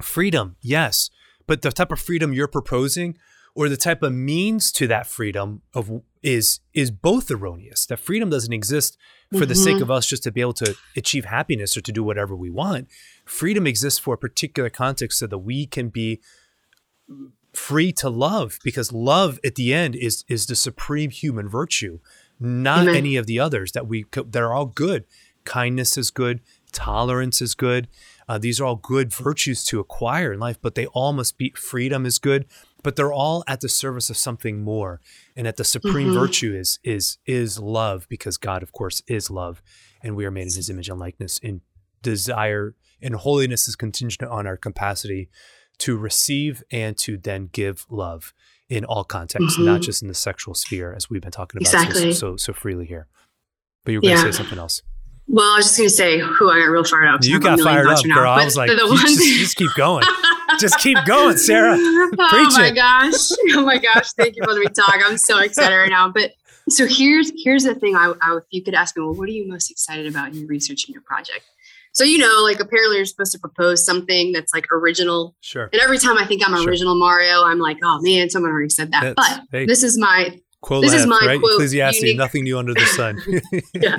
freedom, 0.02 0.56
yes, 0.61 1.10
but 1.48 1.61
the 1.61 1.72
type 1.72 1.91
of 1.91 1.99
freedom 1.99 2.34
you're 2.34 2.48
proposing 2.48 3.18
or 3.56 3.68
the 3.68 3.77
type 3.77 4.03
of 4.03 4.14
means 4.14 4.72
to 4.73 4.88
that 4.88 5.07
freedom 5.07 5.61
of 5.73 6.02
is 6.22 6.60
is 6.73 6.91
both 6.91 7.31
erroneous. 7.31 7.86
That 7.86 7.98
freedom 7.98 8.30
doesn't 8.30 8.53
exist 8.53 8.98
for 9.31 9.40
mm-hmm. 9.40 9.48
the 9.48 9.56
sake 9.56 9.73
mm-hmm. 9.76 9.84
of 9.84 9.91
us 9.91 10.06
just 10.07 10.23
to 10.23 10.31
be 10.31 10.41
able 10.41 10.53
to 10.53 10.76
achieve 10.95 11.26
happiness 11.26 11.76
or 11.76 11.81
to 11.81 11.91
do 11.91 12.03
whatever 12.03 12.36
we 12.36 12.49
want. 12.49 12.88
Freedom 13.26 13.68
exists 13.68 13.99
for 13.99 14.14
a 14.14 14.18
particular 14.18 14.69
context 14.69 15.19
so 15.19 15.27
that 15.27 15.40
we 15.40 15.65
can 15.65 15.90
be 15.90 16.22
free 17.53 17.91
to 17.91 18.10
love 18.10 18.60
because 18.64 18.91
love 18.91 19.40
at 19.44 19.56
the 19.56 19.73
end 19.73 19.95
is 19.95 20.23
is 20.27 20.45
the 20.45 20.56
supreme 20.56 21.10
human 21.10 21.49
virtue, 21.49 21.99
not 22.40 22.84
Amen. 22.84 22.95
any 22.95 23.15
of 23.15 23.26
the 23.26 23.40
others 23.40 23.72
that 23.73 23.88
we 23.88 24.06
that 24.14 24.41
are 24.41 24.53
all 24.53 24.68
good. 24.68 25.06
Kindness 25.45 25.98
is 25.98 26.11
good, 26.11 26.41
tolerance 26.71 27.41
is 27.41 27.55
good. 27.55 27.87
Uh, 28.27 28.37
these 28.37 28.59
are 28.59 28.65
all 28.65 28.75
good 28.75 29.13
virtues 29.13 29.63
to 29.65 29.79
acquire 29.79 30.33
in 30.33 30.39
life, 30.39 30.59
but 30.61 30.75
they 30.75 30.85
all 30.87 31.13
must 31.13 31.37
be 31.37 31.51
freedom 31.55 32.05
is 32.05 32.19
good, 32.19 32.45
but 32.83 32.95
they're 32.95 33.13
all 33.13 33.43
at 33.47 33.61
the 33.61 33.69
service 33.69 34.09
of 34.09 34.17
something 34.17 34.61
more. 34.61 35.01
And 35.35 35.47
at 35.47 35.57
the 35.57 35.63
supreme 35.63 36.09
mm-hmm. 36.09 36.19
virtue 36.19 36.53
is 36.53 36.79
is 36.83 37.17
is 37.25 37.59
love, 37.59 38.07
because 38.09 38.37
God, 38.37 38.63
of 38.63 38.71
course, 38.71 39.01
is 39.07 39.29
love, 39.29 39.61
and 40.01 40.15
we 40.15 40.25
are 40.25 40.31
made 40.31 40.47
in 40.47 40.53
His 40.55 40.69
image 40.69 40.89
and 40.89 40.99
likeness. 40.99 41.39
And 41.43 41.61
desire 42.01 42.75
and 43.01 43.15
holiness 43.15 43.67
is 43.67 43.75
contingent 43.75 44.29
on 44.29 44.45
our 44.45 44.57
capacity 44.57 45.29
to 45.79 45.97
receive 45.97 46.63
and 46.71 46.97
to 46.97 47.17
then 47.17 47.49
give 47.51 47.85
love 47.89 48.33
in 48.69 48.85
all 48.85 49.03
contexts, 49.03 49.55
mm-hmm. 49.55 49.65
not 49.65 49.81
just 49.81 50.01
in 50.01 50.07
the 50.07 50.13
sexual 50.13 50.53
sphere, 50.53 50.93
as 50.93 51.09
we've 51.09 51.21
been 51.21 51.31
talking 51.31 51.57
about 51.57 51.73
exactly. 51.73 52.13
so, 52.13 52.35
so, 52.35 52.37
so 52.37 52.53
freely 52.53 52.85
here. 52.85 53.07
But 53.83 53.93
you 53.93 53.97
were 53.97 54.01
going 54.01 54.17
to 54.17 54.25
yeah. 54.25 54.31
say 54.31 54.37
something 54.37 54.59
else. 54.59 54.83
Well, 55.31 55.45
I 55.45 55.57
was 55.57 55.65
just 55.65 55.77
gonna 55.77 55.89
say, 55.89 56.18
who 56.18 56.49
I 56.49 56.60
got 56.60 56.65
real 56.65 56.84
fired 56.84 57.07
up. 57.07 57.23
You 57.23 57.39
got 57.39 57.60
fired 57.60 57.85
up, 57.85 58.03
girl. 58.03 58.31
I 58.31 58.43
was 58.43 58.57
like, 58.57 58.69
the 58.69 58.88
ones- 58.88 59.01
just, 59.01 59.23
just 59.23 59.56
keep 59.56 59.72
going. 59.76 60.03
just 60.60 60.80
keep 60.80 60.97
going, 61.06 61.38
Sarah. 61.38 61.76
oh 61.77 62.10
my 62.18 62.72
gosh. 62.72 63.30
Oh 63.51 63.64
my 63.64 63.77
gosh. 63.77 64.11
Thank 64.14 64.35
you 64.35 64.43
for 64.43 64.51
letting 64.51 64.64
me 64.64 64.73
talk. 64.73 64.95
I'm 65.06 65.18
so 65.18 65.39
excited 65.39 65.76
right 65.76 65.89
now. 65.89 66.10
But 66.10 66.31
so 66.69 66.88
here's 66.88 67.31
here's 67.43 67.64
the 67.64 67.76
thing. 67.76 67.95
I, 67.95 68.14
I 68.22 68.38
if 68.38 68.43
you 68.49 68.64
could 68.64 68.73
ask 68.73 68.97
me, 68.97 69.03
well, 69.03 69.14
what 69.14 69.30
are 69.30 69.31
you 69.31 69.47
most 69.47 69.69
excited 69.69 70.07
about 70.07 70.30
in 70.30 70.35
your 70.35 70.47
research 70.47 70.88
in 70.88 70.93
your 70.93 71.03
project? 71.03 71.45
So 71.93 72.03
you 72.03 72.18
know, 72.18 72.41
like 72.43 72.60
apparently 72.60 72.97
you're 72.97 73.06
supposed 73.06 73.31
to 73.34 73.39
propose 73.39 73.85
something 73.85 74.31
that's 74.31 74.53
like 74.53 74.65
original. 74.72 75.35
Sure. 75.41 75.69
And 75.72 75.81
every 75.81 75.99
time 75.99 76.18
I 76.18 76.26
think 76.26 76.41
I'm 76.47 76.56
sure. 76.56 76.68
original 76.68 76.97
Mario, 76.97 77.43
I'm 77.43 77.60
like, 77.60 77.77
oh 77.84 77.99
man, 78.01 78.30
someone 78.31 78.51
already 78.51 78.69
said 78.69 78.91
that. 78.91 79.15
That's, 79.15 79.38
but 79.38 79.47
hey. 79.51 79.65
this 79.65 79.84
is 79.84 79.97
my 79.97 80.39
Quote 80.61 80.84
this 80.84 80.94
is 80.94 81.07
my 81.07 81.19
right? 81.26 81.40
quote. 81.40 81.53
Ecclesiastes, 81.53 82.02
unique. 82.02 82.18
nothing 82.18 82.44
new 82.44 82.60
under 82.60 82.73
the 82.73 82.86
sun. 82.86 83.18
yeah. 83.73 83.98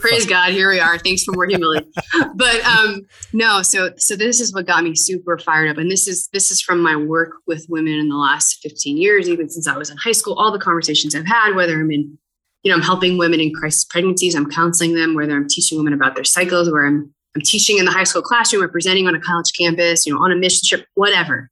Praise 0.00 0.24
fine. 0.24 0.28
God. 0.28 0.52
Here 0.52 0.68
we 0.68 0.80
are. 0.80 0.98
Thanks 0.98 1.22
for 1.22 1.32
more 1.32 1.46
humility. 1.46 1.88
but 2.34 2.64
um, 2.64 3.02
no, 3.32 3.62
so 3.62 3.92
so 3.96 4.16
this 4.16 4.40
is 4.40 4.52
what 4.52 4.66
got 4.66 4.82
me 4.82 4.96
super 4.96 5.38
fired 5.38 5.70
up. 5.70 5.78
And 5.78 5.88
this 5.88 6.08
is 6.08 6.28
this 6.32 6.50
is 6.50 6.60
from 6.60 6.80
my 6.80 6.96
work 6.96 7.34
with 7.46 7.64
women 7.68 7.92
in 7.92 8.08
the 8.08 8.16
last 8.16 8.58
15 8.62 8.96
years, 8.96 9.28
even 9.28 9.48
since 9.48 9.68
I 9.68 9.76
was 9.76 9.88
in 9.88 9.96
high 9.98 10.12
school, 10.12 10.34
all 10.34 10.50
the 10.50 10.58
conversations 10.58 11.14
I've 11.14 11.26
had, 11.26 11.54
whether 11.54 11.80
I'm 11.80 11.92
in, 11.92 12.18
you 12.64 12.70
know, 12.70 12.74
I'm 12.76 12.82
helping 12.82 13.16
women 13.16 13.38
in 13.38 13.54
crisis 13.54 13.84
pregnancies, 13.84 14.34
I'm 14.34 14.50
counseling 14.50 14.94
them, 14.94 15.14
whether 15.14 15.36
I'm 15.36 15.46
teaching 15.48 15.78
women 15.78 15.92
about 15.92 16.16
their 16.16 16.24
cycles, 16.24 16.70
where 16.70 16.86
I'm 16.86 17.14
I'm 17.36 17.42
teaching 17.42 17.78
in 17.78 17.84
the 17.84 17.92
high 17.92 18.04
school 18.04 18.22
classroom 18.22 18.64
or 18.64 18.68
presenting 18.68 19.06
on 19.06 19.14
a 19.14 19.20
college 19.20 19.52
campus, 19.56 20.06
you 20.06 20.12
know, 20.12 20.20
on 20.20 20.32
a 20.32 20.36
mission 20.36 20.62
trip, 20.66 20.86
whatever. 20.94 21.50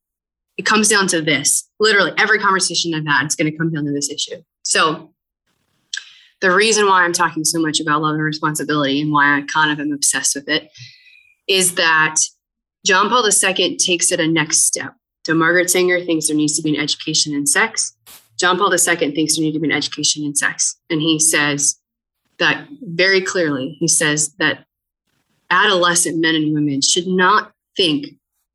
It 0.58 0.66
comes 0.66 0.88
down 0.88 1.06
to 1.08 1.22
this. 1.22 1.68
Literally, 1.80 2.12
every 2.18 2.38
conversation 2.38 2.92
I've 2.92 3.06
had, 3.06 3.24
it's 3.24 3.36
going 3.36 3.50
to 3.50 3.56
come 3.56 3.72
down 3.72 3.84
to 3.86 3.92
this 3.92 4.10
issue. 4.10 4.42
So, 4.62 5.14
the 6.40 6.54
reason 6.54 6.86
why 6.86 7.02
I'm 7.02 7.12
talking 7.12 7.44
so 7.44 7.60
much 7.60 7.80
about 7.80 8.02
love 8.02 8.14
and 8.14 8.22
responsibility 8.22 9.00
and 9.00 9.12
why 9.12 9.38
I 9.38 9.42
kind 9.42 9.72
of 9.72 9.80
am 9.80 9.92
obsessed 9.92 10.34
with 10.36 10.48
it 10.48 10.70
is 11.48 11.76
that 11.76 12.16
John 12.84 13.08
Paul 13.08 13.26
II 13.26 13.76
takes 13.76 14.12
it 14.12 14.20
a 14.20 14.26
next 14.26 14.64
step. 14.64 14.94
So, 15.24 15.34
Margaret 15.34 15.70
Sanger 15.70 16.04
thinks 16.04 16.26
there 16.26 16.36
needs 16.36 16.56
to 16.56 16.62
be 16.62 16.76
an 16.76 16.82
education 16.82 17.32
in 17.34 17.46
sex. 17.46 17.96
John 18.36 18.58
Paul 18.58 18.72
II 18.72 18.78
thinks 18.96 19.36
there 19.36 19.44
needs 19.44 19.54
to 19.54 19.60
be 19.60 19.68
an 19.68 19.76
education 19.76 20.24
in 20.24 20.34
sex. 20.34 20.76
And 20.90 21.00
he 21.00 21.18
says 21.18 21.78
that 22.38 22.66
very 22.82 23.20
clearly. 23.20 23.76
He 23.78 23.88
says 23.88 24.34
that 24.38 24.64
adolescent 25.50 26.18
men 26.20 26.34
and 26.34 26.54
women 26.54 26.80
should 26.80 27.06
not 27.06 27.52
think 27.76 28.06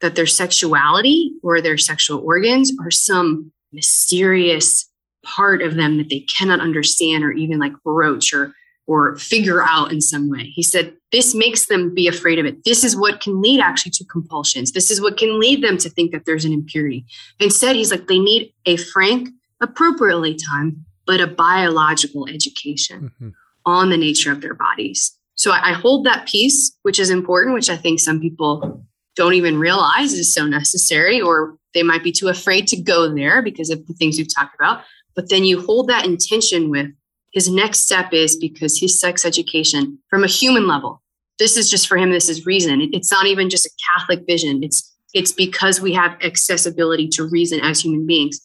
that 0.03 0.15
their 0.15 0.27
sexuality 0.27 1.31
or 1.41 1.61
their 1.61 1.77
sexual 1.77 2.19
organs 2.19 2.73
are 2.81 2.91
some 2.91 3.51
mysterious 3.71 4.87
part 5.25 5.61
of 5.61 5.75
them 5.75 5.97
that 5.97 6.09
they 6.09 6.19
cannot 6.19 6.59
understand 6.59 7.23
or 7.23 7.31
even 7.31 7.57
like 7.57 7.71
broach 7.83 8.33
or 8.33 8.53
or 8.85 9.15
figure 9.15 9.63
out 9.63 9.93
in 9.93 10.01
some 10.01 10.29
way. 10.29 10.51
He 10.53 10.61
said 10.61 10.93
this 11.13 11.33
makes 11.33 11.67
them 11.67 11.93
be 11.93 12.05
afraid 12.05 12.37
of 12.37 12.45
it. 12.45 12.65
This 12.65 12.83
is 12.83 12.97
what 12.97 13.21
can 13.21 13.41
lead 13.41 13.61
actually 13.61 13.93
to 13.93 14.03
compulsions. 14.03 14.73
This 14.73 14.91
is 14.91 14.99
what 14.99 15.15
can 15.15 15.39
lead 15.39 15.63
them 15.63 15.77
to 15.77 15.89
think 15.89 16.11
that 16.11 16.25
there's 16.25 16.43
an 16.43 16.51
impurity. 16.51 17.05
Instead, 17.39 17.77
he's 17.77 17.89
like 17.89 18.07
they 18.07 18.19
need 18.19 18.53
a 18.65 18.75
frank, 18.75 19.29
appropriately 19.61 20.37
timed, 20.51 20.75
but 21.07 21.21
a 21.21 21.27
biological 21.27 22.27
education 22.27 23.03
mm-hmm. 23.03 23.29
on 23.65 23.89
the 23.89 23.97
nature 23.97 24.33
of 24.33 24.41
their 24.41 24.53
bodies. 24.53 25.17
So 25.35 25.51
I, 25.51 25.69
I 25.69 25.73
hold 25.73 26.05
that 26.05 26.27
piece, 26.27 26.77
which 26.81 26.99
is 26.99 27.09
important, 27.09 27.55
which 27.55 27.69
I 27.69 27.77
think 27.77 28.01
some 28.01 28.19
people 28.19 28.85
don't 29.15 29.33
even 29.33 29.57
realize 29.57 30.13
is 30.13 30.33
so 30.33 30.45
necessary, 30.45 31.21
or 31.21 31.55
they 31.73 31.83
might 31.83 32.03
be 32.03 32.11
too 32.11 32.27
afraid 32.27 32.67
to 32.67 32.81
go 32.81 33.13
there 33.13 33.41
because 33.41 33.69
of 33.69 33.85
the 33.87 33.93
things 33.93 34.17
we've 34.17 34.33
talked 34.33 34.55
about. 34.55 34.83
But 35.15 35.29
then 35.29 35.43
you 35.43 35.61
hold 35.61 35.87
that 35.89 36.05
intention 36.05 36.69
with 36.69 36.87
his 37.33 37.49
next 37.49 37.79
step 37.79 38.13
is 38.13 38.35
because 38.35 38.79
his 38.79 38.99
sex 38.99 39.25
education 39.25 39.99
from 40.09 40.23
a 40.23 40.27
human 40.27 40.67
level. 40.67 41.01
This 41.39 41.57
is 41.57 41.69
just 41.69 41.87
for 41.87 41.97
him, 41.97 42.11
this 42.11 42.29
is 42.29 42.45
reason. 42.45 42.89
It's 42.93 43.11
not 43.11 43.25
even 43.25 43.49
just 43.49 43.65
a 43.65 43.71
Catholic 43.91 44.25
vision. 44.27 44.63
It's 44.63 44.89
it's 45.13 45.31
because 45.31 45.79
we 45.79 45.93
have 45.93 46.17
accessibility 46.23 47.07
to 47.07 47.29
reason 47.29 47.59
as 47.59 47.81
human 47.81 48.07
beings, 48.07 48.39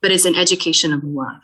but 0.00 0.10
it's 0.10 0.24
an 0.24 0.34
education 0.34 0.92
of 0.92 1.04
love. 1.04 1.40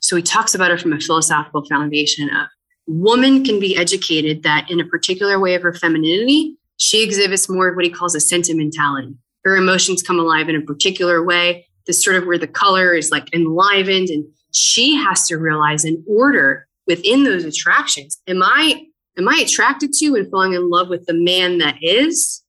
So 0.00 0.16
he 0.16 0.22
talks 0.22 0.52
about 0.52 0.72
it 0.72 0.80
from 0.80 0.92
a 0.92 1.00
philosophical 1.00 1.64
foundation 1.64 2.28
of 2.30 2.48
woman 2.86 3.44
can 3.44 3.58
be 3.60 3.76
educated 3.76 4.42
that 4.42 4.70
in 4.70 4.80
a 4.80 4.84
particular 4.84 5.40
way 5.40 5.54
of 5.54 5.62
her 5.62 5.74
femininity, 5.74 6.56
she 6.76 7.02
exhibits 7.02 7.48
more 7.48 7.68
of 7.68 7.76
what 7.76 7.84
he 7.84 7.90
calls 7.90 8.14
a 8.14 8.20
sentimentality. 8.20 9.14
Her 9.44 9.56
emotions 9.56 10.02
come 10.02 10.18
alive 10.18 10.48
in 10.48 10.56
a 10.56 10.60
particular 10.60 11.22
way. 11.24 11.66
This 11.86 12.02
sort 12.02 12.16
of 12.16 12.26
where 12.26 12.38
the 12.38 12.48
color 12.48 12.94
is 12.94 13.10
like 13.10 13.32
enlivened, 13.32 14.08
and 14.08 14.24
she 14.52 14.96
has 14.96 15.26
to 15.28 15.36
realize 15.36 15.84
an 15.84 16.04
order 16.08 16.66
within 16.86 17.24
those 17.24 17.44
attractions, 17.44 18.20
am 18.26 18.42
I 18.42 18.86
am 19.18 19.28
I 19.28 19.40
attracted 19.44 19.92
to 19.94 20.14
and 20.14 20.30
falling 20.30 20.52
in 20.52 20.68
love 20.68 20.88
with 20.88 21.06
the 21.06 21.14
man 21.14 21.58
that 21.58 21.76
is, 21.80 22.42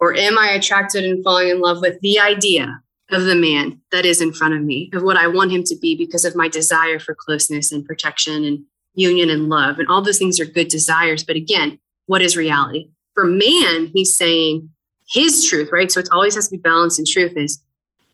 or 0.00 0.16
am 0.16 0.38
I 0.38 0.50
attracted 0.50 1.04
and 1.04 1.22
falling 1.22 1.48
in 1.50 1.60
love 1.60 1.80
with 1.80 2.00
the 2.00 2.18
idea 2.18 2.80
of 3.10 3.24
the 3.24 3.34
man 3.34 3.80
that 3.92 4.06
is 4.06 4.20
in 4.20 4.32
front 4.32 4.54
of 4.54 4.62
me, 4.62 4.90
of 4.94 5.02
what 5.02 5.16
I 5.16 5.26
want 5.26 5.52
him 5.52 5.62
to 5.64 5.76
be 5.76 5.94
because 5.96 6.24
of 6.24 6.34
my 6.34 6.48
desire 6.48 6.98
for 6.98 7.14
closeness 7.14 7.70
and 7.70 7.84
protection 7.84 8.44
and 8.44 8.64
union 8.94 9.28
and 9.28 9.48
love. 9.48 9.78
And 9.78 9.88
all 9.88 10.02
those 10.02 10.18
things 10.18 10.40
are 10.40 10.46
good 10.46 10.68
desires. 10.68 11.22
But 11.22 11.36
again, 11.36 11.78
what 12.06 12.22
is 12.22 12.36
reality? 12.36 12.88
For 13.14 13.24
man, 13.24 13.90
he's 13.94 14.16
saying 14.16 14.70
his 15.08 15.44
truth, 15.46 15.70
right? 15.72 15.90
So 15.90 16.00
it 16.00 16.08
always 16.12 16.34
has 16.34 16.48
to 16.48 16.56
be 16.56 16.60
balanced 16.60 16.98
in 16.98 17.04
truth 17.06 17.36
is 17.36 17.62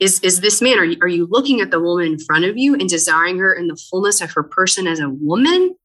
is 0.01 0.19
is 0.21 0.41
this 0.41 0.61
man 0.61 0.79
are 0.79 0.85
you, 0.85 0.97
are 1.03 1.09
you 1.09 1.27
looking 1.31 1.61
at 1.61 1.71
the 1.71 1.79
woman 1.79 2.07
in 2.07 2.19
front 2.19 2.45
of 2.45 2.57
you 2.57 2.75
and 2.75 2.89
desiring 2.89 3.39
her 3.39 3.55
in 3.55 3.69
the 3.69 3.77
fullness 3.77 4.21
of 4.21 4.33
her 4.33 4.43
person 4.43 4.87
as 4.87 4.99
a 4.99 5.11
woman 5.11 5.77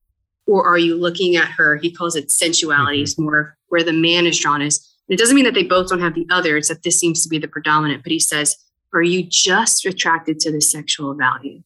or 0.46 0.66
are 0.66 0.78
you 0.78 0.96
looking 0.96 1.36
at 1.36 1.48
her 1.48 1.76
he 1.76 1.92
calls 1.92 2.16
it 2.16 2.30
sensuality 2.30 3.02
mm-hmm. 3.02 3.22
more 3.22 3.56
where 3.68 3.84
the 3.84 3.92
man 3.92 4.26
is 4.26 4.38
drawn 4.38 4.62
is 4.62 4.94
it 5.08 5.18
doesn't 5.18 5.36
mean 5.36 5.44
that 5.44 5.54
they 5.54 5.62
both 5.62 5.88
don't 5.88 6.00
have 6.00 6.14
the 6.14 6.26
other 6.30 6.56
it's 6.56 6.68
that 6.68 6.82
this 6.82 6.98
seems 6.98 7.22
to 7.22 7.28
be 7.28 7.38
the 7.38 7.46
predominant 7.46 8.02
but 8.02 8.10
he 8.10 8.18
says 8.18 8.56
are 8.94 9.02
you 9.02 9.22
just 9.22 9.84
attracted 9.84 10.40
to 10.40 10.50
the 10.50 10.60
sexual 10.60 11.14
value 11.14 11.62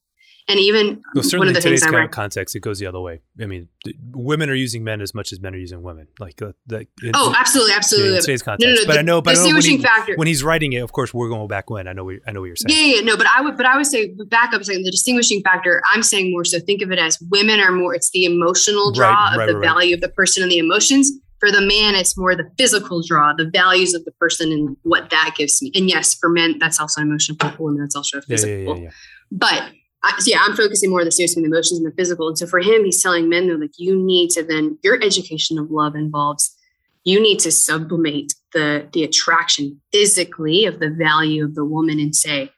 and 0.51 0.59
even 0.59 1.03
well, 1.15 1.23
certainly 1.23 1.39
one 1.39 1.49
of 1.49 1.55
the 1.55 1.61
today's 1.61 1.85
things 1.85 2.09
context, 2.11 2.57
it 2.57 2.61
goes 2.61 2.81
the 2.81 2.87
other 2.87 3.01
way. 3.01 3.21
I 3.41 3.47
mean, 3.47 3.69
women 4.11 4.51
are 4.51 4.55
using 4.55 4.83
men 4.83 5.01
as 5.01 5.15
much 5.15 5.33
as 5.33 5.41
men 5.41 5.55
are 5.55 5.59
using 5.59 5.83
women. 5.83 6.09
Like 6.19 6.43
uh, 6.43 6.53
that. 6.67 6.89
Oh, 7.15 7.33
absolutely, 7.39 7.73
absolutely. 7.75 8.17
In 8.17 8.21
today's 8.21 8.43
context, 8.43 8.67
no, 8.67 8.75
no, 8.75 8.81
no, 8.81 8.87
but 8.87 8.93
the, 8.95 8.99
I 8.99 9.03
know, 9.03 9.23
but 9.23 9.31
distinguishing 9.33 9.75
I 9.75 9.77
know 9.77 9.83
when, 9.83 9.95
he, 9.95 10.01
factor. 10.01 10.17
when 10.17 10.29
he's 10.29 10.43
writing 10.43 10.73
it, 10.73 10.81
of 10.81 10.93
course, 10.93 11.15
we're 11.15 11.29
going 11.29 11.49
back 11.49 11.71
when. 11.71 11.87
I 11.87 11.93
know, 11.93 12.05
we, 12.05 12.21
I 12.27 12.33
know 12.33 12.41
what 12.41 12.47
you're 12.47 12.57
saying. 12.57 12.77
Yeah, 12.77 12.97
yeah, 12.97 13.01
no, 13.03 13.17
but 13.17 13.27
I 13.27 13.41
would, 13.41 13.57
but 13.57 13.67
I 13.67 13.77
would 13.77 13.87
say 13.87 14.13
back 14.27 14.53
up 14.53 14.65
saying 14.65 14.83
the 14.83 14.91
distinguishing 14.91 15.41
factor. 15.43 15.83
I'm 15.93 16.03
saying 16.03 16.33
more 16.33 16.45
so. 16.45 16.59
Think 16.59 16.83
of 16.83 16.91
it 16.91 16.99
as 16.99 17.19
women 17.31 17.61
are 17.61 17.73
more. 17.73 17.95
It's 17.95 18.11
the 18.11 18.25
emotional 18.25 18.93
draw 18.93 19.13
right, 19.13 19.33
of 19.33 19.39
right, 19.39 19.47
the 19.47 19.57
right, 19.57 19.65
value 19.65 19.95
of 19.95 20.01
the 20.01 20.09
person 20.09 20.43
and 20.43 20.51
the 20.51 20.59
emotions. 20.59 21.13
For 21.39 21.51
the 21.51 21.63
man, 21.63 21.95
it's 21.95 22.19
more 22.19 22.37
the 22.37 22.51
physical 22.59 23.03
draw, 23.03 23.33
the 23.33 23.49
values 23.51 23.95
of 23.95 24.05
the 24.05 24.11
person 24.13 24.53
and 24.53 24.77
what 24.83 25.09
that 25.09 25.35
gives 25.39 25.63
me. 25.63 25.73
And 25.75 25.89
yes, 25.89 26.13
for 26.13 26.29
men, 26.29 26.59
that's 26.59 26.79
also 26.79 27.01
an 27.01 27.07
emotional. 27.07 27.39
For 27.39 27.63
women, 27.65 27.81
that's 27.81 27.97
also 27.97 28.19
a 28.19 28.23
physical. 28.23 28.55
Yeah, 28.55 28.75
yeah, 28.75 28.83
yeah, 28.83 28.91
but 29.33 29.71
I, 30.03 30.19
so 30.19 30.31
yeah, 30.31 30.43
I'm 30.43 30.57
focusing 30.57 30.91
more 30.91 31.01
on 31.01 31.05
the 31.05 31.13
serious 31.13 31.37
and 31.37 31.45
the 31.45 31.49
emotions 31.49 31.79
and 31.79 31.91
the 31.91 31.95
physical. 31.95 32.29
And 32.29 32.39
so 32.39 32.47
for 32.47 32.59
him, 32.59 32.85
he's 32.85 33.03
telling 33.03 33.29
men 33.29 33.49
though, 33.49 33.55
like 33.55 33.73
you 33.77 33.97
need 33.97 34.31
to 34.31 34.43
then 34.43 34.79
your 34.83 35.03
education 35.03 35.59
of 35.59 35.71
love 35.71 35.95
involves 35.95 36.57
you 37.05 37.21
need 37.21 37.39
to 37.41 37.53
sublimate 37.53 38.35
the 38.53 38.89
the 38.93 39.05
attraction 39.05 39.81
physically 39.93 40.65
of 40.67 40.81
the 40.81 40.91
value 40.91 41.45
of 41.45 41.55
the 41.55 41.65
woman 41.65 41.99
and 41.99 42.15
say 42.15 42.51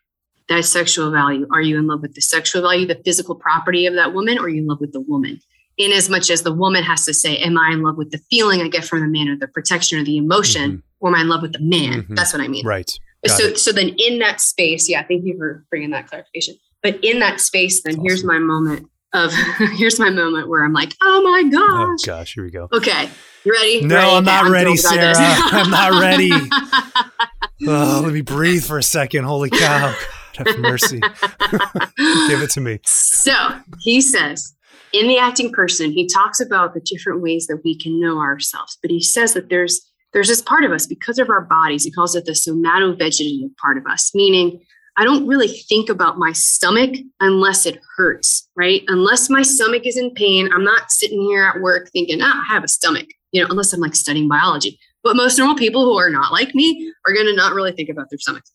that 0.48 0.64
sexual 0.64 1.10
value. 1.10 1.46
Are 1.52 1.62
you 1.62 1.78
in 1.78 1.86
love 1.86 2.02
with 2.02 2.14
the 2.14 2.20
sexual 2.20 2.62
value, 2.62 2.86
the 2.86 3.00
physical 3.04 3.34
property 3.34 3.86
of 3.86 3.94
that 3.94 4.12
woman, 4.14 4.38
or 4.38 4.42
are 4.42 4.48
you 4.48 4.62
in 4.62 4.66
love 4.66 4.80
with 4.80 4.92
the 4.92 5.00
woman? 5.00 5.40
In 5.78 5.92
as 5.92 6.10
much 6.10 6.30
as 6.30 6.42
the 6.42 6.52
woman 6.52 6.82
has 6.84 7.04
to 7.06 7.14
say, 7.14 7.38
Am 7.38 7.56
I 7.56 7.70
in 7.72 7.82
love 7.82 7.96
with 7.96 8.10
the 8.10 8.20
feeling 8.30 8.60
I 8.60 8.68
get 8.68 8.84
from 8.84 9.00
the 9.00 9.06
man 9.06 9.28
or 9.28 9.36
the 9.36 9.48
protection 9.48 9.98
or 9.98 10.04
the 10.04 10.16
emotion, 10.16 10.70
mm-hmm. 10.70 10.80
or 11.00 11.08
am 11.10 11.14
I 11.14 11.20
in 11.22 11.28
love 11.28 11.42
with 11.42 11.54
the 11.54 11.60
man? 11.60 12.02
Mm-hmm. 12.02 12.14
That's 12.14 12.32
what 12.32 12.42
I 12.42 12.48
mean. 12.48 12.66
Right. 12.66 12.90
Got 13.26 13.38
so 13.38 13.44
it. 13.44 13.58
so 13.58 13.72
then 13.72 13.94
in 13.98 14.18
that 14.18 14.40
space, 14.40 14.88
yeah, 14.88 15.02
thank 15.06 15.24
you 15.24 15.36
for 15.38 15.64
bringing 15.70 15.90
that 15.90 16.08
clarification 16.08 16.56
but 16.82 17.02
in 17.02 17.20
that 17.20 17.40
space, 17.40 17.82
then 17.82 17.94
awesome. 17.94 18.04
here's 18.04 18.24
my 18.24 18.38
moment 18.38 18.88
of 19.14 19.32
here's 19.76 19.98
my 19.98 20.10
moment 20.10 20.48
where 20.48 20.64
I'm 20.64 20.72
like, 20.72 20.94
oh 21.02 21.22
my 21.22 21.42
oh, 21.46 21.50
gosh. 21.50 21.98
Oh 22.02 22.06
gosh, 22.06 22.34
here 22.34 22.44
we 22.44 22.50
go. 22.50 22.68
Okay. 22.72 23.08
You 23.44 23.52
ready? 23.52 23.80
No, 23.84 23.96
ready? 23.96 24.10
I'm 24.10 24.24
not 24.24 24.50
ready, 24.50 24.76
Sarah. 24.76 25.14
I'm 25.16 25.70
not 25.70 26.00
ready. 26.00 26.30
oh, 27.66 28.00
let 28.04 28.12
me 28.12 28.20
breathe 28.20 28.64
for 28.64 28.78
a 28.78 28.82
second. 28.82 29.24
Holy 29.24 29.50
cow. 29.50 29.94
God, 30.36 30.48
have 30.48 30.58
mercy. 30.58 31.00
Give 31.00 32.40
it 32.40 32.50
to 32.52 32.60
me. 32.60 32.78
So 32.84 33.34
he 33.80 34.00
says, 34.00 34.54
in 34.92 35.08
the 35.08 35.18
acting 35.18 35.52
person, 35.52 35.90
he 35.90 36.06
talks 36.06 36.40
about 36.40 36.74
the 36.74 36.80
different 36.80 37.20
ways 37.20 37.46
that 37.48 37.62
we 37.64 37.76
can 37.76 38.00
know 38.00 38.18
ourselves, 38.18 38.78
but 38.80 38.90
he 38.90 39.02
says 39.02 39.34
that 39.34 39.48
there's 39.48 39.88
there's 40.12 40.28
this 40.28 40.42
part 40.42 40.64
of 40.64 40.72
us 40.72 40.86
because 40.86 41.18
of 41.18 41.30
our 41.30 41.40
bodies. 41.40 41.84
He 41.84 41.90
calls 41.90 42.14
it 42.14 42.26
the 42.26 42.32
somatovegetative 42.32 43.56
part 43.56 43.78
of 43.78 43.86
us, 43.86 44.14
meaning 44.14 44.60
I 44.96 45.04
don't 45.04 45.26
really 45.26 45.48
think 45.48 45.88
about 45.88 46.18
my 46.18 46.32
stomach 46.32 46.94
unless 47.20 47.64
it 47.64 47.80
hurts, 47.96 48.48
right? 48.56 48.82
Unless 48.88 49.30
my 49.30 49.42
stomach 49.42 49.86
is 49.86 49.96
in 49.96 50.10
pain, 50.12 50.50
I'm 50.52 50.64
not 50.64 50.90
sitting 50.92 51.22
here 51.22 51.44
at 51.44 51.62
work 51.62 51.88
thinking, 51.90 52.20
ah, 52.20 52.44
I 52.46 52.52
have 52.52 52.64
a 52.64 52.68
stomach, 52.68 53.06
you 53.30 53.40
know, 53.40 53.48
unless 53.50 53.72
I'm 53.72 53.80
like 53.80 53.94
studying 53.94 54.28
biology. 54.28 54.78
But 55.02 55.16
most 55.16 55.38
normal 55.38 55.56
people 55.56 55.84
who 55.84 55.98
are 55.98 56.10
not 56.10 56.30
like 56.30 56.54
me 56.54 56.92
are 57.06 57.14
going 57.14 57.26
to 57.26 57.34
not 57.34 57.54
really 57.54 57.72
think 57.72 57.88
about 57.88 58.10
their 58.10 58.18
stomachs. 58.18 58.52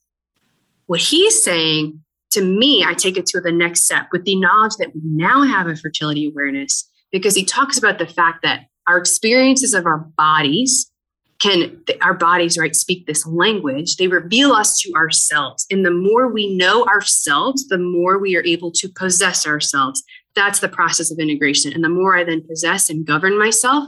What 0.86 1.00
he's 1.00 1.44
saying 1.44 2.04
to 2.32 2.42
me, 2.42 2.84
I 2.86 2.94
take 2.94 3.18
it 3.18 3.26
to 3.28 3.42
the 3.42 3.52
next 3.52 3.84
step 3.84 4.08
with 4.12 4.24
the 4.26 4.36
knowledge 4.36 4.76
that 4.80 4.94
we 4.94 5.02
now 5.04 5.44
have 5.44 5.68
a 5.68 5.76
fertility 5.76 6.28
awareness, 6.28 6.90
because 7.12 7.36
he 7.36 7.44
talks 7.44 7.78
about 7.78 8.00
the 8.00 8.06
fact 8.06 8.44
that 8.44 8.68
our 8.88 8.98
experiences 8.98 9.74
of 9.74 9.86
our 9.86 10.00
bodies 10.18 10.92
can 11.40 11.84
our 12.02 12.14
bodies 12.14 12.58
right 12.58 12.76
speak 12.76 13.06
this 13.06 13.26
language 13.26 13.98
they 13.98 14.08
reveal 14.08 14.52
us 14.54 14.80
to 14.82 14.92
ourselves. 14.94 15.66
And 15.70 15.86
the 15.86 15.92
more 15.92 16.28
we 16.28 16.56
know 16.56 16.86
ourselves 16.86 17.68
the 17.68 17.78
more 17.78 18.18
we 18.18 18.36
are 18.36 18.44
able 18.44 18.72
to 18.74 18.90
possess 18.90 19.46
ourselves. 19.46 20.04
That's 20.36 20.60
the 20.60 20.70
process 20.70 21.12
of 21.12 21.20
integration. 21.20 21.74
And 21.74 21.84
the 21.84 21.90
more 21.90 22.18
i 22.18 22.24
then 22.24 22.42
possess 22.48 22.90
and 22.90 23.06
govern 23.06 23.38
myself 23.38 23.88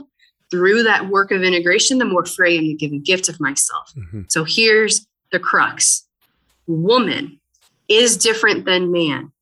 through 0.50 0.82
that 0.82 1.08
work 1.08 1.30
of 1.30 1.42
integration 1.42 1.98
the 1.98 2.04
more 2.04 2.24
free 2.24 2.56
i 2.56 2.58
am 2.58 2.64
to 2.64 2.74
give 2.74 2.92
a 2.92 2.98
gift 2.98 3.28
of 3.28 3.40
myself. 3.40 3.92
Mm-hmm. 3.96 4.22
so 4.28 4.44
here's 4.44 5.06
the 5.32 5.38
crux. 5.38 6.06
Woman 6.66 7.40
is 7.88 8.16
different 8.16 8.64
than 8.64 8.92
man 8.92 9.32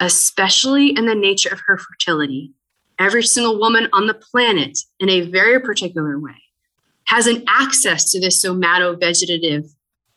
especially 0.00 0.90
in 0.90 1.06
the 1.06 1.14
nature 1.14 1.48
of 1.48 1.60
her 1.66 1.78
fertility. 1.78 2.52
Every 2.98 3.22
single 3.22 3.58
woman 3.58 3.88
on 3.92 4.06
the 4.06 4.14
planet 4.14 4.78
in 5.00 5.08
a 5.08 5.22
very 5.22 5.60
particular 5.60 6.18
way 6.18 6.34
has 7.06 7.26
an 7.26 7.42
access 7.48 8.10
to 8.12 8.20
this 8.20 8.44
somatovegetative 8.44 9.68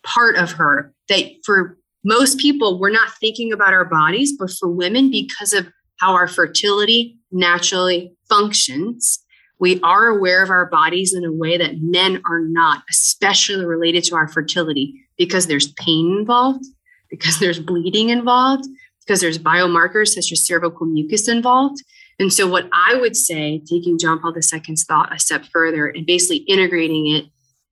part 0.02 0.36
of 0.36 0.52
her 0.52 0.92
that 1.08 1.24
for 1.44 1.76
most 2.04 2.38
people 2.38 2.78
we're 2.78 2.90
not 2.90 3.12
thinking 3.20 3.52
about 3.52 3.74
our 3.74 3.84
bodies 3.84 4.34
but 4.38 4.50
for 4.50 4.68
women 4.68 5.10
because 5.10 5.52
of 5.52 5.68
how 5.98 6.12
our 6.12 6.26
fertility 6.26 7.18
naturally 7.30 8.12
functions 8.28 9.20
we 9.58 9.78
are 9.82 10.06
aware 10.06 10.42
of 10.42 10.48
our 10.48 10.64
bodies 10.66 11.12
in 11.12 11.22
a 11.22 11.32
way 11.32 11.58
that 11.58 11.74
men 11.82 12.22
are 12.26 12.40
not 12.40 12.82
especially 12.88 13.64
related 13.64 14.02
to 14.04 14.14
our 14.14 14.26
fertility 14.26 14.94
because 15.18 15.46
there's 15.46 15.72
pain 15.74 16.16
involved 16.18 16.64
because 17.10 17.38
there's 17.38 17.60
bleeding 17.60 18.08
involved 18.08 18.64
because 19.04 19.20
there's 19.20 19.38
biomarkers 19.38 20.08
such 20.08 20.32
as 20.32 20.42
cervical 20.42 20.86
mucus 20.86 21.28
involved 21.28 21.82
and 22.20 22.30
so, 22.30 22.46
what 22.46 22.68
I 22.70 22.96
would 22.96 23.16
say, 23.16 23.62
taking 23.66 23.98
John 23.98 24.20
Paul 24.20 24.34
II's 24.36 24.84
thought 24.84 25.12
a 25.12 25.18
step 25.18 25.46
further 25.46 25.86
and 25.86 26.04
basically 26.04 26.44
integrating 26.44 27.06
it, 27.06 27.24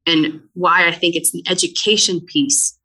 and 0.07 0.41
why 0.55 0.89
I 0.89 0.93
think 0.93 1.15
it's 1.15 1.31
the 1.31 1.45
education 1.51 2.23
piece, 2.23 2.79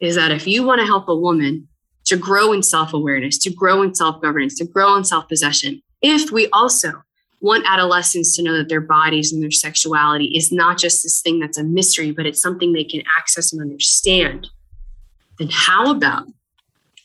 is 0.00 0.14
that 0.14 0.30
if 0.30 0.46
you 0.46 0.62
want 0.62 0.80
to 0.80 0.86
help 0.86 1.08
a 1.08 1.16
woman 1.16 1.66
to 2.04 2.16
grow 2.16 2.52
in 2.52 2.62
self 2.62 2.94
awareness, 2.94 3.36
to 3.38 3.50
grow 3.50 3.82
in 3.82 3.96
self 3.96 4.22
governance, 4.22 4.54
to 4.58 4.64
grow 4.64 4.94
in 4.94 5.02
self 5.02 5.28
possession, 5.28 5.82
if 6.02 6.30
we 6.30 6.46
also 6.52 6.92
want 7.40 7.66
adolescents 7.66 8.36
to 8.36 8.42
know 8.44 8.56
that 8.56 8.68
their 8.68 8.80
bodies 8.80 9.32
and 9.32 9.42
their 9.42 9.50
sexuality 9.50 10.26
is 10.36 10.52
not 10.52 10.78
just 10.78 11.02
this 11.02 11.20
thing 11.20 11.40
that's 11.40 11.58
a 11.58 11.64
mystery, 11.64 12.12
but 12.12 12.26
it's 12.26 12.40
something 12.40 12.72
they 12.72 12.84
can 12.84 13.02
access 13.18 13.52
and 13.52 13.60
understand, 13.60 14.46
then 15.40 15.48
how 15.50 15.90
about 15.90 16.26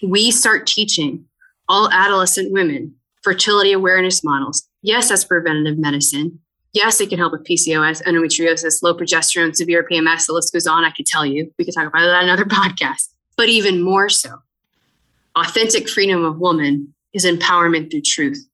we 0.03 0.29
start 0.29 0.67
teaching 0.67 1.25
all 1.67 1.89
adolescent 1.91 2.51
women 2.51 2.93
fertility 3.23 3.71
awareness 3.71 4.23
models. 4.23 4.67
Yes, 4.81 5.09
that's 5.09 5.23
preventative 5.23 5.77
medicine. 5.77 6.39
Yes, 6.73 6.99
it 6.99 7.09
can 7.09 7.19
help 7.19 7.31
with 7.31 7.45
PCOS, 7.45 8.03
endometriosis, 8.03 8.81
low 8.81 8.95
progesterone, 8.95 9.55
severe 9.55 9.85
PMS. 9.89 10.25
The 10.25 10.33
list 10.33 10.51
goes 10.51 10.65
on. 10.65 10.83
I 10.83 10.89
could 10.89 11.05
tell 11.05 11.25
you. 11.25 11.51
We 11.57 11.65
could 11.65 11.73
talk 11.73 11.87
about 11.87 12.05
that 12.05 12.23
in 12.23 12.29
another 12.29 12.45
podcast. 12.45 13.09
But 13.37 13.49
even 13.49 13.81
more 13.81 14.09
so, 14.09 14.39
authentic 15.35 15.89
freedom 15.89 16.23
of 16.23 16.39
woman 16.39 16.93
is 17.13 17.25
empowerment 17.25 17.91
through 17.91 18.01
truth. 18.01 18.45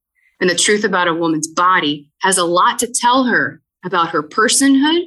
And 0.42 0.50
the 0.50 0.56
truth 0.56 0.84
about 0.84 1.08
a 1.08 1.14
woman's 1.14 1.48
body 1.48 2.10
has 2.22 2.38
a 2.38 2.46
lot 2.46 2.80
to 2.80 2.88
tell 2.88 3.26
her 3.26 3.62
about 3.86 4.10
her 4.10 4.24
personhood 4.24 5.06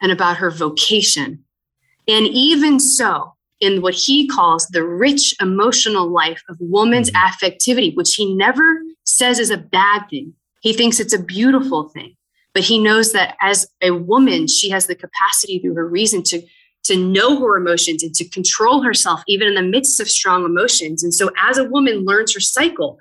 and 0.00 0.10
about 0.10 0.36
her 0.38 0.50
vocation. 0.50 1.44
And 2.08 2.26
even 2.26 2.80
so, 2.80 3.34
in 3.62 3.80
what 3.80 3.94
he 3.94 4.26
calls 4.26 4.66
the 4.66 4.84
rich 4.84 5.34
emotional 5.40 6.10
life 6.10 6.42
of 6.48 6.56
woman's 6.60 7.10
mm-hmm. 7.10 7.26
affectivity, 7.26 7.94
which 7.96 8.14
he 8.14 8.34
never 8.34 8.82
says 9.04 9.38
is 9.38 9.50
a 9.50 9.56
bad 9.56 10.02
thing. 10.10 10.34
He 10.60 10.72
thinks 10.72 11.00
it's 11.00 11.14
a 11.14 11.22
beautiful 11.22 11.88
thing. 11.88 12.16
But 12.54 12.64
he 12.64 12.78
knows 12.78 13.12
that 13.12 13.36
as 13.40 13.66
a 13.80 13.92
woman, 13.92 14.46
she 14.46 14.68
has 14.70 14.86
the 14.86 14.94
capacity 14.94 15.58
through 15.58 15.74
her 15.74 15.88
reason 15.88 16.22
to, 16.24 16.42
to 16.84 16.96
know 16.96 17.40
her 17.40 17.56
emotions 17.56 18.02
and 18.02 18.12
to 18.16 18.28
control 18.28 18.82
herself, 18.82 19.22
even 19.26 19.48
in 19.48 19.54
the 19.54 19.62
midst 19.62 20.00
of 20.00 20.10
strong 20.10 20.44
emotions. 20.44 21.02
And 21.02 21.14
so, 21.14 21.30
as 21.40 21.56
a 21.56 21.64
woman 21.64 22.04
learns 22.04 22.34
her 22.34 22.40
cycle, 22.40 22.98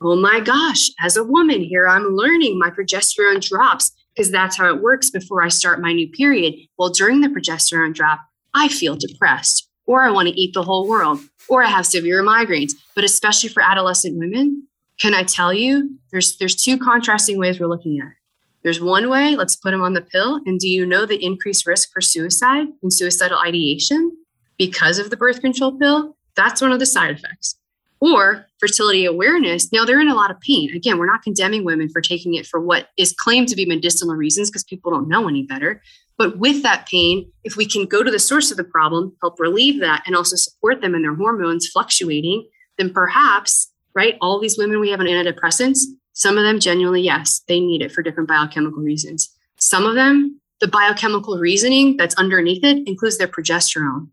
oh 0.00 0.16
my 0.16 0.40
gosh, 0.40 0.90
as 1.00 1.16
a 1.16 1.24
woman, 1.24 1.60
here 1.60 1.86
I'm 1.86 2.16
learning 2.16 2.58
my 2.58 2.70
progesterone 2.70 3.46
drops 3.46 3.92
because 4.14 4.30
that's 4.30 4.56
how 4.56 4.72
it 4.74 4.80
works 4.80 5.10
before 5.10 5.42
I 5.42 5.48
start 5.48 5.82
my 5.82 5.92
new 5.92 6.08
period. 6.08 6.54
Well, 6.78 6.90
during 6.90 7.20
the 7.20 7.28
progesterone 7.28 7.94
drop, 7.94 8.20
I 8.54 8.68
feel 8.68 8.96
depressed, 8.96 9.68
or 9.86 10.02
I 10.02 10.10
want 10.10 10.28
to 10.28 10.40
eat 10.40 10.54
the 10.54 10.62
whole 10.62 10.88
world, 10.88 11.20
or 11.48 11.62
I 11.62 11.68
have 11.68 11.86
severe 11.86 12.22
migraines. 12.22 12.72
But 12.94 13.04
especially 13.04 13.48
for 13.48 13.62
adolescent 13.62 14.18
women, 14.18 14.66
can 14.98 15.14
I 15.14 15.24
tell 15.24 15.52
you 15.52 15.98
there's 16.12 16.36
there's 16.38 16.56
two 16.56 16.78
contrasting 16.78 17.38
ways 17.38 17.58
we're 17.58 17.66
looking 17.66 18.00
at 18.00 18.08
it. 18.08 18.14
There's 18.62 18.80
one 18.80 19.10
way, 19.10 19.36
let's 19.36 19.56
put 19.56 19.72
them 19.72 19.82
on 19.82 19.92
the 19.92 20.00
pill. 20.00 20.40
And 20.46 20.58
do 20.58 20.68
you 20.68 20.86
know 20.86 21.04
the 21.04 21.22
increased 21.22 21.66
risk 21.66 21.92
for 21.92 22.00
suicide 22.00 22.66
and 22.82 22.92
suicidal 22.92 23.38
ideation 23.38 24.16
because 24.56 24.98
of 24.98 25.10
the 25.10 25.18
birth 25.18 25.42
control 25.42 25.78
pill? 25.78 26.16
That's 26.34 26.62
one 26.62 26.72
of 26.72 26.78
the 26.78 26.86
side 26.86 27.10
effects. 27.10 27.56
Or 28.00 28.46
fertility 28.58 29.04
awareness. 29.04 29.70
Now 29.70 29.84
they're 29.84 30.00
in 30.00 30.08
a 30.08 30.14
lot 30.14 30.30
of 30.30 30.40
pain. 30.40 30.74
Again, 30.74 30.98
we're 30.98 31.06
not 31.06 31.22
condemning 31.22 31.64
women 31.64 31.90
for 31.90 32.00
taking 32.00 32.34
it 32.34 32.46
for 32.46 32.58
what 32.58 32.88
is 32.96 33.14
claimed 33.18 33.48
to 33.48 33.56
be 33.56 33.66
medicinal 33.66 34.14
reasons 34.14 34.50
because 34.50 34.64
people 34.64 34.90
don't 34.90 35.08
know 35.08 35.28
any 35.28 35.42
better. 35.42 35.82
But 36.16 36.38
with 36.38 36.62
that 36.62 36.86
pain, 36.86 37.30
if 37.42 37.56
we 37.56 37.66
can 37.66 37.86
go 37.86 38.02
to 38.02 38.10
the 38.10 38.18
source 38.18 38.50
of 38.50 38.56
the 38.56 38.64
problem, 38.64 39.16
help 39.20 39.40
relieve 39.40 39.80
that, 39.80 40.02
and 40.06 40.14
also 40.14 40.36
support 40.36 40.80
them 40.80 40.94
in 40.94 41.02
their 41.02 41.14
hormones 41.14 41.68
fluctuating, 41.68 42.48
then 42.78 42.90
perhaps 42.90 43.72
right? 43.94 44.16
All 44.20 44.40
these 44.40 44.58
women 44.58 44.80
we 44.80 44.90
have 44.90 45.00
on 45.00 45.06
antidepressants, 45.06 45.80
some 46.12 46.36
of 46.36 46.44
them 46.44 46.60
genuinely, 46.60 47.02
yes, 47.02 47.42
they 47.48 47.60
need 47.60 47.82
it 47.82 47.92
for 47.92 48.02
different 48.02 48.28
biochemical 48.28 48.82
reasons. 48.82 49.30
Some 49.58 49.86
of 49.86 49.94
them, 49.94 50.40
the 50.60 50.68
biochemical 50.68 51.38
reasoning 51.38 51.96
that's 51.96 52.14
underneath 52.16 52.64
it 52.64 52.86
includes 52.86 53.18
their 53.18 53.28
progesterone. 53.28 54.08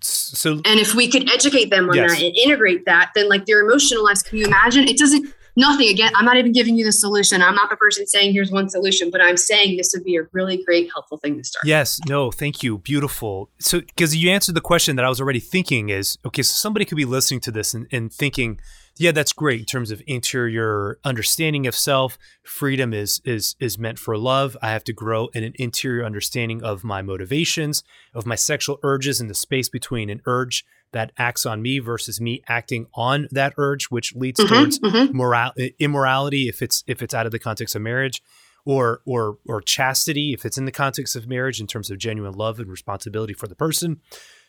So, 0.00 0.52
and 0.64 0.78
if 0.78 0.94
we 0.94 1.08
could 1.08 1.28
educate 1.30 1.70
them 1.70 1.88
on 1.88 1.96
yes. 1.96 2.12
that 2.12 2.24
and 2.24 2.36
integrate 2.36 2.84
that, 2.86 3.10
then 3.14 3.28
like 3.28 3.46
their 3.46 3.60
emotional 3.60 4.04
lives, 4.04 4.22
can 4.22 4.38
you 4.38 4.46
imagine? 4.46 4.86
It 4.86 4.96
doesn't, 4.98 5.26
nothing 5.56 5.88
again. 5.88 6.12
I'm 6.14 6.24
not 6.24 6.36
even 6.36 6.52
giving 6.52 6.76
you 6.76 6.84
the 6.84 6.92
solution. 6.92 7.42
I'm 7.42 7.54
not 7.54 7.70
the 7.70 7.76
person 7.76 8.06
saying 8.06 8.32
here's 8.32 8.50
one 8.50 8.68
solution, 8.68 9.10
but 9.10 9.20
I'm 9.20 9.36
saying 9.36 9.76
this 9.76 9.92
would 9.94 10.04
be 10.04 10.16
a 10.16 10.22
really 10.32 10.62
great, 10.64 10.90
helpful 10.92 11.18
thing 11.18 11.36
to 11.38 11.44
start. 11.44 11.66
Yes, 11.66 12.00
no, 12.08 12.30
thank 12.30 12.62
you. 12.62 12.78
Beautiful. 12.78 13.50
So, 13.58 13.80
because 13.80 14.14
you 14.16 14.30
answered 14.30 14.54
the 14.54 14.60
question 14.60 14.96
that 14.96 15.04
I 15.04 15.08
was 15.08 15.20
already 15.20 15.40
thinking 15.40 15.88
is 15.88 16.18
okay, 16.24 16.42
so 16.42 16.52
somebody 16.52 16.84
could 16.84 16.96
be 16.96 17.04
listening 17.04 17.40
to 17.40 17.50
this 17.50 17.74
and, 17.74 17.86
and 17.92 18.12
thinking, 18.12 18.60
yeah, 18.98 19.12
that's 19.12 19.32
great 19.32 19.60
in 19.60 19.66
terms 19.66 19.90
of 19.90 20.02
interior 20.06 20.98
understanding 21.04 21.66
of 21.66 21.74
self. 21.74 22.18
Freedom 22.44 22.92
is 22.92 23.20
is 23.24 23.56
is 23.58 23.78
meant 23.78 23.98
for 23.98 24.16
love. 24.16 24.56
I 24.62 24.70
have 24.70 24.84
to 24.84 24.92
grow 24.92 25.28
in 25.28 25.44
an 25.44 25.54
interior 25.56 26.04
understanding 26.04 26.62
of 26.62 26.84
my 26.84 27.02
motivations, 27.02 27.82
of 28.14 28.26
my 28.26 28.34
sexual 28.34 28.78
urges, 28.82 29.20
and 29.20 29.30
the 29.30 29.34
space 29.34 29.68
between 29.68 30.10
an 30.10 30.20
urge 30.26 30.64
that 30.92 31.12
acts 31.18 31.44
on 31.44 31.62
me 31.62 31.78
versus 31.78 32.20
me 32.20 32.42
acting 32.48 32.86
on 32.94 33.28
that 33.30 33.54
urge, 33.56 33.86
which 33.86 34.14
leads 34.14 34.40
mm-hmm, 34.40 34.54
towards 34.54 34.78
mm-hmm. 34.78 35.16
moral 35.16 35.52
immorality 35.78 36.48
if 36.48 36.62
it's 36.62 36.84
if 36.86 37.02
it's 37.02 37.14
out 37.14 37.26
of 37.26 37.32
the 37.32 37.38
context 37.38 37.74
of 37.74 37.82
marriage, 37.82 38.22
or 38.64 39.00
or 39.06 39.38
or 39.46 39.60
chastity 39.60 40.32
if 40.32 40.44
it's 40.44 40.58
in 40.58 40.64
the 40.64 40.72
context 40.72 41.16
of 41.16 41.26
marriage 41.26 41.60
in 41.60 41.66
terms 41.66 41.90
of 41.90 41.98
genuine 41.98 42.34
love 42.34 42.58
and 42.58 42.70
responsibility 42.70 43.32
for 43.32 43.46
the 43.48 43.54
person. 43.54 44.00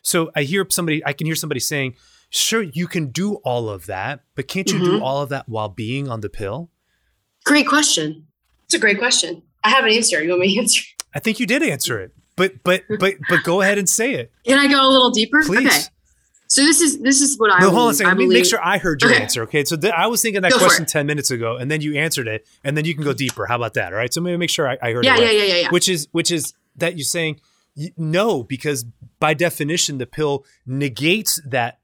So 0.03 0.31
I 0.35 0.43
hear 0.43 0.67
somebody, 0.69 1.03
I 1.05 1.13
can 1.13 1.25
hear 1.25 1.35
somebody 1.35 1.61
saying, 1.61 1.95
sure, 2.29 2.61
you 2.61 2.87
can 2.87 3.07
do 3.07 3.35
all 3.35 3.69
of 3.69 3.85
that, 3.85 4.19
but 4.35 4.47
can't 4.47 4.69
you 4.69 4.79
mm-hmm. 4.79 4.97
do 4.97 5.03
all 5.03 5.21
of 5.21 5.29
that 5.29 5.47
while 5.47 5.69
being 5.69 6.09
on 6.09 6.19
the 6.19 6.29
pill? 6.29 6.69
Great 7.45 7.67
question. 7.67 8.27
It's 8.65 8.73
a 8.73 8.79
great 8.79 8.99
question. 8.99 9.43
I 9.63 9.69
have 9.69 9.85
an 9.85 9.91
answer. 9.91 10.21
You 10.21 10.31
want 10.31 10.41
me 10.41 10.55
to 10.55 10.61
answer? 10.61 10.83
I 11.15 11.19
think 11.19 11.39
you 11.39 11.45
did 11.45 11.63
answer 11.63 11.99
it, 11.99 12.11
but 12.35 12.63
but 12.63 12.83
but 12.99 13.15
but 13.29 13.43
go 13.43 13.61
ahead 13.61 13.77
and 13.77 13.87
say 13.87 14.13
it. 14.13 14.31
Can 14.45 14.57
I 14.57 14.67
go 14.67 14.85
a 14.85 14.89
little 14.89 15.11
deeper? 15.11 15.41
Please. 15.43 15.67
Okay. 15.67 15.81
So 16.53 16.61
this 16.61 16.81
is 16.81 16.99
this 16.99 17.19
is 17.19 17.39
what 17.39 17.51
I. 17.51 17.61
No, 17.61 17.71
hold 17.71 17.85
on 17.85 17.89
a 17.89 17.93
second. 17.95 18.11
Let 18.11 18.17
me 18.17 18.27
make 18.27 18.45
sure 18.45 18.63
I 18.63 18.77
heard 18.77 19.01
your 19.01 19.11
okay. 19.11 19.23
answer. 19.23 19.41
Okay, 19.41 19.65
so 19.65 19.75
th- 19.75 19.91
I 19.91 20.05
was 20.05 20.21
thinking 20.21 20.43
that 20.43 20.51
go 20.51 20.59
question 20.59 20.85
ten 20.85 21.07
minutes 21.07 21.31
ago, 21.31 21.57
and 21.57 21.71
then 21.71 21.81
you 21.81 21.95
answered 21.95 22.27
it, 22.27 22.45
and 22.63 22.77
then 22.77 22.85
you 22.85 22.93
can 22.93 23.03
go 23.03 23.11
deeper. 23.11 23.47
How 23.47 23.55
about 23.55 23.73
that? 23.73 23.91
All 23.91 23.97
right. 23.97 24.13
So 24.13 24.21
maybe 24.21 24.37
make 24.37 24.51
sure 24.51 24.69
I, 24.69 24.77
I 24.79 24.93
heard. 24.93 25.03
Yeah, 25.03 25.15
it 25.15 25.21
right. 25.21 25.23
yeah, 25.23 25.31
yeah, 25.31 25.43
yeah, 25.45 25.61
yeah. 25.61 25.69
Which 25.71 25.89
is 25.89 26.09
which 26.11 26.29
is 26.29 26.53
that 26.75 26.95
you're 26.95 27.05
saying 27.05 27.41
no, 27.97 28.43
because 28.43 28.85
by 29.19 29.33
definition, 29.33 29.97
the 29.97 30.05
pill 30.05 30.45
negates 30.67 31.41
that 31.43 31.79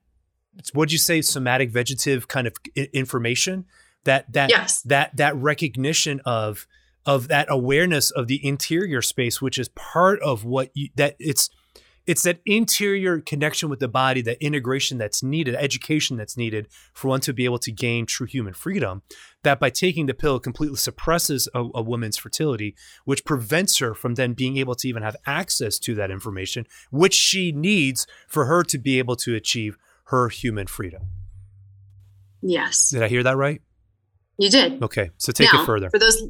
what'd 0.73 0.91
you 0.91 0.99
say 0.99 1.23
somatic 1.23 1.71
vegetative 1.71 2.27
kind 2.27 2.45
of 2.45 2.53
information 2.93 3.65
that 4.03 4.31
that 4.31 4.51
yes. 4.51 4.83
that 4.83 5.17
that 5.17 5.35
recognition 5.35 6.21
of 6.25 6.67
of 7.07 7.27
that 7.27 7.47
awareness 7.49 8.11
of 8.11 8.27
the 8.27 8.45
interior 8.45 9.01
space 9.01 9.41
which 9.41 9.57
is 9.57 9.69
part 9.69 10.21
of 10.21 10.43
what 10.43 10.69
you 10.75 10.89
that 10.95 11.15
it's 11.17 11.49
it's 12.09 12.23
that 12.23 12.39
interior 12.43 13.21
connection 13.21 13.69
with 13.69 13.77
the 13.77 13.87
body 13.87 14.19
that 14.23 14.43
integration 14.43 14.97
that's 14.97 15.21
needed 15.21 15.53
education 15.53 16.17
that's 16.17 16.35
needed 16.35 16.67
for 16.91 17.07
one 17.07 17.21
to 17.21 17.31
be 17.31 17.45
able 17.45 17.59
to 17.59 17.71
gain 17.71 18.07
true 18.07 18.25
human 18.25 18.51
freedom 18.51 19.03
that 19.43 19.59
by 19.59 19.69
taking 19.69 20.07
the 20.07 20.13
pill 20.15 20.39
completely 20.39 20.75
suppresses 20.75 21.47
a, 21.53 21.59
a 21.75 21.83
woman's 21.83 22.17
fertility 22.17 22.75
which 23.05 23.23
prevents 23.25 23.77
her 23.77 23.93
from 23.93 24.15
then 24.15 24.33
being 24.33 24.57
able 24.57 24.73
to 24.73 24.87
even 24.87 25.03
have 25.03 25.15
access 25.27 25.77
to 25.77 25.93
that 25.93 26.09
information 26.09 26.65
which 26.89 27.13
she 27.13 27.51
needs 27.51 28.07
for 28.27 28.45
her 28.45 28.63
to 28.63 28.79
be 28.79 28.97
able 28.97 29.15
to 29.15 29.35
achieve 29.35 29.77
her 30.05 30.29
human 30.29 30.65
freedom. 30.65 31.03
Yes. 32.41 32.89
Did 32.89 33.03
I 33.03 33.07
hear 33.07 33.21
that 33.21 33.37
right? 33.37 33.61
You 34.39 34.49
did. 34.49 34.81
Okay, 34.81 35.11
so 35.17 35.31
take 35.31 35.53
now, 35.53 35.61
it 35.61 35.65
further. 35.67 35.91
For 35.91 35.99
those 35.99 36.23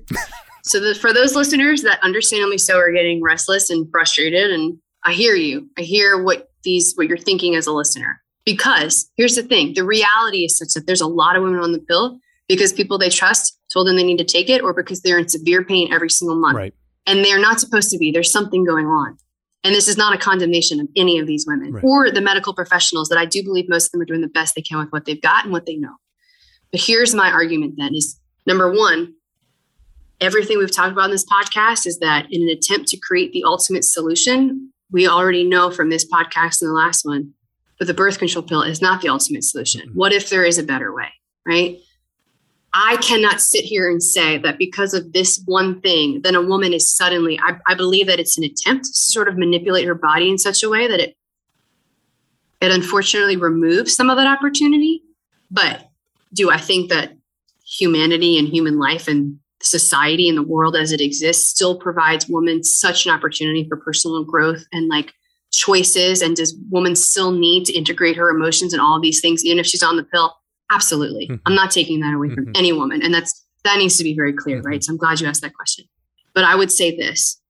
So 0.64 0.80
the, 0.80 0.94
for 0.94 1.14
those 1.14 1.36
listeners 1.36 1.84
that 1.84 2.00
understandably 2.04 2.58
so 2.58 2.78
are 2.78 2.92
getting 2.92 3.24
restless 3.24 3.70
and 3.70 3.90
frustrated, 3.90 4.52
and 4.52 4.78
I 5.04 5.14
hear 5.14 5.36
you. 5.36 5.70
I 5.78 5.82
hear 5.82 6.22
what 6.22 6.50
these 6.64 6.94
what 6.96 7.08
you're 7.08 7.18
thinking 7.18 7.56
as 7.56 7.68
a 7.68 7.72
listener. 7.72 8.22
Because 8.46 9.10
here's 9.16 9.36
the 9.36 9.44
thing: 9.44 9.74
the 9.74 9.84
reality 9.84 10.46
is 10.46 10.58
such 10.58 10.74
that 10.74 10.88
there's 10.88 11.02
a 11.02 11.08
lot 11.08 11.36
of 11.36 11.44
women 11.44 11.60
on 11.60 11.72
the 11.72 11.80
pill 11.80 12.20
because 12.48 12.74
people 12.74 12.98
they 12.98 13.10
trust 13.10 13.58
told 13.72 13.88
them 13.88 13.96
they 13.96 14.04
need 14.04 14.18
to 14.18 14.24
take 14.24 14.50
it, 14.50 14.62
or 14.62 14.74
because 14.74 15.02
they're 15.02 15.20
in 15.20 15.30
severe 15.30 15.64
pain 15.64 15.94
every 15.94 16.10
single 16.10 16.36
month, 16.36 16.56
right. 16.56 16.74
and 17.06 17.24
they're 17.24 17.40
not 17.40 17.60
supposed 17.60 17.92
to 17.92 17.98
be. 17.98 18.12
There's 18.12 18.32
something 18.32 18.66
going 18.66 18.88
on. 18.88 19.18
And 19.64 19.76
this 19.76 19.88
is 19.88 19.98
not 19.98 20.16
a 20.16 20.18
condemnation 20.18 20.80
of 20.80 20.88
any 20.96 21.20
of 21.20 21.28
these 21.28 21.46
women 21.46 21.74
Right. 21.74 21.84
or 21.84 22.12
the 22.12 22.22
medical 22.22 22.54
professionals 22.54 23.10
that 23.10 23.18
I 23.18 23.26
do 23.26 23.44
believe 23.44 23.68
most 23.68 23.88
of 23.88 23.92
them 23.92 24.02
are 24.02 24.06
doing 24.06 24.22
the 24.22 24.28
best 24.30 24.56
they 24.56 24.62
can 24.62 24.80
with 24.80 24.90
what 24.90 25.06
they've 25.06 25.22
got 25.22 25.44
and 25.44 25.52
what 25.52 25.66
they 25.66 25.76
know. 25.76 25.96
But 26.72 26.82
here's 26.82 27.14
my 27.14 27.30
argument 27.30 27.76
then 27.78 27.94
is 27.94 28.20
number 28.48 28.72
one, 28.72 29.16
everything 30.22 30.58
we've 30.58 30.74
talked 30.74 30.94
about 30.94 31.06
in 31.06 31.12
this 31.12 31.26
podcast 31.26 31.86
is 31.86 32.00
that 32.00 32.28
in 32.32 32.42
an 32.42 32.50
attempt 32.50 32.88
to 32.90 32.98
create 32.98 33.34
the 33.34 33.44
ultimate 33.44 33.84
solution, 33.84 34.72
we 34.92 35.08
already 35.08 35.44
know 35.44 35.72
from 35.72 35.90
this 35.90 36.10
podcast 36.10 36.62
and 36.62 36.70
the 36.70 36.74
last 36.74 37.06
one, 37.06 37.34
but 37.78 37.88
the 37.88 37.94
birth 37.94 38.20
control 38.20 38.44
pill 38.44 38.62
is 38.62 38.82
not 38.82 39.02
the 39.02 39.10
ultimate 39.10 39.44
solution. 39.44 39.90
Mhm. 39.90 39.96
What 39.96 40.14
if 40.14 40.30
there 40.30 40.44
is 40.44 40.58
a 40.58 40.64
better 40.64 40.94
way, 40.94 41.10
right? 41.46 41.80
I 42.74 42.98
cannot 42.98 43.42
sit 43.42 43.66
here 43.66 43.90
and 43.90 44.02
say 44.02 44.38
that 44.38 44.60
because 44.60 44.94
of 44.94 45.12
this 45.14 45.42
one 45.46 45.82
thing, 45.82 46.22
then 46.22 46.36
a 46.36 46.42
woman 46.42 46.72
is 46.72 46.88
suddenly, 46.90 47.40
I, 47.40 47.58
I 47.68 47.74
believe 47.74 48.06
that 48.08 48.20
it's 48.20 48.38
an 48.38 48.44
attempt 48.44 48.86
to 48.86 48.94
sort 48.94 49.28
of 49.28 49.38
manipulate 49.38 49.88
her 49.88 49.96
body 49.96 50.30
in 50.30 50.38
such 50.38 50.62
a 50.62 50.70
way 50.70 50.88
that 50.88 51.00
it 51.00 51.16
it 52.62 52.72
unfortunately 52.72 53.38
removes 53.38 53.96
some 53.96 54.10
of 54.10 54.18
that 54.18 54.28
opportunity. 54.28 55.02
But 55.50 55.88
do 56.34 56.52
I 56.52 56.58
think 56.58 56.90
that 56.90 57.14
humanity 57.66 58.38
and 58.38 58.50
human 58.50 58.78
life 58.78 59.08
and 59.08 59.40
society 59.62 60.30
and 60.30 60.38
the 60.38 60.44
world 60.44 60.76
as 60.76 60.92
it 60.92 61.02
exists 61.02 61.48
still 61.50 61.78
provides 61.78 62.28
women 62.30 62.64
such 62.64 63.06
an 63.06 63.12
opportunity 63.12 63.68
for 63.68 63.78
personal 63.78 64.24
growth 64.24 64.64
and 64.72 64.88
like 64.88 65.14
choices. 65.52 66.22
And 66.22 66.36
does 66.36 66.56
women 66.70 66.96
still 66.96 67.32
need 67.32 67.66
to 67.66 67.74
integrate 67.74 68.16
her 68.16 68.30
emotions 68.30 68.72
and 68.74 68.82
all 68.82 69.00
these 69.02 69.20
things 69.20 69.44
even 69.44 69.60
if 69.60 69.66
she's 69.66 69.84
on 69.84 69.98
the 69.98 70.04
pill? 70.04 70.34
Absolutely. 70.72 71.28
Mhm. 71.28 71.40
i'm 71.46 71.56
not 71.56 71.72
taking 71.72 72.00
that 72.02 72.14
away 72.14 72.30
from 72.34 72.46
Mhm. 72.46 72.58
any 72.58 72.72
woman. 72.72 73.02
And 73.02 73.14
that's 73.14 73.44
that 73.66 73.78
needs 73.78 73.98
to 73.98 74.04
be 74.04 74.14
very 74.16 74.32
clear 74.34 74.62
Mhm. 74.62 74.66
right? 74.66 74.84
So 74.84 74.92
i'm 74.94 74.98
glad 74.98 75.20
you 75.20 75.28
asked 75.28 75.42
that 75.42 75.54
question. 75.56 75.86
But 76.34 76.44
i 76.46 76.56
would 76.56 76.72
say 76.72 76.96
this. 76.96 77.42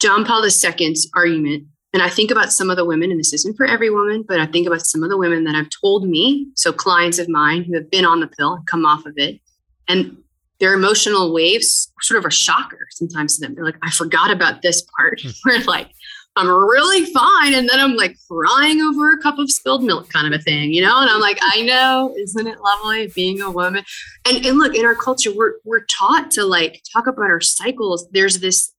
John 0.00 0.24
paul 0.24 0.42
ii's 0.42 1.10
argument 1.14 1.64
and 1.94 2.02
i 2.02 2.08
think 2.10 2.30
about 2.30 2.52
some 2.52 2.68
of 2.70 2.76
the 2.76 2.84
women 2.84 3.10
and 3.10 3.18
this 3.18 3.32
isn't 3.32 3.56
for 3.56 3.64
every 3.64 3.88
woman 3.90 4.24
but 4.28 4.38
i 4.40 4.46
think 4.46 4.66
about 4.66 4.82
some 4.84 5.02
of 5.02 5.08
the 5.08 5.16
women 5.16 5.44
that 5.44 5.54
have 5.54 5.68
told 5.80 6.06
me 6.08 6.48
so 6.54 6.70
clients 6.72 7.18
of 7.18 7.28
mine 7.28 7.64
who 7.64 7.74
have 7.74 7.90
been 7.90 8.04
on 8.04 8.20
the 8.20 8.26
pill 8.26 8.54
and 8.54 8.66
come 8.66 8.84
off 8.84 9.06
of 9.06 9.14
it 9.16 9.40
and 9.88 10.16
their 10.58 10.74
emotional 10.74 11.32
waves 11.34 11.92
sort 12.00 12.18
of 12.18 12.24
a 12.24 12.30
shocker 12.30 12.86
sometimes 12.90 13.36
to 13.36 13.40
them. 13.42 13.54
They're 13.54 13.64
like, 13.64 13.76
I 13.82 13.90
forgot 13.90 14.30
about 14.30 14.62
this 14.62 14.82
part 14.96 15.20
Hmm. 15.22 15.30
where 15.44 15.60
like 15.64 15.90
I'm 16.36 16.48
really 16.48 17.06
fine. 17.06 17.54
And 17.54 17.66
then 17.66 17.80
I'm 17.80 17.96
like 17.96 18.16
crying 18.30 18.82
over 18.82 19.10
a 19.10 19.18
cup 19.22 19.38
of 19.38 19.50
spilled 19.50 19.82
milk 19.82 20.12
kind 20.12 20.32
of 20.32 20.38
a 20.38 20.42
thing, 20.42 20.72
you 20.72 20.82
know? 20.82 21.00
And 21.00 21.08
I'm 21.08 21.20
like, 21.20 21.38
I 21.40 21.62
know, 21.62 22.14
isn't 22.18 22.46
it 22.46 22.58
lovely 22.60 23.10
being 23.14 23.40
a 23.40 23.50
woman? 23.50 23.84
And 24.26 24.44
and 24.44 24.58
look, 24.58 24.74
in 24.74 24.84
our 24.84 24.94
culture, 24.94 25.34
we're 25.34 25.54
we're 25.64 25.84
taught 25.86 26.30
to 26.32 26.44
like 26.44 26.82
talk 26.92 27.06
about 27.06 27.30
our 27.30 27.40
cycles. 27.40 28.06
There's 28.10 28.40
this 28.40 28.72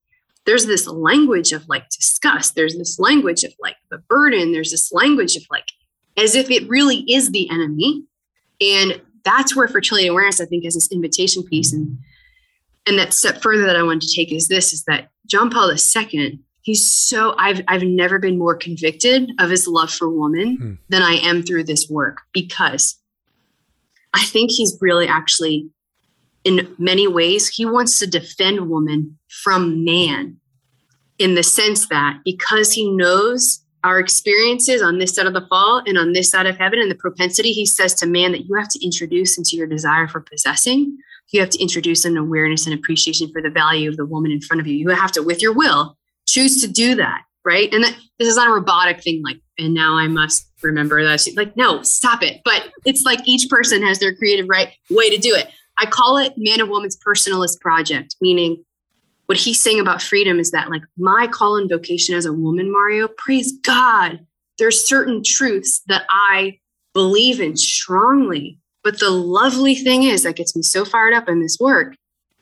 there's 0.46 0.68
this 0.68 0.88
language 0.88 1.52
of 1.52 1.68
like 1.68 1.90
disgust. 1.90 2.56
There's 2.56 2.78
this 2.78 3.00
language 3.00 3.44
of 3.44 3.54
like 3.60 3.76
the 3.90 3.98
burden. 3.98 4.52
There's 4.52 4.72
this 4.72 4.92
language 4.92 5.36
of 5.36 5.44
like 5.50 5.66
as 6.16 6.36
if 6.36 6.52
it 6.52 6.70
really 6.70 7.06
is 7.12 7.32
the 7.32 7.50
enemy. 7.50 8.04
And 8.62 9.02
that's 9.28 9.56
where 9.56 9.68
fertility 9.68 10.08
awareness, 10.08 10.40
I 10.40 10.46
think, 10.46 10.64
is 10.66 10.74
this 10.76 10.92
invitation 10.92 11.44
piece. 11.44 11.74
And 11.74 11.98
and 12.88 12.98
that 12.98 13.14
step 13.14 13.42
further 13.42 13.66
that 13.66 13.76
I 13.76 13.84
wanted 13.84 14.04
to 14.08 14.16
take 14.16 14.32
is 14.32 14.48
this: 14.48 14.72
is 14.72 14.84
that 14.86 15.10
John 15.26 15.50
Paul 15.50 15.70
II, 15.72 16.40
he's 16.62 16.90
so 16.90 17.36
I've 17.38 17.62
I've 17.68 17.84
never 17.84 18.18
been 18.20 18.38
more 18.38 18.56
convicted 18.56 19.30
of 19.40 19.50
his 19.50 19.68
love 19.68 19.92
for 19.92 20.10
woman 20.10 20.56
Hmm. 20.56 20.74
than 20.90 21.02
I 21.02 21.16
am 21.16 21.44
through 21.44 21.66
this 21.66 21.90
work 21.90 22.20
because 22.32 22.98
I 24.14 24.24
think 24.24 24.52
he's 24.52 24.78
really 24.80 25.08
actually, 25.08 25.70
in 26.46 26.74
many 26.80 27.08
ways, 27.08 27.50
he 27.50 27.66
wants 27.66 28.00
to 28.00 28.08
defend 28.08 28.70
woman 28.70 29.20
from 29.44 29.84
man, 29.84 30.38
in 31.20 31.36
the 31.36 31.44
sense 31.44 31.88
that 31.90 32.22
because 32.24 32.72
he 32.72 32.90
knows 32.90 33.60
our 33.88 34.00
experiences 34.00 34.82
on 34.82 35.00
this 35.00 35.16
side 35.16 35.26
of 35.26 35.34
the 35.34 35.48
fall 35.50 35.82
and 35.86 35.98
on 35.98 36.12
this 36.12 36.30
side 36.30 36.46
of 36.46 36.58
heaven 36.58 36.80
and 36.80 36.92
the 36.92 36.96
propensity 36.96 37.52
he 37.52 37.66
says 37.66 37.94
to 37.96 38.06
man 38.06 38.34
that 38.34 38.46
you 38.46 38.56
have 38.56 38.68
to 38.70 38.84
introduce 38.84 39.38
into 39.38 39.56
your 39.56 39.68
desire 39.68 40.08
for 40.08 40.20
possessing. 40.20 40.98
You 41.32 41.40
have 41.40 41.50
to 41.52 41.62
introduce 41.62 42.06
an 42.06 42.18
awareness 42.18 42.66
and 42.68 42.76
appreciation 42.78 43.32
for 43.32 43.42
the 43.42 43.50
value 43.50 43.90
of 43.90 43.98
the 43.98 44.06
woman 44.06 44.32
in 44.32 44.42
front 44.42 44.62
of 44.62 44.68
you. 44.68 44.76
You 44.76 44.90
have 44.90 45.12
to 45.14 45.24
with 45.24 45.42
your 45.42 45.54
will 45.54 45.98
choose 46.28 46.62
to 46.62 46.68
do 46.68 46.96
that 46.96 47.22
right? 47.46 47.74
And 47.74 47.82
that 47.86 47.96
this 48.20 48.28
is 48.28 48.36
not 48.36 48.50
a 48.50 48.54
robotic 48.54 49.02
thing 49.02 49.24
like 49.24 49.40
and 49.58 49.74
now 49.74 49.98
i 49.98 50.08
must 50.08 50.52
remember 50.62 51.02
that 51.04 51.26
like 51.38 51.56
no 51.56 51.82
stop 51.82 52.22
it. 52.22 52.42
But 52.44 52.70
it's 52.86 53.04
like 53.06 53.26
each 53.26 53.50
person 53.50 53.82
has 53.84 54.00
their 54.00 54.14
creative 54.14 54.48
right 54.50 54.74
way 54.90 55.10
to 55.10 55.18
do 55.18 55.34
it. 55.34 55.48
I 55.80 55.86
call 55.86 56.18
it 56.18 56.34
man 56.36 56.60
and 56.60 56.70
woman's 56.70 56.98
personalist 56.98 57.62
project 57.62 58.18
meaning 58.20 58.66
what 59.28 59.38
he's 59.38 59.62
saying 59.62 59.80
about 59.80 60.02
freedom 60.02 60.40
is 60.40 60.52
that 60.52 60.70
like 60.70 60.82
my 60.98 61.28
call 61.28 61.58
and 61.58 61.70
vocation 61.70 62.16
as 62.16 62.26
a 62.26 62.34
woman 62.34 62.72
mario 62.72 63.08
praise 63.08 63.54
god 63.64 64.20
there's 64.58 64.88
certain 64.88 65.22
truths 65.24 65.82
that 65.88 66.04
i 66.10 66.58
believe 66.94 67.40
in 67.40 67.56
strongly 67.56 68.58
but 68.84 69.00
the 69.00 69.10
lovely 69.12 69.76
thing 69.76 70.04
is 70.04 70.24
that 70.24 70.36
gets 70.36 70.56
me 70.56 70.62
so 70.64 70.84
fired 70.84 71.14
up 71.14 71.30
in 71.30 71.42
this 71.42 71.58
work 71.60 71.96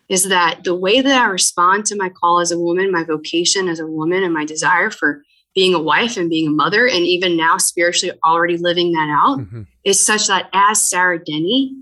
is 0.08 0.30
that 0.30 0.64
the 0.64 0.76
way 0.76 1.02
that 1.02 1.22
i 1.22 1.26
respond 1.26 1.86
to 1.86 1.96
my 1.98 2.10
call 2.10 2.40
as 2.40 2.52
a 2.52 2.60
woman 2.60 2.92
my 2.92 3.04
vocation 3.04 3.68
as 3.68 3.80
a 3.80 3.88
woman 3.88 4.24
and 4.24 4.34
my 4.34 4.46
desire 4.46 4.90
for 4.90 5.22
being 5.56 5.74
a 5.74 5.80
wife 5.82 6.18
and 6.18 6.30
being 6.30 6.48
a 6.50 6.52
mother 6.52 6.86
and 6.86 7.00
even 7.06 7.38
now 7.38 7.58
spiritually 7.58 8.18
already 8.26 8.58
living 8.58 8.92
that 8.92 9.10
out 9.10 9.40
Mhm. 9.40 9.66
is 9.84 10.00
such 10.00 10.28
that 10.28 10.50
as 10.54 10.90
sarah 10.90 11.18
denny 11.24 11.74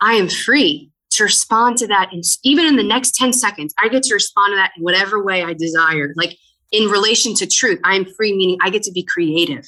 i 0.00 0.14
am 0.14 0.28
free 0.28 0.90
to 1.12 1.24
respond 1.24 1.76
to 1.78 1.86
that 1.86 2.10
and 2.12 2.22
even 2.44 2.66
in 2.66 2.76
the 2.76 2.82
next 2.82 3.14
10 3.14 3.32
seconds 3.32 3.74
i 3.78 3.88
get 3.88 4.02
to 4.02 4.14
respond 4.14 4.52
to 4.52 4.56
that 4.56 4.72
in 4.76 4.82
whatever 4.82 5.22
way 5.22 5.42
i 5.42 5.52
desire. 5.52 6.12
Like 6.16 6.36
in 6.70 6.88
relation 6.88 7.34
to 7.34 7.46
truth 7.46 7.80
i 7.84 7.94
am 7.94 8.04
free 8.04 8.36
meaning 8.36 8.58
i 8.62 8.70
get 8.70 8.82
to 8.84 8.92
be 8.92 9.04
creative. 9.04 9.66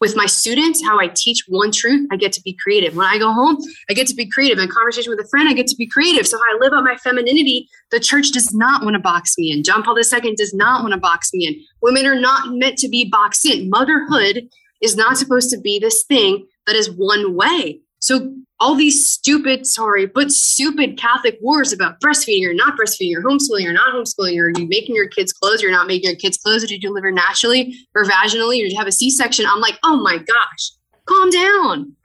With 0.00 0.16
my 0.16 0.26
students 0.26 0.84
how 0.84 0.98
i 0.98 1.08
teach 1.08 1.44
one 1.48 1.70
truth 1.70 2.08
i 2.12 2.16
get 2.16 2.32
to 2.32 2.42
be 2.42 2.56
creative. 2.62 2.96
When 2.96 3.06
i 3.06 3.18
go 3.18 3.32
home 3.32 3.58
i 3.88 3.94
get 3.94 4.06
to 4.08 4.14
be 4.14 4.28
creative. 4.28 4.58
In 4.58 4.68
conversation 4.68 5.10
with 5.10 5.24
a 5.24 5.28
friend 5.28 5.48
i 5.48 5.52
get 5.52 5.66
to 5.68 5.76
be 5.76 5.86
creative. 5.86 6.26
So 6.26 6.38
how 6.38 6.56
i 6.56 6.58
live 6.60 6.72
out 6.72 6.84
my 6.84 6.96
femininity 6.96 7.68
the 7.90 8.00
church 8.00 8.30
does 8.30 8.54
not 8.54 8.82
want 8.82 8.94
to 8.94 9.00
box 9.00 9.36
me 9.38 9.52
in. 9.52 9.62
John 9.62 9.82
paul 9.82 9.96
ii 9.98 10.34
does 10.34 10.54
not 10.54 10.82
want 10.82 10.94
to 10.94 11.00
box 11.00 11.30
me 11.32 11.46
in. 11.46 11.54
Women 11.82 12.06
are 12.06 12.20
not 12.20 12.54
meant 12.54 12.78
to 12.78 12.88
be 12.88 13.08
boxed 13.08 13.46
in. 13.46 13.70
Motherhood 13.70 14.48
is 14.80 14.96
not 14.96 15.18
supposed 15.18 15.50
to 15.50 15.60
be 15.60 15.78
this 15.78 16.04
thing 16.04 16.46
that 16.66 16.74
is 16.74 16.90
one 16.90 17.34
way 17.34 17.80
so 18.00 18.34
all 18.58 18.74
these 18.74 19.08
stupid, 19.08 19.66
sorry, 19.66 20.06
but 20.06 20.30
stupid 20.30 20.98
Catholic 20.98 21.38
wars 21.40 21.72
about 21.72 22.00
breastfeeding 22.00 22.46
or 22.46 22.52
not 22.52 22.78
breastfeeding 22.78 23.14
or 23.16 23.22
homeschooling 23.22 23.66
or 23.66 23.72
not 23.72 23.94
homeschooling, 23.94 24.38
or 24.38 24.46
are 24.46 24.58
you 24.58 24.66
making 24.68 24.94
your 24.94 25.08
kids 25.08 25.32
clothes 25.32 25.62
or 25.62 25.70
not 25.70 25.86
making 25.86 26.10
your 26.10 26.18
kids 26.18 26.36
clothes? 26.38 26.64
Or 26.64 26.66
did 26.66 26.82
you 26.82 26.88
deliver 26.88 27.10
naturally 27.10 27.74
or 27.94 28.04
vaginally 28.04 28.60
or 28.60 28.64
did 28.64 28.72
you 28.72 28.78
have 28.78 28.86
a 28.86 28.92
C-section? 28.92 29.46
I'm 29.46 29.60
like, 29.60 29.78
oh 29.84 30.02
my 30.02 30.18
gosh, 30.18 30.72
calm 31.06 31.30
down. 31.30 31.96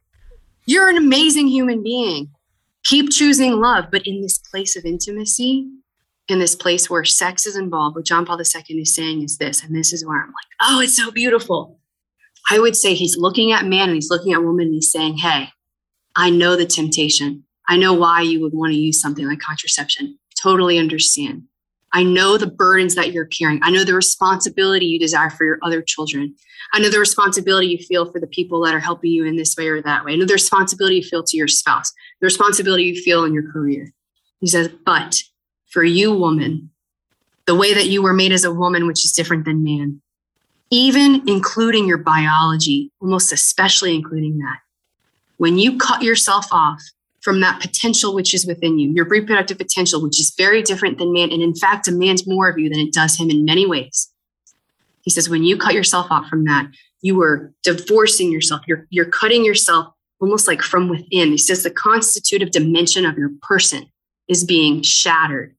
You're 0.65 0.89
an 0.89 0.97
amazing 0.97 1.47
human 1.47 1.83
being. 1.83 2.29
Keep 2.85 3.11
choosing 3.11 3.53
love, 3.53 3.85
but 3.91 4.05
in 4.05 4.21
this 4.21 4.37
place 4.37 4.75
of 4.75 4.85
intimacy, 4.85 5.67
in 6.27 6.39
this 6.39 6.55
place 6.55 6.89
where 6.89 7.03
sex 7.03 7.45
is 7.45 7.55
involved, 7.55 7.95
what 7.95 8.05
John 8.05 8.25
Paul 8.25 8.39
II 8.39 8.81
is 8.81 8.95
saying 8.95 9.23
is 9.23 9.37
this, 9.37 9.63
and 9.63 9.75
this 9.75 9.93
is 9.93 10.05
where 10.05 10.21
I'm 10.21 10.27
like, 10.27 10.35
oh, 10.61 10.81
it's 10.81 10.95
so 10.95 11.11
beautiful. 11.11 11.79
I 12.49 12.59
would 12.59 12.75
say 12.75 12.93
he's 12.93 13.17
looking 13.17 13.51
at 13.51 13.65
man 13.65 13.89
and 13.89 13.95
he's 13.95 14.09
looking 14.09 14.33
at 14.33 14.43
woman 14.43 14.67
and 14.67 14.75
he's 14.75 14.91
saying, 14.91 15.17
hey, 15.17 15.49
I 16.15 16.29
know 16.29 16.55
the 16.55 16.65
temptation. 16.65 17.43
I 17.67 17.77
know 17.77 17.93
why 17.93 18.21
you 18.21 18.41
would 18.41 18.53
want 18.53 18.71
to 18.73 18.79
use 18.79 19.01
something 19.01 19.27
like 19.27 19.39
contraception. 19.39 20.17
Totally 20.39 20.77
understand. 20.77 21.43
I 21.93 22.03
know 22.03 22.37
the 22.37 22.47
burdens 22.47 22.95
that 22.95 23.13
you're 23.13 23.25
carrying. 23.25 23.59
I 23.63 23.71
know 23.71 23.83
the 23.83 23.93
responsibility 23.93 24.85
you 24.85 24.99
desire 24.99 25.29
for 25.29 25.45
your 25.45 25.59
other 25.63 25.81
children. 25.81 26.35
I 26.73 26.79
know 26.79 26.89
the 26.89 26.99
responsibility 26.99 27.67
you 27.67 27.77
feel 27.77 28.11
for 28.11 28.19
the 28.19 28.27
people 28.27 28.61
that 28.65 28.73
are 28.73 28.79
helping 28.79 29.11
you 29.11 29.23
in 29.25 29.37
this 29.37 29.55
way 29.55 29.67
or 29.67 29.81
that 29.81 30.03
way. 30.03 30.13
I 30.13 30.15
know 30.17 30.25
the 30.25 30.33
responsibility 30.33 30.97
you 30.97 31.03
feel 31.03 31.23
to 31.23 31.37
your 31.37 31.47
spouse, 31.47 31.91
the 32.19 32.25
responsibility 32.25 32.83
you 32.83 33.01
feel 33.01 33.23
in 33.23 33.33
your 33.33 33.49
career. 33.49 33.93
He 34.41 34.47
says, 34.47 34.69
but 34.85 35.21
for 35.67 35.83
you, 35.83 36.13
woman, 36.13 36.69
the 37.45 37.55
way 37.55 37.73
that 37.73 37.87
you 37.87 38.01
were 38.01 38.13
made 38.13 38.31
as 38.31 38.43
a 38.43 38.53
woman, 38.53 38.87
which 38.87 39.05
is 39.05 39.11
different 39.13 39.45
than 39.45 39.63
man, 39.63 40.01
even 40.71 41.27
including 41.27 41.87
your 41.87 41.99
biology, 41.99 42.91
almost 42.99 43.31
especially 43.31 43.95
including 43.95 44.39
that, 44.39 44.57
when 45.37 45.57
you 45.57 45.77
cut 45.77 46.01
yourself 46.01 46.47
off 46.51 46.81
from 47.21 47.41
that 47.41 47.59
potential 47.59 48.13
which 48.13 48.33
is 48.33 48.45
within 48.45 48.77
you, 48.77 48.91
your 48.91 49.05
reproductive 49.05 49.57
potential, 49.57 50.01
which 50.01 50.19
is 50.19 50.33
very 50.37 50.61
different 50.61 50.97
than 50.97 51.11
man, 51.11 51.31
and 51.31 51.41
in 51.41 51.55
fact 51.55 51.85
demands 51.85 52.27
more 52.27 52.47
of 52.47 52.57
you 52.59 52.69
than 52.69 52.79
it 52.79 52.93
does 52.93 53.17
him 53.17 53.29
in 53.29 53.45
many 53.45 53.65
ways. 53.65 54.11
He 55.01 55.11
says, 55.11 55.29
when 55.29 55.43
you 55.43 55.57
cut 55.57 55.73
yourself 55.73 56.07
off 56.09 56.27
from 56.27 56.45
that, 56.45 56.67
you 57.01 57.21
are 57.21 57.51
divorcing 57.63 58.31
yourself. 58.31 58.61
You're, 58.67 58.87
you're 58.89 59.05
cutting 59.05 59.45
yourself 59.45 59.87
almost 60.19 60.47
like 60.47 60.61
from 60.61 60.89
within. 60.89 61.29
He 61.29 61.37
says 61.37 61.63
the 61.63 61.69
constitutive 61.69 62.51
dimension 62.51 63.05
of 63.05 63.17
your 63.17 63.31
person 63.41 63.85
is 64.27 64.43
being 64.43 64.81
shattered. 64.81 65.55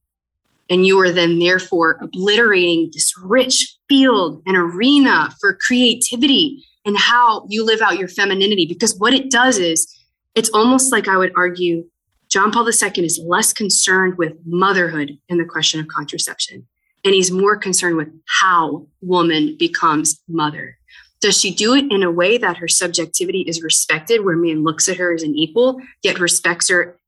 And 0.69 0.85
you 0.85 0.99
are 1.01 1.13
then 1.13 1.39
therefore 1.39 1.99
obliterating 2.01 2.91
this 2.93 3.13
rich 3.23 3.76
field 3.89 4.43
and 4.47 4.57
arena 4.57 5.31
for 5.41 5.59
creativity 5.67 6.65
and 6.85 6.97
how 6.97 7.47
you 7.49 7.65
live 7.65 7.81
out 7.81 7.99
your 7.99 8.09
femininity. 8.09 8.67
Because 8.67 8.97
what 8.99 9.15
it 9.15 9.31
does 9.31 9.59
is, 9.59 9.93
it's 10.35 10.51
almost 10.51 10.93
like 10.93 11.09
I 11.09 11.17
would 11.17 11.33
argue 11.35 11.85
John 12.29 12.51
Paul 12.51 12.69
II 12.69 13.05
is 13.05 13.21
less 13.25 13.53
concerned 13.53 14.19
with 14.19 14.35
motherhood 14.45 15.19
and 15.29 15.41
the 15.41 15.45
question 15.45 15.81
of 15.81 15.89
contraception, 15.89 16.67
and 17.05 17.15
he's 17.15 17.31
more 17.31 17.57
concerned 17.57 17.97
with 17.97 18.09
how 18.41 18.87
woman 19.01 19.57
becomes 19.59 20.21
mother. 20.29 20.77
Does 21.21 21.41
she 21.41 21.55
do 21.55 21.75
it 21.75 21.91
in 21.91 22.03
a 22.03 22.11
way 22.11 22.37
that 22.37 22.59
her 22.59 22.69
subjectivity 22.69 23.43
is 23.43 23.63
respected, 23.63 24.25
where 24.25 24.37
man 24.37 24.65
looks 24.65 24.89
at 24.89 24.99
her 24.99 25.15
as 25.15 25.23
an 25.23 25.35
equal, 25.35 25.81
yet 26.03 26.19
respects 26.19 26.69
her 26.69 26.99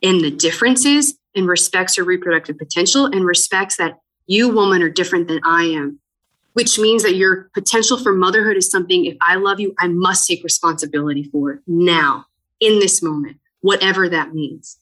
in 0.00 0.18
the 0.18 0.30
differences 0.30 1.18
and 1.34 1.48
respects 1.48 1.96
her 1.96 2.04
reproductive 2.04 2.56
potential 2.56 3.06
and 3.06 3.24
respects 3.24 3.76
that 3.76 3.98
you, 4.26 4.48
woman, 4.48 4.82
are 4.82 4.90
different 4.90 5.26
than 5.26 5.40
I 5.44 5.64
am, 5.64 5.98
which 6.58 6.76
means 6.76 7.04
that 7.04 7.14
your 7.14 7.48
potential 7.54 7.96
for 7.96 8.12
motherhood 8.12 8.56
is 8.56 8.68
something, 8.68 9.04
if 9.04 9.16
I 9.20 9.36
love 9.36 9.60
you, 9.60 9.76
I 9.78 9.86
must 9.86 10.26
take 10.26 10.42
responsibility 10.42 11.22
for 11.22 11.62
now, 11.68 12.24
in 12.58 12.80
this 12.80 13.00
moment, 13.00 13.36
whatever 13.60 14.08
that 14.08 14.34
means. 14.34 14.76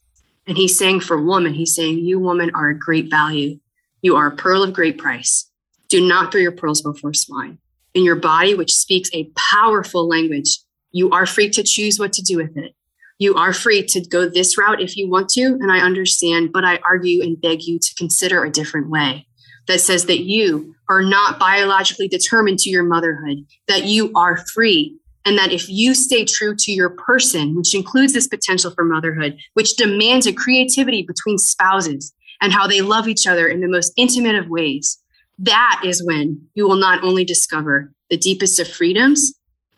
And 0.46 0.56
he's 0.56 0.78
saying 0.78 1.00
for 1.00 1.20
woman, 1.20 1.52
he's 1.52 1.74
saying, 1.74 1.98
You, 1.98 2.18
woman, 2.18 2.50
are 2.54 2.70
a 2.70 2.78
great 2.78 3.10
value. 3.10 3.58
You 4.00 4.16
are 4.16 4.28
a 4.28 4.34
pearl 4.34 4.62
of 4.62 4.72
great 4.72 4.96
price. 4.96 5.50
Do 5.90 6.00
not 6.00 6.32
throw 6.32 6.40
your 6.40 6.56
pearls 6.56 6.80
before 6.80 7.12
swine 7.12 7.58
in 7.92 8.04
your 8.04 8.16
body, 8.16 8.54
which 8.54 8.72
speaks 8.72 9.10
a 9.12 9.30
powerful 9.52 10.08
language. 10.08 10.60
You 10.92 11.10
are 11.10 11.26
free 11.26 11.50
to 11.50 11.62
choose 11.62 11.98
what 11.98 12.14
to 12.14 12.22
do 12.22 12.38
with 12.38 12.56
it. 12.56 12.74
You 13.18 13.34
are 13.34 13.52
free 13.52 13.84
to 13.84 14.00
go 14.00 14.26
this 14.30 14.56
route 14.56 14.80
if 14.80 14.96
you 14.96 15.10
want 15.10 15.28
to, 15.30 15.42
and 15.42 15.70
I 15.70 15.80
understand, 15.80 16.54
but 16.54 16.64
I 16.64 16.80
argue 16.88 17.22
and 17.22 17.38
beg 17.38 17.64
you 17.64 17.78
to 17.78 17.94
consider 17.96 18.42
a 18.42 18.50
different 18.50 18.88
way 18.88 19.25
that 19.68 19.80
says 19.80 20.06
that 20.06 20.20
you 20.20 20.74
are 20.88 21.02
not 21.02 21.38
biologically 21.38 22.08
determined 22.08 22.58
to 22.60 22.70
your 22.70 22.84
motherhood, 22.84 23.44
that 23.68 23.84
you 23.84 24.12
are 24.14 24.44
free, 24.52 24.96
and 25.24 25.36
that 25.36 25.52
if 25.52 25.68
you 25.68 25.94
stay 25.94 26.24
true 26.24 26.54
to 26.56 26.72
your 26.72 26.90
person, 26.90 27.56
which 27.56 27.74
includes 27.74 28.12
this 28.12 28.28
potential 28.28 28.70
for 28.70 28.84
motherhood, 28.84 29.36
which 29.54 29.76
demands 29.76 30.26
a 30.26 30.32
creativity 30.32 31.02
between 31.02 31.36
spouses 31.36 32.14
and 32.40 32.52
how 32.52 32.66
they 32.66 32.80
love 32.80 33.08
each 33.08 33.26
other 33.26 33.48
in 33.48 33.60
the 33.60 33.68
most 33.68 33.92
intimate 33.96 34.36
of 34.36 34.48
ways, 34.48 35.02
that 35.38 35.82
is 35.84 36.04
when 36.04 36.40
you 36.54 36.68
will 36.68 36.76
not 36.76 37.02
only 37.02 37.24
discover 37.24 37.92
the 38.08 38.16
deepest 38.16 38.60
of 38.60 38.68
freedoms, 38.68 39.34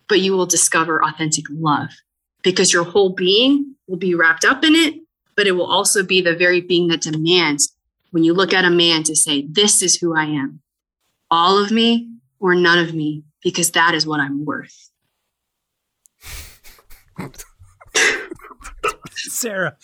but 0.07 0.19
you 0.19 0.33
will 0.33 0.45
discover 0.45 1.03
authentic 1.03 1.45
love 1.49 1.89
because 2.43 2.71
your 2.71 2.83
whole 2.83 3.09
being 3.09 3.75
will 3.87 3.97
be 3.97 4.15
wrapped 4.15 4.45
up 4.45 4.63
in 4.63 4.75
it, 4.75 4.95
but 5.35 5.47
it 5.47 5.53
will 5.53 5.69
also 5.69 6.03
be 6.03 6.21
the 6.21 6.35
very 6.35 6.61
being 6.61 6.87
that 6.87 7.01
demands 7.01 7.75
when 8.11 8.23
you 8.23 8.33
look 8.33 8.53
at 8.53 8.65
a 8.65 8.69
man 8.69 9.03
to 9.03 9.15
say, 9.15 9.45
This 9.49 9.81
is 9.81 9.95
who 9.95 10.15
I 10.15 10.25
am, 10.25 10.61
all 11.31 11.57
of 11.63 11.71
me 11.71 12.09
or 12.39 12.55
none 12.55 12.79
of 12.79 12.93
me, 12.93 13.23
because 13.43 13.71
that 13.71 13.93
is 13.93 14.05
what 14.07 14.19
I'm 14.19 14.45
worth. 14.45 14.89
Sarah, 19.15 19.75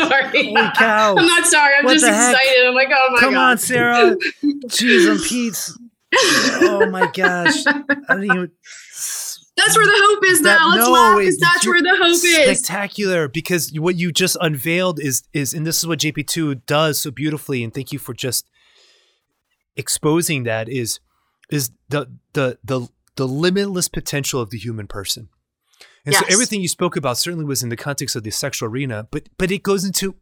sorry. 0.00 0.46
Holy 0.46 0.70
cow. 0.76 1.16
I'm 1.16 1.26
not 1.26 1.46
sorry. 1.46 1.74
I'm 1.76 1.84
What 1.84 1.92
just 1.94 2.04
the 2.04 2.12
heck? 2.12 2.34
excited. 2.36 2.66
I'm 2.66 2.74
like, 2.74 2.88
oh 2.92 3.08
my 3.10 3.16
god. 3.16 3.20
come 3.20 3.34
God. 3.34 3.50
on, 3.50 3.58
Sarah. 3.58 4.16
Jeez, 4.68 5.10
and 5.10 5.20
Pete's. 5.22 5.78
Oh 6.60 6.86
my 6.90 7.06
gosh. 7.06 7.66
I 7.66 7.84
don't 8.08 8.24
even. 8.24 8.50
That's 9.58 9.76
where 9.76 9.86
the 9.86 9.92
hope 10.06 10.24
is 10.26 10.42
That- 10.42 10.58
now. 10.58 10.70
Let's 10.70 10.86
no, 10.86 10.92
laugh 10.92 11.18
because 11.18 11.38
that's 11.38 11.66
where 11.66 11.82
the 11.82 11.96
hope 11.96 12.24
is. 12.24 12.58
spectacular 12.58 13.28
because 13.28 13.70
what 13.74 13.96
you 13.96 14.12
just 14.12 14.36
unveiled 14.40 15.00
is 15.00 15.24
is 15.32 15.52
and 15.54 15.66
this 15.66 15.78
is 15.78 15.86
what 15.86 15.98
JP2 15.98 16.64
does 16.66 17.00
so 17.00 17.10
beautifully 17.10 17.62
and 17.64 17.74
thank 17.74 17.92
you 17.92 17.98
for 17.98 18.14
just 18.14 18.48
exposing 19.76 20.44
that 20.44 20.68
is 20.68 21.00
is 21.50 21.70
the 21.88 22.10
the 22.32 22.58
the 22.64 22.88
the 23.16 23.26
limitless 23.26 23.88
potential 23.88 24.40
of 24.40 24.50
the 24.50 24.58
human 24.58 24.86
person. 24.86 25.28
And 26.06 26.14
so 26.14 26.24
everything 26.30 26.62
you 26.62 26.68
spoke 26.68 26.96
about 26.96 27.18
certainly 27.18 27.44
was 27.44 27.62
in 27.62 27.68
the 27.68 27.76
context 27.76 28.16
of 28.16 28.22
the 28.22 28.30
sexual 28.30 28.68
arena, 28.70 29.06
but 29.10 29.28
but 29.36 29.50
it 29.50 29.62
goes 29.62 29.84
into 29.84 30.14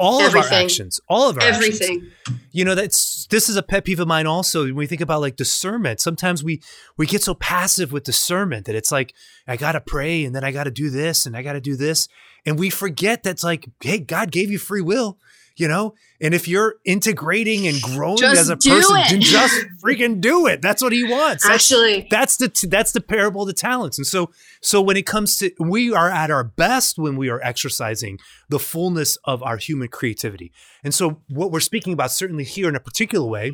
all 0.00 0.24
of 0.24 0.34
our 0.34 0.52
actions, 0.52 1.00
all 1.08 1.28
of 1.28 1.36
our 1.36 1.42
actions. 1.42 1.80
Everything. 1.80 2.10
you 2.52 2.64
know 2.64 2.74
that's 2.74 3.26
this 3.26 3.48
is 3.48 3.56
a 3.56 3.62
pet 3.62 3.84
peeve 3.84 4.00
of 4.00 4.08
mine 4.08 4.26
also 4.26 4.64
when 4.64 4.74
we 4.74 4.86
think 4.86 5.00
about 5.00 5.20
like 5.20 5.36
discernment. 5.36 6.00
Sometimes 6.00 6.42
we 6.42 6.60
we 6.96 7.06
get 7.06 7.22
so 7.22 7.34
passive 7.34 7.92
with 7.92 8.04
discernment 8.04 8.66
that 8.66 8.74
it's 8.74 8.90
like 8.90 9.14
i 9.46 9.56
gotta 9.56 9.80
pray 9.80 10.24
and 10.24 10.34
then 10.34 10.44
i 10.44 10.50
gotta 10.52 10.70
do 10.70 10.90
this 10.90 11.26
and 11.26 11.36
i 11.36 11.42
gotta 11.42 11.60
do 11.60 11.76
this 11.76 12.08
and 12.46 12.58
we 12.58 12.70
forget 12.70 13.22
that's 13.22 13.44
like 13.44 13.68
hey 13.80 13.98
god 13.98 14.30
gave 14.30 14.50
you 14.50 14.58
free 14.58 14.80
will 14.80 15.18
you 15.56 15.68
know? 15.68 15.94
And 16.20 16.34
if 16.34 16.46
you're 16.48 16.74
integrating 16.84 17.66
and 17.66 17.80
growing 17.80 18.18
Just 18.18 18.40
as 18.40 18.48
a 18.50 18.56
person 18.56 18.96
then 19.08 19.20
just 19.20 19.54
freaking 19.84 20.20
do 20.20 20.46
it. 20.46 20.60
That's 20.62 20.82
what 20.82 20.92
he 20.92 21.04
wants. 21.04 21.44
That's- 21.44 21.60
Actually, 21.70 22.06
that's 22.10 22.36
the 22.36 22.66
that's 22.68 22.92
the 22.92 23.00
parable 23.00 23.42
of 23.42 23.46
the 23.46 23.52
talents. 23.54 23.98
And 23.98 24.06
so 24.06 24.30
so 24.60 24.80
when 24.80 24.96
it 24.96 25.06
comes 25.06 25.36
to 25.38 25.50
we 25.58 25.92
are 25.92 26.10
at 26.10 26.30
our 26.30 26.44
best 26.44 26.98
when 26.98 27.16
we 27.16 27.28
are 27.30 27.40
exercising 27.42 28.18
the 28.48 28.58
fullness 28.58 29.16
of 29.24 29.42
our 29.42 29.56
human 29.56 29.88
creativity. 29.88 30.52
And 30.84 30.94
so 30.94 31.20
what 31.28 31.50
we're 31.52 31.60
speaking 31.60 31.92
about 31.92 32.10
certainly 32.12 32.44
here 32.44 32.68
in 32.68 32.76
a 32.76 32.80
particular 32.80 33.26
way 33.26 33.52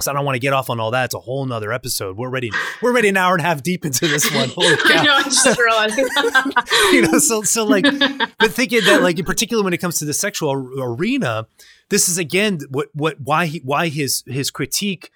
so 0.00 0.10
I 0.10 0.14
don't 0.14 0.24
want 0.24 0.36
to 0.36 0.40
get 0.40 0.52
off 0.52 0.70
on 0.70 0.78
all 0.80 0.90
that. 0.92 1.06
It's 1.06 1.14
a 1.14 1.18
whole 1.18 1.44
nother 1.44 1.72
episode. 1.72 2.16
We're 2.16 2.28
ready. 2.30 2.50
We're 2.80 2.92
ready 2.92 3.08
an 3.08 3.16
hour 3.16 3.34
and 3.34 3.40
a 3.40 3.44
half 3.48 3.62
deep 3.62 3.84
into 3.84 4.06
this 4.06 4.32
one. 4.34 4.48
Holy 4.50 4.76
I 4.84 5.04
know. 5.04 5.14
I 5.14 5.22
just 5.24 5.58
realized. 5.58 5.98
you 6.92 7.02
know, 7.02 7.18
so 7.18 7.42
so 7.42 7.64
like, 7.64 7.84
but 8.38 8.52
thinking 8.52 8.80
that 8.84 9.02
like 9.02 9.18
in 9.18 9.24
particular 9.24 9.62
when 9.64 9.72
it 9.72 9.78
comes 9.78 9.98
to 9.98 10.04
the 10.04 10.14
sexual 10.14 10.52
arena, 10.52 11.46
this 11.88 12.08
is 12.08 12.18
again 12.18 12.60
what 12.70 12.88
what 12.94 13.20
why 13.20 13.46
he 13.46 13.58
why 13.64 13.88
his 13.88 14.22
his 14.26 14.50
critique 14.50 15.10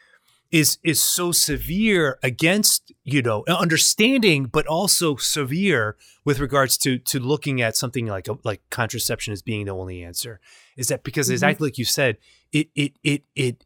is 0.51 0.79
is 0.85 1.01
so 1.01 1.33
severe 1.33 2.19
against 2.23 2.93
you 3.05 3.23
know 3.23 3.45
understanding, 3.49 4.47
but 4.47 4.67
also 4.67 5.17
severe 5.17 5.97
with 6.25 6.41
regards 6.41 6.77
to 6.79 6.99
to 6.99 7.19
looking 7.19 7.61
at 7.63 7.77
something 7.77 8.07
like 8.07 8.29
a, 8.29 8.37
like 8.45 8.61
contraception 8.71 9.33
as 9.33 9.43
being 9.43 9.67
the 9.67 9.73
only 9.73 10.03
answer. 10.03 10.41
Is 10.77 10.89
that 10.89 11.05
because 11.05 11.29
Mhm. 11.29 11.33
exactly 11.33 11.69
like 11.69 11.79
you 11.79 11.85
said, 11.85 12.19
it 12.53 12.69
it 12.75 12.93
it 13.05 13.23
it. 13.35 13.65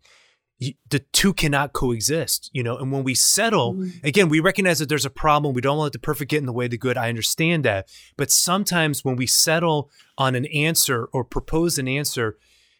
The 0.58 1.00
two 1.12 1.34
cannot 1.34 1.74
coexist, 1.74 2.48
you 2.52 2.62
know. 2.62 2.78
And 2.78 2.90
when 2.90 3.04
we 3.04 3.14
settle, 3.14 3.74
Mhm. 3.74 4.02
again, 4.04 4.28
we 4.30 4.40
recognize 4.40 4.78
that 4.78 4.88
there's 4.88 5.04
a 5.04 5.10
problem. 5.10 5.52
We 5.52 5.60
don't 5.60 5.78
let 5.78 5.92
the 5.92 5.98
perfect 5.98 6.30
get 6.30 6.38
in 6.38 6.46
the 6.46 6.52
way 6.52 6.64
of 6.64 6.70
the 6.70 6.78
good. 6.78 6.96
I 6.96 7.10
understand 7.10 7.62
that. 7.66 7.88
But 8.16 8.30
sometimes 8.30 9.04
when 9.04 9.16
we 9.16 9.26
settle 9.26 9.90
on 10.16 10.34
an 10.34 10.46
answer 10.46 11.08
or 11.12 11.24
propose 11.24 11.76
an 11.78 11.88
answer 11.88 12.38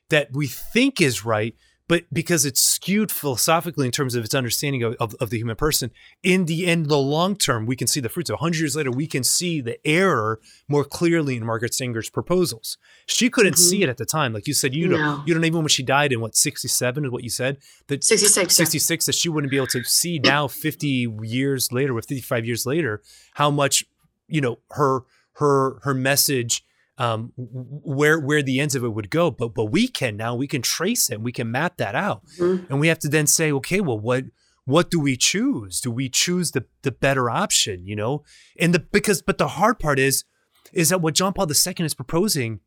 that 0.08 0.28
we 0.32 0.46
think 0.46 1.02
is 1.02 1.24
right, 1.24 1.54
but 1.88 2.04
because 2.12 2.44
it's 2.44 2.60
skewed 2.60 3.12
philosophically 3.12 3.86
in 3.86 3.92
terms 3.92 4.14
of 4.14 4.24
its 4.24 4.34
understanding 4.34 4.82
of, 4.82 4.94
of, 4.98 5.14
of 5.20 5.30
the 5.30 5.38
human 5.38 5.54
person, 5.56 5.90
in 6.22 6.46
the 6.46 6.66
end, 6.66 6.86
the 6.86 6.98
long 6.98 7.36
term, 7.36 7.64
we 7.66 7.76
can 7.76 7.86
see 7.86 8.00
the 8.00 8.08
fruits. 8.08 8.28
A 8.30 8.36
hundred 8.36 8.58
years 8.60 8.74
later, 8.76 8.90
we 8.90 9.06
can 9.06 9.22
see 9.22 9.60
the 9.60 9.78
error 9.86 10.40
more 10.68 10.84
clearly 10.84 11.36
in 11.36 11.44
Margaret 11.46 11.74
Sanger's 11.74 12.10
proposals. 12.10 12.76
She 13.06 13.30
couldn't 13.30 13.54
Mhm. 13.54 13.58
see 13.58 13.82
it 13.82 13.88
at 13.88 13.98
the 13.98 14.04
time. 14.06 14.32
Like 14.32 14.46
you 14.48 14.54
said, 14.54 14.74
you 14.74 14.88
No. 14.88 14.96
don't, 14.98 15.28
you 15.28 15.34
don't 15.34 15.44
even 15.44 15.60
when 15.60 15.68
she 15.68 15.82
died 15.84 16.12
in 16.12 16.20
what, 16.20 16.34
67 16.36 17.04
is 17.04 17.10
what 17.10 17.22
you 17.22 17.30
said? 17.30 17.58
That 17.86 18.02
66. 18.02 18.58
yeah. 18.58 18.64
66 18.64 19.06
that 19.06 19.14
she 19.14 19.28
wouldn't 19.28 19.50
be 19.50 19.56
able 19.56 19.66
to 19.68 19.84
see 19.84 20.18
now 20.18 20.48
50 20.48 21.08
years 21.22 21.70
later 21.70 21.96
or 21.96 22.02
55 22.02 22.44
years 22.44 22.66
later 22.66 23.00
how 23.34 23.50
much 23.50 23.84
you 24.28 24.40
know 24.40 24.58
her 24.72 25.02
her 25.34 25.78
her 25.84 25.94
message 25.94 26.64
um 26.98 27.32
where 27.36 28.18
where 28.18 28.42
the 28.42 28.58
ends 28.60 28.74
of 28.74 28.82
it 28.82 28.88
would 28.88 29.10
go 29.10 29.30
but 29.30 29.54
but 29.54 29.66
we 29.66 29.86
can 29.88 30.16
now 30.16 30.34
we 30.34 30.46
can 30.46 30.62
trace 30.62 31.10
it 31.10 31.14
and 31.16 31.24
we 31.24 31.32
can 31.32 31.50
map 31.50 31.76
that 31.76 31.94
out 31.94 32.22
Mhm. 32.38 32.68
and 32.70 32.80
we 32.80 32.88
have 32.88 32.98
to 33.00 33.08
then 33.08 33.26
say 33.26 33.52
okay 33.52 33.80
well 33.80 33.98
what 33.98 34.24
what 34.64 34.90
do 34.90 34.98
we 34.98 35.16
choose 35.16 35.80
do 35.80 35.90
we 35.90 36.08
choose 36.08 36.52
the 36.52 36.64
the 36.82 36.90
better 36.92 37.28
option 37.28 37.86
you 37.86 37.94
know 37.96 38.22
and 38.58 38.74
the 38.74 38.78
because 38.78 39.20
but 39.22 39.36
the 39.38 39.48
hard 39.48 39.78
part 39.78 39.98
is 39.98 40.24
is 40.72 40.88
that 40.88 41.00
what 41.00 41.14
John 41.14 41.32
Paul 41.32 41.46
II 41.50 41.84
is 41.84 41.94
proposing 41.94 42.60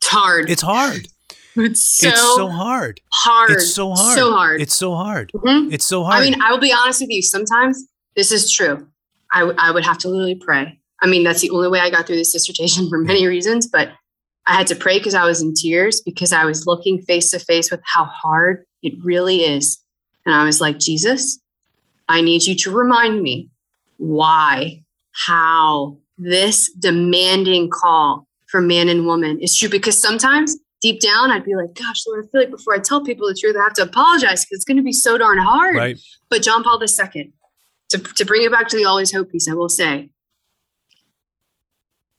It's 0.00 0.08
hard. 0.08 0.50
it's 0.50 0.62
hard 0.62 1.08
It's 1.58 1.82
so, 1.82 2.08
it's 2.08 2.20
so 2.20 2.48
hard 2.48 3.00
hard. 3.12 3.50
it's 3.50 3.72
so 3.74 3.94
hard 3.94 4.18
So 4.18 4.30
hard. 4.32 4.60
it's 4.60 4.76
so 4.76 4.94
hard 4.94 5.30
Mhm. 5.34 5.72
it's 5.72 5.86
so 5.86 6.04
hard 6.04 6.22
I 6.22 6.24
mean, 6.30 6.40
I 6.42 6.50
will 6.52 6.58
be 6.60 6.72
honest 6.72 7.00
with 7.00 7.10
you. 7.10 7.22
Sometimes 7.22 7.84
this 8.14 8.30
is 8.32 8.50
true. 8.50 8.86
I, 9.32 9.40
w- 9.40 9.58
I 9.58 9.70
would 9.72 9.84
have 9.84 9.98
to 9.98 10.08
literally 10.08 10.36
pray. 10.36 10.78
I 11.00 11.06
mean, 11.06 11.24
that's 11.24 11.40
the 11.40 11.50
only 11.50 11.68
way 11.68 11.80
I 11.80 11.90
got 11.90 12.06
through 12.06 12.16
this 12.16 12.32
dissertation 12.32 12.88
for 12.88 12.98
many 12.98 13.26
reasons, 13.26 13.66
but 13.66 13.90
I 14.46 14.54
had 14.54 14.66
to 14.68 14.76
pray 14.76 14.98
because 14.98 15.14
I 15.14 15.24
was 15.24 15.42
in 15.42 15.54
tears 15.54 16.00
because 16.00 16.32
I 16.32 16.44
was 16.44 16.66
looking 16.66 17.02
face 17.02 17.30
to 17.30 17.38
face 17.38 17.70
with 17.70 17.80
how 17.84 18.04
hard 18.04 18.64
it 18.82 18.94
really 19.02 19.38
is. 19.38 19.78
And 20.24 20.34
I 20.34 20.44
was 20.44 20.60
like, 20.60 20.78
Jesus, 20.78 21.40
I 22.08 22.20
need 22.20 22.44
you 22.44 22.54
to 22.56 22.70
remind 22.70 23.22
me 23.22 23.50
why, 23.98 24.82
how 25.12 25.98
this 26.18 26.72
demanding 26.72 27.70
call 27.70 28.26
for 28.46 28.60
man 28.60 28.88
and 28.88 29.06
woman 29.06 29.40
is 29.40 29.56
true. 29.56 29.68
Because 29.68 30.00
sometimes 30.00 30.56
deep 30.80 31.00
down, 31.00 31.32
I'd 31.32 31.44
be 31.44 31.56
like, 31.56 31.74
gosh, 31.74 32.04
Lord, 32.06 32.24
I 32.24 32.28
feel 32.28 32.40
like 32.42 32.50
before 32.50 32.74
I 32.74 32.78
tell 32.78 33.02
people 33.02 33.26
the 33.26 33.34
truth, 33.34 33.56
I 33.56 33.64
have 33.64 33.74
to 33.74 33.82
apologize 33.82 34.44
because 34.44 34.58
it's 34.58 34.64
going 34.64 34.76
to 34.76 34.82
be 34.82 34.92
so 34.92 35.18
darn 35.18 35.38
hard. 35.38 35.76
right 35.76 35.98
But 36.30 36.42
John 36.42 36.62
Paul 36.62 36.80
II, 36.80 37.32
to, 37.90 37.98
to 37.98 38.24
bring 38.24 38.42
it 38.42 38.52
back 38.52 38.68
to 38.68 38.76
the 38.76 38.84
Always 38.84 39.12
Hope 39.12 39.30
piece, 39.30 39.48
I 39.48 39.54
will 39.54 39.68
say, 39.68 40.10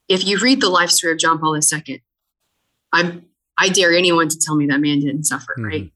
if 0.07 0.25
you 0.25 0.38
read 0.39 0.61
the 0.61 0.69
life 0.69 0.89
story 0.89 1.13
of 1.13 1.19
John 1.19 1.39
Paul 1.39 1.55
II, 1.55 2.03
I'm 2.93 3.25
I 3.57 3.69
dare 3.69 3.91
anyone 3.91 4.29
to 4.29 4.38
tell 4.38 4.55
me 4.55 4.67
that 4.67 4.79
man 4.79 4.99
didn't 4.99 5.23
suffer, 5.23 5.55
mm-hmm. 5.57 5.65
right? 5.65 5.91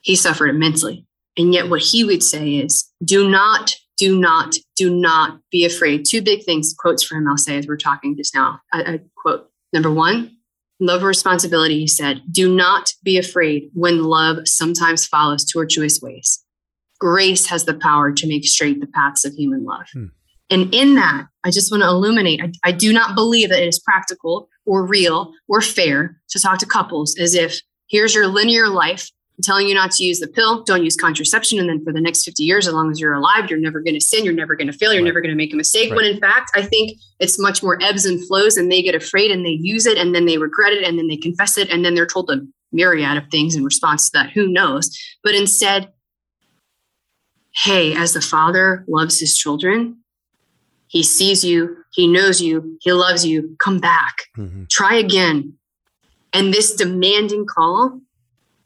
He 0.00 0.16
suffered 0.16 0.48
immensely. 0.48 1.06
And 1.36 1.52
yet, 1.52 1.70
what 1.70 1.80
he 1.80 2.04
would 2.04 2.22
say 2.22 2.56
is, 2.56 2.90
do 3.02 3.28
not, 3.28 3.74
do 3.96 4.18
not, 4.18 4.56
do 4.76 4.94
not 4.94 5.40
be 5.50 5.64
afraid. 5.64 6.04
Two 6.04 6.22
big 6.22 6.44
things, 6.44 6.74
quotes 6.78 7.02
for 7.02 7.16
him, 7.16 7.26
I'll 7.26 7.36
say 7.36 7.56
as 7.58 7.66
we're 7.66 7.76
talking 7.76 8.16
just 8.16 8.34
now. 8.34 8.60
I, 8.72 8.82
I 8.82 9.00
quote 9.16 9.50
number 9.72 9.90
one, 9.90 10.36
love 10.78 11.02
responsibility. 11.02 11.80
He 11.80 11.88
said, 11.88 12.22
do 12.30 12.54
not 12.54 12.92
be 13.02 13.18
afraid 13.18 13.70
when 13.72 14.04
love 14.04 14.46
sometimes 14.46 15.06
follows 15.06 15.44
tortuous 15.44 16.00
ways. 16.00 16.44
Grace 17.00 17.46
has 17.46 17.64
the 17.64 17.74
power 17.74 18.12
to 18.12 18.28
make 18.28 18.46
straight 18.46 18.80
the 18.80 18.86
paths 18.86 19.24
of 19.24 19.34
human 19.34 19.64
love. 19.64 19.86
Hmm. 19.92 20.06
And 20.50 20.74
in 20.74 20.94
that, 20.94 21.26
I 21.44 21.50
just 21.50 21.70
want 21.70 21.82
to 21.82 21.88
illuminate 21.88 22.40
I, 22.42 22.52
I 22.68 22.72
do 22.72 22.92
not 22.92 23.14
believe 23.14 23.50
that 23.50 23.62
it 23.62 23.68
is 23.68 23.78
practical 23.78 24.48
or 24.66 24.86
real 24.86 25.32
or 25.48 25.60
fair 25.60 26.20
to 26.30 26.40
talk 26.40 26.58
to 26.58 26.66
couples 26.66 27.16
as 27.18 27.34
if 27.34 27.60
here's 27.88 28.14
your 28.14 28.26
linear 28.26 28.68
life 28.68 29.10
I'm 29.36 29.42
telling 29.42 29.66
you 29.66 29.74
not 29.74 29.90
to 29.92 30.04
use 30.04 30.20
the 30.20 30.28
pill, 30.28 30.62
don't 30.62 30.84
use 30.84 30.94
contraception. 30.94 31.58
And 31.58 31.68
then 31.68 31.82
for 31.82 31.92
the 31.92 32.00
next 32.00 32.22
50 32.24 32.44
years, 32.44 32.68
as 32.68 32.74
long 32.74 32.92
as 32.92 33.00
you're 33.00 33.14
alive, 33.14 33.50
you're 33.50 33.58
never 33.58 33.80
going 33.80 33.94
to 33.94 34.00
sin, 34.00 34.24
you're 34.24 34.32
never 34.32 34.54
going 34.54 34.68
to 34.68 34.72
fail, 34.72 34.92
you're 34.92 35.02
right. 35.02 35.08
never 35.08 35.20
going 35.20 35.32
to 35.32 35.36
make 35.36 35.52
a 35.52 35.56
mistake. 35.56 35.90
Right. 35.90 35.96
When 35.96 36.04
in 36.04 36.20
fact, 36.20 36.52
I 36.54 36.62
think 36.62 36.98
it's 37.18 37.36
much 37.38 37.60
more 37.60 37.82
ebbs 37.82 38.06
and 38.06 38.24
flows, 38.28 38.56
and 38.56 38.70
they 38.70 38.80
get 38.80 38.94
afraid 38.94 39.32
and 39.32 39.44
they 39.44 39.58
use 39.60 39.86
it, 39.86 39.98
and 39.98 40.14
then 40.14 40.26
they 40.26 40.38
regret 40.38 40.72
it, 40.72 40.84
and 40.84 40.96
then 40.98 41.08
they 41.08 41.16
confess 41.16 41.58
it, 41.58 41.68
and 41.68 41.84
then 41.84 41.96
they're 41.96 42.06
told 42.06 42.30
a 42.30 42.42
myriad 42.70 43.16
of 43.16 43.28
things 43.30 43.56
in 43.56 43.64
response 43.64 44.08
to 44.08 44.18
that. 44.18 44.30
Who 44.30 44.46
knows? 44.46 44.96
But 45.24 45.34
instead, 45.34 45.92
hey, 47.56 47.92
as 47.92 48.12
the 48.12 48.20
father 48.20 48.84
loves 48.86 49.18
his 49.18 49.36
children, 49.36 50.03
he 50.94 51.02
sees 51.02 51.44
you, 51.44 51.76
he 51.92 52.06
knows 52.06 52.40
you, 52.40 52.78
he 52.80 52.92
loves 52.92 53.26
you, 53.26 53.56
come 53.58 53.78
back, 53.78 54.14
mm-hmm. 54.38 54.64
try 54.70 54.94
again. 54.94 55.54
And 56.32 56.54
this 56.54 56.74
demanding 56.74 57.46
call 57.46 58.00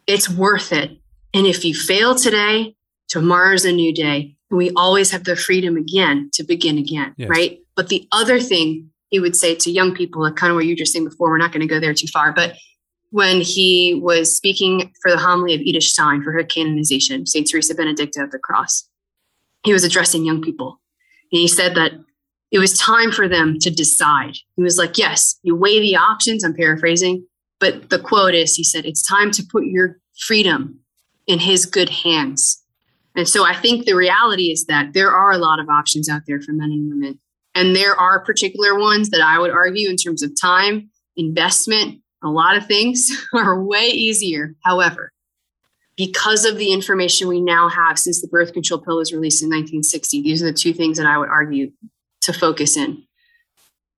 it's 0.07 0.29
worth 0.29 0.73
it. 0.73 0.91
And 1.35 1.47
if 1.47 1.65
you 1.65 1.75
fail 1.75 2.15
today, 2.15 2.75
tomorrow's 3.09 3.65
a 3.67 3.73
new 3.73 3.93
day. 3.93 4.35
And 4.51 4.57
we 4.57 4.71
always 4.75 5.11
have 5.11 5.25
the 5.25 5.37
freedom 5.37 5.77
again 5.77 6.31
to 6.33 6.45
begin 6.45 6.79
again, 6.79 7.15
yes. 7.19 7.29
right? 7.29 7.61
But 7.77 7.89
the 7.89 8.09
other 8.11 8.41
thing 8.41 8.91
he 9.11 9.21
would 9.21 9.37
say 9.37 9.55
to 9.55 9.71
young 9.71 9.95
people, 9.95 10.23
like 10.23 10.37
kind 10.37 10.51
of 10.51 10.57
what 10.57 10.65
you 10.65 10.73
were 10.73 10.79
just 10.79 10.93
saying 10.93 11.05
before, 11.05 11.29
we're 11.29 11.39
not 11.39 11.53
going 11.53 11.61
to 11.61 11.67
go 11.67 11.79
there 11.79 11.93
too 11.93 12.07
far, 12.07 12.33
but 12.33 12.55
when 13.11 13.41
he 13.41 13.99
was 14.03 14.35
speaking 14.35 14.93
for 15.03 15.11
the 15.11 15.19
homily 15.19 15.55
of 15.55 15.61
Edith 15.61 15.83
Stein 15.83 16.23
for 16.23 16.33
her 16.33 16.45
canonization, 16.45 17.27
St. 17.27 17.49
Teresa 17.49 17.75
Benedicta 17.75 18.23
of 18.23 18.31
the 18.31 18.39
Cross, 18.39 18.89
he 19.65 19.73
was 19.73 19.85
addressing 19.85 20.25
young 20.25 20.43
people. 20.43 20.81
And 21.33 21.41
he 21.41 21.49
said 21.49 21.75
that 21.75 21.93
it 22.51 22.59
was 22.59 22.79
time 22.79 23.13
for 23.13 23.29
them 23.29 23.59
to 23.61 23.71
decide. 23.71 24.37
He 24.57 24.63
was 24.63 24.79
like, 24.79 24.97
yes, 24.97 25.39
you 25.43 25.55
weigh 25.55 25.81
the 25.81 25.97
options, 25.97 26.45
I'm 26.45 26.55
paraphrasing, 26.55 27.27
but 27.61 27.91
the 27.91 27.99
quote 27.99 28.35
is 28.35 28.55
he 28.55 28.65
said, 28.65 28.87
It's 28.87 29.03
time 29.03 29.31
to 29.33 29.43
put 29.51 29.65
your 29.65 29.99
freedom 30.27 30.81
in 31.27 31.39
his 31.39 31.67
good 31.67 31.89
hands. 31.89 32.63
And 33.17 33.29
so 33.29 33.45
I 33.45 33.55
think 33.55 33.85
the 33.85 33.97
reality 33.97 34.51
is 34.51 34.67
that 34.67 34.93
there 34.93 35.11
are 35.11 35.33
a 35.33 35.39
lot 35.39 35.59
of 35.59 35.69
options 35.69 36.09
out 36.09 36.23
there 36.27 36.41
for 36.41 36.53
men 36.53 36.71
and 36.71 36.89
women. 36.89 37.19
And 37.55 37.75
there 37.75 37.97
are 37.97 38.25
particular 38.25 38.79
ones 38.79 39.11
that 39.11 39.21
I 39.21 39.39
would 39.39 39.51
argue, 39.51 39.91
in 39.91 39.97
terms 39.97 40.23
of 40.23 40.31
time, 40.41 40.91
investment, 41.17 42.01
a 42.23 42.29
lot 42.29 42.57
of 42.57 42.67
things 42.67 43.11
are 43.35 43.63
way 43.63 43.89
easier. 43.89 44.55
However, 44.65 45.13
because 45.97 46.45
of 46.45 46.59
the 46.59 46.73
information 46.73 47.27
we 47.27 47.41
now 47.41 47.69
have 47.69 47.99
since 47.99 48.21
the 48.21 48.29
birth 48.29 48.53
control 48.53 48.81
pill 48.81 48.99
was 48.99 49.13
released 49.13 49.43
in 49.43 49.49
1960, 49.49 50.23
these 50.23 50.41
are 50.41 50.47
the 50.47 50.53
two 50.53 50.73
things 50.73 50.97
that 50.99 51.07
I 51.07 51.19
would 51.19 51.29
argue 51.29 51.73
to 52.23 52.33
focus 52.33 52.77
in 52.77 53.05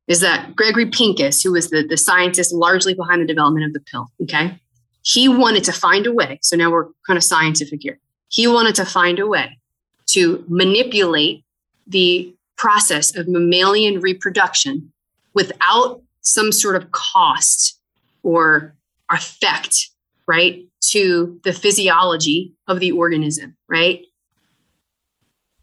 is 0.07 0.21
that 0.21 0.57
Gregory 0.57 0.87
Pincus, 0.87 1.41
who 1.43 1.53
was 1.53 1.71
the, 1.71 1.87
the 1.87 1.97
scientist 1.97 2.53
largely 2.53 2.95
behind 2.95 3.23
the 3.23 3.27
development 3.27 3.65
of 3.65 3.73
the 3.73 3.81
pill, 3.81 4.11
okay, 4.23 4.59
he 5.03 5.29
wanted 5.29 5.63
to 5.65 5.73
find 5.73 6.07
a 6.07 6.13
way. 6.13 6.39
So 6.43 6.57
now 6.57 6.71
we're 6.71 6.87
kind 7.07 7.17
of 7.17 7.23
scientific 7.23 7.81
here. 7.83 7.99
He 8.29 8.47
wanted 8.47 8.75
to 8.75 8.85
find 8.85 9.19
a 9.19 9.27
way 9.27 9.59
to 10.07 10.45
manipulate 10.49 11.45
the 11.87 12.35
process 12.57 13.17
of 13.17 13.29
mammalian 13.29 14.01
reproduction 14.01 14.93
without 15.33 16.03
some 16.23 16.53
sort 16.53 16.77
of 16.77 16.91
cost 16.91 17.79
or 18.23 18.75
effect, 19.11 19.91
right, 20.27 20.67
to 20.91 21.41
the 21.45 21.53
physiology 21.53 22.53
of 22.67 22.81
the 22.81 22.93
organism, 22.93 23.57
right? 23.69 24.05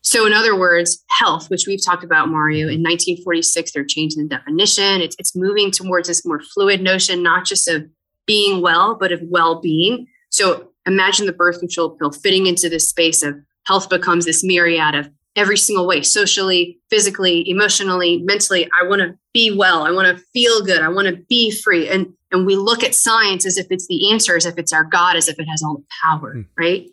So, 0.07 0.25
in 0.25 0.31
other 0.31 0.57
words, 0.57 1.03
health, 1.19 1.49
which 1.49 1.67
we've 1.67 1.83
talked 1.83 2.05
about, 2.05 2.29
Mario, 2.29 2.69
in 2.69 2.81
1946, 2.81 3.73
they're 3.73 3.83
changing 3.83 4.23
the 4.23 4.29
definition. 4.29 5.01
It's, 5.01 5.17
it's 5.19 5.35
moving 5.35 5.69
towards 5.69 6.07
this 6.07 6.25
more 6.25 6.39
fluid 6.39 6.81
notion, 6.81 7.21
not 7.21 7.45
just 7.45 7.67
of 7.67 7.85
being 8.25 8.61
well, 8.61 8.95
but 8.95 9.11
of 9.11 9.19
well 9.23 9.59
being. 9.59 10.07
So, 10.29 10.69
imagine 10.85 11.25
the 11.25 11.33
birth 11.33 11.59
control 11.59 11.89
pill 11.89 12.13
fitting 12.13 12.47
into 12.47 12.69
this 12.69 12.87
space 12.87 13.21
of 13.21 13.35
health 13.65 13.89
becomes 13.89 14.23
this 14.23 14.45
myriad 14.45 14.95
of 14.95 15.09
every 15.35 15.57
single 15.57 15.85
way 15.85 16.03
socially, 16.03 16.79
physically, 16.89 17.43
emotionally, 17.49 18.21
mentally. 18.23 18.69
I 18.81 18.87
want 18.87 19.01
to 19.01 19.17
be 19.33 19.53
well. 19.53 19.83
I 19.83 19.91
want 19.91 20.07
to 20.07 20.23
feel 20.31 20.63
good. 20.63 20.81
I 20.81 20.87
want 20.87 21.09
to 21.09 21.17
be 21.27 21.51
free. 21.51 21.89
And, 21.89 22.13
and 22.31 22.45
we 22.45 22.55
look 22.55 22.81
at 22.81 22.95
science 22.95 23.45
as 23.45 23.57
if 23.57 23.67
it's 23.71 23.87
the 23.87 24.09
answer, 24.09 24.37
as 24.37 24.45
if 24.45 24.57
it's 24.57 24.71
our 24.71 24.85
God, 24.85 25.17
as 25.17 25.27
if 25.27 25.37
it 25.37 25.47
has 25.49 25.61
all 25.61 25.79
the 25.79 25.85
power, 26.01 26.33
mm. 26.33 26.45
right? 26.57 26.87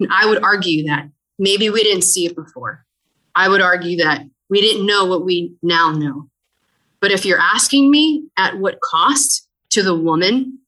And 0.00 0.08
I 0.10 0.24
would 0.24 0.42
argue 0.42 0.86
that 0.86 1.10
Maybe 1.38 1.70
we 1.70 1.82
didn't 1.82 2.02
see 2.02 2.26
it 2.26 2.34
before. 2.34 2.84
I 3.34 3.48
would 3.48 3.60
argue 3.60 3.98
that 3.98 4.22
we 4.48 4.60
didn't 4.60 4.86
know 4.86 5.04
what 5.04 5.24
we 5.24 5.54
now 5.62 5.92
know. 5.92 6.28
But 7.00 7.12
if 7.12 7.24
you're 7.24 7.40
asking 7.40 7.90
me 7.90 8.24
at 8.36 8.58
what 8.58 8.80
cost 8.80 9.48
to 9.70 9.82
the 9.82 9.94
woman 9.94 10.58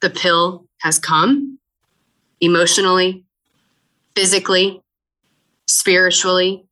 the 0.00 0.10
pill 0.10 0.66
has 0.80 0.98
come 0.98 1.58
emotionally, 2.40 3.24
physically, 4.14 4.80
spiritually, 5.66 6.64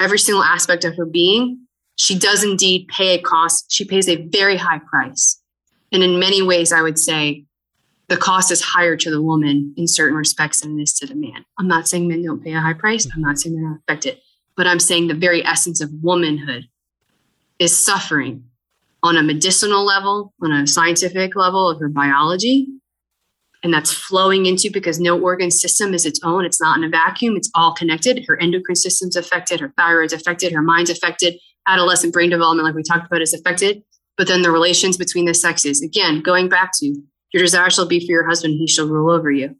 every 0.00 0.18
single 0.18 0.42
aspect 0.42 0.84
of 0.84 0.96
her 0.96 1.06
being, 1.06 1.66
she 1.96 2.18
does 2.18 2.42
indeed 2.42 2.88
pay 2.88 3.14
a 3.14 3.22
cost. 3.22 3.66
She 3.70 3.84
pays 3.84 4.08
a 4.08 4.26
very 4.26 4.56
high 4.56 4.80
price. 4.80 5.40
And 5.92 6.02
in 6.02 6.18
many 6.18 6.42
ways, 6.42 6.72
I 6.72 6.82
would 6.82 6.98
say 6.98 7.44
the 8.08 8.16
cost 8.16 8.50
is 8.52 8.60
higher 8.60 8.96
to 8.96 9.10
the 9.10 9.22
woman 9.22 9.74
in 9.76 9.88
certain 9.88 10.16
respects 10.16 10.60
than 10.60 10.78
it 10.78 10.82
is 10.82 10.92
to 10.94 11.06
the 11.06 11.14
man. 11.14 11.44
I'm 11.58 11.68
not 11.68 11.88
saying 11.88 12.06
men 12.06 12.24
don't 12.24 12.42
pay 12.42 12.52
a 12.52 12.60
high 12.60 12.74
price. 12.74 13.08
I'm 13.12 13.20
not 13.20 13.38
saying 13.38 13.56
they're 13.56 13.68
not 13.68 13.80
affected, 13.88 14.18
but 14.56 14.66
I'm 14.66 14.78
saying 14.78 15.08
the 15.08 15.14
very 15.14 15.44
essence 15.44 15.80
of 15.80 15.90
womanhood 16.02 16.68
is 17.58 17.76
suffering 17.76 18.44
on 19.02 19.16
a 19.16 19.22
medicinal 19.22 19.84
level, 19.84 20.32
on 20.42 20.52
a 20.52 20.66
scientific 20.66 21.34
level 21.36 21.68
of 21.68 21.80
her 21.80 21.88
biology. 21.88 22.68
And 23.62 23.72
that's 23.74 23.92
flowing 23.92 24.46
into 24.46 24.70
because 24.70 25.00
no 25.00 25.18
organ 25.20 25.50
system 25.50 25.92
is 25.92 26.06
its 26.06 26.20
own. 26.22 26.44
It's 26.44 26.60
not 26.60 26.76
in 26.78 26.84
a 26.84 26.88
vacuum. 26.88 27.36
It's 27.36 27.50
all 27.54 27.74
connected. 27.74 28.24
Her 28.28 28.40
endocrine 28.40 28.76
system's 28.76 29.16
affected, 29.16 29.60
her 29.60 29.72
thyroid's 29.76 30.12
affected, 30.12 30.52
her 30.52 30.62
mind's 30.62 30.90
affected, 30.90 31.34
adolescent 31.66 32.12
brain 32.12 32.30
development, 32.30 32.66
like 32.66 32.74
we 32.76 32.82
talked 32.82 33.06
about, 33.06 33.22
is 33.22 33.34
affected. 33.34 33.82
But 34.16 34.28
then 34.28 34.42
the 34.42 34.52
relations 34.52 34.96
between 34.96 35.24
the 35.24 35.34
sexes, 35.34 35.82
again, 35.82 36.20
going 36.20 36.48
back 36.48 36.70
to 36.80 36.94
your 37.36 37.44
desire 37.44 37.70
shall 37.70 37.86
be 37.86 38.00
for 38.00 38.10
your 38.10 38.26
husband, 38.26 38.54
he 38.54 38.66
shall 38.66 38.88
rule 38.88 39.10
over 39.10 39.30
you. 39.30 39.54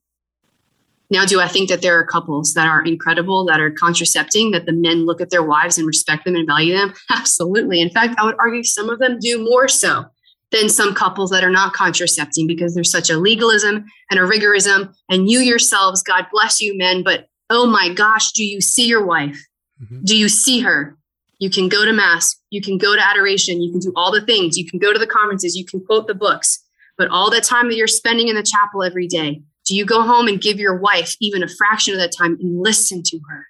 Now, 1.10 1.24
do 1.24 1.40
I 1.40 1.46
think 1.46 1.68
that 1.68 1.82
there 1.82 1.98
are 1.98 2.04
couples 2.04 2.54
that 2.54 2.66
are 2.66 2.82
incredible, 2.82 3.44
that 3.46 3.60
are 3.60 3.70
contracepting, 3.70 4.50
that 4.50 4.66
the 4.66 4.72
men 4.72 5.06
look 5.06 5.20
at 5.20 5.30
their 5.30 5.42
wives 5.42 5.78
and 5.78 5.86
respect 5.86 6.24
them 6.24 6.34
and 6.34 6.46
value 6.46 6.74
them? 6.74 6.94
Absolutely. 7.10 7.80
In 7.80 7.90
fact, 7.90 8.18
I 8.18 8.24
would 8.24 8.34
argue 8.38 8.64
some 8.64 8.90
of 8.90 8.98
them 8.98 9.18
do 9.20 9.44
more 9.44 9.68
so 9.68 10.06
than 10.52 10.68
some 10.68 10.94
couples 10.94 11.30
that 11.30 11.44
are 11.44 11.50
not 11.50 11.74
contracepting 11.74 12.46
because 12.46 12.74
there's 12.74 12.90
such 12.90 13.10
a 13.10 13.18
legalism 13.18 13.84
and 14.10 14.18
a 14.18 14.22
rigorism. 14.22 14.94
And 15.08 15.30
you 15.30 15.40
yourselves, 15.40 16.02
God 16.02 16.26
bless 16.32 16.60
you, 16.60 16.76
men, 16.76 17.02
but 17.02 17.28
oh 17.50 17.66
my 17.66 17.92
gosh, 17.92 18.32
do 18.32 18.44
you 18.44 18.60
see 18.60 18.86
your 18.86 19.04
wife? 19.04 19.38
Mm-hmm. 19.82 20.04
Do 20.04 20.16
you 20.16 20.28
see 20.28 20.60
her? 20.60 20.96
You 21.38 21.50
can 21.50 21.68
go 21.68 21.84
to 21.84 21.92
mass, 21.92 22.34
you 22.50 22.62
can 22.62 22.78
go 22.78 22.96
to 22.96 23.06
adoration, 23.06 23.60
you 23.60 23.70
can 23.70 23.80
do 23.80 23.92
all 23.94 24.10
the 24.10 24.22
things, 24.22 24.56
you 24.56 24.68
can 24.68 24.78
go 24.78 24.92
to 24.92 24.98
the 24.98 25.06
conferences, 25.06 25.54
you 25.54 25.66
can 25.66 25.84
quote 25.84 26.06
the 26.06 26.14
books. 26.14 26.65
But 26.98 27.08
all 27.08 27.30
the 27.30 27.40
time 27.40 27.68
that 27.68 27.76
you're 27.76 27.86
spending 27.86 28.28
in 28.28 28.36
the 28.36 28.42
chapel 28.42 28.82
every 28.82 29.06
day, 29.06 29.42
do 29.66 29.74
you 29.74 29.84
go 29.84 30.02
home 30.02 30.28
and 30.28 30.40
give 30.40 30.58
your 30.58 30.76
wife 30.76 31.16
even 31.20 31.42
a 31.42 31.48
fraction 31.48 31.92
of 31.92 32.00
that 32.00 32.14
time 32.16 32.38
and 32.40 32.62
listen 32.62 33.02
to 33.04 33.20
her? 33.28 33.46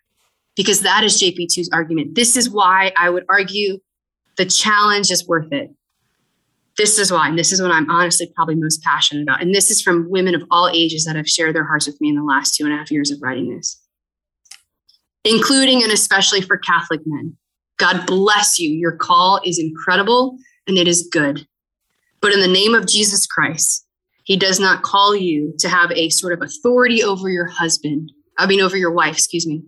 Because 0.56 0.80
that 0.80 1.04
is 1.04 1.20
JP2's 1.20 1.70
argument. 1.72 2.14
This 2.14 2.36
is 2.36 2.50
why 2.50 2.92
I 2.96 3.10
would 3.10 3.24
argue 3.28 3.78
the 4.36 4.46
challenge 4.46 5.10
is 5.10 5.26
worth 5.28 5.52
it. 5.52 5.70
This 6.76 6.98
is 6.98 7.10
why, 7.10 7.28
and 7.28 7.38
this 7.38 7.52
is 7.52 7.62
what 7.62 7.70
I'm 7.70 7.90
honestly 7.90 8.30
probably 8.34 8.54
most 8.54 8.82
passionate 8.82 9.22
about. 9.22 9.40
And 9.40 9.54
this 9.54 9.70
is 9.70 9.80
from 9.80 10.10
women 10.10 10.34
of 10.34 10.42
all 10.50 10.68
ages 10.68 11.04
that 11.04 11.16
have 11.16 11.28
shared 11.28 11.54
their 11.54 11.64
hearts 11.64 11.86
with 11.86 11.98
me 12.00 12.10
in 12.10 12.16
the 12.16 12.22
last 12.22 12.54
two 12.54 12.64
and 12.64 12.72
a 12.72 12.76
half 12.76 12.90
years 12.90 13.10
of 13.10 13.20
writing 13.22 13.54
this, 13.54 13.80
including 15.24 15.82
and 15.82 15.92
especially 15.92 16.42
for 16.42 16.58
Catholic 16.58 17.00
men. 17.06 17.36
God 17.78 18.06
bless 18.06 18.58
you. 18.58 18.70
Your 18.70 18.92
call 18.92 19.40
is 19.44 19.58
incredible 19.58 20.38
and 20.66 20.76
it 20.76 20.88
is 20.88 21.08
good. 21.10 21.46
But 22.20 22.32
in 22.32 22.40
the 22.40 22.48
name 22.48 22.74
of 22.74 22.86
Jesus 22.86 23.26
Christ, 23.26 23.86
he 24.24 24.36
does 24.36 24.58
not 24.58 24.82
call 24.82 25.14
you 25.14 25.54
to 25.58 25.68
have 25.68 25.92
a 25.92 26.10
sort 26.10 26.32
of 26.32 26.42
authority 26.42 27.02
over 27.02 27.28
your 27.28 27.46
husband, 27.46 28.12
I 28.38 28.46
mean, 28.46 28.60
over 28.60 28.76
your 28.76 28.90
wife, 28.90 29.14
excuse 29.14 29.46
me. 29.46 29.62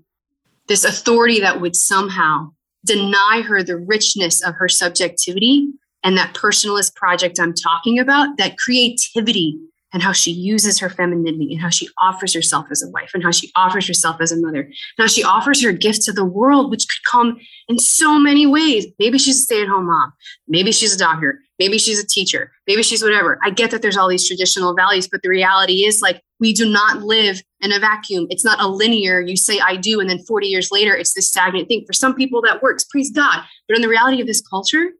This 0.66 0.84
authority 0.84 1.40
that 1.40 1.60
would 1.60 1.76
somehow 1.76 2.50
deny 2.84 3.42
her 3.46 3.62
the 3.62 3.76
richness 3.76 4.42
of 4.42 4.54
her 4.54 4.68
subjectivity 4.68 5.68
and 6.02 6.16
that 6.16 6.34
personalist 6.34 6.94
project 6.94 7.38
I'm 7.40 7.54
talking 7.54 7.98
about, 7.98 8.36
that 8.38 8.58
creativity 8.58 9.58
and 9.92 10.02
how 10.02 10.12
she 10.12 10.30
uses 10.30 10.78
her 10.78 10.90
femininity 10.90 11.52
and 11.52 11.62
how 11.62 11.70
she 11.70 11.88
offers 12.00 12.34
herself 12.34 12.66
as 12.70 12.82
a 12.82 12.90
wife 12.90 13.10
and 13.14 13.22
how 13.22 13.30
she 13.30 13.50
offers 13.56 13.86
herself 13.86 14.20
as 14.20 14.32
a 14.32 14.36
mother 14.36 14.62
and 14.62 14.74
how 14.98 15.06
she 15.06 15.24
offers 15.24 15.62
her 15.62 15.72
gift 15.72 16.02
to 16.02 16.12
the 16.12 16.24
world, 16.24 16.70
which 16.70 16.86
could 16.88 17.10
come 17.10 17.38
in 17.68 17.78
so 17.78 18.18
many 18.18 18.46
ways. 18.46 18.86
Maybe 18.98 19.18
she's 19.18 19.38
a 19.38 19.42
stay 19.42 19.62
at 19.62 19.68
home 19.68 19.86
mom. 19.86 20.12
Maybe 20.46 20.72
she's 20.72 20.94
a 20.94 20.98
doctor. 20.98 21.40
Maybe 21.58 21.78
she's 21.78 22.02
a 22.02 22.06
teacher. 22.06 22.52
Maybe 22.66 22.82
she's 22.82 23.02
whatever. 23.02 23.38
I 23.42 23.50
get 23.50 23.70
that 23.72 23.82
there's 23.82 23.96
all 23.96 24.08
these 24.08 24.26
traditional 24.26 24.74
values, 24.74 25.08
but 25.08 25.22
the 25.22 25.28
reality 25.28 25.84
is 25.84 26.00
like 26.00 26.22
we 26.38 26.52
do 26.52 26.70
not 26.70 27.02
live 27.02 27.42
in 27.60 27.72
a 27.72 27.80
vacuum. 27.80 28.26
It's 28.30 28.44
not 28.44 28.60
a 28.60 28.68
linear, 28.68 29.20
you 29.20 29.36
say 29.36 29.58
I 29.58 29.76
do, 29.76 29.98
and 30.00 30.08
then 30.08 30.20
40 30.20 30.46
years 30.46 30.70
later, 30.70 30.94
it's 30.94 31.14
this 31.14 31.28
stagnant 31.28 31.68
thing. 31.68 31.84
For 31.86 31.92
some 31.92 32.14
people, 32.14 32.40
that 32.42 32.62
works, 32.62 32.84
praise 32.84 33.10
God. 33.10 33.42
But 33.66 33.76
in 33.76 33.82
the 33.82 33.88
reality 33.88 34.20
of 34.20 34.26
this 34.26 34.40
culture, 34.40 34.90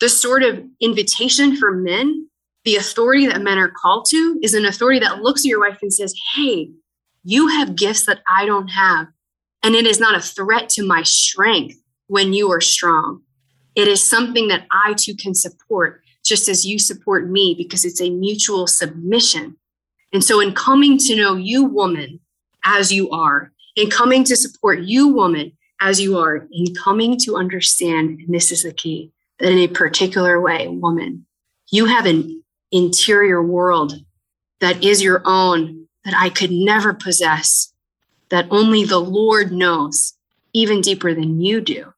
the 0.00 0.08
sort 0.08 0.42
of 0.42 0.64
invitation 0.80 1.56
for 1.56 1.72
men 1.72 2.28
the 2.66 2.76
authority 2.76 3.26
that 3.28 3.42
men 3.42 3.58
are 3.58 3.70
called 3.70 4.06
to 4.10 4.40
is 4.42 4.52
an 4.52 4.66
authority 4.66 4.98
that 4.98 5.22
looks 5.22 5.42
at 5.42 5.48
your 5.48 5.60
wife 5.60 5.78
and 5.82 5.94
says, 5.94 6.12
Hey, 6.34 6.72
you 7.22 7.46
have 7.46 7.76
gifts 7.76 8.06
that 8.06 8.20
I 8.28 8.44
don't 8.44 8.68
have. 8.68 9.06
And 9.62 9.76
it 9.76 9.86
is 9.86 10.00
not 10.00 10.16
a 10.16 10.20
threat 10.20 10.68
to 10.70 10.84
my 10.84 11.02
strength 11.04 11.76
when 12.08 12.32
you 12.32 12.50
are 12.50 12.60
strong. 12.60 13.22
It 13.76 13.86
is 13.86 14.02
something 14.02 14.48
that 14.48 14.66
I 14.72 14.94
too 14.94 15.14
can 15.14 15.34
support, 15.34 16.02
just 16.24 16.48
as 16.48 16.64
you 16.66 16.78
support 16.78 17.28
me, 17.30 17.54
because 17.54 17.84
it's 17.84 18.00
a 18.00 18.10
mutual 18.10 18.66
submission. 18.66 19.56
And 20.12 20.24
so, 20.24 20.40
in 20.40 20.54
coming 20.54 20.96
to 20.98 21.14
know 21.14 21.36
you, 21.36 21.64
woman, 21.64 22.20
as 22.64 22.90
you 22.90 23.10
are, 23.10 23.52
in 23.76 23.90
coming 23.90 24.24
to 24.24 24.34
support 24.34 24.80
you, 24.80 25.08
woman, 25.08 25.52
as 25.80 26.00
you 26.00 26.18
are, 26.18 26.48
in 26.50 26.74
coming 26.74 27.18
to 27.18 27.36
understand, 27.36 28.20
and 28.20 28.34
this 28.34 28.50
is 28.50 28.62
the 28.62 28.72
key, 28.72 29.12
that 29.38 29.52
in 29.52 29.58
a 29.58 29.68
particular 29.68 30.40
way, 30.40 30.66
woman, 30.68 31.26
you 31.70 31.84
have 31.84 32.06
an 32.06 32.42
interior 32.72 33.42
world 33.42 33.92
that 34.60 34.82
is 34.82 35.02
your 35.02 35.20
own, 35.26 35.86
that 36.04 36.14
I 36.16 36.30
could 36.30 36.50
never 36.50 36.94
possess, 36.94 37.72
that 38.30 38.46
only 38.50 38.84
the 38.84 38.98
Lord 38.98 39.52
knows, 39.52 40.14
even 40.54 40.80
deeper 40.80 41.12
than 41.12 41.40
you 41.40 41.60
do, 41.60 41.92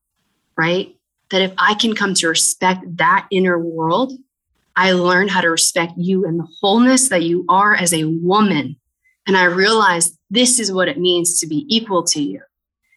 right? 0.57 0.98
That 1.31 1.43
if 1.43 1.53
I 1.59 1.75
can 1.75 1.95
come 1.95 2.15
to 2.15 2.29
respect 2.29 2.97
that 2.97 3.27
inner 3.31 3.59
world, 3.59 4.13
I 4.77 4.93
learn 4.93 5.29
how 5.29 5.41
to 5.41 5.51
respect 5.51 5.93
you 5.97 6.25
and 6.25 6.39
the 6.39 6.49
wholeness 6.61 7.09
that 7.09 7.25
you 7.25 7.45
are 7.49 7.75
as 7.75 7.93
a 7.93 8.05
woman. 8.05 8.77
And 9.27 9.37
I 9.37 9.45
realize 9.45 10.17
this 10.31 10.59
is 10.59 10.73
what 10.73 10.89
it 10.89 10.99
means 10.99 11.41
to 11.41 11.47
be 11.47 11.67
equal 11.69 12.05
to 12.05 12.23
you, 12.23 12.41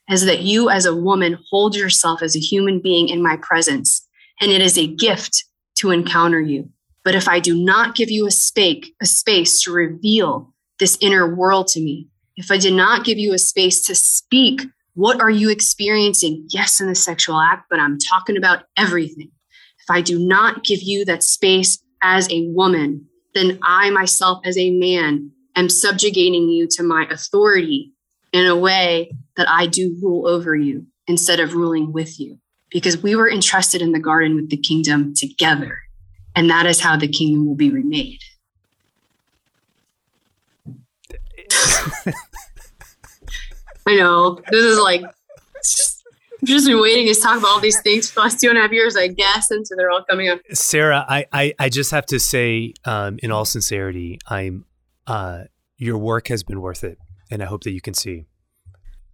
is 0.09 0.25
that 0.25 0.43
you 0.43 0.69
as 0.69 0.85
a 0.85 0.95
woman 0.95 1.39
hold 1.49 1.75
yourself 1.75 2.21
as 2.21 2.35
a 2.35 2.39
human 2.39 2.79
being 2.79 3.09
in 3.09 3.21
my 3.21 3.37
presence. 3.37 4.07
And 4.39 4.51
it 4.51 4.61
is 4.61 4.77
a 4.77 4.87
gift 4.87 5.43
to 5.75 5.91
encounter 5.91 6.39
you. 6.39 6.69
But 7.03 7.15
if 7.15 7.27
I 7.27 7.39
do 7.39 7.55
not 7.55 7.95
give 7.95 8.11
you 8.11 8.27
a 8.27 8.31
space, 8.31 8.85
a 9.01 9.05
space 9.05 9.61
to 9.63 9.71
reveal 9.71 10.53
this 10.79 10.97
inner 11.01 11.35
world 11.35 11.67
to 11.69 11.81
me, 11.81 12.07
if 12.35 12.51
I 12.51 12.57
did 12.57 12.73
not 12.73 13.05
give 13.05 13.17
you 13.17 13.33
a 13.33 13.39
space 13.39 13.85
to 13.87 13.95
speak, 13.95 14.61
what 14.93 15.21
are 15.21 15.29
you 15.29 15.49
experiencing? 15.49 16.45
Yes, 16.49 16.81
in 16.81 16.87
the 16.87 16.95
sexual 16.95 17.39
act, 17.39 17.67
but 17.69 17.79
I'm 17.79 17.97
talking 17.97 18.37
about 18.37 18.63
everything. 18.77 19.31
If 19.79 19.89
I 19.89 20.01
do 20.01 20.19
not 20.19 20.63
give 20.63 20.81
you 20.81 21.05
that 21.05 21.23
space 21.23 21.81
as 22.03 22.29
a 22.29 22.47
woman, 22.49 23.07
then 23.33 23.59
I 23.63 23.89
myself 23.89 24.41
as 24.45 24.57
a 24.57 24.71
man 24.71 25.31
am 25.55 25.69
subjugating 25.69 26.49
you 26.49 26.67
to 26.71 26.83
my 26.83 27.07
authority 27.09 27.93
in 28.33 28.45
a 28.45 28.55
way 28.55 29.11
that 29.37 29.49
I 29.49 29.67
do 29.67 29.97
rule 30.01 30.27
over 30.27 30.55
you 30.55 30.85
instead 31.07 31.39
of 31.39 31.53
ruling 31.55 31.93
with 31.93 32.19
you. 32.19 32.37
Because 32.69 33.01
we 33.01 33.15
were 33.15 33.29
entrusted 33.29 33.81
in 33.81 33.91
the 33.91 33.99
garden 33.99 34.35
with 34.35 34.49
the 34.49 34.57
kingdom 34.57 35.13
together. 35.13 35.79
And 36.35 36.49
that 36.49 36.65
is 36.65 36.79
how 36.79 36.95
the 36.95 37.07
kingdom 37.07 37.45
will 37.45 37.55
be 37.55 37.69
remade. 37.69 38.21
I 43.87 43.95
know. 43.95 44.39
This 44.49 44.63
is 44.63 44.79
like 44.79 45.01
I've 45.03 46.47
just 46.47 46.67
been 46.67 46.81
waiting 46.81 47.13
to 47.13 47.19
talk 47.19 47.37
about 47.37 47.49
all 47.49 47.59
these 47.59 47.79
things 47.81 48.09
for 48.09 48.15
the 48.15 48.19
last 48.21 48.39
two 48.39 48.49
and 48.49 48.57
a 48.57 48.61
half 48.61 48.71
years, 48.71 48.95
I 48.95 49.07
guess, 49.07 49.51
and 49.51 49.65
so 49.65 49.75
they're 49.75 49.91
all 49.91 50.03
coming 50.09 50.29
up. 50.29 50.39
Sarah, 50.53 51.05
I 51.07 51.25
I, 51.31 51.53
I 51.59 51.69
just 51.69 51.91
have 51.91 52.05
to 52.07 52.19
say, 52.19 52.73
um, 52.85 53.19
in 53.21 53.31
all 53.31 53.45
sincerity, 53.45 54.19
I'm 54.27 54.65
uh, 55.05 55.43
your 55.77 55.97
work 55.97 56.27
has 56.29 56.43
been 56.43 56.61
worth 56.61 56.83
it, 56.83 56.97
and 57.29 57.43
I 57.43 57.45
hope 57.45 57.63
that 57.63 57.71
you 57.71 57.81
can 57.81 57.93
see. 57.93 58.25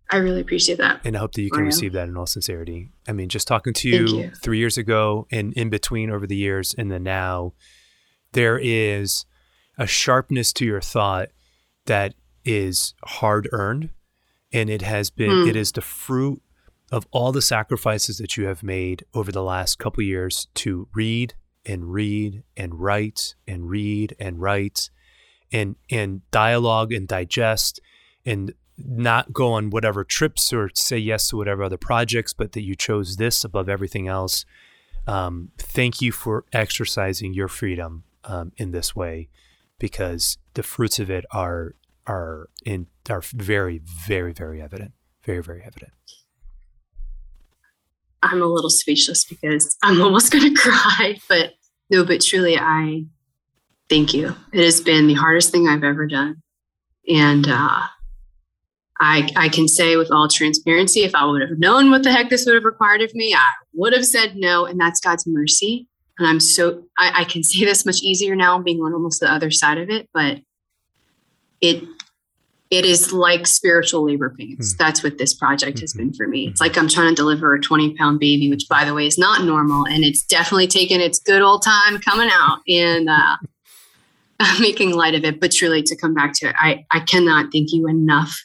I 0.10 0.18
really 0.18 0.40
appreciate 0.40 0.78
that. 0.78 1.02
And 1.04 1.18
I 1.18 1.20
hope 1.20 1.34
that 1.34 1.42
you 1.42 1.50
can 1.50 1.64
Mario. 1.64 1.68
receive 1.68 1.94
that 1.94 2.08
in 2.08 2.16
all 2.16 2.26
sincerity. 2.26 2.92
I 3.08 3.12
mean, 3.12 3.28
just 3.28 3.48
talking 3.48 3.74
to 3.74 3.90
you, 3.90 4.08
you, 4.08 4.32
three 4.42 4.58
years 4.58 4.78
ago 4.78 5.28
and 5.32 5.52
in 5.54 5.70
between 5.70 6.10
over 6.10 6.26
the 6.26 6.36
years 6.36 6.74
and 6.78 6.90
then 6.90 7.04
now, 7.04 7.54
there 8.32 8.58
is 8.58 9.26
a 9.78 9.86
sharpness 9.86 10.54
to 10.54 10.66
your 10.66 10.80
thought 10.80 11.30
that 11.88 12.14
is 12.46 12.94
hard 13.04 13.50
earned. 13.52 13.90
And 14.58 14.70
it 14.70 14.82
has 14.82 15.12
been, 15.12 15.30
mm. 15.30 15.50
it 15.50 15.56
is 15.56 15.72
the 15.72 15.82
fruit 15.82 16.42
of 16.92 17.06
all 17.12 17.32
the 17.32 17.42
sacrifices 17.42 18.18
that 18.18 18.38
you 18.38 18.48
have 18.48 18.64
made 18.64 19.04
over 19.14 19.32
the 19.32 19.44
last 19.44 19.78
couple 19.78 20.04
years 20.04 20.48
to 20.54 20.88
read 20.96 21.36
and 21.66 21.94
read 21.94 22.44
and 22.56 22.80
write 22.80 23.36
and 23.46 23.70
read 23.70 24.16
and 24.20 24.42
write 24.42 24.90
and 25.52 25.76
and 25.90 26.22
dialogue 26.32 26.92
and 26.98 27.08
digest 27.08 27.82
and 28.26 28.54
not 28.78 29.32
go 29.32 29.54
on 29.54 29.70
whatever 29.70 30.04
trips 30.04 30.54
or 30.54 30.70
say 30.74 30.98
yes 30.98 31.30
to 31.30 31.38
whatever 31.38 31.64
other 31.64 31.78
projects, 31.78 32.34
but 32.34 32.52
that 32.54 32.64
you 32.64 32.76
chose 32.76 33.18
this 33.18 33.44
above 33.44 33.68
everything 33.70 34.08
else. 34.08 34.46
Um, 35.06 35.50
thank 35.58 36.02
you 36.02 36.12
for 36.12 36.46
exercising 36.52 37.34
your 37.34 37.48
freedom 37.48 38.04
um, 38.24 38.52
in 38.58 38.72
this 38.72 38.96
way, 38.96 39.30
because 39.80 40.38
the 40.54 40.64
fruits 40.64 41.00
of 41.00 41.10
it 41.10 41.26
are 41.32 41.76
are 42.08 42.50
in 42.66 42.88
are 43.10 43.22
very 43.34 43.80
very 43.80 44.34
very 44.34 44.62
evident, 44.62 44.94
very 45.24 45.42
very 45.42 45.62
evident. 45.64 45.92
I'm 48.24 48.42
a 48.42 48.46
little 48.46 48.70
speechless 48.70 49.26
because 49.26 49.78
I'm 49.84 50.02
almost 50.04 50.32
going 50.32 50.54
to 50.54 50.62
cry, 50.62 51.18
but 51.30 51.54
no, 51.90 52.04
but 52.04 52.22
truly, 52.22 52.58
I 52.58 53.06
thank 53.90 54.14
you. 54.14 54.36
It 54.54 54.64
has 54.64 54.82
been 54.82 55.08
the 55.08 55.14
hardest 55.14 55.52
thing 55.52 55.68
I've 55.68 55.84
ever 55.84 56.08
done, 56.08 56.42
and. 57.08 57.48
uh 57.48 57.88
I, 59.00 59.30
I 59.36 59.50
can 59.50 59.68
say 59.68 59.96
with 59.96 60.12
all 60.12 60.28
transparency, 60.28 61.02
if 61.02 61.14
I 61.14 61.26
would 61.26 61.42
have 61.42 61.60
known 61.60 61.92
what 61.92 62.04
the 62.04 62.12
heck 62.12 62.30
this 62.30 62.46
would 62.46 62.56
have 62.56 62.64
required 62.64 63.02
of 63.02 63.14
me, 63.14 63.34
I 63.34 63.46
would 63.74 63.94
have 63.94 64.06
said 64.06 64.36
no. 64.36 64.66
And 64.66 64.80
that's 64.80 65.00
God's 65.00 65.26
mercy. 65.28 65.88
And 66.18 66.28
I'm 66.28 66.40
so, 66.40 66.84
I, 66.98 67.22
I 67.22 67.24
can 67.26 67.44
say 67.44 67.64
this 67.64 67.86
much 67.86 68.02
easier 68.02 68.36
now 68.36 68.60
being 68.60 68.80
on 68.80 68.94
almost 68.94 69.20
the 69.20 69.32
other 69.32 69.52
side 69.52 69.78
of 69.78 69.90
it, 69.90 70.10
but 70.14 70.40
it, 71.62 71.84
it 72.70 72.86
is 72.86 73.14
like 73.14 73.48
spiritual 73.48 74.06
labor 74.06 74.34
pains. 74.38 74.74
Mm-hmm. 74.74 74.84
That's 74.84 75.04
what 75.04 75.18
this 75.18 75.34
project 75.34 75.80
has 75.80 75.94
been 75.94 76.14
for 76.14 76.28
me. 76.28 76.48
It's 76.48 76.60
like 76.60 76.78
I'm 76.78 76.90
trying 76.90 77.10
to 77.10 77.16
deliver 77.16 77.54
a 77.54 77.62
20 77.62 77.96
pound 77.96 78.20
baby, 78.20 78.50
which 78.50 78.68
by 78.70 78.84
the 78.84 78.94
way 78.94 79.08
is 79.08 79.18
not 79.18 79.46
normal. 79.46 79.86
And 79.86 80.04
it's 80.04 80.24
definitely 80.24 80.68
taken 80.68 81.00
its 81.00 81.20
good 81.20 81.42
old 81.42 81.64
time 81.64 82.00
coming 82.00 82.30
out. 82.32 82.60
And, 82.68 83.10
uh, 83.10 83.38
making 84.60 84.92
light 84.92 85.16
of 85.16 85.24
it, 85.24 85.40
but 85.40 85.52
truly 85.52 85.82
to 85.84 85.96
come 85.96 86.14
back 86.14 86.34
to 86.34 86.50
it, 86.50 86.56
I, 86.60 86.86
I 86.92 87.00
cannot 87.00 87.52
thank 87.52 87.72
you 87.72 87.88
enough 87.88 88.36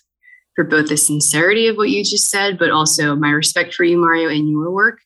for 0.55 0.65
both 0.65 0.89
the 0.89 0.97
sincerity 0.97 1.67
of 1.69 1.77
what 1.77 1.91
you 1.91 2.05
just 2.05 2.31
said, 2.31 2.59
but 2.59 2.71
also 2.71 3.15
my 3.15 3.31
respect 3.31 3.75
for 3.75 3.85
you, 3.85 3.99
Mario, 3.99 4.29
and 4.29 4.49
your 4.49 4.71
work. 4.71 5.01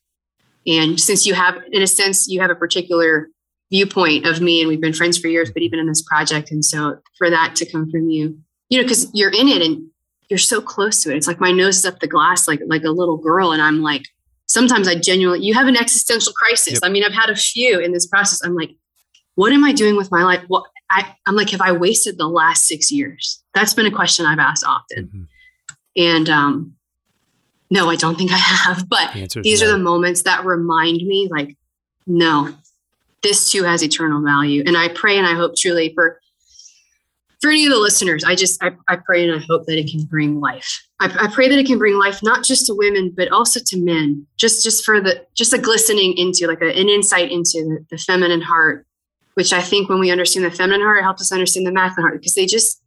And 0.65 0.99
since 0.99 1.25
you 1.25 1.33
have, 1.33 1.55
in 1.71 1.81
a 1.81 1.87
sense, 1.87 2.27
you 2.27 2.41
have 2.41 2.49
a 2.49 2.55
particular 2.55 3.29
viewpoint 3.71 4.25
of 4.25 4.41
me, 4.41 4.61
and 4.61 4.67
we've 4.67 4.81
been 4.81 4.93
friends 4.93 5.17
for 5.17 5.27
years, 5.27 5.51
but 5.51 5.61
even 5.61 5.79
in 5.79 5.87
this 5.87 6.01
project. 6.01 6.51
And 6.51 6.63
so 6.63 6.97
for 7.17 7.29
that 7.29 7.55
to 7.57 7.65
come 7.69 7.89
from 7.89 8.09
you, 8.09 8.37
you 8.69 8.77
know, 8.77 8.83
because 8.83 9.09
you're 9.13 9.31
in 9.31 9.47
it 9.47 9.61
and 9.61 9.87
you're 10.29 10.37
so 10.37 10.61
close 10.61 11.01
to 11.03 11.11
it. 11.11 11.17
It's 11.17 11.27
like 11.27 11.39
my 11.39 11.51
nose 11.51 11.77
is 11.77 11.85
up 11.85 11.99
the 11.99 12.07
glass, 12.07 12.47
like 12.47 12.61
like 12.67 12.83
a 12.83 12.91
little 12.91 13.17
girl, 13.17 13.51
and 13.51 13.61
I'm 13.61 13.81
like, 13.81 14.03
sometimes 14.47 14.87
I 14.87 14.95
genuinely, 14.95 15.45
you 15.45 15.53
have 15.53 15.67
an 15.67 15.77
existential 15.77 16.33
crisis. 16.33 16.73
Yep. 16.73 16.81
I 16.83 16.89
mean, 16.89 17.03
I've 17.03 17.13
had 17.13 17.29
a 17.29 17.35
few 17.35 17.79
in 17.79 17.91
this 17.91 18.07
process. 18.07 18.43
I'm 18.43 18.55
like, 18.55 18.71
what 19.35 19.53
am 19.53 19.63
I 19.63 19.71
doing 19.71 19.95
with 19.95 20.11
my 20.11 20.23
life? 20.23 20.43
What 20.47 20.65
I, 20.89 21.13
I'm 21.27 21.35
like, 21.35 21.49
have 21.51 21.61
I 21.61 21.73
wasted 21.73 22.17
the 22.17 22.27
last 22.27 22.65
six 22.65 22.91
years? 22.91 23.43
That's 23.53 23.73
been 23.73 23.85
a 23.85 23.91
question 23.91 24.25
I've 24.25 24.39
asked 24.39 24.65
often. 24.65 25.05
Mm-hmm. 25.05 25.23
And 25.97 26.29
um, 26.29 26.75
no, 27.69 27.89
I 27.89 27.95
don't 27.95 28.17
think 28.17 28.31
I 28.31 28.37
have. 28.37 28.85
But 28.89 29.13
the 29.13 29.41
these 29.41 29.61
no. 29.61 29.67
are 29.67 29.71
the 29.73 29.77
moments 29.77 30.23
that 30.23 30.45
remind 30.45 31.05
me, 31.05 31.27
like, 31.29 31.55
no, 32.05 32.53
this 33.21 33.51
too 33.51 33.63
has 33.63 33.83
eternal 33.83 34.23
value. 34.23 34.63
And 34.65 34.77
I 34.77 34.87
pray 34.87 35.17
and 35.17 35.27
I 35.27 35.33
hope 35.33 35.55
truly 35.57 35.93
for 35.93 36.19
for 37.41 37.51
any 37.51 37.65
of 37.65 37.71
the 37.71 37.77
listeners, 37.77 38.23
I 38.23 38.35
just 38.35 38.61
I, 38.63 38.71
I 38.87 38.97
pray 38.97 39.27
and 39.27 39.39
I 39.39 39.43
hope 39.47 39.65
that 39.67 39.77
it 39.77 39.89
can 39.89 40.03
bring 40.05 40.39
life. 40.39 40.83
I, 40.99 41.25
I, 41.25 41.27
pray 41.31 41.47
that 41.47 41.59
it 41.59 41.67
can 41.67 41.77
bring 41.77 41.95
life 41.97 42.21
not 42.23 42.43
just 42.43 42.65
to 42.65 42.73
women 42.73 43.13
but 43.15 43.31
also 43.31 43.59
to 43.63 43.77
men. 43.77 44.25
Just 44.37 44.63
just 44.63 44.83
for 44.83 44.99
the 44.99 45.25
just 45.35 45.53
a 45.53 45.57
glistening 45.57 46.15
into 46.17 46.47
like 46.47 46.61
a, 46.61 46.69
an 46.69 46.89
insight 46.89 47.31
into 47.31 47.63
the, 47.63 47.85
the 47.91 47.97
feminine 47.97 48.41
heart, 48.41 48.87
which 49.35 49.53
I 49.53 49.61
think 49.61 49.89
when 49.89 49.99
we 49.99 50.09
understand 50.09 50.45
the 50.45 50.51
feminine 50.51 50.81
heart, 50.81 50.99
it 50.99 51.03
helps 51.03 51.21
us 51.21 51.31
understand 51.31 51.67
the 51.67 51.71
masculine 51.71 52.09
heart 52.09 52.21
because 52.21 52.33
they 52.33 52.45
just 52.45 52.81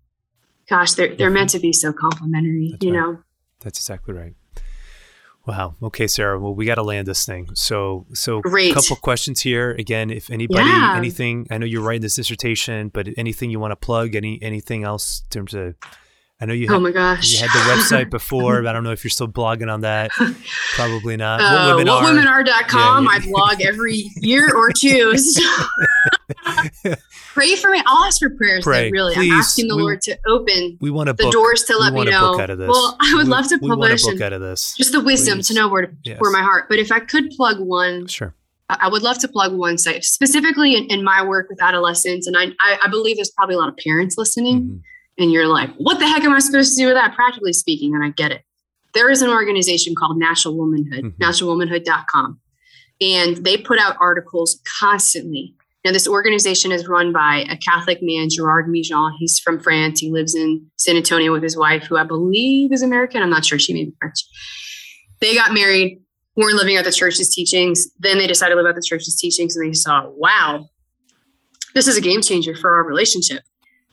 gosh, 0.68 0.94
they're 0.94 1.14
they're 1.14 1.30
meant 1.30 1.50
to 1.50 1.60
be 1.60 1.72
so 1.72 1.92
complementary, 1.92 2.70
That's 2.72 2.84
you 2.84 2.92
right. 2.92 3.00
know. 3.00 3.22
That's 3.60 3.78
exactly 3.78 4.14
right. 4.14 4.34
Wow. 5.50 5.74
Okay, 5.82 6.06
Sarah. 6.06 6.38
Well, 6.38 6.54
we 6.54 6.64
got 6.64 6.76
to 6.76 6.84
land 6.84 7.08
this 7.08 7.26
thing. 7.26 7.48
So, 7.54 8.06
so 8.12 8.38
a 8.38 8.72
couple 8.72 8.94
questions 8.94 9.40
here. 9.40 9.72
Again, 9.72 10.08
if 10.10 10.30
anybody, 10.30 10.68
yeah. 10.68 10.94
anything, 10.96 11.48
I 11.50 11.58
know 11.58 11.66
you're 11.66 11.82
writing 11.82 12.02
this 12.02 12.14
dissertation, 12.14 12.88
but 12.88 13.08
anything 13.16 13.50
you 13.50 13.58
want 13.58 13.72
to 13.72 13.76
plug, 13.76 14.14
any 14.14 14.38
anything 14.42 14.84
else 14.84 15.24
in 15.24 15.30
terms 15.30 15.54
of 15.54 15.74
I 16.42 16.46
know 16.46 16.54
you. 16.54 16.68
Had, 16.68 16.76
oh 16.76 16.80
my 16.80 16.90
gosh! 16.90 17.32
You 17.32 17.46
had 17.46 17.50
the 17.50 17.70
website 17.70 18.10
before. 18.10 18.62
But 18.62 18.68
I 18.68 18.72
don't 18.72 18.82
know 18.82 18.92
if 18.92 19.04
you're 19.04 19.10
still 19.10 19.28
blogging 19.28 19.70
on 19.70 19.82
that. 19.82 20.10
Probably 20.74 21.16
not. 21.18 21.40
Uh, 21.40 21.74
what 21.84 22.04
women 22.04 22.26
are. 22.26 22.42
Whatwomenare.com. 22.42 23.04
Yeah, 23.04 23.10
yeah. 23.10 23.18
I 23.18 23.26
blog 23.30 23.60
every 23.60 24.10
year 24.16 24.54
or 24.54 24.70
two. 24.72 25.18
So. 25.18 25.42
Pray 27.34 27.56
for 27.56 27.70
me. 27.70 27.82
I'll 27.84 28.04
ask 28.04 28.20
for 28.20 28.30
prayers. 28.30 28.64
Pray. 28.64 28.90
really, 28.90 29.14
Please. 29.14 29.32
I'm 29.32 29.38
asking 29.38 29.68
the 29.68 29.76
we, 29.76 29.82
Lord 29.82 30.00
to 30.02 30.18
open 30.26 30.78
we 30.80 30.90
want 30.90 31.08
the 31.08 31.14
book. 31.14 31.32
doors 31.32 31.64
to 31.64 31.76
let 31.76 31.92
me 31.92 32.04
know. 32.04 32.34
Well, 32.38 32.96
I 33.00 33.12
would 33.14 33.26
we, 33.26 33.30
love 33.30 33.48
to 33.48 33.58
publish. 33.58 34.04
We 34.06 34.12
book 34.12 34.22
out 34.22 34.32
of 34.32 34.40
this. 34.40 34.74
Just 34.76 34.92
the 34.92 35.00
wisdom 35.00 35.38
Please. 35.38 35.48
to 35.48 35.54
know 35.54 35.68
where 35.68 35.86
to 35.86 35.92
yes. 36.04 36.18
pour 36.18 36.30
my 36.30 36.42
heart. 36.42 36.70
But 36.70 36.78
if 36.78 36.90
I 36.90 37.00
could 37.00 37.30
plug 37.30 37.60
one, 37.60 38.06
sure. 38.06 38.34
I 38.70 38.88
would 38.88 39.02
love 39.02 39.18
to 39.18 39.28
plug 39.28 39.52
one 39.52 39.76
site 39.76 40.04
specifically 40.04 40.74
in, 40.74 40.84
in 40.86 41.04
my 41.04 41.22
work 41.22 41.48
with 41.50 41.60
adolescents, 41.60 42.26
and 42.26 42.36
I, 42.36 42.46
I, 42.60 42.78
I, 42.84 42.88
believe 42.88 43.16
there's 43.16 43.30
probably 43.30 43.56
a 43.56 43.58
lot 43.58 43.68
of 43.68 43.76
parents 43.76 44.16
listening. 44.16 44.62
Mm-hmm 44.62 44.76
and 45.20 45.30
you're 45.30 45.46
like, 45.46 45.70
what 45.76 45.98
the 45.98 46.06
heck 46.06 46.24
am 46.24 46.32
I 46.32 46.38
supposed 46.38 46.76
to 46.76 46.82
do 46.82 46.86
with 46.86 46.94
that? 46.94 47.14
Practically 47.14 47.52
speaking, 47.52 47.94
and 47.94 48.04
I 48.04 48.10
get 48.10 48.32
it. 48.32 48.42
There 48.94 49.10
is 49.10 49.22
an 49.22 49.30
organization 49.30 49.94
called 49.94 50.18
Natural 50.18 50.56
Womanhood, 50.56 51.04
mm-hmm. 51.04 51.22
naturalwomanhood.com, 51.22 52.40
and 53.00 53.36
they 53.38 53.56
put 53.56 53.78
out 53.78 53.96
articles 54.00 54.60
constantly. 54.80 55.54
Now, 55.84 55.92
this 55.92 56.06
organization 56.06 56.72
is 56.72 56.86
run 56.86 57.12
by 57.12 57.46
a 57.48 57.56
Catholic 57.56 58.00
man, 58.02 58.28
Gerard 58.28 58.68
Migeon. 58.68 59.14
He's 59.18 59.38
from 59.38 59.58
France. 59.58 60.00
He 60.00 60.10
lives 60.10 60.34
in 60.34 60.66
San 60.76 60.96
Antonio 60.96 61.32
with 61.32 61.42
his 61.42 61.56
wife, 61.56 61.84
who 61.84 61.96
I 61.96 62.04
believe 62.04 62.72
is 62.72 62.82
American. 62.82 63.22
I'm 63.22 63.30
not 63.30 63.46
sure. 63.46 63.58
She 63.58 63.72
may 63.72 63.84
be 63.84 63.94
French. 63.98 64.24
They 65.20 65.34
got 65.34 65.54
married, 65.54 66.02
weren't 66.36 66.56
living 66.56 66.76
out 66.76 66.84
the 66.84 66.92
church's 66.92 67.34
teachings. 67.34 67.88
Then 67.98 68.18
they 68.18 68.26
decided 68.26 68.56
to 68.56 68.60
live 68.60 68.68
at 68.68 68.74
the 68.74 68.86
church's 68.86 69.16
teachings, 69.16 69.56
and 69.56 69.66
they 69.66 69.72
saw, 69.72 70.10
wow, 70.10 70.68
this 71.74 71.88
is 71.88 71.96
a 71.96 72.00
game 72.02 72.20
changer 72.20 72.54
for 72.54 72.76
our 72.76 72.84
relationship. 72.84 73.42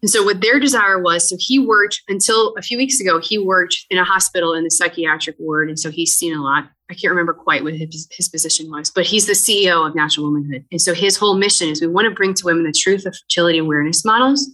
And 0.01 0.09
so 0.11 0.23
what 0.23 0.41
their 0.41 0.59
desire 0.59 1.01
was, 1.01 1.27
so 1.27 1.35
he 1.39 1.57
worked 1.57 2.03
until 2.07 2.53
a 2.55 2.61
few 2.61 2.77
weeks 2.77 2.99
ago, 2.99 3.19
he 3.19 3.37
worked 3.37 3.85
in 3.89 3.97
a 3.97 4.03
hospital 4.03 4.53
in 4.53 4.63
the 4.63 4.69
psychiatric 4.69 5.35
ward. 5.39 5.69
And 5.69 5.79
so 5.79 5.89
he's 5.89 6.15
seen 6.15 6.35
a 6.35 6.43
lot. 6.43 6.69
I 6.89 6.93
can't 6.93 7.11
remember 7.11 7.33
quite 7.33 7.63
what 7.63 7.73
his, 7.73 8.07
his 8.11 8.29
position 8.29 8.69
was, 8.69 8.91
but 8.91 9.05
he's 9.05 9.25
the 9.25 9.33
CEO 9.33 9.87
of 9.87 9.95
Natural 9.95 10.27
Womanhood. 10.27 10.65
And 10.71 10.79
so 10.79 10.93
his 10.93 11.17
whole 11.17 11.35
mission 11.35 11.69
is 11.69 11.81
we 11.81 11.87
want 11.87 12.05
to 12.05 12.13
bring 12.13 12.33
to 12.35 12.45
women 12.45 12.63
the 12.63 12.71
truth 12.71 13.05
of 13.05 13.15
fertility 13.15 13.57
awareness 13.57 14.05
models 14.05 14.49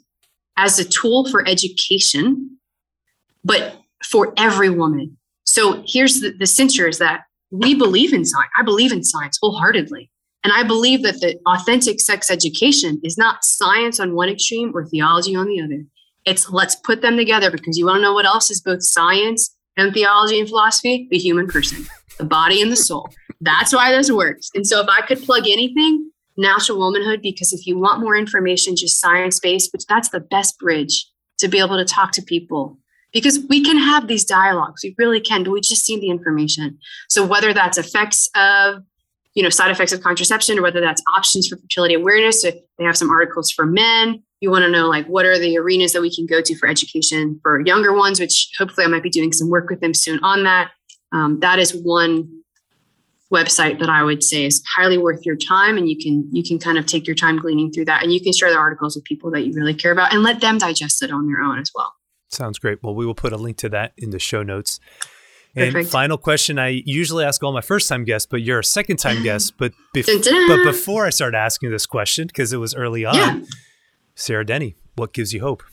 as 0.57 0.80
a 0.80 0.86
tool 0.86 1.30
for 1.30 1.48
education, 1.48 2.57
but 3.44 3.78
for 4.03 4.34
every 4.38 4.70
woman. 4.70 5.18
So 5.45 5.84
here's 5.86 6.22
the, 6.22 6.32
the 6.32 6.48
censure 6.48 6.88
is 6.88 6.99
that 6.99 7.24
we 7.52 7.76
believe 7.76 8.14
in 8.14 8.26
science. 8.26 8.49
I 8.57 8.64
believe 8.64 8.91
in 8.91 9.03
science 9.03 9.38
wholeheartedly. 9.41 10.10
And 10.44 10.52
I 10.53 10.64
believe 10.64 11.03
that 11.03 11.22
the 11.22 11.40
authentic 11.48 12.02
sex 12.02 12.30
education 12.30 12.99
is 13.03 13.18
not 13.18 13.44
science 13.44 13.99
on 13.99 14.15
one 14.15 14.30
extreme 14.30 14.72
or 14.76 14.86
theology 14.86 15.36
on 15.36 15.48
the 15.48 15.61
other. 15.61 15.86
It's 16.26 16.49
let's 16.49 16.76
put 16.76 17.02
them 17.02 17.18
together 17.18 17.49
because 17.49 17.78
you 17.78 17.86
want 17.86 17.98
to 17.98 18.02
know 18.02 18.14
what 18.14 18.26
else 18.26 18.52
is 18.52 18.61
both 18.61 18.84
science 18.84 19.56
and 19.78 19.94
theology 19.94 20.40
and 20.40 20.48
philosophy? 20.48 21.07
The 21.10 21.18
human 21.18 21.48
person, 21.48 21.86
the 22.18 22.26
body 22.26 22.61
and 22.61 22.72
the 22.72 22.76
soul. 22.76 23.10
That's 23.41 23.74
why 23.74 23.91
this 23.91 24.11
works. 24.11 24.49
And 24.53 24.65
so 24.65 24.82
if 24.82 24.88
I 24.88 25.06
could 25.06 25.22
plug 25.24 25.48
anything, 25.48 26.11
natural 26.38 26.80
womanhood, 26.80 27.22
because 27.22 27.53
if 27.53 27.65
you 27.65 27.78
want 27.78 28.02
more 28.02 28.15
information, 28.15 28.76
just 28.76 28.99
science 28.99 29.40
based, 29.40 29.72
which 29.74 29.86
that's 29.88 30.10
the 30.10 30.20
best 30.20 30.57
bridge 30.60 31.07
to 31.40 31.48
be 31.48 31.60
able 31.60 31.78
to 31.78 31.86
talk 31.86 32.11
to 32.14 32.22
people 32.22 32.78
because 33.11 33.40
we 33.48 33.64
can 33.64 33.78
have 33.78 34.07
these 34.07 34.26
dialogues. 34.26 34.82
We 34.84 34.95
really 34.98 35.22
can, 35.22 35.44
but 35.44 35.52
we 35.52 35.61
just 35.61 35.88
need 35.90 36.02
the 36.02 36.10
information. 36.10 36.80
So 37.10 37.26
whether 37.26 37.53
that's 37.53 37.78
effects 37.78 38.30
of 38.36 38.84
you 39.34 39.43
know, 39.43 39.49
side 39.49 39.72
effects 39.72 39.91
of 39.91 40.01
contraception 40.01 40.60
or 40.60 40.61
whether 40.61 40.80
that's 40.80 41.01
options 41.15 41.47
for 41.47 41.57
fertility 41.57 41.93
awareness. 41.93 42.43
They 42.43 42.84
have 42.84 42.97
some 42.97 43.10
articles 43.10 43.51
for 43.51 43.65
men. 43.65 44.23
You 44.41 44.51
want 44.51 44.64
to 44.64 44.69
know 44.69 44.88
like 44.88 45.07
what 45.07 45.26
are 45.26 45.39
the 45.39 45.57
arenas 45.57 45.93
that 45.93 46.01
we 46.01 46.14
can 46.14 46.26
go 46.26 46.41
to 46.41 46.55
for 46.55 46.68
education 46.68 47.39
for 47.41 47.61
younger 47.65 47.93
ones, 47.93 48.19
which 48.19 48.51
hopefully 48.57 48.85
I 48.85 48.89
might 48.89 49.03
be 49.03 49.10
doing 49.10 49.31
some 49.31 49.49
work 49.49 49.69
with 49.69 49.80
them 49.80 49.93
soon 49.93 50.19
on 50.23 50.43
that. 50.43 50.72
Um, 51.11 51.39
that 51.39 51.60
is 51.60 51.72
one 51.72 52.43
website 53.34 53.80
that 53.80 53.89
I 53.89 54.03
would 54.03 54.23
say 54.23 54.45
is 54.45 54.64
highly 54.76 54.97
worth 54.97 55.26
your 55.26 55.35
time, 55.35 55.77
and 55.77 55.89
you 55.89 55.97
can 55.97 56.30
you 56.31 56.43
can 56.43 56.60
kind 56.60 56.77
of 56.77 56.85
take 56.85 57.07
your 57.07 57.15
time 57.15 57.39
gleaning 57.39 57.72
through 57.72 57.85
that, 57.85 58.03
and 58.03 58.14
you 58.14 58.22
can 58.22 58.34
share 58.34 58.51
the 58.51 58.57
articles 58.57 58.95
with 58.95 59.05
people 59.05 59.31
that 59.31 59.41
you 59.41 59.53
really 59.53 59.73
care 59.73 59.91
about, 59.91 60.14
and 60.14 60.23
let 60.23 60.41
them 60.41 60.57
digest 60.57 61.01
it 61.01 61.11
on 61.11 61.27
their 61.27 61.41
own 61.41 61.60
as 61.60 61.72
well. 61.73 61.93
Sounds 62.31 62.60
great. 62.60 62.80
Well, 62.81 62.95
we 62.95 63.05
will 63.05 63.15
put 63.15 63.34
a 63.34 63.38
link 63.38 63.57
to 63.57 63.69
that 63.69 63.93
in 63.97 64.10
the 64.10 64.19
show 64.19 64.43
notes. 64.43 64.80
And 65.55 65.71
Perfect. 65.71 65.91
final 65.91 66.17
question 66.17 66.57
I 66.57 66.81
usually 66.85 67.23
ask 67.23 67.43
all 67.43 67.53
my 67.53 67.61
first 67.61 67.88
time 67.88 68.05
guests, 68.05 68.25
but 68.25 68.41
you're 68.41 68.59
a 68.59 68.63
second 68.63 68.97
time 68.97 69.21
guest. 69.23 69.53
But, 69.57 69.73
bef- 69.95 70.47
but 70.47 70.63
before 70.63 71.05
I 71.05 71.11
start 71.11 71.35
asking 71.35 71.69
this 71.69 71.85
question, 71.85 72.27
because 72.27 72.53
it 72.53 72.57
was 72.57 72.73
early 72.73 73.05
on, 73.05 73.15
yeah. 73.15 73.39
Sarah 74.15 74.45
Denny, 74.45 74.75
what 74.95 75.13
gives 75.13 75.34
you 75.34 75.41
hope? 75.41 75.63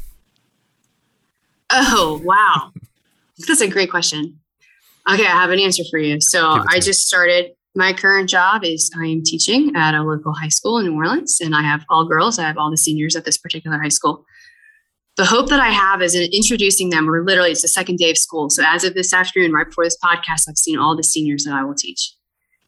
Oh, 1.70 2.20
wow. 2.24 2.72
That's 3.48 3.60
a 3.60 3.68
great 3.68 3.90
question. 3.90 4.40
Okay, 5.10 5.26
I 5.26 5.30
have 5.30 5.50
an 5.50 5.58
answer 5.58 5.82
for 5.90 5.98
you. 5.98 6.18
So 6.20 6.62
I 6.68 6.78
just 6.78 7.06
started 7.06 7.52
my 7.74 7.92
current 7.92 8.28
job 8.28 8.64
is 8.64 8.90
I 8.98 9.06
am 9.06 9.22
teaching 9.24 9.72
at 9.76 9.94
a 9.94 10.02
local 10.02 10.34
high 10.34 10.48
school 10.48 10.78
in 10.78 10.86
New 10.86 10.96
Orleans, 10.96 11.38
and 11.40 11.54
I 11.54 11.62
have 11.62 11.84
all 11.88 12.06
girls. 12.06 12.38
I 12.38 12.42
have 12.42 12.58
all 12.58 12.70
the 12.70 12.76
seniors 12.76 13.16
at 13.16 13.24
this 13.24 13.38
particular 13.38 13.78
high 13.78 13.88
school 13.88 14.24
the 15.16 15.24
hope 15.26 15.48
that 15.48 15.60
I 15.60 15.68
have 15.68 16.02
is 16.02 16.14
in 16.14 16.28
introducing 16.32 16.90
them. 16.90 17.06
We're 17.06 17.24
literally, 17.24 17.50
it's 17.50 17.62
the 17.62 17.68
second 17.68 17.96
day 17.96 18.10
of 18.10 18.18
school. 18.18 18.48
So 18.48 18.62
as 18.66 18.84
of 18.84 18.94
this 18.94 19.12
afternoon, 19.12 19.52
right 19.52 19.66
before 19.66 19.84
this 19.84 19.98
podcast, 20.02 20.48
I've 20.48 20.56
seen 20.56 20.78
all 20.78 20.96
the 20.96 21.02
seniors 21.02 21.44
that 21.44 21.54
I 21.54 21.64
will 21.64 21.74
teach. 21.74 22.14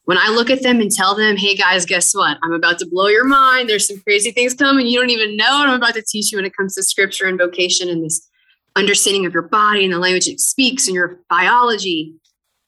When 0.04 0.18
I 0.18 0.28
look 0.28 0.50
at 0.50 0.62
them 0.62 0.80
and 0.80 0.90
tell 0.90 1.14
them, 1.14 1.36
hey 1.36 1.54
guys, 1.54 1.86
guess 1.86 2.12
what? 2.12 2.36
I'm 2.42 2.52
about 2.52 2.78
to 2.80 2.88
blow 2.90 3.06
your 3.06 3.24
mind. 3.24 3.68
There's 3.68 3.86
some 3.86 4.00
crazy 4.00 4.32
things 4.32 4.52
coming. 4.52 4.86
You 4.86 4.98
don't 4.98 5.10
even 5.10 5.36
know 5.36 5.58
what 5.58 5.68
I'm 5.68 5.76
about 5.76 5.94
to 5.94 6.02
teach 6.02 6.32
you 6.32 6.38
when 6.38 6.44
it 6.44 6.56
comes 6.56 6.74
to 6.74 6.82
scripture 6.82 7.26
and 7.26 7.38
vocation 7.38 7.88
and 7.88 8.04
this 8.04 8.28
understanding 8.74 9.26
of 9.26 9.32
your 9.32 9.42
body 9.42 9.84
and 9.84 9.92
the 9.92 9.98
language 9.98 10.26
it 10.26 10.40
speaks 10.40 10.86
and 10.86 10.94
your 10.94 11.20
biology. 11.30 12.14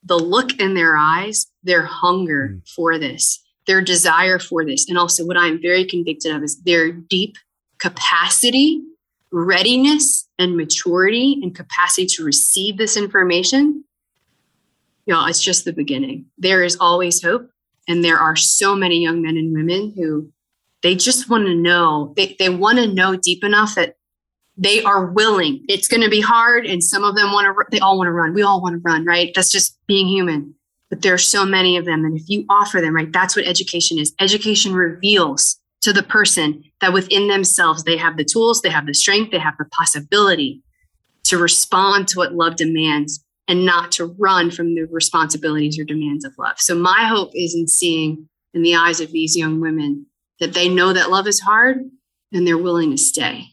The 0.04 0.18
look 0.18 0.60
in 0.60 0.74
their 0.74 0.96
eyes, 0.96 1.46
their 1.62 1.82
hunger 1.82 2.50
mm. 2.54 2.68
for 2.68 2.98
this, 2.98 3.42
their 3.66 3.82
desire 3.82 4.38
for 4.38 4.64
this. 4.64 4.88
And 4.88 4.96
also, 4.96 5.26
what 5.26 5.38
I'm 5.38 5.60
very 5.60 5.84
convicted 5.84 6.34
of 6.36 6.42
is 6.42 6.62
their 6.62 6.92
deep 6.92 7.36
capacity 7.78 8.82
readiness 9.34 10.28
and 10.38 10.56
maturity 10.56 11.40
and 11.42 11.54
capacity 11.54 12.06
to 12.06 12.24
receive 12.24 12.78
this 12.78 12.96
information, 12.96 13.84
y'all, 15.06 15.26
it's 15.26 15.42
just 15.42 15.64
the 15.64 15.72
beginning. 15.72 16.26
There 16.38 16.62
is 16.62 16.76
always 16.80 17.20
hope. 17.20 17.50
And 17.88 18.02
there 18.02 18.18
are 18.18 18.36
so 18.36 18.76
many 18.76 19.02
young 19.02 19.20
men 19.20 19.36
and 19.36 19.52
women 19.52 19.92
who 19.94 20.30
they 20.82 20.94
just 20.94 21.28
want 21.28 21.46
to 21.46 21.54
know, 21.54 22.14
they, 22.16 22.36
they 22.38 22.48
want 22.48 22.78
to 22.78 22.86
know 22.86 23.16
deep 23.16 23.42
enough 23.42 23.74
that 23.74 23.96
they 24.56 24.82
are 24.84 25.06
willing. 25.06 25.64
It's 25.68 25.88
going 25.88 26.02
to 26.02 26.08
be 26.08 26.20
hard. 26.20 26.64
And 26.64 26.82
some 26.82 27.02
of 27.02 27.16
them 27.16 27.32
want 27.32 27.46
to, 27.46 27.64
they 27.70 27.80
all 27.80 27.98
want 27.98 28.06
to 28.06 28.12
run. 28.12 28.34
We 28.34 28.42
all 28.42 28.62
want 28.62 28.74
to 28.76 28.88
run, 28.88 29.04
right? 29.04 29.32
That's 29.34 29.50
just 29.50 29.78
being 29.86 30.06
human. 30.06 30.54
But 30.90 31.02
there 31.02 31.12
are 31.12 31.18
so 31.18 31.44
many 31.44 31.76
of 31.76 31.84
them. 31.84 32.04
And 32.04 32.16
if 32.16 32.28
you 32.28 32.46
offer 32.48 32.80
them, 32.80 32.94
right, 32.94 33.12
that's 33.12 33.34
what 33.34 33.46
education 33.46 33.98
is. 33.98 34.14
Education 34.20 34.74
reveals 34.74 35.58
to 35.84 35.92
the 35.92 36.02
person 36.02 36.64
that 36.80 36.94
within 36.94 37.28
themselves 37.28 37.84
they 37.84 37.98
have 37.98 38.16
the 38.16 38.24
tools, 38.24 38.62
they 38.62 38.70
have 38.70 38.86
the 38.86 38.94
strength, 38.94 39.30
they 39.30 39.38
have 39.38 39.56
the 39.58 39.66
possibility 39.66 40.62
to 41.24 41.36
respond 41.36 42.08
to 42.08 42.18
what 42.18 42.34
love 42.34 42.56
demands 42.56 43.22
and 43.48 43.66
not 43.66 43.92
to 43.92 44.06
run 44.18 44.50
from 44.50 44.74
the 44.74 44.84
responsibilities 44.84 45.78
or 45.78 45.84
demands 45.84 46.24
of 46.24 46.32
love. 46.38 46.58
So 46.58 46.74
my 46.74 47.04
hope 47.06 47.32
is 47.34 47.54
in 47.54 47.68
seeing 47.68 48.30
in 48.54 48.62
the 48.62 48.74
eyes 48.74 49.00
of 49.00 49.12
these 49.12 49.36
young 49.36 49.60
women 49.60 50.06
that 50.40 50.54
they 50.54 50.70
know 50.70 50.94
that 50.94 51.10
love 51.10 51.26
is 51.26 51.40
hard 51.40 51.90
and 52.32 52.46
they're 52.46 52.56
willing 52.56 52.90
to 52.90 52.98
stay. 52.98 53.48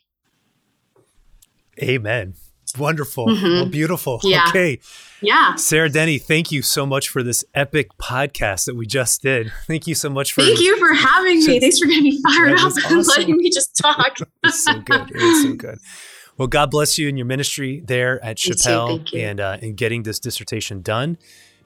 Amen. 1.81 2.35
Wonderful. 2.77 3.27
Mm-hmm. 3.27 3.45
Well, 3.45 3.65
beautiful. 3.67 4.19
Yeah. 4.23 4.45
Okay. 4.49 4.79
Yeah. 5.21 5.55
Sarah 5.55 5.89
Denny, 5.89 6.17
thank 6.17 6.51
you 6.51 6.61
so 6.61 6.85
much 6.85 7.09
for 7.09 7.21
this 7.23 7.45
epic 7.53 7.89
podcast 7.97 8.65
that 8.65 8.75
we 8.75 8.85
just 8.87 9.21
did. 9.21 9.51
Thank 9.67 9.85
you 9.85 9.93
so 9.93 10.09
much 10.09 10.33
for 10.33 10.41
Thank 10.41 10.59
you 10.59 10.79
for 10.79 10.93
having 10.95 11.45
me. 11.45 11.59
Thanks 11.59 11.77
for 11.77 11.85
getting 11.85 12.03
me 12.05 12.21
fired 12.23 12.59
up 12.59 12.73
and 12.89 13.05
letting 13.05 13.37
me 13.37 13.51
just 13.51 13.77
talk. 13.77 14.17
it's 14.43 14.63
so 14.63 14.79
good. 14.79 15.11
It's 15.13 15.43
so 15.43 15.53
good. 15.53 15.77
Well, 16.37 16.47
God 16.47 16.71
bless 16.71 16.97
you 16.97 17.07
and 17.07 17.19
your 17.19 17.27
ministry 17.27 17.83
there 17.85 18.23
at 18.25 18.39
Chapelle 18.39 19.01
and 19.15 19.39
uh, 19.39 19.57
and 19.61 19.77
getting 19.77 20.01
this 20.01 20.19
dissertation 20.19 20.81
done 20.81 21.19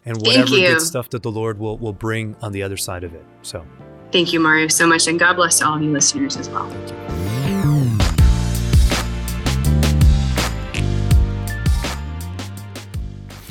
and 0.04 0.18
whatever 0.18 0.50
good 0.50 0.82
stuff 0.82 1.10
that 1.12 1.24
the 1.24 1.32
Lord 1.32 1.58
will 1.58 1.78
will 1.78 1.94
bring 1.94 2.36
on 2.42 2.52
the 2.52 2.62
other 2.62 2.78
side 2.78 3.06
of 3.06 3.14
it. 3.14 3.24
So 3.42 3.66
Thank 4.12 4.32
you, 4.34 4.40
Mario, 4.40 4.68
so 4.68 4.88
much. 4.88 5.08
And 5.08 5.20
God 5.20 5.34
bless 5.34 5.62
all 5.62 5.76
of 5.76 5.82
you 5.82 5.92
listeners 5.92 6.38
as 6.38 6.50
well. 6.50 6.72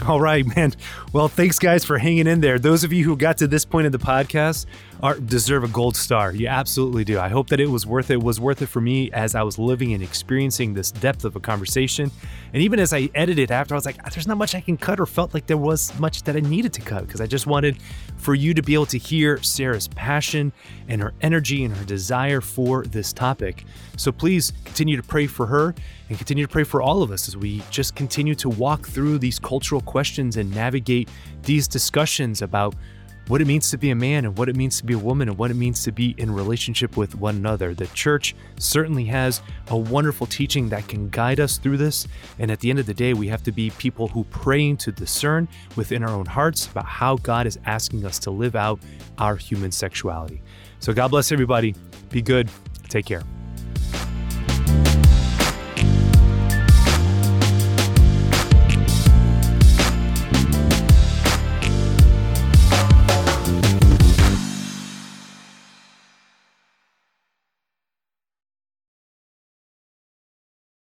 All 0.07 0.21
right, 0.21 0.45
man. 0.57 0.75
Well, 1.15 1.29
thanks, 1.29 1.61
guys, 1.61 1.85
for 1.85 1.97
hanging 1.97 2.27
in 2.27 2.41
there. 2.41 2.59
Those 2.59 2.83
of 2.83 2.93
you 2.93 3.05
who 3.05 3.17
got 3.17 3.39
to 3.39 3.47
this 3.47 3.65
point 3.65 3.87
of 3.87 3.93
the 3.93 4.01
podcast 4.01 4.67
are, 5.01 5.15
deserve 5.15 5.63
a 5.63 5.69
gold 5.69 5.95
star. 5.95 6.33
You 6.33 6.49
absolutely 6.49 7.05
do. 7.05 7.21
I 7.21 7.29
hope 7.29 7.51
that 7.51 7.61
it 7.61 7.71
was 7.71 7.87
worth 7.87 8.11
it. 8.11 8.15
it. 8.15 8.23
was 8.25 8.41
worth 8.41 8.63
it 8.63 8.67
for 8.67 8.81
me 8.81 9.13
as 9.13 9.37
I 9.37 9.45
was 9.45 9.57
living 9.57 9.93
and 9.93 10.03
experiencing 10.03 10.75
this 10.75 10.91
depth 10.91 11.25
of 11.25 11.37
a 11.37 11.41
conversation. 11.41 12.11
And 12.53 12.61
even 12.61 12.81
as 12.81 12.93
I 12.93 13.11
edited 13.15 13.53
after, 13.53 13.75
I 13.75 13.77
was 13.77 13.87
like, 13.87 14.03
there's 14.13 14.27
not 14.27 14.39
much 14.39 14.57
I 14.57 14.61
can 14.61 14.77
cut, 14.77 14.99
or 14.99 15.07
felt 15.07 15.35
like 15.35 15.47
there 15.47 15.57
was 15.57 15.97
much 16.01 16.25
that 16.25 16.35
I 16.35 16.41
needed 16.41 16.73
to 16.73 16.81
cut 16.81 17.07
because 17.07 17.21
I 17.21 17.29
just 17.29 17.47
wanted 17.47 17.79
for 18.17 18.35
you 18.35 18.53
to 18.53 18.63
be 18.63 18.75
able 18.75 18.87
to 18.87 18.99
hear 18.99 19.41
Sarah's 19.41 19.87
passion 19.87 20.53
and 20.89 21.01
her 21.01 21.15
energy 21.21 21.63
and 21.65 21.77
her 21.77 21.85
desire 21.85 22.41
for 22.41 22.83
this 22.87 23.13
topic. 23.13 23.67
So 23.97 24.11
please 24.11 24.53
continue 24.65 24.97
to 24.97 25.03
pray 25.05 25.29
for 25.29 25.47
her 25.47 25.77
and 26.09 26.19
continue 26.19 26.47
to 26.47 26.53
pray 26.53 26.65
for 26.65 26.83
all 26.83 27.03
of 27.03 27.11
us 27.11 27.29
as 27.29 27.37
we 27.37 27.63
just 27.71 27.95
continue 27.95 28.35
to 28.35 28.49
walk 28.49 28.87
through 28.87 29.19
these 29.19 29.39
cultural 29.39 29.81
questions 29.81 30.37
and 30.37 30.53
navigate 30.55 31.04
these 31.43 31.69
discussions 31.69 32.43
about 32.43 32.75
what 33.29 33.41
it 33.41 33.47
means 33.47 33.71
to 33.71 33.79
be 33.79 33.91
a 33.91 33.95
man 33.95 34.27
and 34.27 34.37
what 34.37 34.49
it 34.49 34.57
means 34.57 34.77
to 34.79 34.85
be 34.85 34.93
a 34.93 34.99
woman 34.99 35.29
and 35.29 35.39
what 35.39 35.51
it 35.51 35.55
means 35.55 35.83
to 35.83 35.93
be 35.93 36.15
in 36.19 36.31
relationship 36.31 36.97
with 36.97 37.15
one 37.15 37.37
another. 37.37 37.75
The 37.75 37.87
church 37.89 38.35
certainly 38.59 39.05
has 39.07 39.41
a 39.69 39.77
wonderful 39.77 40.27
teaching 40.27 40.69
that 40.69 40.87
can 40.89 41.09
guide 41.09 41.41
us 41.41 41.57
through 41.57 41.79
this. 41.79 42.07
And 42.39 42.51
at 42.51 42.61
the 42.61 42.69
end 42.69 42.79
of 42.79 42.87
the 42.87 42.95
day, 42.95 43.15
we 43.15 43.29
have 43.29 43.43
to 43.45 43.53
be 43.53 43.71
people 43.71 44.09
who 44.09 44.25
praying 44.25 44.77
to 44.79 44.93
discern 44.93 45.49
within 45.77 46.03
our 46.03 46.11
own 46.11 46.27
hearts 46.27 46.67
about 46.67 46.87
how 46.87 47.17
God 47.17 47.47
is 47.47 47.59
asking 47.65 48.05
us 48.05 48.19
to 48.21 48.31
live 48.31 48.57
out 48.57 48.81
our 49.19 49.37
human 49.37 49.73
sexuality. 49.73 50.43
So 50.81 50.93
God 50.93 51.09
bless 51.09 51.33
everybody. 51.33 51.75
Be 52.11 52.21
good. 52.21 52.51
Take 52.89 53.07
care. 53.07 53.23